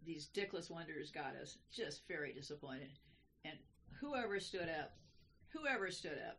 these 0.05 0.29
dickless 0.35 0.71
wonders 0.71 1.11
got 1.11 1.35
us. 1.41 1.59
Just 1.73 2.07
very 2.09 2.33
disappointed. 2.33 2.91
And 3.45 3.55
whoever 4.01 4.41
stood 4.41 4.69
up, 4.69 4.97
whoever 5.49 5.91
stood 5.91 6.19
up, 6.29 6.39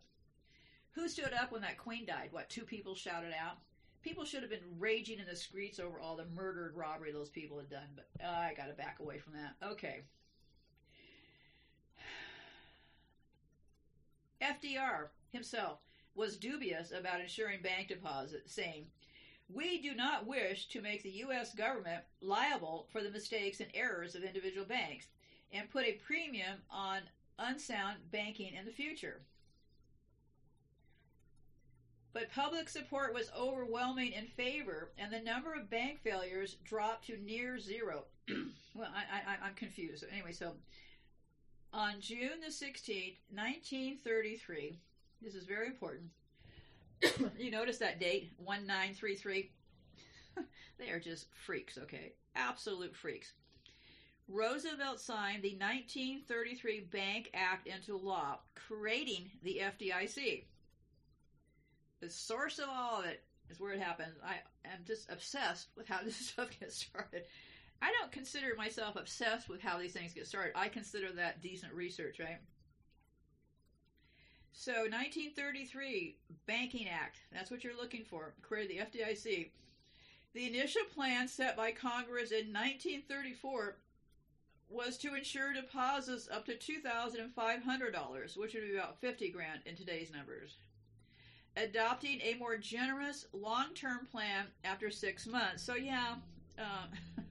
who 0.91 1.07
stood 1.07 1.33
up 1.33 1.51
when 1.51 1.61
that 1.61 1.77
queen 1.77 2.05
died? 2.05 2.29
What, 2.31 2.49
two 2.49 2.63
people 2.63 2.95
shouted 2.95 3.33
out? 3.33 3.57
People 4.01 4.23
should 4.23 4.41
have 4.41 4.51
been 4.51 4.79
raging 4.79 5.19
in 5.19 5.25
the 5.25 5.35
streets 5.35 5.79
over 5.79 5.99
all 5.99 6.15
the 6.15 6.25
murdered 6.35 6.75
robbery 6.75 7.11
those 7.11 7.29
people 7.29 7.57
had 7.57 7.69
done, 7.69 7.87
but 7.95 8.07
uh, 8.23 8.29
I 8.29 8.53
got 8.55 8.67
to 8.67 8.73
back 8.73 8.97
away 8.99 9.17
from 9.17 9.33
that. 9.33 9.55
Okay. 9.67 10.03
FDR 14.45 15.07
himself 15.31 15.79
was 16.13 16.37
dubious 16.37 16.91
about 16.91 17.21
insuring 17.21 17.61
bank 17.61 17.87
deposits, 17.87 18.53
saying, 18.53 18.85
We 19.49 19.81
do 19.81 19.93
not 19.93 20.27
wish 20.27 20.67
to 20.67 20.81
make 20.81 21.03
the 21.03 21.09
U.S. 21.09 21.53
government 21.53 22.03
liable 22.21 22.87
for 22.91 23.01
the 23.01 23.09
mistakes 23.09 23.59
and 23.59 23.69
errors 23.73 24.15
of 24.15 24.23
individual 24.23 24.65
banks 24.65 25.07
and 25.51 25.69
put 25.69 25.85
a 25.85 25.99
premium 26.05 26.59
on 26.69 27.01
unsound 27.39 27.97
banking 28.11 28.53
in 28.53 28.65
the 28.65 28.71
future. 28.71 29.21
But 32.13 32.31
public 32.31 32.69
support 32.69 33.13
was 33.13 33.29
overwhelming 33.37 34.13
in 34.13 34.27
favor, 34.27 34.91
and 34.97 35.11
the 35.11 35.19
number 35.19 35.53
of 35.53 35.69
bank 35.69 35.99
failures 36.01 36.55
dropped 36.63 37.07
to 37.07 37.17
near 37.17 37.59
zero. 37.59 38.05
well, 38.73 38.89
I, 38.95 39.35
I'm 39.45 39.53
confused. 39.55 40.05
Anyway, 40.09 40.31
so 40.31 40.53
on 41.75 41.99
June 41.99 42.39
the 42.39 42.51
16th, 42.51 43.17
1933, 43.29 44.79
this 45.21 45.35
is 45.35 45.43
very 45.43 45.67
important. 45.67 46.09
you 47.37 47.51
notice 47.51 47.77
that 47.79 47.99
date, 47.99 48.31
1933? 48.37 49.51
they 50.79 50.89
are 50.89 50.99
just 51.01 51.27
freaks, 51.45 51.77
okay? 51.77 52.13
Absolute 52.35 52.95
freaks. 52.95 53.33
Roosevelt 54.29 55.01
signed 55.01 55.43
the 55.43 55.57
1933 55.59 56.87
Bank 56.91 57.29
Act 57.33 57.67
into 57.67 57.97
law, 57.97 58.39
creating 58.55 59.29
the 59.43 59.61
FDIC. 59.61 60.45
The 61.99 62.09
source 62.09 62.57
of 62.57 62.69
all 62.69 63.01
of 63.01 63.05
it 63.05 63.21
is 63.49 63.59
where 63.59 63.73
it 63.73 63.81
happens. 63.81 64.15
I 64.25 64.35
am 64.65 64.79
just 64.87 65.11
obsessed 65.11 65.67
with 65.75 65.89
how 65.89 65.99
this 66.05 66.15
stuff 66.15 66.57
gets 66.57 66.77
started. 66.77 67.23
I 67.81 67.91
don't 67.99 68.11
consider 68.11 68.55
myself 68.55 68.95
obsessed 68.95 69.49
with 69.49 69.61
how 69.61 69.77
these 69.77 69.93
things 69.93 70.13
get 70.13 70.27
started. 70.27 70.53
I 70.55 70.67
consider 70.67 71.11
that 71.13 71.41
decent 71.41 71.73
research, 71.73 72.19
right? 72.19 72.39
So, 74.53 74.71
1933 74.71 76.15
Banking 76.47 76.87
Act. 76.87 77.17
That's 77.33 77.51
what 77.51 77.63
you're 77.63 77.75
looking 77.75 78.05
for. 78.05 78.33
Created 78.41 78.89
the 78.91 78.99
FDIC. 78.99 79.49
The 80.33 80.47
initial 80.47 80.83
plan 80.93 81.27
set 81.27 81.57
by 81.57 81.71
Congress 81.71 82.31
in 82.31 82.53
1934 82.53 83.77
was 84.69 84.97
to 84.97 85.13
insure 85.13 85.53
deposits 85.53 86.27
up 86.31 86.45
to 86.45 86.55
$2,500, 86.55 88.37
which 88.37 88.53
would 88.53 88.63
be 88.63 88.75
about 88.75 88.99
50 88.99 89.29
grand 89.29 89.61
in 89.65 89.75
today's 89.75 90.11
numbers. 90.11 90.55
Adopting 91.57 92.19
a 92.21 92.35
more 92.35 92.57
generous 92.57 93.27
long-term 93.33 94.07
plan 94.11 94.45
after 94.63 94.89
six 94.89 95.27
months. 95.27 95.63
So 95.63 95.75
yeah, 95.75 96.15
uh, 96.57 96.87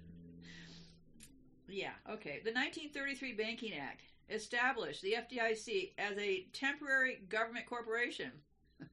yeah, 1.69 1.93
okay. 2.09 2.41
The 2.45 2.53
1933 2.53 3.32
Banking 3.35 3.73
Act 3.74 4.03
established 4.28 5.03
the 5.03 5.16
FDIC 5.19 5.93
as 5.99 6.16
a 6.19 6.47
temporary 6.53 7.23
government 7.28 7.66
corporation. 7.66 8.31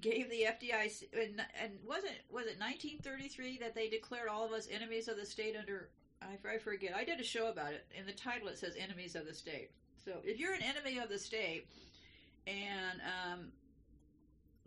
Gave 0.00 0.30
the 0.30 0.46
FDIC 0.48 1.04
and, 1.12 1.42
and 1.62 1.72
wasn't 1.86 2.14
was 2.30 2.46
it 2.46 2.58
1933 2.58 3.58
that 3.58 3.74
they 3.74 3.88
declared 3.88 4.28
all 4.28 4.44
of 4.44 4.52
us 4.52 4.68
enemies 4.70 5.08
of 5.08 5.16
the 5.16 5.26
state 5.26 5.56
under 5.58 5.90
I, 6.22 6.36
I 6.48 6.58
forget 6.58 6.94
I 6.94 7.04
did 7.04 7.20
a 7.20 7.24
show 7.24 7.48
about 7.48 7.72
it 7.72 7.86
in 7.98 8.06
the 8.06 8.12
title 8.12 8.48
it 8.48 8.58
says 8.58 8.74
enemies 8.78 9.16
of 9.16 9.26
the 9.26 9.34
state. 9.34 9.70
So 10.04 10.12
if 10.24 10.38
you're 10.38 10.54
an 10.54 10.62
enemy 10.62 10.98
of 10.98 11.08
the 11.08 11.18
state 11.18 11.66
and 12.46 13.00
um, 13.00 13.52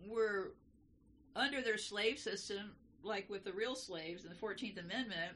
we're 0.08 0.52
under 1.36 1.62
their 1.62 1.78
slave 1.78 2.20
system, 2.20 2.72
like 3.04 3.30
with 3.30 3.44
the 3.44 3.54
real 3.54 3.76
slaves 3.76 4.24
in 4.24 4.30
the 4.30 4.36
14th 4.36 4.80
Amendment, 4.80 5.34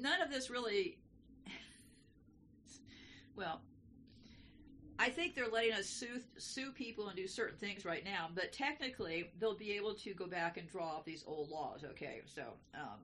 none 0.00 0.20
of 0.20 0.30
this 0.30 0.50
really 0.50 0.98
well, 3.36 3.60
I 4.98 5.08
think 5.08 5.34
they're 5.34 5.48
letting 5.48 5.72
us 5.72 5.86
sue, 5.86 6.20
sue 6.38 6.70
people 6.70 7.08
and 7.08 7.16
do 7.16 7.26
certain 7.26 7.58
things 7.58 7.84
right 7.84 8.04
now, 8.04 8.28
but 8.32 8.52
technically 8.52 9.30
they'll 9.40 9.56
be 9.56 9.72
able 9.72 9.94
to 9.94 10.14
go 10.14 10.26
back 10.26 10.56
and 10.56 10.68
draw 10.68 10.96
up 10.96 11.04
these 11.04 11.24
old 11.26 11.50
laws. 11.50 11.84
Okay, 11.84 12.22
so 12.26 12.42
um, 12.74 13.00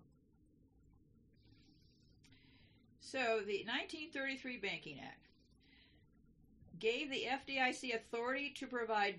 so 3.01 3.19
the 3.19 3.65
1933 3.67 4.59
Banking 4.59 5.01
Act 5.01 5.27
gave 6.79 7.11
the 7.11 7.27
FDIC 7.29 7.95
authority 7.95 8.55
to 8.57 8.67
provide 8.67 9.17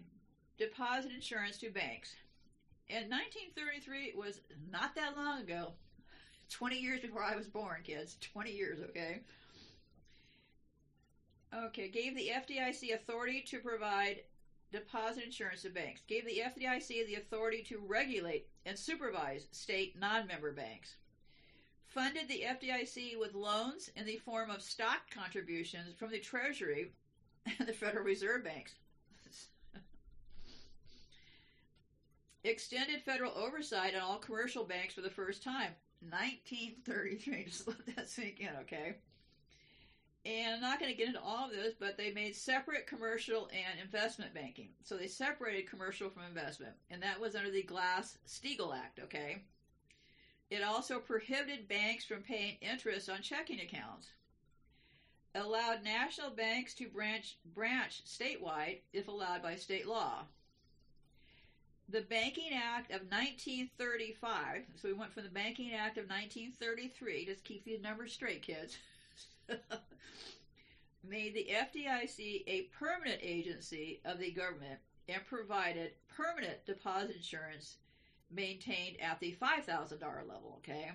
deposit 0.58 1.12
insurance 1.12 1.58
to 1.58 1.70
banks. 1.70 2.16
And 2.90 3.10
1933 3.10 4.14
was 4.18 4.42
not 4.72 4.96
that 4.96 5.16
long 5.16 5.42
ago, 5.42 5.74
20 6.52 6.78
years 6.78 7.00
before 7.00 7.24
I 7.24 7.36
was 7.36 7.48
born, 7.48 7.78
kids. 7.84 8.18
20 8.22 8.52
years, 8.52 8.80
okay? 8.90 9.22
Okay, 11.54 11.90
gave 11.90 12.16
the 12.16 12.30
FDIC 12.30 12.94
authority 12.94 13.42
to 13.48 13.60
provide 13.60 14.22
deposit 14.72 15.24
insurance 15.24 15.64
to 15.64 15.70
banks. 15.70 16.02
Gave 16.08 16.26
the 16.26 16.42
FDIC 16.46 17.08
the 17.08 17.16
authority 17.16 17.64
to 17.64 17.82
regulate 17.86 18.48
and 18.66 18.78
supervise 18.78 19.48
state 19.52 20.00
non-member 20.00 20.54
banks. 20.54 20.96
Funded 21.88 22.28
the 22.30 22.44
FDIC 22.48 23.20
with 23.20 23.34
loans 23.34 23.90
in 23.96 24.06
the 24.06 24.18
form 24.18 24.50
of 24.50 24.62
stock 24.62 25.10
contributions 25.14 25.94
from 25.98 26.12
the 26.12 26.20
Treasury 26.20 26.92
and 27.60 27.68
the 27.68 27.74
Federal 27.74 28.06
Reserve 28.06 28.46
banks. 28.46 28.76
Extended 32.46 33.02
federal 33.02 33.34
oversight 33.38 33.94
on 33.94 34.02
all 34.02 34.20
commercial 34.20 34.64
banks 34.64 34.94
for 34.94 35.02
the 35.02 35.10
first 35.10 35.44
time. 35.44 35.72
1933. 36.10 37.44
Just 37.48 37.68
let 37.68 37.96
that 37.96 38.10
sink 38.10 38.40
in, 38.40 38.50
okay? 38.62 38.96
And 40.24 40.56
I'm 40.56 40.62
not 40.62 40.80
going 40.80 40.92
to 40.92 40.98
get 40.98 41.08
into 41.08 41.22
all 41.22 41.46
of 41.46 41.52
this, 41.52 41.74
but 41.80 41.98
they 41.98 42.12
made 42.12 42.36
separate 42.36 42.86
commercial 42.86 43.50
and 43.52 43.80
investment 43.82 44.34
banking. 44.34 44.70
So 44.84 44.96
they 44.96 45.08
separated 45.08 45.70
commercial 45.70 46.10
from 46.10 46.24
investment, 46.24 46.74
and 46.92 47.02
that 47.02 47.20
was 47.20 47.36
under 47.36 47.50
the 47.50 47.64
Glass 47.64 48.18
Steagall 48.28 48.76
Act, 48.76 49.00
okay? 49.00 49.42
It 50.52 50.64
also 50.64 51.00
prohibited 51.00 51.68
banks 51.68 52.06
from 52.06 52.22
paying 52.22 52.58
interest 52.62 53.10
on 53.10 53.22
checking 53.22 53.62
accounts. 53.62 54.10
Allowed 55.34 55.84
national 55.84 56.32
banks 56.32 56.74
to 56.76 56.90
branch 56.90 57.38
branch 57.56 58.04
statewide 58.06 58.80
if 58.92 59.08
allowed 59.08 59.42
by 59.42 59.56
state 59.56 59.88
law. 59.88 60.26
The 61.92 62.02
Banking 62.02 62.54
Act 62.54 62.92
of 62.92 63.02
1935, 63.12 64.64
so 64.82 64.88
we 64.88 64.94
went 64.94 65.14
from 65.14 65.24
the 65.24 65.30
Banking 65.30 65.74
Act 65.74 65.98
of 65.98 66.06
1933, 66.06 67.26
just 67.26 67.44
keep 67.44 67.66
these 67.66 67.82
numbers 67.82 68.14
straight, 68.14 68.42
kids. 68.42 68.78
made 71.04 71.34
the 71.34 71.50
FDIC 71.52 72.44
a 72.48 72.70
permanent 72.80 73.20
agency 73.22 74.00
of 74.06 74.20
the 74.20 74.32
government 74.32 74.80
and 75.10 75.26
provided 75.26 75.92
permanent 76.16 76.66
deposit 76.66 77.18
insurance 77.18 77.76
maintained 78.30 78.96
at 79.02 79.20
the 79.20 79.36
$5,000 79.42 79.92
level, 80.02 80.60
okay? 80.60 80.92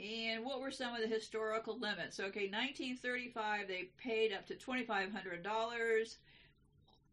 And 0.00 0.44
what 0.44 0.60
were 0.60 0.72
some 0.72 0.92
of 0.92 1.02
the 1.02 1.06
historical 1.06 1.78
limits? 1.78 2.18
Okay, 2.18 2.50
1935, 2.50 3.68
they 3.68 3.90
paid 3.96 4.32
up 4.32 4.44
to 4.48 4.54
$2,500. 4.54 6.16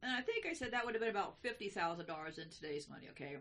And 0.04 0.12
I 0.12 0.22
think 0.22 0.46
I 0.46 0.54
said 0.54 0.72
that 0.72 0.86
would 0.86 0.94
have 0.96 1.02
been 1.02 1.10
about 1.10 1.38
fifty 1.42 1.70
thousand 1.70 2.06
dollars 2.08 2.38
in 2.38 2.50
today's 2.50 2.90
money. 2.90 3.08
Okay. 3.12 3.38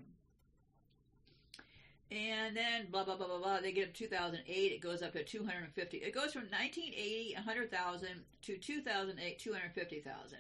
And 2.11 2.57
then 2.57 2.87
blah 2.91 3.05
blah 3.05 3.17
blah 3.17 3.27
blah 3.27 3.39
blah. 3.39 3.61
They 3.61 3.73
get 3.73 3.89
up 3.89 3.95
2008. 3.95 4.47
It 4.49 4.81
goes 4.81 5.03
up 5.03 5.15
to 5.15 5.25
250. 5.25 5.97
It 5.97 6.15
goes 6.15 6.33
from 6.33 6.43
1980 6.43 7.35
100,000 7.35 8.09
to 8.43 8.57
2008 8.59 9.39
250,000. 9.39 10.39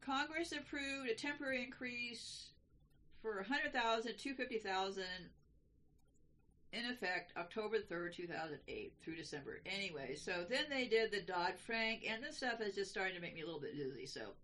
Congress 0.00 0.52
approved 0.52 1.10
a 1.10 1.14
temporary 1.14 1.62
increase 1.62 2.48
for 3.20 3.36
100,000 3.36 4.12
to 4.12 4.18
250,000 4.18 5.04
in 6.72 6.84
effect 6.86 7.32
October 7.36 7.78
3rd, 7.78 8.14
2008 8.14 8.92
through 9.02 9.16
December. 9.16 9.60
Anyway, 9.66 10.14
so 10.14 10.44
then 10.48 10.64
they 10.68 10.86
did 10.86 11.10
the 11.10 11.20
Dodd 11.20 11.54
Frank, 11.58 12.04
and 12.08 12.22
this 12.22 12.36
stuff 12.36 12.60
is 12.60 12.74
just 12.74 12.90
starting 12.90 13.14
to 13.14 13.20
make 13.20 13.34
me 13.34 13.42
a 13.42 13.44
little 13.44 13.60
bit 13.60 13.76
dizzy. 13.76 14.06
So 14.06 14.34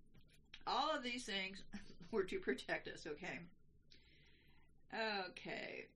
all 0.66 0.94
of 0.94 1.02
these 1.02 1.24
things 1.24 1.58
were 2.10 2.24
to 2.24 2.38
protect 2.38 2.88
us, 2.88 3.06
okay? 3.06 3.38
Okay. 5.28 5.86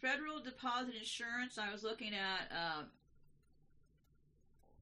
Federal 0.00 0.40
deposit 0.40 0.94
insurance, 0.94 1.58
I 1.58 1.72
was 1.72 1.82
looking 1.82 2.14
at, 2.14 2.50
um, 2.52 2.86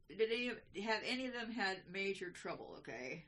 did 0.09 0.31
any 0.31 0.83
have 0.83 1.01
any 1.07 1.27
of 1.27 1.33
them 1.33 1.51
had 1.51 1.79
major 1.91 2.31
trouble, 2.31 2.77
okay? 2.79 3.25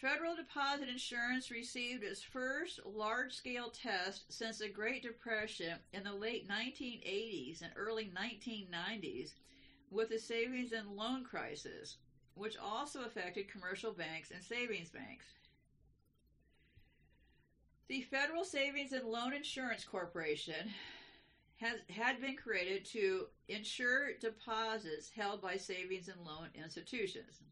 Federal 0.00 0.34
Deposit 0.34 0.88
Insurance 0.88 1.50
received 1.50 2.02
its 2.02 2.22
first 2.22 2.80
large 2.86 3.34
scale 3.34 3.68
test 3.68 4.24
since 4.32 4.58
the 4.58 4.68
Great 4.68 5.02
Depression 5.02 5.78
in 5.92 6.04
the 6.04 6.14
late 6.14 6.48
1980s 6.48 7.60
and 7.60 7.70
early 7.76 8.10
1990s 8.16 9.34
with 9.90 10.08
the 10.08 10.18
savings 10.18 10.72
and 10.72 10.88
loan 10.96 11.22
crisis, 11.22 11.96
which 12.34 12.56
also 12.56 13.02
affected 13.02 13.52
commercial 13.52 13.92
banks 13.92 14.30
and 14.30 14.42
savings 14.42 14.88
banks. 14.88 15.26
The 17.88 18.00
Federal 18.02 18.44
Savings 18.44 18.92
and 18.92 19.04
Loan 19.04 19.34
Insurance 19.34 19.84
Corporation 19.84 20.70
has 21.56 21.80
had 21.90 22.22
been 22.22 22.36
created 22.36 22.86
to 22.86 23.26
insure 23.48 24.16
deposits 24.18 25.10
held 25.10 25.42
by 25.42 25.56
savings 25.56 26.08
and 26.08 26.24
loan 26.24 26.48
institutions. 26.54 27.42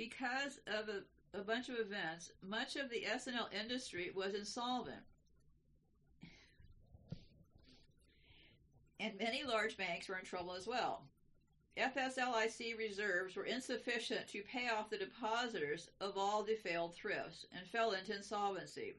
Because 0.00 0.60
of 0.66 0.88
a, 0.88 1.38
a 1.38 1.42
bunch 1.42 1.68
of 1.68 1.78
events, 1.78 2.32
much 2.42 2.76
of 2.76 2.88
the 2.88 3.04
S&L 3.04 3.50
industry 3.52 4.10
was 4.14 4.32
insolvent. 4.32 5.02
And 8.98 9.12
many 9.18 9.44
large 9.44 9.76
banks 9.76 10.08
were 10.08 10.16
in 10.16 10.24
trouble 10.24 10.54
as 10.54 10.66
well. 10.66 11.02
FSLIC 11.76 12.78
reserves 12.78 13.36
were 13.36 13.44
insufficient 13.44 14.26
to 14.28 14.40
pay 14.40 14.70
off 14.70 14.88
the 14.88 14.96
depositors 14.96 15.90
of 16.00 16.16
all 16.16 16.44
the 16.44 16.54
failed 16.54 16.94
thrifts 16.94 17.44
and 17.54 17.66
fell 17.66 17.92
into 17.92 18.16
insolvency. 18.16 18.94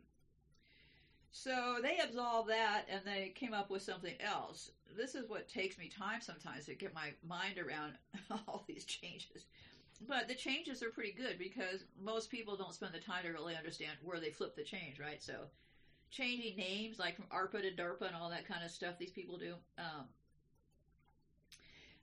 So 1.32 1.80
they 1.82 1.98
absolved 1.98 2.50
that 2.50 2.86
and 2.88 3.02
they 3.04 3.30
came 3.30 3.56
up 3.56 3.72
with 3.72 3.82
something 3.82 4.18
else. 4.20 4.70
This 4.96 5.16
is 5.16 5.28
what 5.28 5.50
takes 5.50 5.80
me 5.80 5.90
time 5.90 6.22
sometimes 6.22 6.66
to 6.66 6.76
get 6.76 6.94
my 6.94 7.10
mind 7.28 7.58
around 7.58 7.94
all 8.48 8.66
these 8.68 8.86
changes. 8.86 9.46
But 10.08 10.28
the 10.28 10.36
changes 10.36 10.82
are 10.82 10.90
pretty 10.90 11.12
good 11.12 11.38
because 11.38 11.84
most 12.02 12.32
people 12.32 12.56
don't 12.56 12.74
spend 12.74 12.94
the 12.94 13.00
time 13.00 13.24
to 13.24 13.32
really 13.32 13.56
understand 13.56 13.94
where 14.04 14.20
they 14.20 14.32
flip 14.32 14.56
the 14.56 14.64
change, 14.64 15.00
right? 15.00 15.22
So 15.22 15.34
changing 16.10 16.58
names 16.58 17.00
like 17.00 17.16
from 17.16 17.26
ARPA 17.26 17.62
to 17.62 17.72
DARPA 17.72 18.08
and 18.08 18.16
all 18.16 18.30
that 18.30 18.48
kind 18.48 18.64
of 18.64 18.72
stuff 18.72 18.98
these 18.98 19.12
people 19.12 19.38
do. 19.38 19.54
Um, 19.78 20.06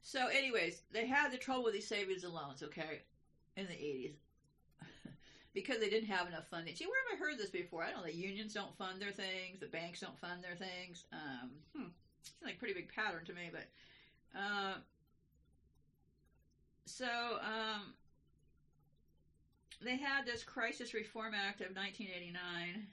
so, 0.01 0.29
anyways, 0.29 0.83
they 0.93 1.07
had 1.07 1.33
the 1.33 1.37
trouble 1.37 1.65
with 1.65 1.75
these 1.75 1.87
savings 1.87 2.25
and 2.25 2.33
loans, 2.33 2.63
okay, 2.63 3.03
in 3.57 3.67
the 3.67 3.75
80s. 3.75 4.15
because 5.55 5.81
they 5.81 5.91
didn't 5.91 6.09
have 6.09 6.27
enough 6.27 6.47
funding. 6.51 6.75
See, 6.75 6.87
where 6.87 6.97
have 7.11 7.21
I 7.21 7.23
heard 7.23 7.39
this 7.39 7.51
before? 7.51 7.83
I 7.83 7.91
don't 7.91 7.99
know. 7.99 8.07
The 8.07 8.15
unions 8.15 8.55
don't 8.55 8.77
fund 8.79 9.03
their 9.03 9.11
things. 9.11 9.61
The 9.61 9.67
banks 9.67 10.01
don't 10.01 10.19
fund 10.19 10.43
their 10.43 10.55
things. 10.55 11.05
Um, 11.13 11.51
hmm, 11.77 11.89
it's 12.21 12.33
like 12.43 12.55
a 12.55 12.59
pretty 12.59 12.75
big 12.75 12.93
pattern 12.95 13.25
to 13.27 13.35
me, 13.35 13.51
but 13.53 13.67
uh, 14.39 14.75
so 16.89 17.07
um, 17.07 17.93
they 19.85 19.97
had 19.97 20.25
this 20.25 20.43
Crisis 20.43 20.95
Reform 20.95 21.35
Act 21.35 21.61
of 21.61 21.77
1989 21.77 22.87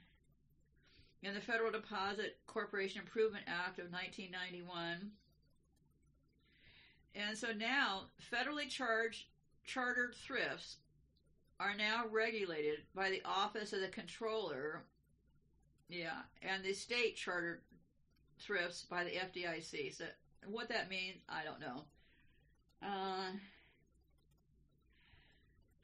and 1.24 1.36
the 1.36 1.42
Federal 1.42 1.72
Deposit 1.72 2.38
Corporation 2.46 3.02
Improvement 3.02 3.46
Act 3.48 3.80
of 3.80 3.92
1991. 3.92 5.12
And 7.16 7.38
so 7.38 7.48
now 7.58 8.04
federally 8.32 8.70
charged 8.70 9.26
chartered 9.64 10.14
thrifts 10.14 10.78
are 11.60 11.76
now 11.76 12.04
regulated 12.12 12.80
by 12.94 13.10
the 13.10 13.22
Office 13.26 13.72
of 13.74 13.80
the 13.80 13.88
Controller. 13.88 14.84
Yeah, 15.90 16.22
and 16.42 16.64
the 16.64 16.74
state 16.74 17.16
chartered 17.16 17.62
thrifts 18.40 18.84
by 18.84 19.06
the 19.06 19.12
FDIC. 19.12 19.96
So 19.96 20.06
what 20.48 20.68
that 20.70 20.90
means, 20.90 21.18
I 21.30 21.44
don't 21.44 21.62
know. 21.62 21.86
Uh, 22.84 23.32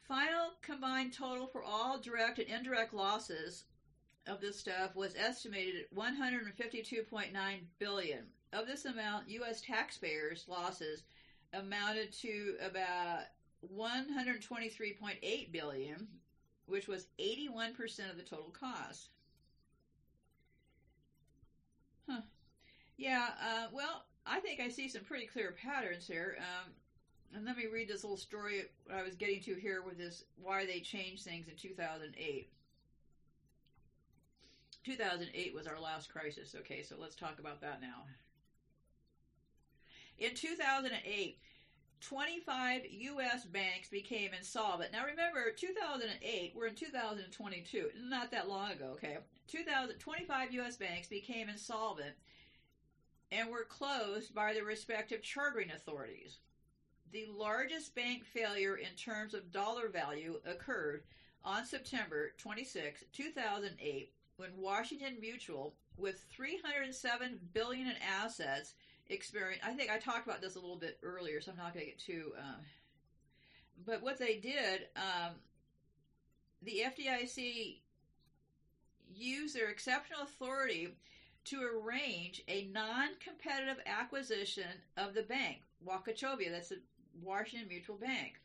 final 0.07 0.52
combined 0.61 1.14
total 1.14 1.48
for 1.48 1.64
all 1.64 1.99
direct 1.99 2.40
and 2.40 2.48
indirect 2.48 2.94
losses 2.94 3.65
of 4.28 4.41
this 4.41 4.60
stuff 4.60 4.95
was 4.95 5.15
estimated 5.15 5.82
at 5.82 5.95
152.9 5.95 7.34
billion. 7.80 8.26
Of 8.53 8.68
this 8.68 8.86
amount, 8.86 9.30
U.S. 9.30 9.61
taxpayers' 9.61 10.45
losses 10.48 11.03
amounted 11.53 12.11
to 12.19 12.56
about 12.61 13.23
123.8 13.73 15.52
billion, 15.52 16.07
which 16.65 16.88
was 16.88 17.07
81% 17.19 18.10
of 18.10 18.18
the 18.18 18.23
total 18.23 18.53
cost. 18.57 19.10
Huh. 22.10 22.22
Yeah, 22.98 23.30
uh, 23.41 23.68
well, 23.72 24.06
I 24.26 24.40
think 24.40 24.60
I 24.60 24.69
see 24.69 24.88
some 24.88 25.03
pretty 25.03 25.28
clear 25.28 25.53
patterns 25.53 26.07
here. 26.07 26.38
Um, 26.40 26.72
and 27.35 27.45
let 27.45 27.57
me 27.57 27.65
read 27.71 27.87
this 27.87 28.03
little 28.03 28.17
story 28.17 28.63
I 28.93 29.03
was 29.03 29.15
getting 29.15 29.41
to 29.43 29.55
here 29.55 29.81
with 29.85 29.97
this 29.97 30.25
why 30.41 30.65
they 30.65 30.79
changed 30.79 31.23
things 31.23 31.47
in 31.47 31.55
2008. 31.55 32.49
2008 34.83 35.53
was 35.53 35.67
our 35.67 35.79
last 35.79 36.11
crisis. 36.11 36.55
Okay, 36.59 36.83
so 36.83 36.95
let's 36.99 37.15
talk 37.15 37.39
about 37.39 37.61
that 37.61 37.81
now. 37.81 38.03
In 40.17 40.35
2008, 40.35 41.37
25 42.01 42.81
U.S. 42.89 43.45
banks 43.45 43.89
became 43.89 44.31
insolvent. 44.37 44.91
Now 44.91 45.05
remember, 45.05 45.51
2008, 45.55 46.53
we're 46.55 46.67
in 46.67 46.75
2022, 46.75 47.89
not 48.03 48.31
that 48.31 48.49
long 48.49 48.71
ago, 48.71 48.89
okay? 48.93 49.17
2000, 49.47 49.97
25 49.97 50.53
U.S. 50.53 50.77
banks 50.77 51.07
became 51.07 51.47
insolvent 51.47 52.15
and 53.31 53.49
were 53.49 53.63
closed 53.63 54.33
by 54.33 54.53
their 54.53 54.65
respective 54.65 55.21
chartering 55.21 55.71
authorities. 55.71 56.39
The 57.11 57.27
largest 57.38 57.93
bank 57.93 58.23
failure 58.23 58.77
in 58.77 58.95
terms 58.95 59.33
of 59.33 59.51
dollar 59.51 59.89
value 59.89 60.39
occurred 60.45 61.03
on 61.43 61.65
September 61.65 62.31
26, 62.38 63.03
2008, 63.11 64.11
when 64.38 64.49
Washington 64.57 65.17
Mutual, 65.19 65.73
with 65.97 66.25
307 66.31 67.39
billion 67.53 67.88
in 67.88 67.95
assets, 68.01 68.75
experienced. 69.09 69.65
I 69.65 69.73
think 69.73 69.91
I 69.91 69.97
talked 69.97 70.25
about 70.25 70.41
this 70.41 70.55
a 70.55 70.59
little 70.59 70.77
bit 70.77 70.99
earlier, 71.03 71.41
so 71.41 71.51
I'm 71.51 71.57
not 71.57 71.73
going 71.73 71.85
to 71.85 71.91
get 71.91 71.99
too. 71.99 72.31
Uh, 72.38 72.61
but 73.85 74.01
what 74.01 74.17
they 74.17 74.38
did, 74.38 74.88
um, 74.95 75.33
the 76.61 76.83
FDIC 76.85 77.79
used 79.13 79.55
their 79.55 79.69
exceptional 79.69 80.21
authority 80.21 80.89
to 81.43 81.61
arrange 81.61 82.43
a 82.47 82.69
non-competitive 82.71 83.83
acquisition 83.85 84.69
of 84.95 85.13
the 85.13 85.23
bank, 85.23 85.61
Wachovia. 85.85 86.51
That's 86.51 86.69
the 86.69 86.79
Washington 87.21 87.67
Mutual 87.67 87.97
Bank. 87.97 88.39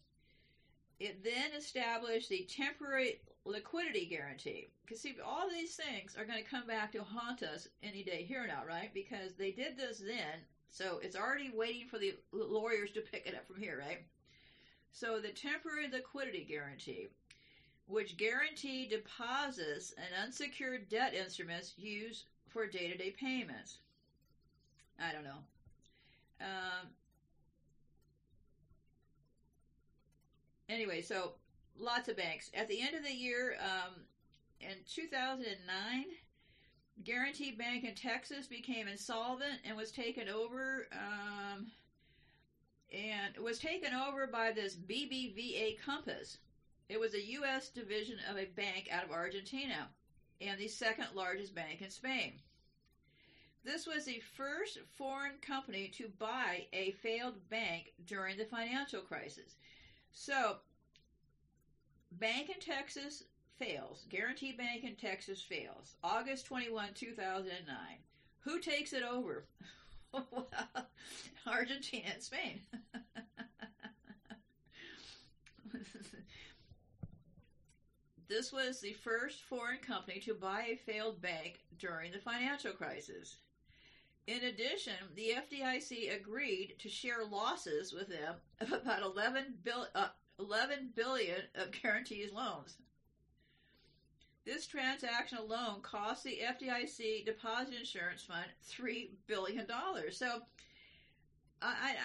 It 0.98 1.22
then 1.22 1.52
established 1.56 2.28
the 2.28 2.48
temporary 2.48 3.20
liquidity 3.44 4.06
guarantee. 4.06 4.70
Because 4.84 5.01
see, 5.01 5.14
all 5.24 5.48
these 5.48 5.74
things 5.76 6.16
are 6.16 6.24
going 6.24 6.43
to 6.43 6.51
come 6.51 6.66
back 6.66 6.93
to 6.93 7.02
haunt 7.02 7.43
us 7.43 7.68
any 7.82 8.02
day 8.02 8.22
here 8.22 8.47
now, 8.47 8.62
right? 8.66 8.93
Because 8.94 9.34
they 9.34 9.51
did 9.51 9.76
this 9.76 9.98
then, 9.98 10.40
so 10.68 10.98
it's 11.02 11.16
already 11.16 11.51
waiting 11.55 11.86
for 11.86 11.98
the 11.98 12.14
lawyers 12.32 12.90
to 12.93 13.01
pick 13.01 13.26
it 13.26 13.34
up 13.34 13.47
from 13.47 13.60
here, 13.60 13.78
right? 13.78 14.02
So 14.93 15.20
the 15.20 15.28
temporary 15.28 15.88
liquidity 15.93 16.47
guarantee, 16.48 17.09
which 17.86 18.16
guaranteed 18.16 18.90
deposits 18.90 19.93
and 19.97 20.24
unsecured 20.24 20.88
debt 20.88 21.14
instruments 21.14 21.74
used 21.76 22.24
for 22.48 22.66
day-to-day 22.66 23.10
payments. 23.20 23.78
I 24.98 25.12
don't 25.12 25.24
know. 25.24 25.43
Um, 26.40 26.88
anyway, 30.68 31.02
so 31.02 31.32
lots 31.78 32.09
of 32.09 32.16
banks. 32.16 32.51
At 32.55 32.68
the 32.68 32.80
end 32.80 32.94
of 32.94 33.05
the 33.05 33.14
year, 33.14 33.56
um, 33.60 33.94
in 34.60 34.76
2009, 34.88 36.05
Guarantee 37.05 37.52
Bank 37.52 37.84
in 37.84 37.94
Texas 37.94 38.47
became 38.47 38.88
insolvent 38.88 39.60
and 39.64 39.76
was 39.76 39.90
taken 39.90 40.28
over 40.28 40.86
um, 40.93 41.66
and 42.93 43.36
was 43.43 43.59
taken 43.59 43.93
over 43.93 44.26
by 44.26 44.52
this 44.52 44.76
BBVA 44.76 45.78
Compass. 45.84 46.38
It 46.88 47.01
was 47.01 47.14
a 47.14 47.26
U.S. 47.32 47.68
division 47.68 48.16
of 48.30 48.38
a 48.38 48.47
bank 48.47 48.88
out 48.90 49.05
of 49.05 49.10
Argentina 49.10 49.88
and 50.40 50.59
the 50.59 50.68
second 50.68 51.09
largest 51.14 51.55
bank 51.55 51.82
in 51.82 51.90
Spain. 51.90 52.34
This 53.64 53.86
was 53.86 54.05
the 54.05 54.22
first 54.36 54.78
foreign 54.97 55.38
company 55.43 55.88
to 55.97 56.09
buy 56.20 56.66
a 56.72 56.93
failed 56.93 57.48
bank 57.51 57.93
during 58.06 58.36
the 58.36 58.44
financial 58.44 59.01
crisis. 59.01 59.56
So, 60.18 60.56
Bank 62.10 62.48
in 62.48 62.59
Texas 62.59 63.24
fails. 63.59 64.06
Guarantee 64.09 64.52
Bank 64.52 64.82
in 64.82 64.97
Texas 64.97 65.43
fails. 65.43 65.97
August 66.02 66.47
21, 66.47 66.94
2009. 66.94 67.76
Who 68.40 68.59
takes 68.59 68.94
it 68.94 69.02
over? 69.02 69.44
well, 70.12 70.48
Argentina 71.47 72.06
and 72.14 72.22
Spain. 72.22 72.62
this 78.26 78.51
was 78.55 78.80
the 78.80 78.94
first 78.94 79.43
foreign 79.43 79.80
company 79.80 80.18
to 80.20 80.32
buy 80.32 80.62
a 80.62 80.76
failed 80.76 81.20
bank 81.20 81.60
during 81.78 82.12
the 82.12 82.20
financial 82.20 82.72
crisis. 82.72 83.36
In 84.27 84.43
addition, 84.43 84.94
the 85.15 85.35
FDIC 85.36 86.15
agreed 86.15 86.74
to 86.81 86.89
share 86.89 87.24
losses 87.24 87.93
with 87.93 88.09
them 88.09 88.35
of 88.61 88.73
about 88.73 89.03
11, 89.03 89.55
bill, 89.62 89.86
uh, 89.94 90.09
11 90.40 90.90
billion 90.97 91.43
of 91.55 91.70
guarantees 91.70 92.32
loans. 92.32 92.77
This 94.44 94.66
transaction 94.66 95.39
alone 95.39 95.81
cost 95.82 96.24
the 96.24 96.40
FDIC 96.43 97.24
Deposit 97.24 97.74
Insurance 97.74 98.23
Fund 98.23 98.47
$3 98.69 99.09
billion. 99.27 99.66
So, 100.11 100.43
I, 101.62 101.94
I, 101.94 101.97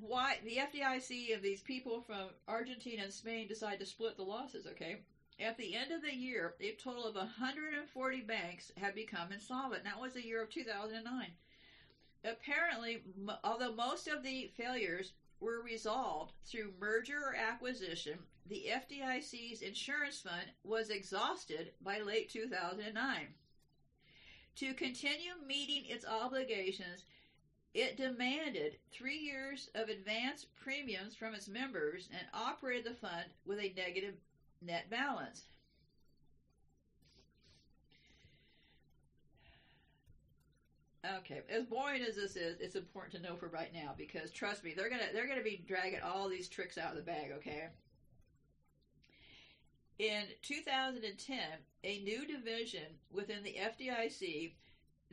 why 0.00 0.38
the 0.44 0.58
FDIC 0.58 1.34
and 1.34 1.42
these 1.42 1.60
people 1.60 2.00
from 2.00 2.28
Argentina 2.48 3.04
and 3.04 3.12
Spain 3.12 3.48
decide 3.48 3.80
to 3.80 3.86
split 3.86 4.16
the 4.16 4.22
losses, 4.22 4.66
okay? 4.66 4.98
At 5.38 5.58
the 5.58 5.74
end 5.74 5.92
of 5.92 6.00
the 6.00 6.14
year, 6.14 6.54
a 6.60 6.72
total 6.72 7.06
of 7.06 7.14
140 7.14 8.20
banks 8.22 8.72
had 8.76 8.94
become 8.94 9.32
insolvent. 9.32 9.84
That 9.84 10.00
was 10.00 10.14
the 10.14 10.22
year 10.22 10.42
of 10.42 10.50
2009. 10.50 11.34
Apparently, 12.24 13.02
although 13.44 13.70
most 13.70 14.08
of 14.08 14.22
the 14.22 14.50
failures 14.56 15.12
were 15.38 15.60
resolved 15.60 16.32
through 16.44 16.72
merger 16.80 17.18
or 17.18 17.34
acquisition, 17.34 18.20
the 18.46 18.64
FDIC's 18.70 19.60
insurance 19.60 20.20
fund 20.20 20.50
was 20.64 20.88
exhausted 20.88 21.72
by 21.82 22.00
late 22.00 22.30
2009. 22.30 23.34
To 24.56 24.72
continue 24.72 25.32
meeting 25.46 25.84
its 25.84 26.06
obligations, 26.06 27.04
it 27.74 27.98
demanded 27.98 28.78
three 28.90 29.18
years 29.18 29.68
of 29.74 29.90
advance 29.90 30.46
premiums 30.56 31.14
from 31.14 31.34
its 31.34 31.46
members 31.46 32.08
and 32.10 32.26
operated 32.32 32.84
the 32.84 32.94
fund 32.94 33.28
with 33.44 33.58
a 33.58 33.68
negative 33.76 34.14
net 34.62 34.90
balance. 34.90 35.42
Okay, 41.18 41.42
as 41.48 41.64
boring 41.64 42.02
as 42.02 42.16
this 42.16 42.34
is, 42.34 42.58
it's 42.60 42.74
important 42.74 43.14
to 43.14 43.22
know 43.22 43.36
for 43.36 43.46
right 43.48 43.72
now 43.72 43.94
because 43.96 44.30
trust 44.32 44.64
me, 44.64 44.74
they're 44.76 44.90
gonna 44.90 45.12
they're 45.12 45.28
gonna 45.28 45.42
be 45.42 45.64
dragging 45.66 46.00
all 46.00 46.28
these 46.28 46.48
tricks 46.48 46.78
out 46.78 46.90
of 46.90 46.96
the 46.96 47.02
bag. 47.02 47.32
Okay. 47.36 47.68
In 49.98 50.24
2010, 50.42 51.38
a 51.84 51.98
new 52.00 52.26
division 52.26 52.82
within 53.10 53.42
the 53.42 53.56
FDIC, 53.58 54.52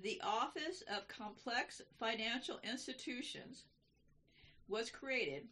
the 0.01 0.21
Office 0.21 0.83
of 0.93 1.07
Complex 1.07 1.81
Financial 1.99 2.59
Institutions, 2.69 3.63
was 4.67 4.89
created 4.89 5.43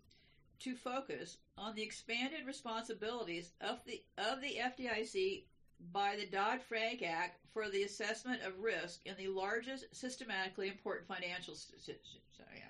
to 0.63 0.75
focus 0.75 1.37
on 1.57 1.75
the 1.75 1.83
expanded 1.83 2.45
responsibilities 2.45 3.51
of 3.61 3.79
the 3.85 4.03
of 4.17 4.41
the 4.41 4.57
FDIC 4.61 5.43
by 5.91 6.15
the 6.15 6.27
Dodd-Frank 6.27 7.01
Act 7.01 7.39
for 7.53 7.69
the 7.69 7.83
assessment 7.83 8.41
of 8.43 8.59
risk 8.59 9.01
in 9.05 9.15
the 9.17 9.27
largest 9.29 9.85
systematically 9.91 10.67
important 10.67 11.07
financial 11.07 11.53
institutions. 11.53 12.23
So, 12.37 12.43
yeah. 12.55 12.69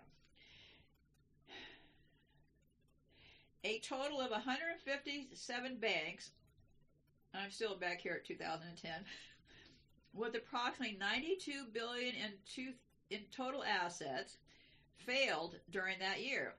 A 3.64 3.80
total 3.80 4.22
of 4.22 4.32
157 4.32 5.78
banks, 5.78 6.32
I'm 7.34 7.52
still 7.52 7.76
back 7.76 8.00
here 8.00 8.14
at 8.14 8.26
2010, 8.26 8.92
with 10.14 10.36
approximately 10.36 10.98
92 10.98 11.66
billion 11.74 12.16
in, 12.16 12.32
two, 12.52 12.72
in 13.10 13.20
total 13.32 13.64
assets, 13.64 14.38
failed 14.98 15.58
during 15.70 16.00
that 16.00 16.24
year. 16.24 16.56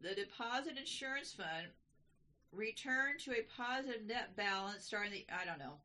The 0.00 0.14
Deposit 0.14 0.76
Insurance 0.78 1.32
Fund 1.32 1.68
returned 2.52 3.20
to 3.20 3.32
a 3.32 3.42
positive 3.56 4.06
net 4.06 4.36
balance 4.36 4.84
starting 4.84 5.12
the 5.12 5.26
I 5.32 5.44
don't 5.44 5.58
know. 5.58 5.78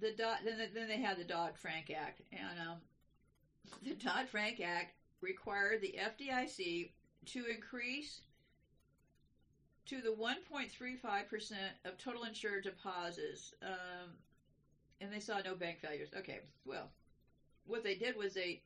The 0.00 0.12
then 0.16 0.70
then 0.74 0.88
they 0.88 0.98
had 0.98 1.18
the 1.18 1.24
Dodd 1.24 1.56
Frank 1.56 1.90
Act 1.90 2.22
and 2.32 2.58
um, 2.60 2.78
the 3.82 3.94
Dodd 3.94 4.28
Frank 4.28 4.60
Act 4.60 4.92
required 5.20 5.80
the 5.80 5.98
FDIC 5.98 6.90
to 7.26 7.46
increase 7.46 8.20
to 9.86 10.02
the 10.02 10.10
1.35% 10.10 11.52
of 11.86 11.96
total 11.96 12.24
insured 12.24 12.62
deposits, 12.62 13.54
um, 13.62 14.10
and 15.00 15.10
they 15.10 15.20
saw 15.20 15.40
no 15.40 15.54
bank 15.54 15.78
failures. 15.80 16.10
Okay, 16.16 16.40
well, 16.66 16.90
what 17.66 17.82
they 17.82 17.94
did 17.94 18.14
was 18.14 18.34
they, 18.34 18.60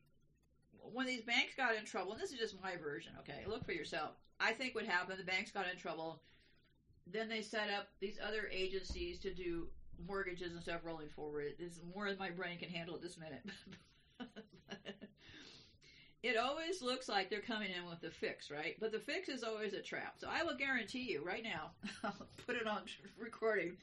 when 0.91 1.05
these 1.05 1.21
banks 1.21 1.55
got 1.55 1.75
in 1.75 1.85
trouble, 1.85 2.13
and 2.13 2.21
this 2.21 2.31
is 2.31 2.39
just 2.39 2.61
my 2.61 2.75
version, 2.75 3.13
okay, 3.19 3.43
look 3.47 3.65
for 3.65 3.71
yourself. 3.71 4.11
I 4.39 4.51
think 4.51 4.75
what 4.75 4.85
happened, 4.85 5.19
the 5.19 5.23
banks 5.23 5.51
got 5.51 5.65
in 5.71 5.77
trouble. 5.77 6.21
Then 7.05 7.29
they 7.29 7.41
set 7.41 7.69
up 7.69 7.87
these 7.99 8.17
other 8.25 8.49
agencies 8.51 9.19
to 9.19 9.33
do 9.33 9.67
mortgages 10.07 10.53
and 10.53 10.61
stuff 10.61 10.81
rolling 10.83 11.09
forward. 11.09 11.53
It's 11.59 11.79
more 11.93 12.09
than 12.09 12.17
my 12.17 12.29
brain 12.29 12.57
can 12.57 12.69
handle 12.69 12.95
at 12.95 13.01
this 13.01 13.17
minute. 13.17 13.43
it 16.23 16.37
always 16.37 16.81
looks 16.81 17.09
like 17.09 17.29
they're 17.29 17.41
coming 17.41 17.69
in 17.71 17.89
with 17.89 18.01
the 18.01 18.09
fix, 18.09 18.49
right? 18.49 18.75
But 18.79 18.91
the 18.91 18.99
fix 18.99 19.29
is 19.29 19.43
always 19.43 19.73
a 19.73 19.81
trap. 19.81 20.15
So 20.17 20.27
I 20.31 20.43
will 20.43 20.57
guarantee 20.57 21.03
you 21.11 21.23
right 21.23 21.43
now, 21.43 21.71
I'll 22.03 22.27
put 22.45 22.55
it 22.55 22.67
on 22.67 22.81
recording. 23.17 23.77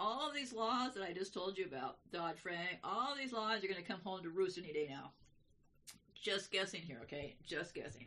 All 0.00 0.28
of 0.28 0.34
these 0.34 0.52
laws 0.52 0.94
that 0.94 1.04
I 1.04 1.12
just 1.12 1.32
told 1.32 1.56
you 1.56 1.66
about, 1.66 1.98
Dodd 2.12 2.36
Frank, 2.38 2.78
all 2.82 3.14
these 3.16 3.32
laws 3.32 3.62
are 3.62 3.68
going 3.68 3.80
to 3.80 3.86
come 3.86 4.00
home 4.02 4.22
to 4.22 4.30
roost 4.30 4.58
any 4.58 4.72
day 4.72 4.88
now. 4.90 5.12
Just 6.24 6.50
guessing 6.50 6.80
here, 6.80 7.00
okay? 7.02 7.36
Just 7.46 7.74
guessing. 7.74 8.06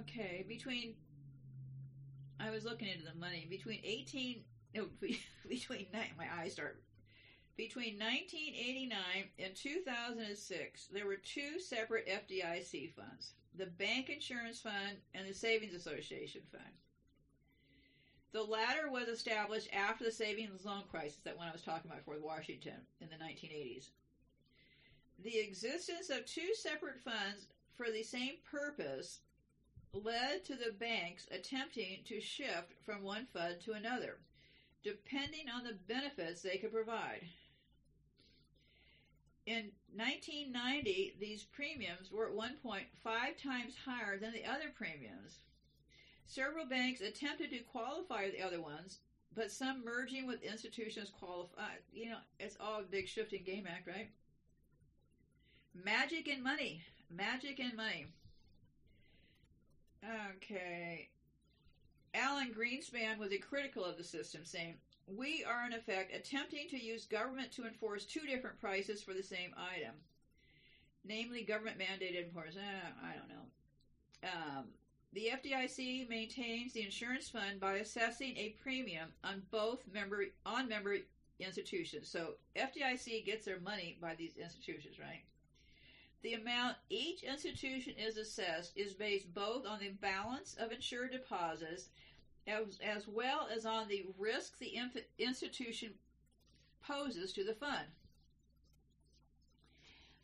Okay, 0.00 0.46
between 0.48 0.94
I 2.40 2.50
was 2.50 2.64
looking 2.64 2.88
into 2.88 3.04
the 3.04 3.14
money 3.20 3.46
between 3.50 3.80
eighteen 3.84 4.40
no 4.74 4.86
between 5.48 5.86
my 5.92 6.26
eyes 6.40 6.54
start 6.54 6.82
between 7.56 7.98
1989 7.98 8.96
and 9.38 9.54
2006 9.54 10.86
there 10.92 11.06
were 11.06 11.16
two 11.16 11.58
separate 11.60 12.08
FDIC 12.08 12.92
funds 12.94 13.34
the 13.54 13.66
Bank 13.66 14.08
Insurance 14.08 14.60
Fund 14.60 14.96
and 15.14 15.28
the 15.28 15.34
Savings 15.34 15.74
Association 15.74 16.42
Fund. 16.50 16.72
The 18.32 18.42
latter 18.42 18.90
was 18.90 19.08
established 19.08 19.68
after 19.72 20.04
the 20.04 20.12
savings 20.12 20.64
loan 20.64 20.84
crisis 20.90 21.18
that 21.24 21.36
one 21.36 21.48
I 21.48 21.52
was 21.52 21.62
talking 21.62 21.90
about 21.90 22.04
for 22.04 22.14
Washington 22.20 22.80
in 23.00 23.08
the 23.08 23.16
1980s. 23.16 23.90
The 25.18 25.38
existence 25.38 26.10
of 26.10 26.26
two 26.26 26.54
separate 26.54 27.00
funds 27.02 27.48
for 27.76 27.90
the 27.90 28.02
same 28.02 28.34
purpose 28.48 29.20
led 29.92 30.44
to 30.44 30.54
the 30.54 30.72
banks 30.72 31.26
attempting 31.30 32.04
to 32.04 32.20
shift 32.20 32.72
from 32.84 33.02
one 33.02 33.26
fund 33.32 33.60
to 33.62 33.72
another, 33.72 34.18
depending 34.82 35.48
on 35.48 35.64
the 35.64 35.72
benefits 35.72 36.42
they 36.42 36.58
could 36.58 36.72
provide. 36.72 37.26
In 39.46 39.72
1990, 39.94 41.14
these 41.18 41.42
premiums 41.42 42.12
were 42.12 42.28
at 42.28 42.34
one 42.34 42.56
point 42.62 42.86
five 43.02 43.36
times 43.36 43.74
higher 43.86 44.18
than 44.18 44.32
the 44.32 44.44
other 44.44 44.68
premiums. 44.68 45.40
Several 46.26 46.66
banks 46.66 47.00
attempted 47.00 47.50
to 47.50 47.60
qualify 47.60 48.28
the 48.28 48.42
other 48.42 48.60
ones, 48.60 48.98
but 49.34 49.50
some 49.50 49.82
merging 49.82 50.26
with 50.26 50.42
institutions 50.42 51.10
qualified. 51.10 51.80
You 51.90 52.10
know, 52.10 52.18
it's 52.38 52.56
all 52.60 52.80
a 52.80 52.82
big 52.82 53.08
shifting 53.08 53.42
game 53.42 53.66
act, 53.66 53.86
right? 53.86 54.10
Magic 55.84 56.28
and 56.28 56.42
money. 56.42 56.82
Magic 57.10 57.60
and 57.60 57.76
money. 57.76 58.06
Okay. 60.36 61.08
Alan 62.14 62.52
Greenspan 62.52 63.18
was 63.18 63.32
a 63.32 63.38
critical 63.38 63.84
of 63.84 63.96
the 63.96 64.04
system, 64.04 64.44
saying, 64.44 64.74
We 65.06 65.44
are 65.44 65.66
in 65.66 65.72
effect 65.72 66.14
attempting 66.14 66.68
to 66.70 66.82
use 66.82 67.04
government 67.04 67.52
to 67.52 67.66
enforce 67.66 68.04
two 68.04 68.26
different 68.26 68.60
prices 68.60 69.02
for 69.02 69.12
the 69.12 69.22
same 69.22 69.54
item, 69.56 69.94
namely 71.04 71.42
government 71.42 71.78
mandated 71.78 72.24
imports. 72.24 72.56
Eh, 72.56 72.88
I 73.04 73.12
don't 73.14 73.28
know. 73.28 74.28
Um, 74.28 74.64
the 75.12 75.30
FDIC 75.32 76.08
maintains 76.08 76.72
the 76.72 76.82
insurance 76.82 77.28
fund 77.28 77.60
by 77.60 77.74
assessing 77.74 78.36
a 78.36 78.56
premium 78.62 79.08
on 79.22 79.42
both 79.50 79.82
member 79.92 80.24
on 80.44 80.68
member 80.68 80.96
institutions. 81.38 82.08
So 82.08 82.34
FDIC 82.56 83.24
gets 83.24 83.44
their 83.44 83.60
money 83.60 83.96
by 84.00 84.14
these 84.16 84.36
institutions, 84.36 84.98
right? 84.98 85.22
The 86.22 86.34
amount 86.34 86.76
each 86.90 87.22
institution 87.22 87.94
is 87.96 88.16
assessed 88.16 88.72
is 88.76 88.92
based 88.92 89.32
both 89.32 89.64
on 89.66 89.78
the 89.80 89.88
balance 89.88 90.56
of 90.58 90.72
insured 90.72 91.12
deposits 91.12 91.88
as, 92.46 92.78
as 92.82 93.06
well 93.06 93.48
as 93.54 93.64
on 93.64 93.88
the 93.88 94.04
risk 94.18 94.58
the 94.58 94.74
inf- 94.74 94.96
institution 95.18 95.94
poses 96.80 97.32
to 97.32 97.44
the 97.44 97.52
fund. 97.52 97.86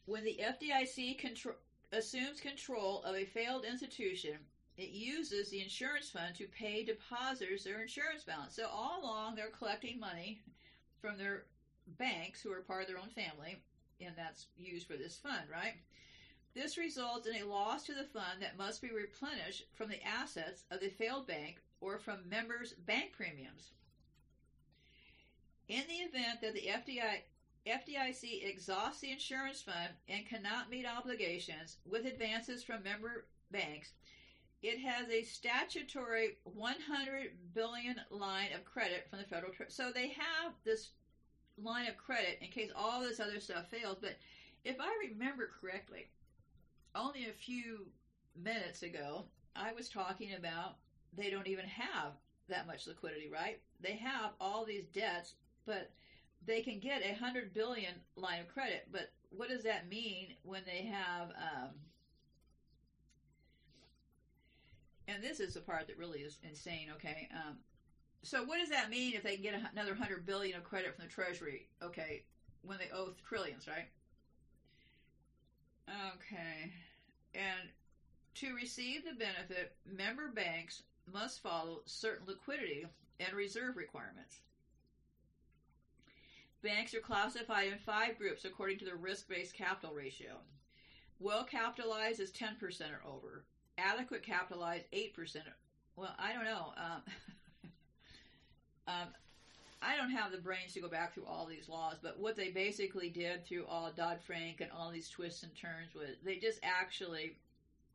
When 0.07 0.25
the 0.25 0.41
FDIC 0.43 1.19
contro- 1.19 1.57
assumes 1.93 2.41
control 2.41 3.01
of 3.03 3.15
a 3.15 3.25
failed 3.25 3.65
institution, 3.65 4.39
it 4.77 4.89
uses 4.89 5.51
the 5.51 5.61
insurance 5.61 6.11
fund 6.11 6.35
to 6.35 6.47
pay 6.47 6.83
depositors 6.83 7.63
their 7.63 7.81
insurance 7.81 8.25
balance. 8.25 8.57
So 8.57 8.67
all 8.67 9.01
along, 9.01 9.37
they're 9.37 9.49
collecting 9.49 10.01
money 10.01 10.41
from 11.01 11.17
their 11.17 11.45
banks 11.87 12.41
who 12.41 12.51
are 12.51 12.61
part 12.61 12.83
of 12.83 12.89
their 12.89 12.99
own 12.99 13.11
family, 13.11 13.57
and 14.07 14.17
that's 14.17 14.47
used 14.57 14.87
for 14.87 14.97
this 14.97 15.17
fund, 15.17 15.49
right? 15.51 15.75
This 16.55 16.77
results 16.77 17.27
in 17.27 17.35
a 17.35 17.47
loss 17.47 17.85
to 17.85 17.95
the 17.95 18.05
fund 18.05 18.41
that 18.41 18.57
must 18.57 18.81
be 18.81 18.91
replenished 18.91 19.63
from 19.75 19.89
the 19.89 20.03
assets 20.07 20.65
of 20.71 20.81
the 20.81 20.89
failed 20.89 21.27
bank 21.27 21.57
or 21.81 21.99
from 21.99 22.29
members' 22.29 22.73
bank 22.87 23.13
premiums. 23.13 23.71
In 25.69 25.87
the 25.89 25.95
event 25.95 26.41
that 26.43 26.55
the 26.55 26.69
FDI, 26.69 27.21
FDIC 27.67 28.47
exhausts 28.47 29.01
the 29.01 29.11
insurance 29.11 29.63
fund 29.63 29.95
and 30.09 30.27
cannot 30.27 30.71
meet 30.71 30.87
obligations 30.87 31.77
with 31.85 32.05
advances 32.05 32.63
from 32.63 32.83
member 32.83 33.25
banks, 33.51 33.93
it 34.63 34.79
has 34.79 35.09
a 35.09 35.23
statutory 35.23 36.37
100 36.45 37.31
billion 37.53 38.01
line 38.11 38.53
of 38.53 38.65
credit 38.65 39.07
from 39.11 39.19
the 39.19 39.25
federal. 39.25 39.53
So 39.69 39.91
they 39.91 40.09
have 40.09 40.53
this 40.65 40.91
line 41.63 41.89
of 41.89 41.97
credit 41.97 42.39
in 42.41 42.49
case 42.49 42.71
all 42.77 43.01
this 43.01 43.21
other 43.21 43.41
stuff 43.41 43.69
fails. 43.69 43.99
But 44.01 44.17
if 44.65 44.77
I 44.81 45.09
remember 45.09 45.51
correctly, 45.61 46.07
only 46.95 47.27
a 47.27 47.33
few 47.33 47.87
minutes 48.43 48.83
ago, 48.83 49.25
I 49.57 49.73
was 49.73 49.89
talking 49.89 50.35
about 50.35 50.77
they 51.17 51.31
don't 51.31 51.47
even 51.47 51.67
have 51.67 52.13
that 52.49 52.67
much 52.67 52.87
liquidity, 52.87 53.29
right? 53.33 53.61
They 53.81 53.95
have 53.97 54.33
all 54.41 54.65
these 54.65 54.87
debts, 54.87 55.35
but 55.67 55.91
they 56.47 56.61
can 56.61 56.79
get 56.81 57.03
a 57.05 57.15
hundred 57.15 57.55
billion 57.55 57.95
line 58.17 58.41
of 58.41 58.49
credit. 58.49 58.89
But 58.91 59.13
what 59.31 59.49
does 59.49 59.63
that 59.65 59.89
mean 59.89 60.35
when 60.43 60.63
they 60.67 60.83
have? 60.87 61.31
Um, 61.31 61.71
and 65.07 65.23
this 65.23 65.41
is 65.41 65.55
the 65.55 65.61
part 65.61 65.87
that 65.87 65.99
really 65.99 66.21
is 66.21 66.39
insane. 66.43 66.89
Okay, 66.97 67.29
um, 67.35 67.57
so 68.25 68.43
what 68.43 68.59
does 68.59 68.71
that 68.71 68.91
mean 68.91 69.15
if 69.15 69.23
they 69.23 69.35
can 69.35 69.43
get 69.43 69.55
another 69.73 69.95
hundred 69.95 70.27
billion 70.27 70.57
of 70.57 70.65
credit 70.65 70.95
from 70.95 71.05
the 71.05 71.09
Treasury? 71.09 71.67
Okay, 71.83 72.23
when 72.63 72.79
they 72.79 72.89
owe 72.93 73.11
trillions, 73.27 73.67
right? 73.67 73.87
Okay, 75.89 76.73
and 77.35 77.71
to 78.37 78.55
receive 78.55 79.05
the 79.05 79.13
benefit, 79.13 79.73
member 79.87 80.29
banks 80.29 80.83
must 81.07 81.43
follow 81.43 81.83
certain 81.87 82.27
liquidity 82.27 82.85
and 83.21 83.35
reserve 83.35 83.77
requirements. 83.77 84.41
Banks 86.63 86.95
are 86.95 87.01
classified 87.01 87.69
in 87.69 87.79
five 87.79 88.17
groups 88.17 88.45
according 88.45 88.79
to 88.79 88.85
the 88.85 88.95
risk 88.95 89.29
based 89.29 89.53
capital 89.53 89.93
ratio. 89.93 90.41
Well 91.21 91.45
capitalized 91.45 92.21
is 92.21 92.31
10% 92.31 92.91
or 92.93 93.01
over. 93.07 93.45
Adequate 93.79 94.23
capitalized, 94.23 94.87
8%. 94.93 95.43
Well, 95.97 96.15
I 96.19 96.33
don't 96.33 96.45
know. 96.45 96.73
Um, 96.77 97.03
um, 98.87 99.09
I 99.83 99.97
don't 99.97 100.11
have 100.11 100.33
the 100.33 100.39
brains 100.39 100.73
to 100.75 100.81
go 100.81 100.89
back 100.89 101.13
through 101.13 101.27
all 101.27 101.47
these 101.47 101.69
laws, 101.69 101.97
but 102.03 102.19
what 102.19 102.37
they 102.37 102.51
basically 102.51 103.11
did 103.11 103.45
through 103.45 103.67
all 103.67 103.91
Dodd 103.95 104.19
Frank 104.21 104.61
and 104.61 104.71
all 104.73 104.91
these 104.91 105.11
twists 105.11 105.43
and 105.43 105.55
turns 105.55 105.95
was 105.95 106.17
they 106.25 106.37
just 106.37 106.59
actually 106.63 107.37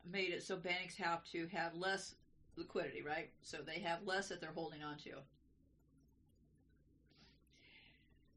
made 0.09 0.31
it 0.31 0.43
so 0.43 0.55
banks 0.55 0.95
have 0.95 1.23
to 1.31 1.47
have 1.47 1.73
less 1.75 2.15
liquidity, 2.55 3.01
right? 3.01 3.29
So 3.41 3.57
they 3.65 3.79
have 3.79 4.05
less 4.05 4.29
that 4.29 4.39
they're 4.39 4.51
holding 4.51 4.83
on 4.83 4.97
to. 4.99 5.11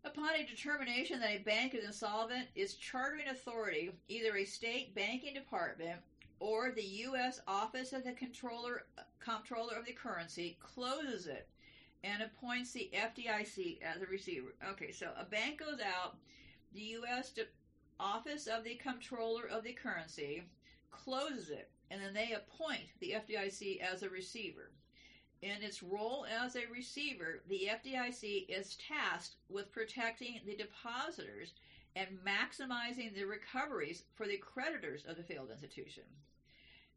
Upon 0.05 0.35
a 0.35 0.47
determination 0.47 1.21
that 1.21 1.31
a 1.31 1.39
bank 1.39 1.75
is 1.75 1.85
insolvent, 1.85 2.47
its 2.57 2.75
chartering 2.75 3.29
authority, 3.29 3.93
either 4.09 4.37
a 4.37 4.45
state 4.45 4.95
banking 4.95 5.35
department 5.35 6.01
or 6.41 6.73
the 6.73 6.83
U.S. 6.83 7.41
Office 7.47 7.93
of 7.93 8.03
the 8.03 8.13
Controller, 8.13 8.87
Comptroller 9.21 9.77
of 9.77 9.87
the 9.87 9.93
Currency, 9.93 10.59
closes 10.61 11.27
it 11.27 11.47
and 12.05 12.23
appoints 12.23 12.73
the 12.73 12.91
FDIC 12.95 13.79
as 13.83 14.03
a 14.03 14.07
receiver. 14.07 14.55
Okay, 14.71 14.93
so 14.93 15.11
a 15.19 15.25
bank 15.25 15.61
goes 15.61 15.81
out, 15.81 16.17
the 16.75 16.81
U.S. 16.81 17.33
Office 18.01 18.47
of 18.47 18.65
the 18.65 18.75
Comptroller 18.75 19.47
of 19.47 19.63
the 19.63 19.73
Currency 19.73 20.43
closes 20.91 21.51
it, 21.51 21.71
and 21.91 22.01
then 22.03 22.15
they 22.15 22.33
appoint 22.33 22.89
the 23.01 23.15
FDIC 23.15 23.81
as 23.81 24.03
a 24.03 24.09
receiver. 24.09 24.71
In 25.43 25.63
its 25.63 25.83
role 25.83 26.25
as 26.45 26.55
a 26.55 26.71
receiver, 26.73 27.43
the 27.49 27.69
FDIC 27.71 28.47
is 28.49 28.77
tasked 28.77 29.37
with 29.49 29.73
protecting 29.73 30.41
the 30.47 30.57
depositors 30.57 31.53
and 31.97 32.07
maximizing 32.25 33.15
the 33.15 33.25
recoveries 33.25 34.05
for 34.15 34.27
the 34.27 34.39
creditors 34.39 35.05
of 35.07 35.17
the 35.17 35.23
failed 35.23 35.51
institution. 35.51 36.05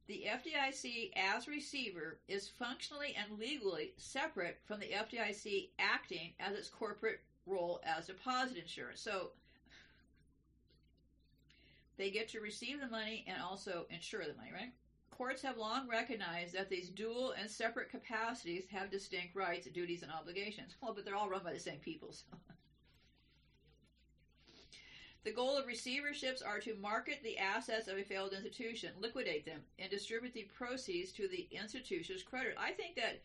The 0.08 0.26
FDIC 0.28 1.14
as 1.16 1.48
receiver 1.48 2.20
is 2.28 2.48
functionally 2.48 3.16
and 3.18 3.40
legally 3.40 3.94
separate 3.98 4.60
from 4.66 4.80
the 4.80 4.90
FDIC 4.90 5.70
acting 5.80 6.34
as 6.40 6.56
its 6.56 6.70
corporate 6.70 7.22
role 7.48 7.82
as 7.84 8.08
deposit 8.08 8.58
insurance. 8.58 9.02
So 9.02 9.32
they 11.98 12.12
get 12.12 12.28
to 12.30 12.40
receive 12.40 12.80
the 12.82 12.88
money 12.88 13.26
and 13.28 13.42
also 13.42 13.88
insure 13.90 14.26
the 14.26 14.36
money, 14.36 14.52
right? 14.54 14.74
Courts 15.10 15.42
have 15.42 15.58
long 15.58 15.88
recognized 15.88 16.54
that 16.54 16.70
these 16.70 16.90
dual 16.90 17.32
and 17.40 17.50
separate 17.50 17.90
capacities 17.90 18.66
have 18.70 18.92
distinct 18.92 19.36
rights, 19.36 19.68
duties, 19.68 20.04
and 20.04 20.12
obligations. 20.12 20.76
Well, 20.82 20.94
but 20.94 21.06
they're 21.06 21.16
all 21.16 21.30
run 21.30 21.44
by 21.44 21.54
the 21.54 21.60
same 21.60 21.80
people. 21.80 22.12
So. 22.12 22.26
The 25.26 25.32
goal 25.32 25.58
of 25.58 25.66
receiverships 25.66 26.46
are 26.46 26.60
to 26.60 26.76
market 26.76 27.20
the 27.24 27.40
assets 27.40 27.88
of 27.88 27.98
a 27.98 28.04
failed 28.04 28.34
institution, 28.34 28.92
liquidate 29.02 29.44
them, 29.44 29.62
and 29.80 29.90
distribute 29.90 30.36
the 30.36 30.48
proceeds 30.56 31.12
to 31.14 31.28
the 31.28 31.48
institution's 31.52 32.22
creditor. 32.22 32.54
I 32.60 32.72
think 32.74 32.96
that 32.98 33.22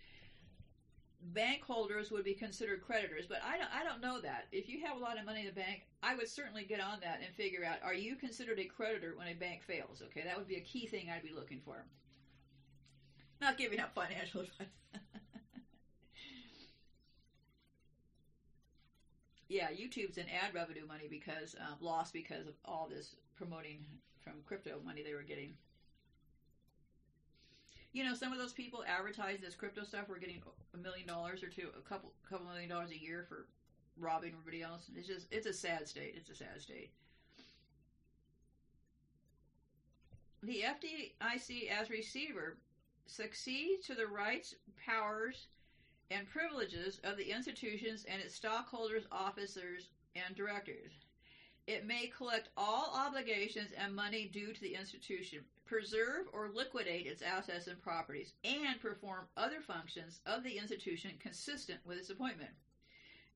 bank 1.35 1.63
holders 1.63 2.11
would 2.11 2.25
be 2.25 2.33
considered 2.33 2.81
creditors, 2.81 3.27
but 3.29 3.43
I 3.47 3.59
don't, 3.59 3.69
I 3.75 3.85
don't 3.85 4.01
know 4.01 4.19
that. 4.23 4.47
If 4.51 4.67
you 4.67 4.83
have 4.87 4.97
a 4.97 5.01
lot 5.01 5.19
of 5.19 5.27
money 5.27 5.41
in 5.41 5.47
the 5.49 5.53
bank, 5.53 5.83
I 6.03 6.15
would 6.17 6.27
certainly 6.27 6.65
get 6.65 6.81
on 6.81 7.01
that 7.03 7.21
and 7.23 7.35
figure 7.35 7.67
out 7.67 7.83
are 7.83 7.93
you 7.93 8.17
considered 8.17 8.59
a 8.59 8.65
creditor 8.65 9.13
when 9.15 9.29
a 9.29 9.35
bank 9.35 9.63
fails? 9.63 10.03
Okay, 10.07 10.23
that 10.25 10.39
would 10.39 10.49
be 10.49 10.57
a 10.57 10.63
key 10.63 10.87
thing 10.87 11.11
I'd 11.11 11.23
be 11.23 11.35
looking 11.35 11.61
for. 11.63 11.85
Not 13.43 13.59
giving 13.59 13.79
out 13.79 13.95
financial 13.95 14.41
advice. 14.41 14.69
yeah, 19.51 19.67
YouTube's 19.69 20.17
in 20.17 20.27
ad 20.29 20.55
revenue 20.55 20.87
money 20.87 21.09
because 21.11 21.57
um, 21.59 21.77
lost 21.81 22.13
because 22.13 22.47
of 22.47 22.55
all 22.65 22.89
this 22.89 23.17
promoting 23.37 23.85
from 24.23 24.35
crypto 24.47 24.81
money 24.85 25.03
they 25.03 25.13
were 25.13 25.23
getting. 25.23 25.55
You 27.93 28.05
know, 28.05 28.15
some 28.15 28.33
of 28.33 28.39
those 28.39 28.53
people 28.53 28.85
advertise 28.87 29.41
this 29.41 29.57
crypto 29.57 29.83
stuff. 29.83 30.05
We're 30.09 30.21
getting 30.21 30.41
a 30.73 30.79
million 30.79 31.09
dollars 31.09 31.43
or 31.43 31.49
two, 31.49 31.69
a 31.77 31.81
couple, 31.81 32.13
couple 32.29 32.47
million 32.47 32.69
dollars 32.69 32.93
a 32.93 33.03
year 33.03 33.27
for 33.29 33.47
robbing 33.99 34.35
everybody 34.39 34.63
else. 34.63 34.89
It's 34.95 35.09
just, 35.09 35.27
it's 35.33 35.47
a 35.47 35.53
sad 35.53 35.89
state. 35.89 36.15
It's 36.17 36.31
a 36.31 36.35
sad 36.37 36.61
state. 36.61 36.91
The 40.45 40.63
FDIC 40.63 41.69
as 41.69 41.91
receiver 41.91 42.57
succeeds 43.07 43.85
to 43.89 43.97
the 43.97 44.07
rights, 44.07 44.55
powers, 44.87 45.49
and 46.11 46.27
privileges 46.27 46.99
of 47.05 47.17
the 47.17 47.31
institutions 47.31 48.05
and 48.09 48.21
its 48.21 48.35
stockholders, 48.35 49.05
officers, 49.13 49.89
and 50.15 50.35
directors. 50.35 50.93
It 51.67 51.85
may 51.85 52.07
collect 52.09 52.49
all 52.57 52.93
obligations 52.93 53.73
and 53.77 53.95
money 53.95 54.25
due 54.25 54.53
to 54.53 54.61
the 54.61 54.75
institution, 54.75 55.45
preserve 55.67 56.27
or 56.33 56.49
liquidate 56.49 57.07
its 57.07 57.23
assets 57.23 57.69
and 57.69 57.81
properties, 57.81 58.33
and 58.43 58.81
perform 58.81 59.27
other 59.37 59.61
functions 59.61 60.19
of 60.27 60.43
the 60.43 60.59
institution 60.59 61.17
consistent 61.21 61.79
with 61.85 61.97
its 61.97 62.11
appointment. 62.11 62.51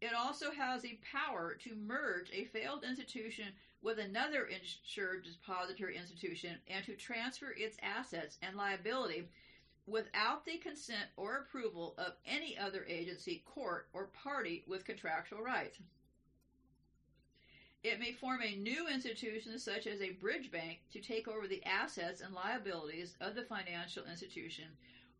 It 0.01 0.15
also 0.15 0.51
has 0.51 0.83
the 0.83 0.99
power 1.09 1.55
to 1.63 1.75
merge 1.75 2.29
a 2.33 2.45
failed 2.45 2.83
institution 2.83 3.53
with 3.81 3.99
another 3.99 4.45
insured 4.45 5.23
depository 5.23 5.95
institution 5.95 6.59
and 6.67 6.85
to 6.85 6.95
transfer 6.95 7.55
its 7.57 7.77
assets 7.83 8.37
and 8.43 8.57
liability 8.57 9.23
without 9.87 10.45
the 10.45 10.57
consent 10.59 11.09
or 11.17 11.37
approval 11.37 11.95
of 11.99 12.15
any 12.27 12.57
other 12.57 12.85
agency, 12.89 13.43
court, 13.45 13.89
or 13.93 14.07
party 14.07 14.65
with 14.67 14.85
contractual 14.85 15.43
rights. 15.43 15.79
It 17.83 18.01
may 18.01 18.13
form 18.13 18.41
a 18.43 18.57
new 18.57 18.89
institution, 18.89 19.59
such 19.59 19.87
as 19.87 20.01
a 20.01 20.13
bridge 20.13 20.51
bank, 20.51 20.81
to 20.93 21.01
take 21.01 21.29
over 21.29 21.47
the 21.47 21.63
assets 21.67 22.23
and 22.23 22.35
liabilities 22.35 23.15
of 23.21 23.35
the 23.35 23.43
financial 23.43 24.05
institution, 24.07 24.65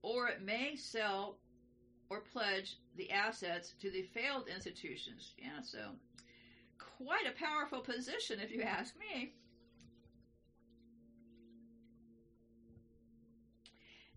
or 0.01 0.29
it 0.29 0.41
may 0.41 0.75
sell 0.75 1.37
or 2.09 2.21
pledge 2.21 2.79
the 2.97 3.11
assets 3.11 3.75
to 3.83 3.91
the 3.91 4.03
failed 4.15 4.49
institutions. 4.49 5.35
Yeah, 5.37 5.61
so 5.63 5.91
quite 6.79 7.27
a 7.27 7.39
powerful 7.39 7.81
position, 7.81 8.41
if 8.41 8.51
you 8.51 8.63
ask 8.63 8.95
me. 8.99 9.35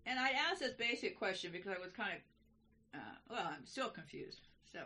And 0.08 0.18
I 0.18 0.30
asked 0.30 0.60
this 0.60 0.72
basic 0.72 1.18
question 1.18 1.52
because 1.52 1.72
I 1.76 1.80
was 1.80 1.92
kind 1.92 2.12
of, 2.14 3.00
uh, 3.00 3.14
well, 3.30 3.46
I'm 3.46 3.66
still 3.66 3.90
confused. 3.90 4.40
So, 4.72 4.80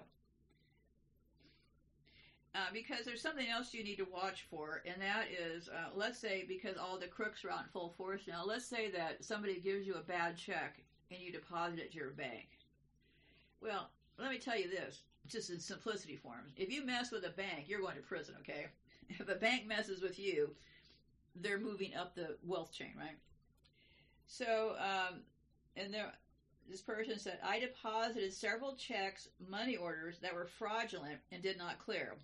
uh, 2.54 2.58
because 2.72 3.04
there's 3.04 3.22
something 3.22 3.48
else 3.48 3.72
you 3.72 3.84
need 3.84 3.96
to 3.96 4.06
watch 4.12 4.44
for, 4.50 4.82
and 4.84 5.00
that 5.00 5.26
is, 5.30 5.68
uh, 5.68 5.90
let's 5.94 6.18
say, 6.18 6.44
because 6.46 6.76
all 6.76 6.98
the 6.98 7.06
crooks 7.06 7.44
are 7.44 7.50
out 7.50 7.60
in 7.60 7.70
full 7.72 7.94
force 7.96 8.22
now, 8.26 8.44
let's 8.44 8.66
say 8.66 8.90
that 8.90 9.24
somebody 9.24 9.60
gives 9.60 9.86
you 9.86 9.94
a 9.94 10.00
bad 10.00 10.36
check 10.36 10.82
and 11.10 11.20
you 11.20 11.30
deposit 11.30 11.78
it 11.78 11.92
to 11.92 11.98
your 11.98 12.10
bank. 12.10 12.48
Well, 13.62 13.90
let 14.18 14.30
me 14.30 14.38
tell 14.38 14.58
you 14.58 14.68
this, 14.68 15.02
just 15.28 15.50
in 15.50 15.60
simplicity 15.60 16.16
forms. 16.16 16.52
If 16.56 16.70
you 16.72 16.84
mess 16.84 17.12
with 17.12 17.24
a 17.24 17.30
bank, 17.30 17.66
you're 17.68 17.80
going 17.80 17.96
to 17.96 18.02
prison, 18.02 18.34
okay? 18.40 18.66
If 19.08 19.28
a 19.28 19.34
bank 19.34 19.66
messes 19.66 20.00
with 20.00 20.18
you, 20.18 20.54
they're 21.36 21.58
moving 21.58 21.94
up 21.94 22.14
the 22.14 22.36
wealth 22.44 22.72
chain, 22.72 22.92
right? 22.96 23.18
So, 24.32 24.76
um, 24.78 25.20
and 25.76 25.92
there, 25.92 26.10
this 26.66 26.80
person 26.80 27.18
said, 27.18 27.38
I 27.44 27.58
deposited 27.58 28.32
several 28.32 28.74
checks, 28.76 29.28
money 29.46 29.76
orders 29.76 30.20
that 30.20 30.34
were 30.34 30.48
fraudulent 30.58 31.18
and 31.30 31.42
did 31.42 31.58
not 31.58 31.78
clear. 31.78 32.16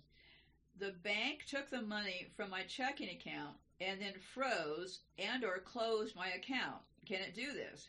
The 0.79 0.95
bank 1.03 1.45
took 1.47 1.69
the 1.69 1.83
money 1.83 2.31
from 2.35 2.49
my 2.49 2.63
checking 2.63 3.09
account 3.09 3.57
and 3.79 4.01
then 4.01 4.13
froze 4.33 5.01
and 5.19 5.43
or 5.43 5.59
closed 5.59 6.15
my 6.15 6.29
account. 6.29 6.77
Can 7.05 7.19
it 7.19 7.35
do 7.35 7.53
this? 7.53 7.87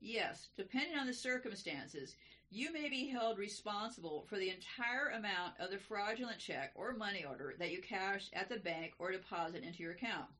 Yes, 0.00 0.48
depending 0.56 0.96
on 0.96 1.06
the 1.06 1.12
circumstances, 1.12 2.16
you 2.50 2.72
may 2.72 2.88
be 2.88 3.08
held 3.08 3.36
responsible 3.36 4.24
for 4.30 4.38
the 4.38 4.48
entire 4.48 5.10
amount 5.10 5.60
of 5.60 5.70
the 5.70 5.78
fraudulent 5.78 6.38
check 6.38 6.72
or 6.74 6.94
money 6.94 7.22
order 7.28 7.54
that 7.58 7.70
you 7.70 7.82
cashed 7.82 8.32
at 8.32 8.48
the 8.48 8.56
bank 8.56 8.94
or 8.98 9.12
deposit 9.12 9.62
into 9.62 9.82
your 9.82 9.92
account. 9.92 10.30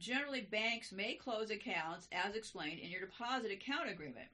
Generally, 0.00 0.48
banks 0.50 0.92
may 0.92 1.14
close 1.14 1.50
accounts 1.50 2.08
as 2.10 2.34
explained 2.34 2.80
in 2.80 2.90
your 2.90 3.02
deposit 3.02 3.52
account 3.52 3.90
agreement. 3.90 4.28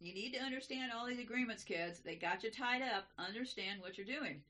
You 0.00 0.14
need 0.14 0.32
to 0.32 0.42
understand 0.42 0.90
all 0.90 1.06
these 1.06 1.20
agreements, 1.20 1.62
kids. 1.62 2.00
They 2.00 2.16
got 2.16 2.42
you 2.42 2.50
tied 2.50 2.80
up. 2.80 3.04
Understand 3.18 3.80
what 3.80 3.98
you're 3.98 4.06
doing. 4.06 4.42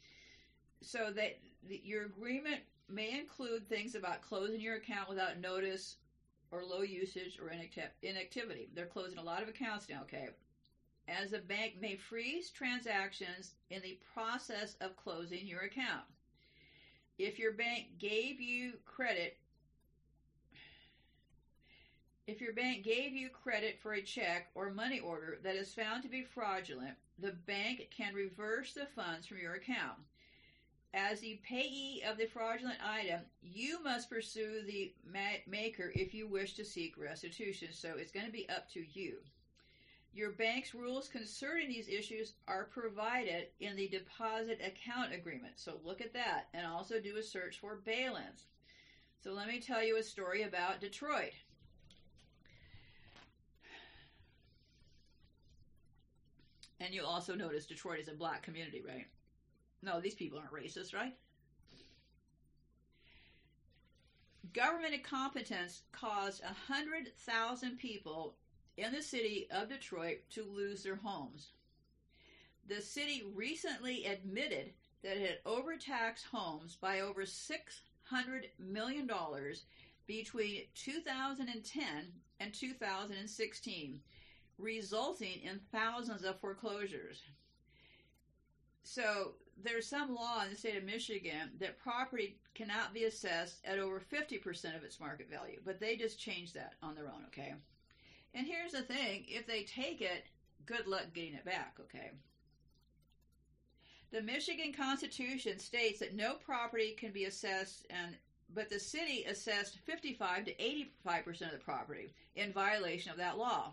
So 0.81 1.13
that 1.17 1.39
your 1.69 2.07
agreement 2.07 2.61
may 2.89 3.19
include 3.19 3.69
things 3.69 3.97
about 3.97 4.23
closing 4.23 4.61
your 4.61 4.77
account 4.77 5.09
without 5.09 5.41
notice 5.41 5.97
or 6.53 6.65
low 6.65 6.83
usage 6.83 7.41
or 7.43 7.51
inactivity. 8.03 8.69
They're 8.73 8.87
closing 8.87 9.19
a 9.19 9.23
lot 9.23 9.43
of 9.43 9.49
accounts 9.49 9.89
now, 9.89 10.03
okay? 10.03 10.29
As 11.09 11.33
a 11.33 11.39
bank 11.39 11.75
may 11.81 11.97
freeze 11.97 12.51
transactions 12.51 13.55
in 13.71 13.83
the 13.83 13.99
process 14.15 14.77
of 14.81 14.97
closing 14.97 15.47
your 15.47 15.63
account. 15.63 16.05
If 17.19 17.39
your 17.39 17.53
bank 17.53 17.99
gave 17.99 18.41
you 18.41 18.75
credit 18.85 19.37
if 22.27 22.41
your 22.41 22.53
bank 22.53 22.85
gave 22.85 23.13
you 23.13 23.29
credit 23.29 23.79
for 23.83 23.95
a 23.95 24.03
check 24.03 24.49
or 24.55 24.71
money 24.71 25.01
order 25.01 25.39
that 25.43 25.57
is 25.57 25.75
found 25.75 26.03
to 26.03 26.09
be 26.09 26.23
fraudulent, 26.23 26.97
the 27.19 27.33
bank 27.47 27.89
can 27.97 28.15
reverse 28.15 28.73
the 28.73 28.87
funds 28.87 29.27
from 29.27 29.39
your 29.39 29.55
account. 29.55 29.99
As 30.95 31.21
the 31.21 31.41
payee 31.43 32.03
of 32.07 32.19
the 32.19 32.27
fraudulent 32.27 32.79
item, 32.87 33.23
you 33.41 33.83
must 33.83 34.11
pursue 34.11 34.63
the 34.67 34.93
maker 35.47 35.91
if 35.95 36.13
you 36.15 36.29
wish 36.29 36.55
to 36.55 36.65
seek 36.65 36.99
restitution. 36.99 37.69
So 37.73 37.95
it's 37.97 38.13
going 38.13 38.27
to 38.27 38.33
be 38.33 38.49
up 38.49 38.71
to 38.73 38.85
you. 38.93 39.17
Your 40.15 40.33
bank's 40.33 40.75
rules 40.75 41.09
concerning 41.09 41.69
these 41.69 41.89
issues 41.89 42.35
are 42.47 42.65
provided 42.67 43.47
in 43.61 43.75
the 43.75 43.89
deposit 43.89 44.61
account 44.63 45.15
agreement. 45.15 45.55
So 45.57 45.81
look 45.83 46.03
at 46.03 46.13
that 46.13 46.49
and 46.53 46.67
also 46.67 47.01
do 47.01 47.17
a 47.17 47.23
search 47.23 47.59
for 47.59 47.77
bail-ins. 47.77 48.45
So 49.25 49.33
let 49.33 49.49
me 49.49 49.59
tell 49.59 49.83
you 49.83 49.97
a 49.97 50.03
story 50.03 50.43
about 50.43 50.81
Detroit. 50.81 51.33
And 56.83 56.93
you'll 56.93 57.07
also 57.07 57.37
notice 57.37 57.65
Detroit 57.65 58.01
is 58.01 58.09
a 58.09 58.13
black 58.13 58.43
community, 58.43 58.83
right? 58.85 59.07
No, 59.83 60.01
these 60.01 60.17
people 60.17 60.41
aren't 60.41 60.53
racist, 60.53 60.93
right? 60.93 61.15
Government 64.53 64.93
incompetence 64.93 65.83
caused 65.93 66.43
100,000 66.43 67.79
people 67.79 68.35
in 68.77 68.93
the 68.93 69.01
city 69.01 69.47
of 69.53 69.69
Detroit 69.69 70.19
to 70.31 70.45
lose 70.45 70.83
their 70.83 70.97
homes. 70.97 71.53
The 72.69 72.83
city 72.83 73.23
recently 73.33 74.05
admitted 74.07 74.73
that 75.05 75.17
it 75.17 75.23
had 75.23 75.39
overtaxed 75.47 76.27
homes 76.33 76.77
by 76.81 77.01
over 77.01 77.23
$600 77.23 77.61
million 78.59 79.09
between 80.09 80.63
2010 80.75 81.85
and 82.41 82.53
2016 82.53 84.01
resulting 84.59 85.41
in 85.43 85.61
thousands 85.73 86.25
of 86.25 86.41
foreclosures. 86.41 87.23
So 88.85 89.33
there's 89.63 89.87
some 89.87 90.15
law 90.15 90.43
in 90.45 90.51
the 90.51 90.57
state 90.57 90.77
of 90.77 90.85
Michigan 90.85 91.51
that 91.61 91.79
property 91.79 92.37
cannot 92.55 92.95
be 92.95 93.05
assessed 93.05 93.61
at 93.65 93.79
over 93.79 94.01
50% 94.01 94.77
of 94.77 94.83
its 94.83 95.01
market 95.01 95.31
value, 95.31 95.61
but 95.65 95.81
they 95.81 95.97
just 95.97 96.19
changed 96.19 96.55
that 96.55 96.75
on 96.83 96.95
their 96.95 97.07
own, 97.07 97.25
okay? 97.29 97.55
And 98.35 98.47
here's 98.47 98.73
the 98.73 98.83
thing 98.83 99.25
if 99.29 99.47
they 99.47 99.63
take 99.63 100.01
it, 100.01 100.25
good 100.67 100.87
luck 100.87 101.07
getting 101.15 101.35
it 101.35 101.45
back, 101.45 101.77
okay? 101.81 102.11
The 104.11 104.23
Michigan 104.23 104.73
Constitution 104.73 105.59
states 105.59 106.01
that 106.01 106.15
no 106.15 106.35
property 106.35 106.93
can 106.93 107.13
be 107.13 107.25
assessed 107.25 107.87
and 107.89 108.17
but 108.55 108.69
the 108.69 108.79
city 108.79 109.25
assessed 109.25 109.79
55 109.87 110.45
to 110.45 110.55
85% 110.55 111.29
of 111.43 111.53
the 111.53 111.59
property 111.59 112.13
in 112.37 112.53
violation 112.53 113.11
of 113.11 113.17
that 113.17 113.39
law. 113.39 113.73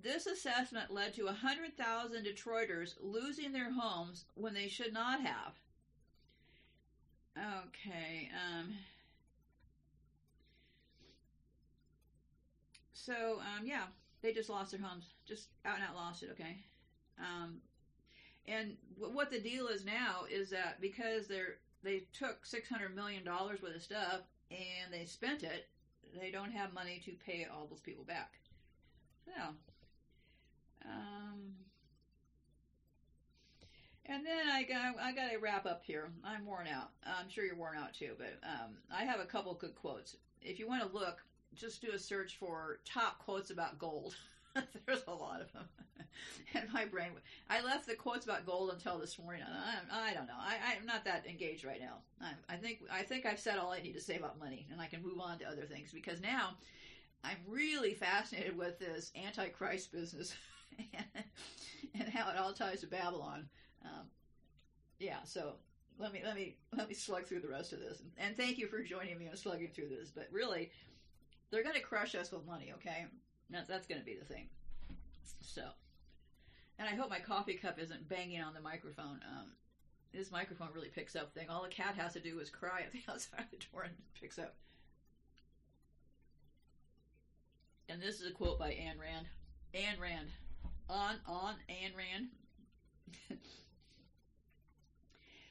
This 0.00 0.26
assessment 0.26 0.92
led 0.92 1.14
to 1.14 1.24
100,000 1.24 2.24
Detroiters 2.24 2.94
losing 3.00 3.52
their 3.52 3.72
homes 3.72 4.24
when 4.34 4.54
they 4.54 4.68
should 4.68 4.92
not 4.92 5.20
have. 5.20 5.54
Okay. 7.36 8.30
Um, 8.32 8.74
so, 12.92 13.40
um, 13.40 13.66
yeah, 13.66 13.84
they 14.22 14.32
just 14.32 14.48
lost 14.48 14.70
their 14.70 14.80
homes. 14.80 15.14
Just 15.26 15.48
out 15.64 15.76
and 15.76 15.84
out 15.84 15.96
lost 15.96 16.22
it, 16.22 16.30
okay? 16.32 16.58
Um, 17.18 17.56
and 18.46 18.76
w- 18.98 19.14
what 19.14 19.30
the 19.30 19.40
deal 19.40 19.66
is 19.68 19.84
now 19.84 20.24
is 20.30 20.50
that 20.50 20.80
because 20.80 21.26
they're 21.26 21.56
they 21.84 22.02
took 22.12 22.44
$600 22.44 22.94
million 22.94 23.24
worth 23.24 23.62
of 23.62 23.82
stuff 23.82 24.22
and 24.50 24.92
they 24.92 25.04
spent 25.04 25.44
it, 25.44 25.68
they 26.20 26.30
don't 26.30 26.50
have 26.50 26.72
money 26.72 27.00
to 27.04 27.12
pay 27.12 27.46
all 27.50 27.68
those 27.70 27.80
people 27.80 28.02
back. 28.04 28.38
So, 29.24 29.54
um, 30.84 31.54
and 34.06 34.24
then 34.24 34.48
I 34.50 34.62
got 34.62 34.94
I 35.00 35.12
got 35.12 35.30
to 35.30 35.38
wrap 35.38 35.66
up 35.66 35.82
here. 35.84 36.10
I'm 36.24 36.46
worn 36.46 36.66
out. 36.66 36.90
I'm 37.06 37.28
sure 37.28 37.44
you're 37.44 37.56
worn 37.56 37.76
out 37.76 37.94
too, 37.94 38.12
but 38.18 38.38
um, 38.42 38.76
I 38.94 39.04
have 39.04 39.20
a 39.20 39.24
couple 39.24 39.54
good 39.54 39.74
quotes. 39.74 40.16
If 40.40 40.58
you 40.58 40.66
want 40.66 40.82
to 40.82 40.96
look, 40.96 41.22
just 41.54 41.82
do 41.82 41.90
a 41.92 41.98
search 41.98 42.36
for 42.38 42.78
top 42.84 43.18
quotes 43.18 43.50
about 43.50 43.78
gold. 43.78 44.16
There's 44.86 45.02
a 45.06 45.14
lot 45.14 45.40
of 45.40 45.52
them. 45.52 45.64
and 46.54 46.72
my 46.72 46.84
brain, 46.84 47.10
I 47.50 47.62
left 47.62 47.86
the 47.86 47.94
quotes 47.94 48.24
about 48.24 48.46
gold 48.46 48.70
until 48.70 48.98
this 48.98 49.18
morning. 49.18 49.42
I, 49.46 50.10
I 50.10 50.14
don't 50.14 50.26
know. 50.26 50.38
I, 50.38 50.56
I'm 50.76 50.86
not 50.86 51.04
that 51.04 51.26
engaged 51.26 51.64
right 51.64 51.80
now. 51.80 51.98
I, 52.20 52.54
I 52.54 52.56
think 52.56 52.80
I 52.90 53.02
think 53.02 53.26
I've 53.26 53.40
said 53.40 53.58
all 53.58 53.72
I 53.72 53.80
need 53.80 53.94
to 53.94 54.00
say 54.00 54.16
about 54.16 54.38
money, 54.38 54.66
and 54.72 54.80
I 54.80 54.86
can 54.86 55.02
move 55.02 55.20
on 55.20 55.38
to 55.40 55.48
other 55.48 55.62
things 55.62 55.90
because 55.92 56.20
now 56.20 56.54
I'm 57.24 57.38
really 57.46 57.94
fascinated 57.94 58.56
with 58.56 58.78
this 58.78 59.12
antichrist 59.16 59.92
business. 59.92 60.34
and 61.94 62.08
how 62.08 62.30
it 62.30 62.36
all 62.36 62.52
ties 62.52 62.80
to 62.80 62.86
Babylon. 62.86 63.48
Um, 63.84 64.06
yeah, 64.98 65.22
so 65.24 65.54
let 65.98 66.12
me 66.12 66.22
let 66.24 66.34
me 66.34 66.56
let 66.76 66.88
me 66.88 66.94
slug 66.94 67.26
through 67.26 67.40
the 67.40 67.48
rest 67.48 67.72
of 67.72 67.80
this. 67.80 68.02
And 68.16 68.36
thank 68.36 68.58
you 68.58 68.66
for 68.68 68.82
joining 68.82 69.18
me 69.18 69.28
on 69.28 69.36
slugging 69.36 69.70
through 69.74 69.88
this. 69.88 70.10
But 70.10 70.28
really, 70.32 70.70
they're 71.50 71.62
going 71.62 71.74
to 71.74 71.80
crush 71.80 72.14
us 72.14 72.30
with 72.32 72.46
money. 72.46 72.72
Okay, 72.76 73.06
that's 73.50 73.68
that's 73.68 73.86
going 73.86 74.00
to 74.00 74.04
be 74.04 74.16
the 74.16 74.24
thing. 74.24 74.48
So, 75.40 75.62
and 76.78 76.88
I 76.88 76.94
hope 76.94 77.10
my 77.10 77.20
coffee 77.20 77.54
cup 77.54 77.78
isn't 77.78 78.08
banging 78.08 78.42
on 78.42 78.54
the 78.54 78.60
microphone. 78.60 79.20
Um, 79.26 79.52
this 80.12 80.30
microphone 80.30 80.68
really 80.74 80.88
picks 80.88 81.16
up 81.16 81.32
thing. 81.32 81.48
All 81.48 81.62
the 81.62 81.68
cat 81.68 81.94
has 81.96 82.14
to 82.14 82.20
do 82.20 82.38
is 82.38 82.50
cry 82.50 82.82
at 82.84 82.92
the 82.92 83.00
outside 83.12 83.40
of 83.40 83.50
the 83.50 83.64
door 83.72 83.82
and 83.82 83.92
it 83.92 84.20
picks 84.20 84.38
up. 84.38 84.54
And 87.88 88.02
this 88.02 88.20
is 88.20 88.30
a 88.30 88.34
quote 88.34 88.58
by 88.58 88.70
Ayn 88.70 88.98
Rand. 89.00 89.26
Ayn 89.74 90.00
Rand 90.00 90.28
on, 90.88 91.16
on 91.26 91.54
and 91.68 91.94
ran. 91.96 92.28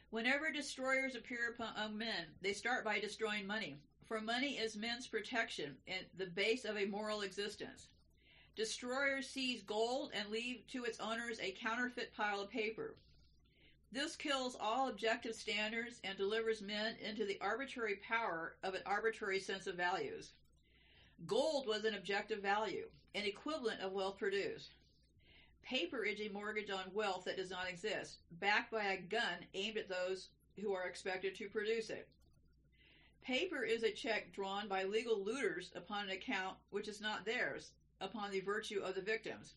Whenever 0.09 0.51
destroyers 0.51 1.15
appear 1.15 1.55
among 1.59 1.97
men, 1.97 2.27
they 2.41 2.53
start 2.53 2.85
by 2.85 2.99
destroying 2.99 3.45
money. 3.45 3.77
For 4.07 4.21
money 4.21 4.57
is 4.57 4.77
men's 4.77 5.05
protection 5.05 5.75
and 5.85 6.05
the 6.17 6.27
base 6.27 6.63
of 6.63 6.77
a 6.77 6.85
moral 6.85 7.21
existence. 7.21 7.87
Destroyers 8.55 9.29
seize 9.29 9.61
gold 9.63 10.11
and 10.13 10.29
leave 10.29 10.65
to 10.67 10.85
its 10.85 10.99
owners 10.99 11.39
a 11.41 11.51
counterfeit 11.51 12.13
pile 12.15 12.39
of 12.39 12.49
paper. 12.49 12.95
This 13.91 14.15
kills 14.15 14.55
all 14.59 14.89
objective 14.89 15.35
standards 15.35 15.99
and 16.03 16.17
delivers 16.17 16.61
men 16.61 16.95
into 16.97 17.25
the 17.25 17.39
arbitrary 17.41 17.97
power 17.97 18.55
of 18.63 18.73
an 18.73 18.81
arbitrary 18.85 19.39
sense 19.39 19.67
of 19.67 19.75
values. 19.75 20.31
Gold 21.25 21.67
was 21.67 21.83
an 21.83 21.95
objective 21.95 22.41
value, 22.41 22.87
an 23.13 23.23
equivalent 23.23 23.81
of 23.81 23.91
wealth 23.91 24.17
produced. 24.17 24.73
Paper 25.67 26.05
is 26.05 26.21
a 26.21 26.29
mortgage 26.29 26.69
on 26.69 26.93
wealth 26.93 27.25
that 27.25 27.35
does 27.35 27.49
not 27.49 27.67
exist, 27.67 28.19
backed 28.39 28.71
by 28.71 28.83
a 28.83 29.01
gun 29.01 29.45
aimed 29.53 29.77
at 29.77 29.89
those 29.89 30.29
who 30.61 30.73
are 30.73 30.87
expected 30.87 31.35
to 31.35 31.49
produce 31.49 31.89
it. 31.89 32.07
Paper 33.21 33.63
is 33.63 33.83
a 33.83 33.91
check 33.91 34.31
drawn 34.31 34.69
by 34.69 34.85
legal 34.85 35.21
looters 35.21 35.73
upon 35.75 36.05
an 36.05 36.11
account 36.11 36.55
which 36.69 36.87
is 36.87 37.01
not 37.01 37.25
theirs, 37.25 37.71
upon 37.99 38.31
the 38.31 38.39
virtue 38.39 38.79
of 38.79 38.95
the 38.95 39.01
victims. 39.01 39.55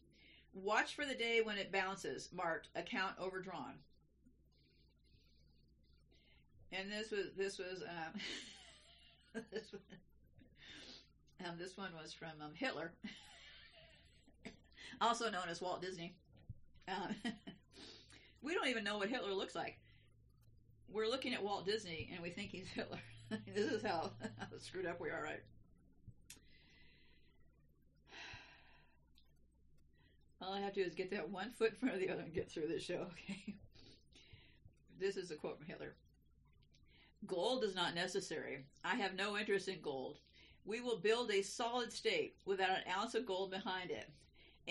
Watch 0.53 0.97
for 0.97 1.07
the 1.07 1.15
day 1.15 1.43
when 1.43 1.57
it 1.57 1.70
bounces, 1.70 2.28
marked 2.32 2.70
account 2.74 3.15
overdrawn. 3.20 3.74
And 6.73 6.91
this 6.91 7.12
was 7.12 7.27
this 7.37 7.57
was 7.59 7.82
um, 7.82 8.20
this 9.53 9.73
one, 9.73 9.82
um, 11.49 11.57
this 11.57 11.77
one 11.77 11.91
was 12.01 12.12
from 12.12 12.31
um, 12.43 12.51
Hitler, 12.55 12.93
also 15.00 15.30
known 15.30 15.48
as 15.48 15.60
Walt 15.60 15.82
Disney. 15.82 16.14
Um, 16.88 17.14
we 18.42 18.54
don't 18.54 18.68
even 18.68 18.84
know 18.84 18.98
what 18.98 19.08
Hitler 19.08 19.32
looks 19.32 19.54
like. 19.54 19.78
We're 20.92 21.08
looking 21.08 21.34
at 21.34 21.42
Walt 21.42 21.66
Disney 21.66 22.10
and 22.12 22.22
we 22.22 22.30
think 22.30 22.50
he's 22.50 22.68
Hitler. 22.74 23.00
this 23.54 23.70
is 23.70 23.82
how, 23.82 24.10
how 24.38 24.46
screwed 24.58 24.86
up 24.86 25.00
we 25.00 25.10
are, 25.10 25.22
right? 25.22 25.42
All 30.42 30.52
I 30.52 30.60
have 30.60 30.74
to 30.74 30.82
do 30.82 30.86
is 30.86 30.94
get 30.94 31.10
that 31.12 31.30
one 31.30 31.50
foot 31.50 31.70
in 31.70 31.76
front 31.76 31.94
of 31.94 32.00
the 32.00 32.10
other 32.10 32.22
and 32.22 32.34
get 32.34 32.50
through 32.50 32.66
this 32.66 32.82
show, 32.82 33.06
okay? 33.12 33.54
This 34.98 35.16
is 35.16 35.30
a 35.30 35.36
quote 35.36 35.58
from 35.58 35.66
Hitler. 35.66 35.94
Gold 37.26 37.64
is 37.64 37.74
not 37.74 37.94
necessary. 37.94 38.64
I 38.84 38.96
have 38.96 39.14
no 39.14 39.36
interest 39.36 39.68
in 39.68 39.80
gold. 39.80 40.18
We 40.64 40.80
will 40.80 40.98
build 40.98 41.30
a 41.30 41.42
solid 41.42 41.92
state 41.92 42.36
without 42.46 42.70
an 42.70 42.90
ounce 42.90 43.14
of 43.14 43.26
gold 43.26 43.50
behind 43.50 43.90
it. 43.90 44.08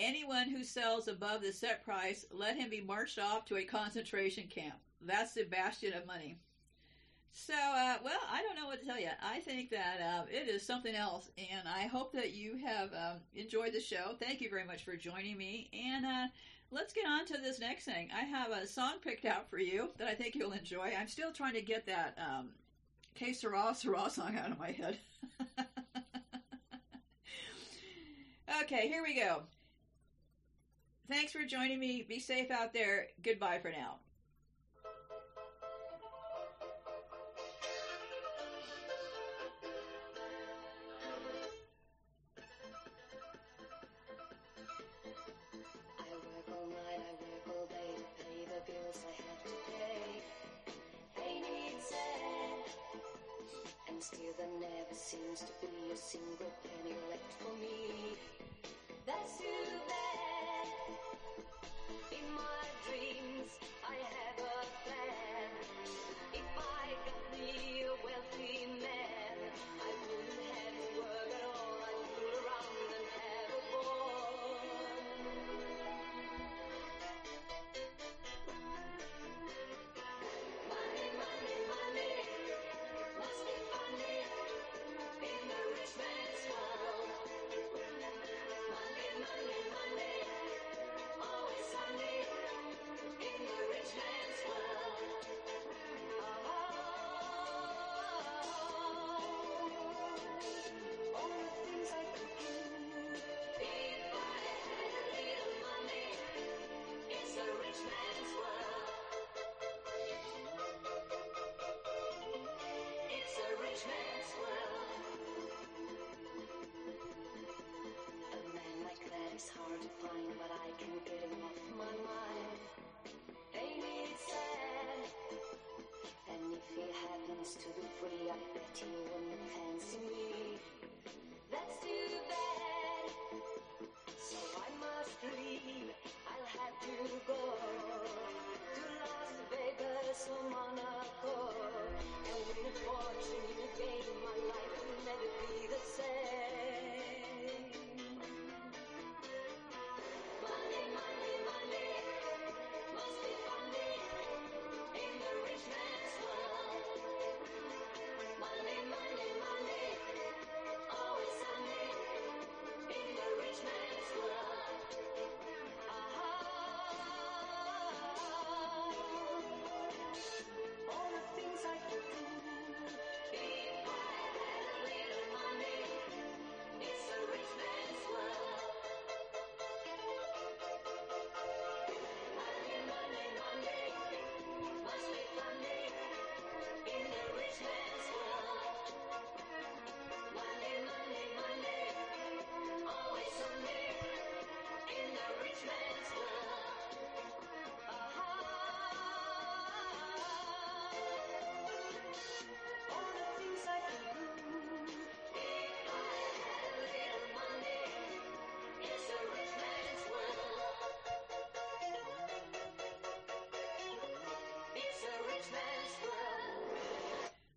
Anyone 0.02 0.48
who 0.48 0.64
sells 0.64 1.08
above 1.08 1.42
the 1.42 1.52
set 1.52 1.84
price, 1.84 2.24
let 2.32 2.56
him 2.56 2.70
be 2.70 2.80
marched 2.80 3.18
off 3.18 3.44
to 3.44 3.58
a 3.58 3.64
concentration 3.64 4.46
camp. 4.46 4.76
That's 5.02 5.34
the 5.34 5.42
bastion 5.42 5.92
of 5.92 6.06
money. 6.06 6.38
So, 7.32 7.52
uh, 7.52 7.96
well, 8.02 8.18
I 8.32 8.40
don't 8.40 8.56
know 8.56 8.66
what 8.66 8.80
to 8.80 8.86
tell 8.86 8.98
you. 8.98 9.10
I 9.22 9.40
think 9.40 9.68
that 9.70 10.00
uh, 10.00 10.22
it 10.30 10.48
is 10.48 10.66
something 10.66 10.94
else, 10.94 11.28
and 11.36 11.68
I 11.68 11.82
hope 11.82 12.14
that 12.14 12.32
you 12.32 12.56
have 12.64 12.88
um, 12.94 13.18
enjoyed 13.34 13.74
the 13.74 13.80
show. 13.80 14.14
Thank 14.18 14.40
you 14.40 14.48
very 14.48 14.64
much 14.64 14.84
for 14.84 14.96
joining 14.96 15.36
me, 15.36 15.68
and 15.74 16.06
uh, 16.06 16.28
let's 16.70 16.94
get 16.94 17.06
on 17.06 17.26
to 17.26 17.34
this 17.34 17.60
next 17.60 17.84
thing. 17.84 18.08
I 18.16 18.22
have 18.22 18.52
a 18.52 18.66
song 18.66 18.94
picked 19.04 19.26
out 19.26 19.50
for 19.50 19.58
you 19.58 19.90
that 19.98 20.08
I 20.08 20.14
think 20.14 20.34
you'll 20.34 20.52
enjoy. 20.52 20.94
I'm 20.98 21.08
still 21.08 21.30
trying 21.30 21.54
to 21.54 21.62
get 21.62 21.84
that 21.84 22.16
um, 22.18 22.52
Que 23.14 23.34
Sera 23.34 23.74
Sera 23.74 24.08
song 24.08 24.38
out 24.38 24.50
of 24.50 24.58
my 24.58 24.70
head. 24.70 24.96
okay, 28.62 28.88
here 28.88 29.02
we 29.02 29.14
go. 29.14 29.42
Thanks 31.10 31.32
for 31.32 31.44
joining 31.44 31.80
me. 31.80 32.06
Be 32.08 32.20
safe 32.20 32.52
out 32.52 32.72
there. 32.72 33.08
Goodbye 33.24 33.58
for 33.58 33.72
now. 33.72 33.96
There 54.38 54.46
never 54.58 54.94
seems 54.94 55.40
to 55.40 55.52
be 55.60 55.92
a 55.92 55.96
single 55.96 56.50
penny 56.62 56.96
left 57.10 57.32
for 57.40 57.52
me. 57.60 58.16
That's 59.06 59.36
too 59.36 59.44
bad. 59.86 60.09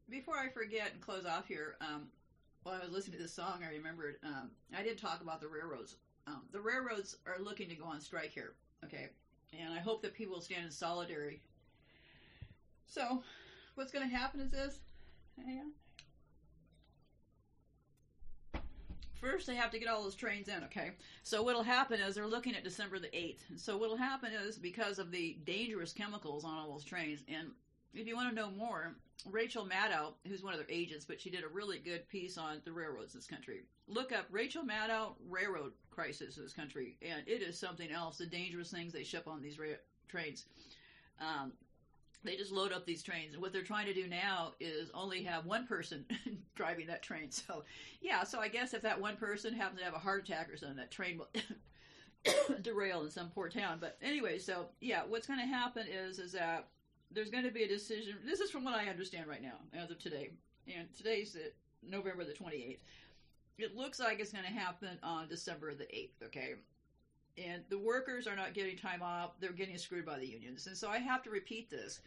Before 0.10 0.38
I 0.38 0.48
forget 0.50 0.92
and 0.94 1.02
close 1.02 1.26
off 1.26 1.48
here, 1.48 1.76
um, 1.82 2.08
while 2.64 2.76
I 2.76 2.86
was 2.86 2.94
listening 2.94 3.18
to 3.18 3.24
this 3.24 3.34
song, 3.34 3.64
I 3.68 3.72
remembered 3.72 4.16
um, 4.24 4.52
I 4.78 4.84
did 4.84 4.98
talk 4.98 5.22
about 5.22 5.42
the 5.42 5.48
railroads. 5.48 5.96
Um, 6.28 6.44
the 6.52 6.62
railroads 6.62 7.18
are 7.28 7.44
looking 7.44 7.68
to 7.70 7.76
go 7.76 7.86
on 7.86 8.00
strike 8.00 8.32
here, 8.32 8.54
okay? 8.86 9.10
And 9.60 9.74
I 9.74 9.80
hope 9.80 10.02
that 10.04 10.14
people 10.14 10.36
will 10.36 10.42
stand 10.42 10.66
in 10.66 10.72
solidarity. 10.72 11.42
So, 12.86 13.24
what's 13.76 13.92
going 13.92 14.08
to 14.08 14.16
happen 14.16 14.40
is 14.40 14.52
this. 14.52 14.80
First 19.20 19.48
they 19.48 19.56
have 19.56 19.72
to 19.72 19.80
get 19.80 19.88
all 19.88 20.04
those 20.04 20.16
trains 20.16 20.50
in, 20.50 20.64
okay? 20.66 20.92
So 21.24 21.44
what'll 21.44 21.64
happen 21.64 22.02
is 22.02 22.16
they're 22.16 22.28
looking 22.28 22.56
at 22.56 22.64
December 22.66 23.00
the 23.00 23.08
8th. 23.08 23.40
So 23.56 23.78
what'll 23.78 23.96
happen 23.96 24.32
is 24.34 24.58
because 24.58 25.00
of 25.00 25.12
the 25.12 25.38
dangerous 25.46 25.94
chemicals 25.94 26.44
on 26.44 26.58
all 26.58 26.74
those 26.74 26.84
trains, 26.84 27.22
and 27.30 27.48
if 27.94 28.08
you 28.08 28.16
want 28.16 28.30
to 28.30 28.36
know 28.36 28.50
more, 28.52 28.96
Rachel 29.30 29.66
Maddow, 29.66 30.14
who's 30.28 30.44
one 30.44 30.54
of 30.54 30.60
their 30.60 30.70
agents, 30.70 31.06
but 31.06 31.22
she 31.22 31.30
did 31.30 31.44
a 31.44 31.48
really 31.48 31.80
good 31.80 32.08
piece 32.10 32.38
on 32.38 32.62
the 32.66 32.72
railroads 32.72 33.14
in 33.14 33.20
this 33.20 33.28
country. 33.28 33.62
Look 33.88 34.12
up 34.12 34.26
Rachel 34.32 34.64
Maddow 34.64 35.16
railroad 35.30 35.74
crisis 35.92 36.38
in 36.38 36.44
this 36.44 36.54
country, 36.54 36.98
and 37.02 37.24
it 37.28 37.42
is 37.42 37.58
something 37.58 37.92
else. 37.92 38.18
The 38.18 38.26
dangerous 38.26 38.72
things 38.72 38.92
they 38.92 39.04
ship 39.04 39.28
on 39.28 39.42
these 39.42 39.60
ra- 39.60 39.80
trains. 40.10 40.46
Um, 41.22 41.54
they 42.24 42.36
just 42.36 42.52
load 42.52 42.72
up 42.72 42.86
these 42.86 43.04
trains, 43.04 43.34
and 43.34 43.42
what 43.42 43.54
they're 43.54 43.64
trying 43.64 43.86
to 43.86 43.94
do 43.94 44.08
now 44.08 44.54
is 44.60 44.90
only 44.94 45.24
have 45.24 45.46
one 45.46 45.68
person 45.68 46.06
driving 46.56 46.88
that 46.88 47.04
train. 47.04 47.32
So, 47.32 47.64
yeah. 48.02 48.24
So 48.24 48.40
I 48.40 48.48
guess 48.48 48.74
if 48.74 48.82
that 48.82 49.00
one 49.00 49.18
person 49.18 49.54
happens 49.54 49.80
to 49.80 49.86
have 49.86 49.94
a 49.94 50.00
heart 50.00 50.28
attack 50.28 50.52
or 50.52 50.58
something, 50.58 50.78
that 50.78 50.92
train 50.92 51.20
will 51.20 51.30
derail 52.62 53.04
in 53.04 53.10
some 53.10 53.30
poor 53.30 53.50
town. 53.50 53.78
But 53.80 53.98
anyway, 54.02 54.40
so 54.40 54.68
yeah, 54.80 55.04
what's 55.08 55.28
going 55.28 55.40
to 55.40 55.46
happen 55.46 55.86
is 55.88 56.20
is 56.20 56.32
that 56.34 56.68
there's 57.14 57.30
going 57.30 57.44
to 57.44 57.52
be 57.52 57.64
a 57.64 57.68
decision. 57.68 58.16
This 58.26 58.40
is 58.40 58.52
from 58.52 58.64
what 58.64 58.76
I 58.76 58.88
understand 58.88 59.28
right 59.28 59.42
now, 59.42 59.58
as 59.74 59.92
of 59.92 60.00
today, 60.00 60.32
and 60.68 60.88
today's 60.96 61.38
November 61.82 62.24
the 62.24 62.34
28th. 62.34 62.78
It 63.58 63.76
looks 63.76 64.00
like 64.00 64.20
it's 64.20 64.32
going 64.32 64.46
to 64.46 64.52
happen 64.52 64.98
on 65.04 65.28
December 65.28 65.74
the 65.74 65.84
8th. 65.84 66.26
Okay, 66.26 66.56
and 67.38 67.64
the 67.70 67.78
workers 67.78 68.28
are 68.28 68.36
not 68.36 68.54
getting 68.54 68.78
time 68.78 69.02
off; 69.02 69.32
they're 69.40 69.52
getting 69.52 69.78
screwed 69.78 70.06
by 70.06 70.20
the 70.20 70.28
unions. 70.28 70.68
And 70.68 70.78
so 70.78 70.90
I 70.90 70.98
have 70.98 71.24
to 71.24 71.30
repeat 71.30 71.70
this: 71.70 72.02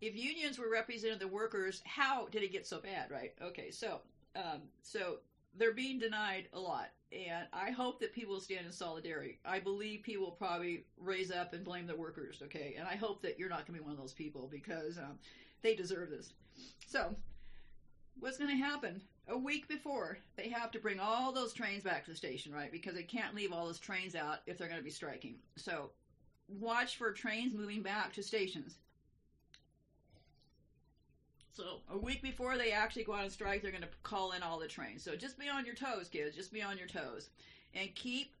if 0.00 0.14
unions 0.16 0.58
were 0.58 0.70
representing 0.70 1.18
the 1.18 1.28
workers, 1.28 1.82
how 1.84 2.26
did 2.30 2.42
it 2.42 2.52
get 2.52 2.66
so 2.66 2.80
bad? 2.80 3.10
Right? 3.10 3.32
Okay, 3.42 3.70
so 3.70 4.00
um, 4.36 4.62
so 4.82 5.18
they're 5.56 5.74
being 5.74 5.98
denied 5.98 6.48
a 6.52 6.58
lot, 6.58 6.88
and 7.12 7.46
I 7.52 7.70
hope 7.70 8.00
that 8.00 8.12
people 8.12 8.40
stand 8.40 8.66
in 8.66 8.72
solidarity. 8.72 9.38
I 9.44 9.58
believe 9.58 10.02
people 10.02 10.24
will 10.24 10.32
probably 10.32 10.84
raise 10.98 11.30
up 11.30 11.52
and 11.52 11.64
blame 11.64 11.86
the 11.86 11.96
workers, 11.96 12.42
okay? 12.44 12.76
And 12.78 12.88
I 12.88 12.96
hope 12.96 13.22
that 13.22 13.38
you're 13.38 13.48
not 13.48 13.66
going 13.66 13.78
to 13.78 13.84
be 13.84 13.84
one 13.84 13.92
of 13.92 13.98
those 13.98 14.12
people 14.12 14.48
because 14.50 14.98
um, 14.98 15.18
they 15.62 15.74
deserve 15.74 16.10
this. 16.10 16.32
So, 16.86 17.14
what's 18.18 18.38
going 18.38 18.50
to 18.50 18.64
happen? 18.64 19.02
A 19.28 19.36
week 19.36 19.68
before, 19.68 20.18
they 20.36 20.48
have 20.48 20.70
to 20.72 20.80
bring 20.80 20.98
all 20.98 21.32
those 21.32 21.52
trains 21.52 21.84
back 21.84 22.04
to 22.04 22.10
the 22.10 22.16
station, 22.16 22.52
right? 22.52 22.72
Because 22.72 22.94
they 22.94 23.02
can't 23.02 23.34
leave 23.34 23.52
all 23.52 23.66
those 23.66 23.78
trains 23.78 24.14
out 24.14 24.40
if 24.46 24.58
they're 24.58 24.68
going 24.68 24.80
to 24.80 24.84
be 24.84 24.90
striking. 24.90 25.36
So, 25.56 25.90
watch 26.48 26.96
for 26.96 27.12
trains 27.12 27.54
moving 27.54 27.82
back 27.82 28.12
to 28.14 28.22
stations. 28.22 28.76
So 31.52 31.80
a 31.90 31.98
week 31.98 32.22
before 32.22 32.56
they 32.56 32.72
actually 32.72 33.04
go 33.04 33.12
on 33.12 33.28
strike, 33.28 33.60
they're 33.60 33.70
going 33.70 33.82
to 33.82 33.88
call 34.02 34.32
in 34.32 34.42
all 34.42 34.58
the 34.58 34.66
trains. 34.66 35.02
So 35.02 35.14
just 35.14 35.38
be 35.38 35.50
on 35.50 35.66
your 35.66 35.74
toes, 35.74 36.08
kids. 36.08 36.34
Just 36.34 36.52
be 36.52 36.62
on 36.62 36.78
your 36.78 36.86
toes, 36.86 37.28
and 37.74 37.94
keep 37.94 38.32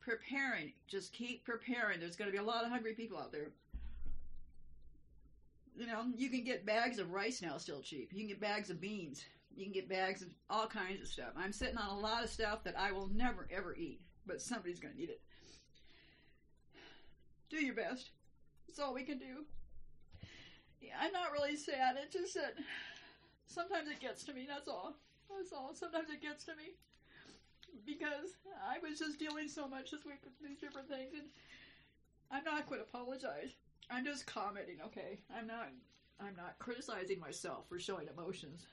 preparing. 0.00 0.72
Just 0.86 1.12
keep 1.12 1.44
preparing. 1.44 2.00
There's 2.00 2.16
going 2.16 2.30
to 2.30 2.36
be 2.36 2.42
a 2.42 2.46
lot 2.46 2.64
of 2.64 2.70
hungry 2.70 2.92
people 2.92 3.18
out 3.18 3.32
there. 3.32 3.48
You 5.76 5.86
know, 5.86 6.04
you 6.16 6.28
can 6.28 6.44
get 6.44 6.66
bags 6.66 6.98
of 6.98 7.12
rice 7.12 7.40
now 7.40 7.56
still 7.56 7.80
cheap. 7.80 8.10
You 8.12 8.20
can 8.20 8.28
get 8.28 8.40
bags 8.40 8.68
of 8.70 8.80
beans. 8.80 9.24
You 9.56 9.64
can 9.64 9.72
get 9.72 9.88
bags 9.88 10.20
of 10.20 10.28
all 10.50 10.66
kinds 10.66 11.00
of 11.00 11.08
stuff. 11.08 11.32
I'm 11.36 11.52
sitting 11.52 11.78
on 11.78 11.96
a 11.96 12.00
lot 12.00 12.22
of 12.22 12.30
stuff 12.30 12.62
that 12.64 12.78
I 12.78 12.92
will 12.92 13.08
never 13.08 13.48
ever 13.50 13.74
eat, 13.74 14.00
but 14.26 14.42
somebody's 14.42 14.80
going 14.80 14.94
to 14.94 15.00
need 15.00 15.10
it. 15.10 15.20
Do 17.48 17.56
your 17.56 17.74
best. 17.74 18.10
That's 18.66 18.78
all 18.78 18.94
we 18.94 19.04
can 19.04 19.18
do. 19.18 19.44
I'm 20.98 21.12
not 21.12 21.32
really 21.32 21.56
sad. 21.56 21.96
It's 22.02 22.14
just 22.14 22.34
that 22.34 22.54
sometimes 23.46 23.88
it 23.88 24.00
gets 24.00 24.24
to 24.24 24.32
me. 24.34 24.46
That's 24.48 24.68
all. 24.68 24.94
That's 25.30 25.52
all. 25.52 25.74
Sometimes 25.74 26.10
it 26.10 26.20
gets 26.20 26.44
to 26.44 26.52
me 26.56 26.74
because 27.86 28.36
I 28.68 28.78
was 28.86 28.98
just 28.98 29.18
dealing 29.18 29.48
so 29.48 29.66
much 29.68 29.90
this 29.90 30.04
week 30.04 30.20
with 30.24 30.34
these 30.40 30.58
different 30.58 30.88
things, 30.88 31.12
and 31.14 31.28
I'm 32.30 32.44
not 32.44 32.68
going 32.68 32.80
to 32.80 32.86
apologize. 32.86 33.50
I'm 33.90 34.04
just 34.04 34.26
commenting. 34.26 34.78
Okay, 34.86 35.20
I'm 35.36 35.46
not. 35.46 35.68
I'm 36.20 36.36
not 36.36 36.58
criticizing 36.58 37.18
myself 37.18 37.68
for 37.68 37.78
showing 37.78 38.06
emotions. 38.16 38.66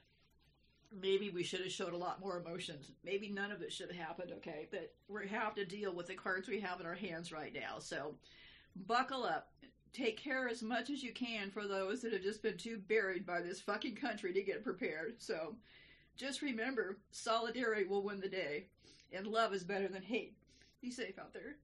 Maybe 1.01 1.29
we 1.29 1.43
should 1.43 1.61
have 1.61 1.71
showed 1.71 1.93
a 1.93 1.97
lot 1.97 2.19
more 2.19 2.37
emotions. 2.37 2.91
Maybe 3.03 3.29
none 3.29 3.51
of 3.51 3.61
it 3.61 3.71
should 3.71 3.91
have 3.91 4.07
happened. 4.07 4.31
Okay, 4.37 4.67
but 4.69 4.93
we 5.07 5.27
have 5.27 5.55
to 5.55 5.65
deal 5.65 5.93
with 5.93 6.07
the 6.07 6.13
cards 6.15 6.47
we 6.47 6.59
have 6.59 6.79
in 6.79 6.85
our 6.85 6.95
hands 6.95 7.31
right 7.31 7.53
now. 7.53 7.79
So, 7.79 8.15
buckle 8.87 9.23
up 9.23 9.49
take 9.93 10.17
care 10.17 10.47
as 10.47 10.61
much 10.61 10.89
as 10.89 11.03
you 11.03 11.13
can 11.13 11.51
for 11.51 11.67
those 11.67 12.01
that 12.01 12.13
have 12.13 12.21
just 12.21 12.41
been 12.41 12.57
too 12.57 12.77
buried 12.87 13.25
by 13.25 13.41
this 13.41 13.59
fucking 13.59 13.95
country 13.95 14.33
to 14.33 14.41
get 14.41 14.63
prepared. 14.63 15.15
So 15.17 15.55
just 16.17 16.41
remember, 16.41 16.97
solidarity 17.11 17.85
will 17.85 18.03
win 18.03 18.19
the 18.19 18.29
day, 18.29 18.65
and 19.11 19.27
love 19.27 19.53
is 19.53 19.63
better 19.63 19.87
than 19.87 20.03
hate. 20.03 20.35
Be 20.81 20.91
safe 20.91 21.19
out 21.19 21.33
there. 21.33 21.55